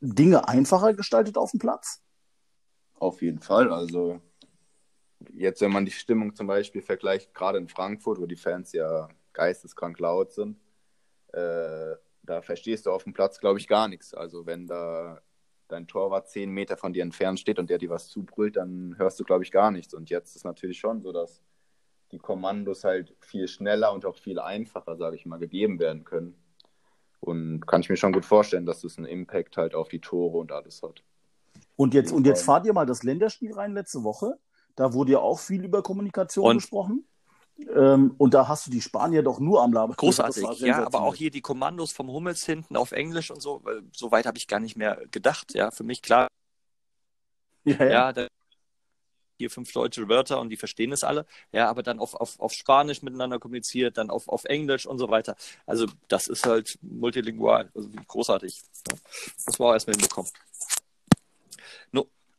Dinge 0.00 0.48
einfacher 0.48 0.94
gestaltet 0.94 1.36
auf 1.36 1.50
dem 1.50 1.60
Platz? 1.60 2.02
Auf 2.94 3.22
jeden 3.22 3.40
Fall. 3.40 3.72
Also 3.72 4.20
jetzt, 5.34 5.60
wenn 5.60 5.72
man 5.72 5.84
die 5.84 5.92
Stimmung 5.92 6.34
zum 6.34 6.46
Beispiel 6.46 6.82
vergleicht, 6.82 7.34
gerade 7.34 7.58
in 7.58 7.68
Frankfurt, 7.68 8.18
wo 8.18 8.26
die 8.26 8.36
Fans 8.36 8.72
ja 8.72 9.08
geisteskrank 9.38 9.98
laut 10.00 10.32
sind, 10.32 10.58
äh, 11.32 11.94
da 12.24 12.42
verstehst 12.42 12.86
du 12.86 12.90
auf 12.90 13.04
dem 13.04 13.12
Platz, 13.14 13.38
glaube 13.38 13.58
ich, 13.58 13.68
gar 13.68 13.88
nichts. 13.88 14.12
Also 14.12 14.44
wenn 14.46 14.66
da 14.66 15.20
dein 15.68 15.86
Torwart 15.86 16.28
zehn 16.28 16.50
Meter 16.50 16.76
von 16.76 16.92
dir 16.92 17.02
entfernt 17.02 17.38
steht 17.40 17.58
und 17.58 17.70
der 17.70 17.78
dir 17.78 17.90
was 17.90 18.08
zubrüllt, 18.08 18.56
dann 18.56 18.96
hörst 18.98 19.18
du, 19.20 19.24
glaube 19.24 19.44
ich, 19.44 19.52
gar 19.52 19.70
nichts. 19.70 19.94
Und 19.94 20.10
jetzt 20.10 20.34
ist 20.34 20.44
natürlich 20.44 20.78
schon 20.78 21.00
so, 21.02 21.12
dass 21.12 21.42
die 22.10 22.18
Kommandos 22.18 22.84
halt 22.84 23.14
viel 23.20 23.48
schneller 23.48 23.92
und 23.92 24.04
auch 24.06 24.16
viel 24.16 24.38
einfacher, 24.40 24.96
sage 24.96 25.16
ich 25.16 25.26
mal, 25.26 25.38
gegeben 25.38 25.78
werden 25.78 26.04
können. 26.04 26.34
Und 27.20 27.66
kann 27.66 27.80
ich 27.82 27.90
mir 27.90 27.96
schon 27.96 28.12
gut 28.12 28.24
vorstellen, 28.24 28.66
dass 28.66 28.80
das 28.80 28.96
einen 28.96 29.06
Impact 29.06 29.56
halt 29.56 29.74
auf 29.74 29.88
die 29.88 30.00
Tore 30.00 30.38
und 30.38 30.52
alles 30.52 30.82
hat. 30.82 31.02
Und 31.76 31.94
jetzt, 31.94 32.12
und 32.12 32.26
jetzt 32.26 32.42
fahrt 32.42 32.66
ihr 32.66 32.72
mal 32.72 32.86
das 32.86 33.02
Länderspiel 33.02 33.52
rein 33.52 33.72
letzte 33.74 34.02
Woche. 34.04 34.38
Da 34.74 34.92
wurde 34.94 35.12
ja 35.12 35.18
auch 35.18 35.38
viel 35.38 35.64
über 35.64 35.82
Kommunikation 35.82 36.46
Und- 36.46 36.56
gesprochen. 36.58 37.04
Ähm, 37.74 38.14
und 38.18 38.34
da 38.34 38.46
hast 38.46 38.66
du 38.66 38.70
die 38.70 38.80
Spanier 38.80 39.22
doch 39.22 39.40
nur 39.40 39.62
am 39.62 39.72
Labern. 39.72 39.96
Großartig, 39.96 40.60
ja, 40.60 40.84
aber 40.86 41.02
auch 41.02 41.14
hier 41.14 41.30
die 41.30 41.40
Kommandos 41.40 41.92
vom 41.92 42.08
Hummels 42.08 42.44
hinten 42.44 42.76
auf 42.76 42.92
Englisch 42.92 43.30
und 43.30 43.42
so, 43.42 43.60
weil 43.64 43.82
so 43.92 44.10
weit 44.12 44.26
habe 44.26 44.38
ich 44.38 44.46
gar 44.46 44.60
nicht 44.60 44.76
mehr 44.76 45.02
gedacht. 45.10 45.54
Ja, 45.54 45.70
für 45.70 45.84
mich 45.84 46.02
klar, 46.02 46.28
Ja, 47.64 47.84
ja. 47.84 48.12
ja, 48.12 48.28
hier 49.38 49.50
fünf 49.50 49.72
deutsche 49.72 50.08
Wörter 50.08 50.40
und 50.40 50.50
die 50.50 50.56
verstehen 50.56 50.92
es 50.92 51.04
alle. 51.04 51.24
Ja, 51.52 51.68
aber 51.70 51.82
dann 51.82 52.00
auf, 52.00 52.14
auf, 52.14 52.38
auf 52.40 52.52
Spanisch 52.52 53.02
miteinander 53.02 53.38
kommuniziert, 53.38 53.96
dann 53.96 54.10
auf, 54.10 54.28
auf 54.28 54.44
Englisch 54.44 54.86
und 54.86 54.98
so 54.98 55.08
weiter. 55.08 55.36
Also 55.64 55.86
das 56.08 56.26
ist 56.26 56.44
halt 56.44 56.78
multilingual, 56.82 57.70
also 57.74 57.88
großartig. 58.06 58.62
Ja. 58.88 58.96
Das 59.46 59.60
war 59.60 59.68
auch 59.68 59.72
erstmal 59.74 59.94
hinbekommen. 59.94 60.30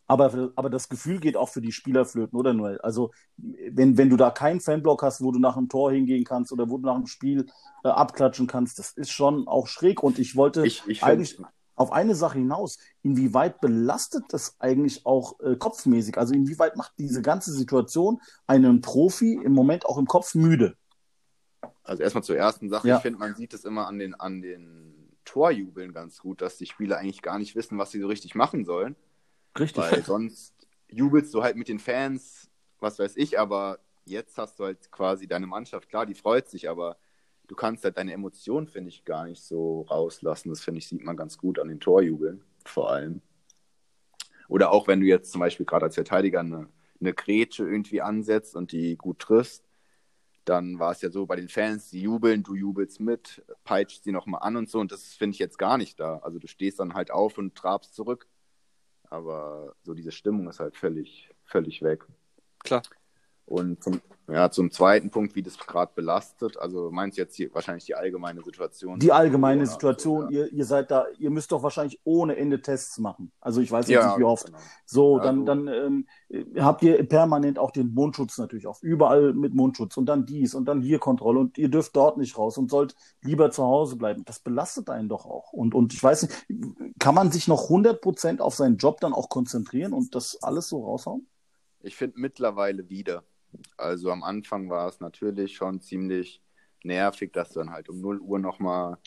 Aber, 0.09 0.51
aber 0.55 0.69
das 0.71 0.89
Gefühl 0.89 1.19
geht 1.19 1.37
auch 1.37 1.49
für 1.49 1.61
die 1.61 1.71
Spieler 1.71 2.03
flöten, 2.03 2.37
oder 2.37 2.51
Noel? 2.53 2.81
Also, 2.81 3.11
wenn, 3.37 3.95
wenn 3.95 4.09
du 4.09 4.17
da 4.17 4.31
keinen 4.31 4.59
Fanblock 4.59 5.03
hast, 5.03 5.21
wo 5.21 5.31
du 5.31 5.37
nach 5.37 5.55
einem 5.55 5.69
Tor 5.69 5.91
hingehen 5.91 6.23
kannst 6.23 6.51
oder 6.51 6.67
wo 6.67 6.77
du 6.77 6.87
nach 6.87 6.95
einem 6.95 7.05
Spiel 7.05 7.45
äh, 7.83 7.89
abklatschen 7.89 8.47
kannst, 8.47 8.79
das 8.79 8.91
ist 8.91 9.11
schon 9.11 9.47
auch 9.47 9.67
schräg. 9.67 10.01
Und 10.01 10.17
ich 10.17 10.35
wollte 10.35 10.65
Ich, 10.65 10.83
ich 10.87 11.03
eigentlich 11.03 11.39
auf 11.75 11.91
eine 11.91 12.15
Sache 12.15 12.39
hinaus. 12.39 12.79
Inwieweit 13.03 13.61
belastet 13.61 14.23
das 14.29 14.55
eigentlich 14.59 15.05
auch 15.05 15.39
äh, 15.41 15.55
kopfmäßig? 15.55 16.17
Also, 16.17 16.33
inwieweit 16.33 16.75
macht 16.75 16.93
diese 16.97 17.21
ganze 17.21 17.51
Situation 17.51 18.19
einen 18.47 18.81
Profi 18.81 19.39
im 19.43 19.53
Moment 19.53 19.85
auch 19.85 19.99
im 19.99 20.07
Kopf 20.07 20.33
müde? 20.33 20.75
also 21.83 22.03
erstmal 22.03 22.23
zur 22.23 22.37
ersten 22.37 22.69
Sache. 22.69 22.87
Ja. 22.87 22.97
Ich 22.97 23.01
finde, 23.01 23.19
man 23.19 23.35
sieht 23.35 23.53
es 23.53 23.65
immer 23.65 23.87
an 23.87 23.99
den, 23.99 24.15
an 24.15 24.41
den 24.41 25.09
Torjubeln 25.25 25.93
ganz 25.93 26.19
gut, 26.19 26.41
dass 26.41 26.57
die 26.57 26.65
Spieler 26.65 26.97
eigentlich 26.97 27.21
gar 27.21 27.37
nicht 27.39 27.55
wissen, 27.55 27.77
was 27.77 27.91
sie 27.91 27.99
so 27.99 28.07
richtig 28.07 28.35
machen 28.35 28.65
sollen. 28.65 28.95
Richtig. 29.57 29.83
Weil 29.83 30.03
sonst 30.03 30.53
jubelst 30.87 31.33
du 31.33 31.43
halt 31.43 31.55
mit 31.55 31.67
den 31.67 31.79
Fans, 31.79 32.49
was 32.79 32.99
weiß 32.99 33.17
ich, 33.17 33.39
aber 33.39 33.79
jetzt 34.05 34.37
hast 34.37 34.59
du 34.59 34.65
halt 34.65 34.91
quasi 34.91 35.27
deine 35.27 35.47
Mannschaft, 35.47 35.89
klar, 35.89 36.05
die 36.05 36.15
freut 36.15 36.49
sich, 36.49 36.69
aber 36.69 36.97
du 37.47 37.55
kannst 37.55 37.83
halt 37.83 37.97
deine 37.97 38.13
Emotionen, 38.13 38.67
finde 38.67 38.89
ich, 38.89 39.05
gar 39.05 39.25
nicht 39.25 39.43
so 39.43 39.81
rauslassen. 39.83 40.49
Das 40.49 40.61
finde 40.61 40.79
ich, 40.79 40.87
sieht 40.87 41.03
man 41.03 41.17
ganz 41.17 41.37
gut 41.37 41.59
an 41.59 41.67
den 41.67 41.79
Torjubeln, 41.79 42.43
vor 42.65 42.91
allem. 42.91 43.21
Oder 44.47 44.71
auch 44.71 44.87
wenn 44.87 45.01
du 45.01 45.05
jetzt 45.05 45.31
zum 45.31 45.39
Beispiel 45.39 45.65
gerade 45.65 45.85
als 45.85 45.95
Verteidiger 45.95 46.39
eine, 46.39 46.69
eine 46.99 47.13
Grätsche 47.13 47.63
irgendwie 47.63 48.01
ansetzt 48.01 48.55
und 48.55 48.71
die 48.71 48.97
gut 48.97 49.19
triffst, 49.19 49.63
dann 50.45 50.79
war 50.79 50.91
es 50.91 51.01
ja 51.01 51.11
so 51.11 51.25
bei 51.27 51.35
den 51.35 51.49
Fans, 51.49 51.91
die 51.91 52.01
jubeln, 52.01 52.41
du 52.43 52.55
jubelst 52.55 52.99
mit, 52.99 53.43
peitscht 53.63 54.03
sie 54.03 54.11
nochmal 54.11 54.41
an 54.41 54.55
und 54.55 54.69
so. 54.69 54.79
Und 54.79 54.91
das 54.91 55.13
finde 55.13 55.35
ich 55.35 55.39
jetzt 55.39 55.59
gar 55.59 55.77
nicht 55.77 55.99
da. 55.99 56.17
Also 56.19 56.39
du 56.39 56.47
stehst 56.47 56.79
dann 56.79 56.95
halt 56.95 57.11
auf 57.11 57.37
und 57.37 57.55
trabst 57.55 57.93
zurück. 57.93 58.27
Aber 59.09 59.73
so 59.83 59.93
diese 59.93 60.11
Stimmung 60.11 60.47
ist 60.49 60.59
halt 60.59 60.75
völlig, 60.75 61.29
völlig 61.45 61.81
weg. 61.81 62.05
Klar. 62.63 62.83
Und 63.45 63.83
zum, 63.83 63.99
ja, 64.27 64.51
zum 64.51 64.69
zweiten 64.69 65.09
Punkt, 65.09 65.33
wie 65.33 65.41
das 65.41 65.57
gerade 65.57 65.91
belastet. 65.95 66.55
Also 66.57 66.91
meinst 66.91 67.17
du 67.17 67.23
jetzt 67.23 67.35
die, 67.39 67.51
wahrscheinlich 67.51 67.85
die 67.85 67.95
allgemeine 67.95 68.43
Situation? 68.43 68.99
Die 68.99 69.11
allgemeine 69.11 69.63
Corona, 69.63 69.71
Situation, 69.71 70.23
ja. 70.31 70.41
ihr, 70.41 70.53
ihr 70.53 70.65
seid 70.65 70.91
da, 70.91 71.07
ihr 71.17 71.31
müsst 71.31 71.51
doch 71.51 71.63
wahrscheinlich 71.63 71.99
ohne 72.03 72.35
Ende 72.37 72.61
Tests 72.61 72.99
machen. 72.99 73.31
Also 73.41 73.59
ich 73.61 73.71
weiß 73.71 73.87
jetzt 73.87 73.95
Ja, 74.03 74.09
nicht, 74.09 74.19
wie 74.19 74.23
oft. 74.23 74.45
genau. 74.45 74.59
So, 74.85 75.17
Ja, 75.17 75.23
dann, 75.23 75.47
dann 75.47 75.67
ähm, 75.67 76.07
habt 76.59 76.83
ihr 76.83 77.03
permanent 77.09 77.57
auch 77.57 77.71
den 77.71 77.91
Mundschutz 77.95 78.37
natürlich 78.37 78.67
auf. 78.67 78.83
Überall 78.83 79.33
mit 79.33 79.55
Mundschutz 79.55 79.97
und 79.97 80.05
dann 80.05 80.27
dies 80.27 80.53
und 80.53 80.65
dann 80.65 80.83
hier 80.83 80.99
Kontrolle 80.99 81.39
und 81.39 81.57
ihr 81.57 81.69
dürft 81.69 81.95
dort 81.95 82.17
nicht 82.17 82.37
raus 82.37 82.59
und 82.59 82.69
sollt 82.69 82.95
lieber 83.23 83.49
zu 83.49 83.63
Hause 83.63 83.95
bleiben. 83.95 84.25
Das 84.25 84.41
belastet 84.41 84.91
einen 84.91 85.09
doch 85.09 85.25
auch. 85.25 85.53
Und, 85.53 85.73
und 85.73 85.91
ich 85.91 86.03
weiß 86.03 86.21
nicht, 86.21 86.45
kann 86.99 87.15
man 87.15 87.31
sich 87.31 87.47
noch 87.47 87.69
100% 87.69 88.39
auf 88.39 88.55
seinen 88.55 88.77
Job 88.77 88.99
dann 88.99 89.13
auch 89.13 89.29
konzentrieren 89.29 89.93
und 89.93 90.15
das 90.15 90.41
alles 90.43 90.69
so 90.69 90.83
raushauen? 90.83 91.27
Ich 91.81 91.95
finde 91.95 92.19
mittlerweile 92.19 92.89
wieder. 92.89 93.23
Also 93.77 94.11
am 94.11 94.23
Anfang 94.23 94.69
war 94.69 94.87
es 94.87 94.99
natürlich 94.99 95.55
schon 95.55 95.81
ziemlich 95.81 96.41
nervig, 96.83 97.33
dass 97.33 97.49
du 97.49 97.59
dann 97.59 97.71
halt 97.71 97.89
um 97.89 97.99
0 97.99 98.19
Uhr 98.19 98.39
nochmal 98.39 98.97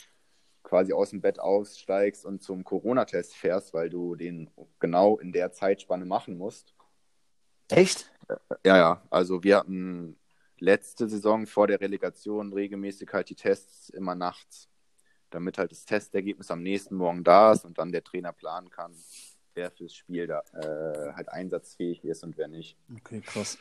quasi 0.62 0.92
aus 0.92 1.10
dem 1.10 1.20
Bett 1.20 1.38
aussteigst 1.38 2.24
und 2.24 2.42
zum 2.42 2.64
Corona-Test 2.64 3.34
fährst, 3.34 3.74
weil 3.74 3.90
du 3.90 4.14
den 4.14 4.50
genau 4.78 5.18
in 5.18 5.32
der 5.32 5.52
Zeitspanne 5.52 6.06
machen 6.06 6.38
musst. 6.38 6.74
Echt? 7.68 8.10
Ja, 8.64 8.76
ja. 8.76 9.02
Also 9.10 9.42
wir 9.42 9.58
hatten 9.58 10.18
letzte 10.58 11.08
Saison 11.08 11.46
vor 11.46 11.66
der 11.66 11.80
Relegation 11.80 12.52
regelmäßig 12.52 13.10
halt 13.12 13.28
die 13.28 13.34
Tests 13.34 13.90
immer 13.90 14.14
nachts, 14.14 14.68
damit 15.34 15.58
halt 15.58 15.70
das 15.72 15.84
Testergebnis 15.84 16.50
am 16.50 16.62
nächsten 16.62 16.94
Morgen 16.96 17.24
da 17.24 17.52
ist 17.52 17.64
und 17.64 17.78
dann 17.78 17.92
der 17.92 18.04
Trainer 18.04 18.32
planen 18.32 18.70
kann, 18.70 18.92
wer 19.54 19.70
fürs 19.70 19.94
Spiel 19.94 20.26
da 20.26 20.40
äh, 20.54 21.12
halt 21.14 21.28
einsatzfähig 21.28 22.04
ist 22.04 22.24
und 22.24 22.36
wer 22.36 22.48
nicht. 22.48 22.76
Okay, 22.96 23.20
krass. 23.20 23.58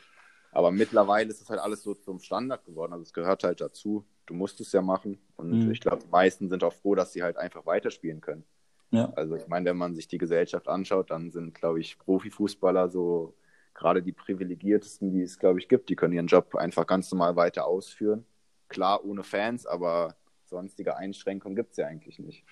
Aber 0.53 0.71
mittlerweile 0.71 1.29
ist 1.29 1.41
es 1.41 1.49
halt 1.49 1.59
alles 1.61 1.81
so 1.81 1.93
zum 1.93 2.19
Standard 2.19 2.65
geworden. 2.65 2.91
Also 2.93 3.03
es 3.03 3.13
gehört 3.13 3.43
halt 3.43 3.61
dazu. 3.61 4.05
Du 4.25 4.33
musst 4.33 4.59
es 4.59 4.71
ja 4.73 4.81
machen. 4.81 5.17
Und 5.37 5.65
Mhm. 5.65 5.71
ich 5.71 5.79
glaube, 5.79 6.03
die 6.03 6.09
meisten 6.09 6.49
sind 6.49 6.63
auch 6.63 6.73
froh, 6.73 6.93
dass 6.95 7.13
sie 7.13 7.23
halt 7.23 7.37
einfach 7.37 7.65
weiterspielen 7.65 8.19
können. 8.19 8.43
Ja. 8.91 9.13
Also 9.15 9.37
ich 9.37 9.47
meine, 9.47 9.69
wenn 9.69 9.77
man 9.77 9.95
sich 9.95 10.09
die 10.09 10.17
Gesellschaft 10.17 10.67
anschaut, 10.67 11.09
dann 11.11 11.31
sind, 11.31 11.55
glaube 11.55 11.79
ich, 11.79 11.97
Profifußballer 11.99 12.89
so 12.89 13.33
gerade 13.73 14.03
die 14.03 14.11
privilegiertesten, 14.11 15.13
die 15.13 15.21
es, 15.21 15.39
glaube 15.39 15.59
ich, 15.59 15.69
gibt. 15.69 15.87
Die 15.87 15.95
können 15.95 16.13
ihren 16.13 16.27
Job 16.27 16.55
einfach 16.55 16.85
ganz 16.85 17.09
normal 17.11 17.37
weiter 17.37 17.65
ausführen. 17.65 18.25
Klar, 18.67 19.05
ohne 19.05 19.23
Fans, 19.23 19.65
aber 19.65 20.17
sonstige 20.51 20.95
Einschränkungen 20.97 21.55
gibt 21.55 21.71
es 21.71 21.77
ja 21.77 21.87
eigentlich 21.87 22.19
nicht. 22.19 22.43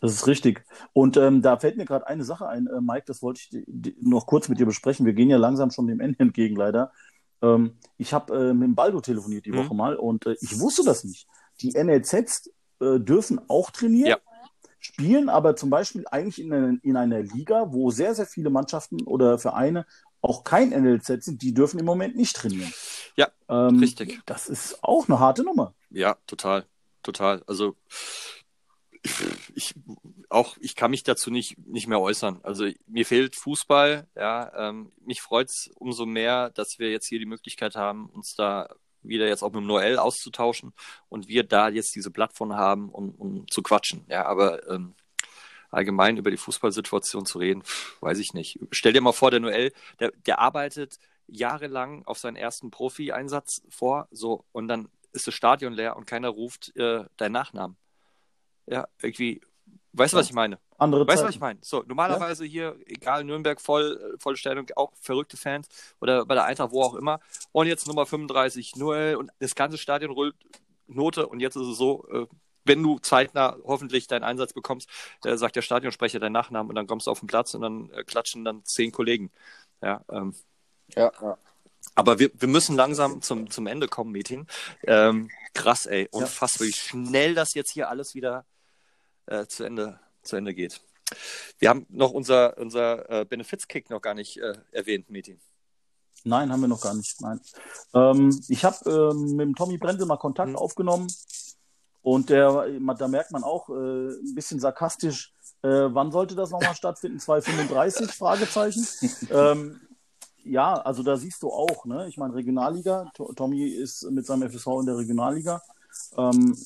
Das 0.00 0.12
ist 0.12 0.26
richtig. 0.26 0.64
Und 0.92 1.16
ähm, 1.16 1.42
da 1.42 1.58
fällt 1.58 1.76
mir 1.76 1.84
gerade 1.84 2.06
eine 2.06 2.24
Sache 2.24 2.48
ein, 2.48 2.66
äh, 2.68 2.80
Mike, 2.80 3.04
das 3.06 3.20
wollte 3.22 3.40
ich 3.42 3.64
noch 4.00 4.26
kurz 4.26 4.48
mit 4.48 4.58
dir 4.60 4.66
besprechen. 4.66 5.06
Wir 5.06 5.12
gehen 5.12 5.28
ja 5.30 5.38
langsam 5.38 5.70
schon 5.70 5.86
dem 5.88 6.00
Ende 6.00 6.18
entgegen, 6.20 6.56
leider. 6.56 6.92
Ähm, 7.42 7.78
ich 7.96 8.12
habe 8.12 8.34
äh, 8.50 8.54
mit 8.54 8.64
dem 8.68 8.74
Baldo 8.74 9.00
telefoniert 9.00 9.44
die 9.46 9.52
Mhm. 9.52 9.56
Woche 9.58 9.74
mal 9.74 9.96
und 9.96 10.26
äh, 10.26 10.36
ich 10.40 10.58
wusste 10.58 10.84
das 10.84 11.04
nicht. 11.04 11.26
Die 11.60 11.74
NLZs 11.74 12.50
äh, 12.80 13.00
dürfen 13.00 13.40
auch 13.48 13.70
trainieren, 13.70 14.10
Ja. 14.10 14.18
spielen 14.78 15.28
aber 15.28 15.56
zum 15.56 15.70
Beispiel 15.70 16.04
eigentlich 16.10 16.40
in, 16.40 16.52
einer- 16.52 16.78
in 16.82 16.96
einer 16.96 17.20
Liga, 17.22 17.72
wo 17.72 17.90
sehr, 17.90 18.14
sehr 18.14 18.26
viele 18.26 18.50
Mannschaften 18.50 19.02
oder 19.02 19.38
Vereine 19.38 19.84
auch 20.20 20.44
kein 20.44 20.72
NLZ 20.72 21.24
sind, 21.24 21.42
die 21.42 21.54
dürfen 21.54 21.78
im 21.80 21.86
Moment 21.86 22.16
nicht 22.16 22.36
trainieren. 22.36 22.72
Ja, 23.16 23.28
Ähm, 23.48 23.78
richtig. 23.78 24.20
Das 24.26 24.48
ist 24.48 24.82
auch 24.84 25.08
eine 25.08 25.18
harte 25.18 25.42
Nummer. 25.42 25.74
Ja, 25.90 26.16
total, 26.26 26.66
total. 27.02 27.42
Also 27.46 27.76
ich 29.54 29.74
auch 30.28 30.56
ich 30.60 30.74
kann 30.74 30.90
mich 30.90 31.02
dazu 31.02 31.30
nicht 31.30 31.56
nicht 31.66 31.86
mehr 31.86 32.00
äußern. 32.00 32.40
Also 32.42 32.68
mir 32.86 33.06
fehlt 33.06 33.36
Fußball. 33.36 34.08
Ja, 34.16 34.68
ähm, 34.68 34.92
mich 35.04 35.22
freut's 35.22 35.70
umso 35.76 36.06
mehr, 36.06 36.50
dass 36.50 36.78
wir 36.78 36.90
jetzt 36.90 37.06
hier 37.06 37.18
die 37.18 37.26
Möglichkeit 37.26 37.76
haben, 37.76 38.10
uns 38.10 38.34
da 38.34 38.68
wieder 39.02 39.28
jetzt 39.28 39.42
auch 39.42 39.52
mit 39.52 39.62
dem 39.62 39.66
Noel 39.66 39.98
auszutauschen 39.98 40.72
und 41.08 41.28
wir 41.28 41.44
da 41.44 41.68
jetzt 41.68 41.94
diese 41.94 42.10
Plattform 42.10 42.54
haben, 42.54 42.90
um, 42.90 43.14
um 43.14 43.48
zu 43.48 43.62
quatschen. 43.62 44.04
Ja, 44.08 44.26
aber 44.26 44.68
ähm, 44.68 44.94
allgemein 45.70 46.16
über 46.16 46.30
die 46.30 46.36
Fußballsituation 46.36 47.26
zu 47.26 47.38
reden, 47.38 47.62
weiß 48.00 48.18
ich 48.18 48.34
nicht. 48.34 48.58
Stell 48.70 48.92
dir 48.92 49.00
mal 49.00 49.12
vor, 49.12 49.30
der 49.30 49.40
Noel, 49.40 49.72
der, 50.00 50.12
der 50.26 50.38
arbeitet 50.38 50.98
jahrelang 51.26 52.04
auf 52.06 52.18
seinen 52.18 52.36
ersten 52.36 52.70
Profi-Einsatz 52.70 53.62
vor, 53.68 54.08
so, 54.10 54.44
und 54.52 54.68
dann 54.68 54.88
ist 55.12 55.26
das 55.26 55.34
Stadion 55.34 55.72
leer 55.72 55.96
und 55.96 56.06
keiner 56.06 56.28
ruft 56.28 56.74
äh, 56.76 57.04
deinen 57.16 57.32
Nachnamen. 57.32 57.76
Ja, 58.66 58.86
irgendwie, 59.00 59.40
weißt 59.92 60.12
du, 60.12 60.16
Ja. 60.16 60.20
was 60.20 60.28
ich 60.28 60.34
meine? 60.34 60.58
Andere 60.76 61.06
Weißt 61.08 61.22
du, 61.22 61.26
was 61.26 61.34
ich 61.34 61.40
meine? 61.40 61.58
So, 61.62 61.82
normalerweise 61.86 62.44
hier, 62.44 62.76
egal, 62.86 63.24
Nürnberg 63.24 63.60
voll, 63.60 64.16
volle 64.20 64.36
Stellung, 64.36 64.66
auch 64.76 64.92
verrückte 65.00 65.36
Fans 65.36 65.68
oder 66.00 66.24
bei 66.24 66.34
der 66.34 66.44
Eintracht, 66.44 66.70
wo 66.70 66.82
auch 66.82 66.94
immer. 66.94 67.18
Und 67.50 67.66
jetzt 67.66 67.88
Nummer 67.88 68.06
35, 68.06 68.76
Noel 68.76 69.16
und 69.16 69.30
das 69.40 69.54
ganze 69.56 69.76
Stadion 69.78 70.12
rollt 70.12 70.36
Note 70.86 71.26
und 71.26 71.40
jetzt 71.40 71.56
ist 71.56 71.66
es 71.66 71.76
so, 71.78 72.06
äh, 72.10 72.26
wenn 72.64 72.82
du 72.82 72.98
zeitnah 73.00 73.56
hoffentlich 73.64 74.06
deinen 74.06 74.22
Einsatz 74.24 74.52
bekommst, 74.52 74.88
äh, 75.24 75.36
sagt 75.36 75.56
der 75.56 75.62
Stadionsprecher 75.62 76.20
deinen 76.20 76.32
Nachnamen 76.32 76.68
und 76.68 76.76
dann 76.76 76.86
kommst 76.86 77.06
du 77.06 77.10
auf 77.10 77.20
den 77.20 77.26
Platz 77.26 77.54
und 77.54 77.62
dann 77.62 77.90
äh, 77.90 78.04
klatschen 78.04 78.44
dann 78.44 78.64
zehn 78.64 78.92
Kollegen. 78.92 79.32
Ja, 79.82 80.04
ähm, 80.10 80.34
Ja, 80.94 81.10
ja. 81.20 81.38
Aber 81.94 82.18
wir, 82.18 82.30
wir 82.34 82.48
müssen 82.48 82.76
langsam 82.76 83.22
zum, 83.22 83.50
zum 83.50 83.66
Ende 83.66 83.88
kommen, 83.88 84.12
Metin. 84.12 84.46
Ähm, 84.84 85.30
krass, 85.54 85.86
ey. 85.86 86.08
Unfassbar, 86.10 86.66
wie 86.66 86.72
schnell 86.72 87.34
das 87.34 87.54
jetzt 87.54 87.70
hier 87.72 87.88
alles 87.88 88.14
wieder 88.14 88.44
äh, 89.26 89.46
zu, 89.46 89.64
Ende, 89.64 89.98
zu 90.22 90.36
Ende 90.36 90.54
geht. 90.54 90.80
Wir 91.58 91.70
haben 91.70 91.86
noch 91.88 92.10
unser, 92.10 92.56
unser 92.58 93.08
äh, 93.10 93.24
Benefits-Kick 93.24 93.90
noch 93.90 94.02
gar 94.02 94.14
nicht 94.14 94.36
äh, 94.38 94.54
erwähnt, 94.72 95.10
Metin. 95.10 95.40
Nein, 96.24 96.52
haben 96.52 96.60
wir 96.60 96.68
noch 96.68 96.80
gar 96.80 96.94
nicht. 96.94 97.20
Nein. 97.20 97.40
Ähm, 97.94 98.40
ich 98.48 98.64
habe 98.64 98.90
ähm, 98.90 99.36
mit 99.36 99.46
dem 99.46 99.54
Tommy 99.54 99.78
Brendel 99.78 100.06
mal 100.06 100.16
Kontakt 100.16 100.50
Mhm. 100.50 100.56
aufgenommen 100.56 101.06
und 102.02 102.28
der, 102.30 102.66
da 102.98 103.08
merkt 103.08 103.30
man 103.30 103.44
auch 103.44 103.68
äh, 103.70 103.72
ein 104.10 104.34
bisschen 104.34 104.60
sarkastisch, 104.60 105.32
äh, 105.62 105.68
wann 105.68 106.12
sollte 106.12 106.34
das 106.34 106.50
nochmal 106.50 106.74
stattfinden? 106.74 107.18
235? 107.20 108.10
Fragezeichen. 108.10 108.86
ähm, 109.30 109.80
ja, 110.48 110.74
also 110.74 111.02
da 111.02 111.16
siehst 111.16 111.42
du 111.42 111.50
auch, 111.50 111.84
ne? 111.84 112.06
Ich 112.08 112.16
meine, 112.16 112.34
Regionalliga, 112.34 113.10
To- 113.14 113.32
Tommy 113.34 113.66
ist 113.68 114.08
mit 114.10 114.26
seinem 114.26 114.42
FSV 114.50 114.66
in 114.80 114.86
der 114.86 114.96
Regionalliga. 114.96 115.62
Ähm, 116.16 116.56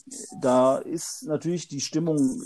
da 0.41 0.77
ist 0.79 1.25
natürlich 1.25 1.69
die 1.69 1.81
Stimmung, 1.81 2.43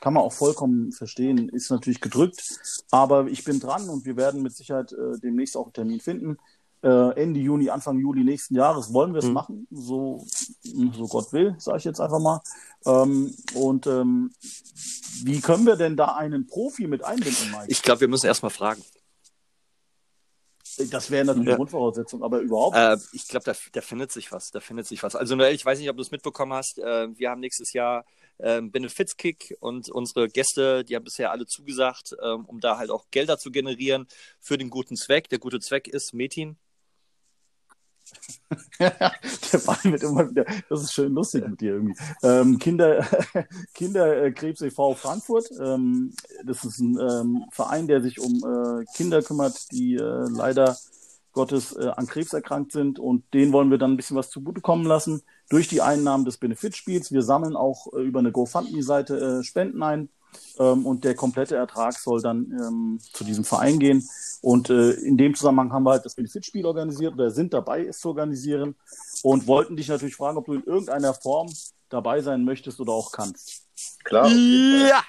kann 0.00 0.14
man 0.14 0.22
auch 0.22 0.32
vollkommen 0.32 0.92
verstehen, 0.92 1.48
ist 1.48 1.70
natürlich 1.70 2.00
gedrückt. 2.00 2.42
Aber 2.90 3.26
ich 3.28 3.44
bin 3.44 3.60
dran 3.60 3.88
und 3.88 4.04
wir 4.04 4.16
werden 4.16 4.42
mit 4.42 4.54
Sicherheit 4.56 4.92
äh, 4.92 5.18
demnächst 5.22 5.56
auch 5.56 5.66
einen 5.66 5.72
Termin 5.74 6.00
finden. 6.00 6.36
Äh, 6.82 7.20
Ende 7.20 7.40
Juni, 7.40 7.70
Anfang 7.70 7.98
Juli 7.98 8.22
nächsten 8.24 8.54
Jahres 8.54 8.92
wollen 8.92 9.12
wir 9.14 9.20
es 9.20 9.26
Mhm. 9.26 9.32
machen, 9.32 9.66
so, 9.70 10.24
so 10.62 11.06
Gott 11.08 11.32
will, 11.32 11.54
sage 11.58 11.78
ich 11.78 11.84
jetzt 11.84 12.00
einfach 12.00 12.20
mal. 12.20 12.40
Ähm, 12.84 13.34
und 13.54 13.86
ähm, 13.86 14.32
wie 15.24 15.40
können 15.40 15.66
wir 15.66 15.76
denn 15.76 15.96
da 15.96 16.14
einen 16.16 16.46
Profi 16.46 16.86
mit 16.86 17.04
einbinden, 17.04 17.50
Mike? 17.50 17.66
Ich 17.68 17.82
glaube, 17.82 18.02
wir 18.02 18.08
müssen 18.08 18.26
erstmal 18.26 18.50
fragen. 18.50 18.82
Das 20.76 21.10
wäre 21.10 21.24
natürlich 21.24 21.48
eine 21.48 21.56
Grundvoraussetzung, 21.56 22.22
aber 22.22 22.40
überhaupt. 22.40 22.76
Äh, 22.76 22.96
ich 23.12 23.28
glaube, 23.28 23.44
da, 23.44 23.54
da 23.72 23.80
findet 23.80 24.12
sich 24.12 24.32
was. 24.32 24.50
Da 24.50 24.60
findet 24.60 24.86
sich 24.86 25.02
was. 25.02 25.16
Also 25.16 25.36
Noel, 25.36 25.54
ich 25.54 25.64
weiß 25.64 25.78
nicht, 25.78 25.90
ob 25.90 25.96
du 25.96 26.02
es 26.02 26.10
mitbekommen 26.10 26.52
hast. 26.52 26.78
Äh, 26.78 27.08
wir 27.16 27.30
haben 27.30 27.40
nächstes 27.40 27.72
Jahr 27.72 28.04
ähm, 28.38 28.70
Benefits-Kick 28.70 29.56
und 29.60 29.90
unsere 29.90 30.28
Gäste, 30.28 30.84
die 30.84 30.96
haben 30.96 31.04
bisher 31.04 31.30
alle 31.30 31.46
zugesagt, 31.46 32.14
ähm, 32.22 32.44
um 32.44 32.60
da 32.60 32.78
halt 32.78 32.90
auch 32.90 33.06
Gelder 33.10 33.38
zu 33.38 33.50
generieren 33.50 34.06
für 34.40 34.58
den 34.58 34.70
guten 34.70 34.96
Zweck. 34.96 35.28
Der 35.28 35.38
gute 35.38 35.60
Zweck 35.60 35.88
ist 35.88 36.12
Metin. 36.12 36.56
der 38.78 39.58
Ball 39.64 39.78
wird 39.84 40.02
immer 40.02 40.30
wieder, 40.30 40.44
das 40.68 40.82
ist 40.82 40.92
schön 40.92 41.12
lustig 41.12 41.46
mit 41.48 41.60
dir 41.60 41.72
irgendwie. 41.72 41.96
Ähm, 42.22 42.58
Kinder, 42.58 43.04
Kinderkrebs 43.74 44.60
e.V. 44.60 44.94
Frankfurt, 44.94 45.50
ähm, 45.60 46.12
das 46.44 46.64
ist 46.64 46.78
ein 46.78 46.98
ähm, 46.98 47.44
Verein, 47.50 47.88
der 47.88 48.02
sich 48.02 48.20
um 48.20 48.34
äh, 48.36 48.84
Kinder 48.94 49.22
kümmert, 49.22 49.72
die 49.72 49.94
äh, 49.94 50.26
leider 50.28 50.76
Gottes 51.32 51.76
äh, 51.76 51.88
an 51.88 52.06
Krebs 52.06 52.32
erkrankt 52.32 52.72
sind 52.72 52.98
und 52.98 53.22
denen 53.34 53.52
wollen 53.52 53.70
wir 53.70 53.78
dann 53.78 53.92
ein 53.92 53.96
bisschen 53.96 54.16
was 54.16 54.30
zugutekommen 54.30 54.86
lassen 54.86 55.22
durch 55.48 55.68
die 55.68 55.82
Einnahmen 55.82 56.24
des 56.24 56.38
Benefitspiels. 56.38 57.12
Wir 57.12 57.22
sammeln 57.22 57.56
auch 57.56 57.92
äh, 57.92 58.00
über 58.00 58.20
eine 58.20 58.32
GoFundMe-Seite 58.32 59.40
äh, 59.40 59.44
Spenden 59.44 59.82
ein 59.82 60.08
ähm, 60.58 60.86
und 60.86 61.04
der 61.04 61.14
komplette 61.14 61.56
Ertrag 61.56 61.94
soll 61.98 62.22
dann 62.22 62.50
ähm, 62.52 62.98
zu 63.12 63.24
diesem 63.24 63.44
Verein 63.44 63.78
gehen. 63.78 64.08
Und 64.42 64.70
äh, 64.70 64.92
in 64.92 65.16
dem 65.16 65.34
Zusammenhang 65.34 65.72
haben 65.72 65.84
wir 65.84 65.92
halt 65.92 66.04
das 66.04 66.14
Benefitspiel 66.14 66.64
organisiert 66.64 67.14
oder 67.14 67.30
sind 67.30 67.52
dabei, 67.52 67.84
es 67.84 67.98
zu 67.98 68.08
organisieren 68.08 68.76
und 69.22 69.46
wollten 69.46 69.76
dich 69.76 69.88
natürlich 69.88 70.16
fragen, 70.16 70.38
ob 70.38 70.46
du 70.46 70.54
in 70.54 70.64
irgendeiner 70.64 71.14
Form 71.14 71.48
dabei 71.88 72.20
sein 72.20 72.44
möchtest 72.44 72.80
oder 72.80 72.92
auch 72.92 73.12
kannst. 73.12 73.65
Klar, 74.04 74.30
Ja. 74.30 75.02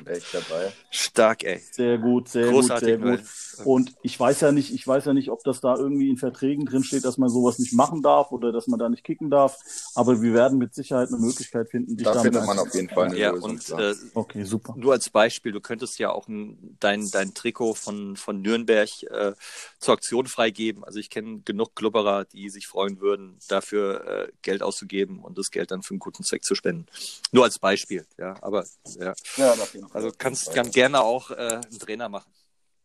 Stark, 0.89 1.43
ey. 1.43 1.61
Sehr 1.71 1.97
gut, 1.97 2.29
sehr 2.29 2.47
Großartig, 2.47 2.99
gut, 2.99 3.19
sehr 3.19 3.65
gut. 3.65 3.65
Und 3.65 3.93
ich 4.01 4.19
weiß 4.19 4.41
ja 4.41 4.51
nicht, 4.51 4.73
ich 4.73 4.87
weiß 4.87 5.05
ja 5.05 5.13
nicht, 5.13 5.29
ob 5.29 5.43
das 5.43 5.61
da 5.61 5.75
irgendwie 5.75 6.09
in 6.09 6.17
Verträgen 6.17 6.65
drin 6.65 6.83
steht, 6.83 7.05
dass 7.05 7.17
man 7.17 7.29
sowas 7.29 7.59
nicht 7.59 7.73
machen 7.73 8.01
darf 8.01 8.31
oder 8.31 8.51
dass 8.51 8.67
man 8.67 8.79
da 8.79 8.89
nicht 8.89 9.03
kicken 9.03 9.29
darf. 9.29 9.57
Aber 9.93 10.21
wir 10.21 10.33
werden 10.33 10.57
mit 10.57 10.73
Sicherheit 10.73 11.09
eine 11.09 11.17
Möglichkeit 11.17 11.69
finden, 11.69 11.95
dich 11.97 12.05
Da 12.05 12.13
damit 12.13 12.33
findet 12.33 12.47
man 12.47 12.59
auf 12.59 12.73
jeden 12.73 12.89
Fall 12.89 13.05
eine 13.05 13.17
Ja, 13.17 13.31
Lösung. 13.31 13.51
und 13.51 13.69
äh, 13.69 13.93
Okay, 14.13 14.43
super. 14.43 14.73
nur 14.77 14.93
als 14.93 15.09
Beispiel, 15.09 15.51
du 15.51 15.61
könntest 15.61 15.99
ja 15.99 16.09
auch 16.11 16.27
ein, 16.27 16.77
dein, 16.79 17.09
dein 17.11 17.33
Trikot 17.33 17.75
von, 17.75 18.15
von 18.15 18.41
Nürnberg 18.41 18.89
äh, 19.03 19.33
zur 19.79 19.93
Auktion 19.93 20.25
freigeben. 20.25 20.83
Also 20.83 20.99
ich 20.99 21.09
kenne 21.09 21.41
genug 21.45 21.75
Glubberer, 21.75 22.25
die 22.25 22.49
sich 22.49 22.67
freuen 22.67 22.99
würden, 22.99 23.37
dafür 23.47 24.07
äh, 24.07 24.31
Geld 24.41 24.63
auszugeben 24.63 25.19
und 25.19 25.37
das 25.37 25.51
Geld 25.51 25.71
dann 25.71 25.83
für 25.83 25.91
einen 25.91 25.99
guten 25.99 26.23
Zweck 26.23 26.43
zu 26.43 26.55
spenden. 26.55 26.85
Nur 27.31 27.43
als 27.43 27.59
Beispiel, 27.59 28.05
ja. 28.17 28.35
Aber 28.41 28.56
ja. 28.99 29.13
ja, 29.37 29.55
Fall. 29.89 30.01
Also 30.01 30.11
kannst 30.17 30.53
kann 30.53 30.71
gerne 30.71 31.01
auch 31.01 31.31
äh, 31.31 31.35
einen 31.63 31.79
Trainer 31.79 32.09
machen. 32.09 32.31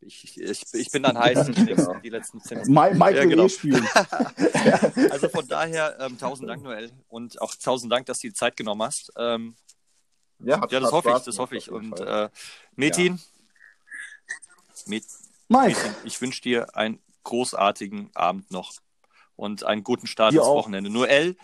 Ich, 0.04 0.36
ich, 0.40 0.64
ich 0.72 0.90
bin 0.90 1.04
dann 1.04 1.16
heiß 1.16 1.46
nächsten, 1.66 2.02
die 2.02 2.08
letzten 2.08 2.40
zehn 2.40 2.58
Minuten. 2.58 2.98
Mike, 2.98 3.16
Ja, 3.16 3.24
genau. 3.24 3.48
spielen. 3.48 3.86
Also 5.10 5.28
von 5.28 5.46
daher 5.46 5.96
ähm, 6.00 6.18
tausend 6.18 6.48
Dank, 6.48 6.62
Noel. 6.62 6.90
Und 7.08 7.40
auch 7.40 7.54
tausend 7.54 7.92
Dank, 7.92 8.06
dass 8.06 8.18
du 8.20 8.28
die 8.28 8.34
Zeit 8.34 8.56
genommen 8.56 8.82
hast. 8.82 9.12
Ähm, 9.16 9.54
ja, 10.40 10.60
hat- 10.60 10.72
ja, 10.72 10.80
das 10.80 10.90
hoffe 10.90 11.08
ich, 11.08 11.14
Spaß 11.14 11.24
das 11.24 11.34
gemacht, 11.36 11.50
hoffe 11.50 11.56
ich. 11.56 11.70
Und 11.70 12.00
äh, 12.00 12.28
Metin, 12.74 13.20
Met, 14.86 15.04
Mike, 15.48 15.78
Metin, 15.78 15.94
ich 16.04 16.20
wünsche 16.20 16.42
dir 16.42 16.74
einen 16.76 16.98
großartigen 17.24 18.10
Abend 18.14 18.50
noch 18.50 18.72
und 19.42 19.64
einen 19.64 19.82
guten 19.82 20.06
Start 20.06 20.32
ins 20.34 20.42
auch. 20.42 20.54
Wochenende. 20.56 20.88
Noel, 20.88 21.36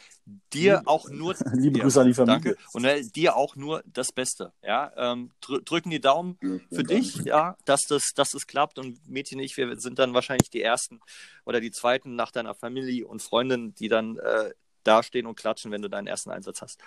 dir 0.52 0.76
Liebe- 0.78 0.86
auch 0.88 1.08
nur 1.10 1.34
liebe 1.52 1.78
Ja, 1.78 1.84
Grüße 1.84 2.00
an 2.00 2.06
die 2.06 2.14
Familie. 2.14 2.40
Danke. 2.40 2.56
Und 2.72 2.82
Noel, 2.82 3.08
dir 3.10 3.34
auch 3.36 3.56
nur 3.56 3.82
das 3.86 4.12
Beste. 4.12 4.52
Ja, 4.62 4.92
ähm, 4.96 5.32
drü 5.40 5.60
drücken 5.64 5.90
die 5.90 6.00
Daumen 6.00 6.36
Vielen, 6.40 6.60
für 6.70 6.84
dich, 6.84 7.14
Dank. 7.14 7.26
ja, 7.26 7.56
dass 7.64 7.86
das, 7.86 8.12
dass 8.14 8.30
das 8.30 8.46
klappt. 8.46 8.78
Und 8.78 9.06
Mädchen 9.08 9.38
und 9.38 9.44
ich, 9.44 9.56
wir 9.56 9.78
sind 9.80 9.98
dann 9.98 10.14
wahrscheinlich 10.14 10.48
die 10.48 10.62
ersten 10.62 11.00
oder 11.44 11.60
die 11.60 11.72
zweiten 11.72 12.14
nach 12.14 12.30
deiner 12.30 12.54
Familie 12.54 13.06
und 13.08 13.20
Freundin, 13.20 13.74
die 13.74 13.88
dann 13.88 14.16
äh, 14.18 14.52
dastehen 14.84 15.26
und 15.26 15.34
klatschen, 15.34 15.72
wenn 15.72 15.82
du 15.82 15.88
deinen 15.90 16.06
ersten 16.06 16.30
Einsatz 16.30 16.62
hast. 16.62 16.80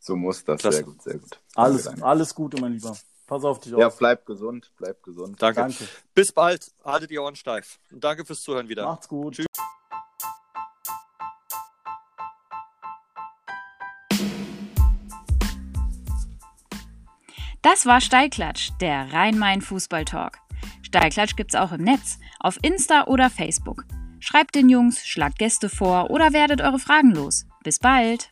So 0.00 0.16
muss 0.16 0.44
das. 0.44 0.60
Klasse. 0.60 0.76
Sehr 0.78 0.84
gut, 0.84 1.02
sehr 1.02 1.18
gut. 1.18 1.40
Alles, 1.54 1.86
alles 1.86 2.34
Gute, 2.34 2.60
mein 2.60 2.74
Lieber. 2.74 2.94
Pass 3.26 3.44
auf 3.44 3.60
dich 3.60 3.72
Ja, 3.72 3.86
auf. 3.86 3.98
bleib 3.98 4.26
gesund, 4.26 4.70
bleib 4.76 5.02
gesund. 5.02 5.40
Danke. 5.40 5.60
Danke. 5.60 5.88
Bis 6.14 6.30
bald. 6.32 6.72
Haltet 6.84 7.10
die 7.10 7.18
Ohren 7.18 7.36
steif. 7.36 7.78
Und 7.90 8.04
danke 8.04 8.24
fürs 8.24 8.42
Zuhören 8.42 8.68
wieder. 8.68 8.84
Macht's 8.84 9.08
gut. 9.08 9.34
Tschüss. 9.36 9.46
Das 17.62 17.86
war 17.86 18.00
Steilklatsch, 18.00 18.70
der 18.80 19.12
Rhein-Main-Fußball-Talk. 19.12 20.38
Steilklatsch 20.82 21.36
gibt's 21.36 21.54
auch 21.54 21.72
im 21.72 21.82
Netz, 21.82 22.18
auf 22.38 22.58
Insta 22.62 23.04
oder 23.06 23.30
Facebook. 23.30 23.84
Schreibt 24.20 24.54
den 24.54 24.68
Jungs, 24.68 25.06
schlagt 25.06 25.38
Gäste 25.38 25.68
vor 25.68 26.10
oder 26.10 26.32
werdet 26.32 26.60
eure 26.60 26.78
Fragen 26.78 27.10
los. 27.14 27.46
Bis 27.62 27.78
bald! 27.78 28.30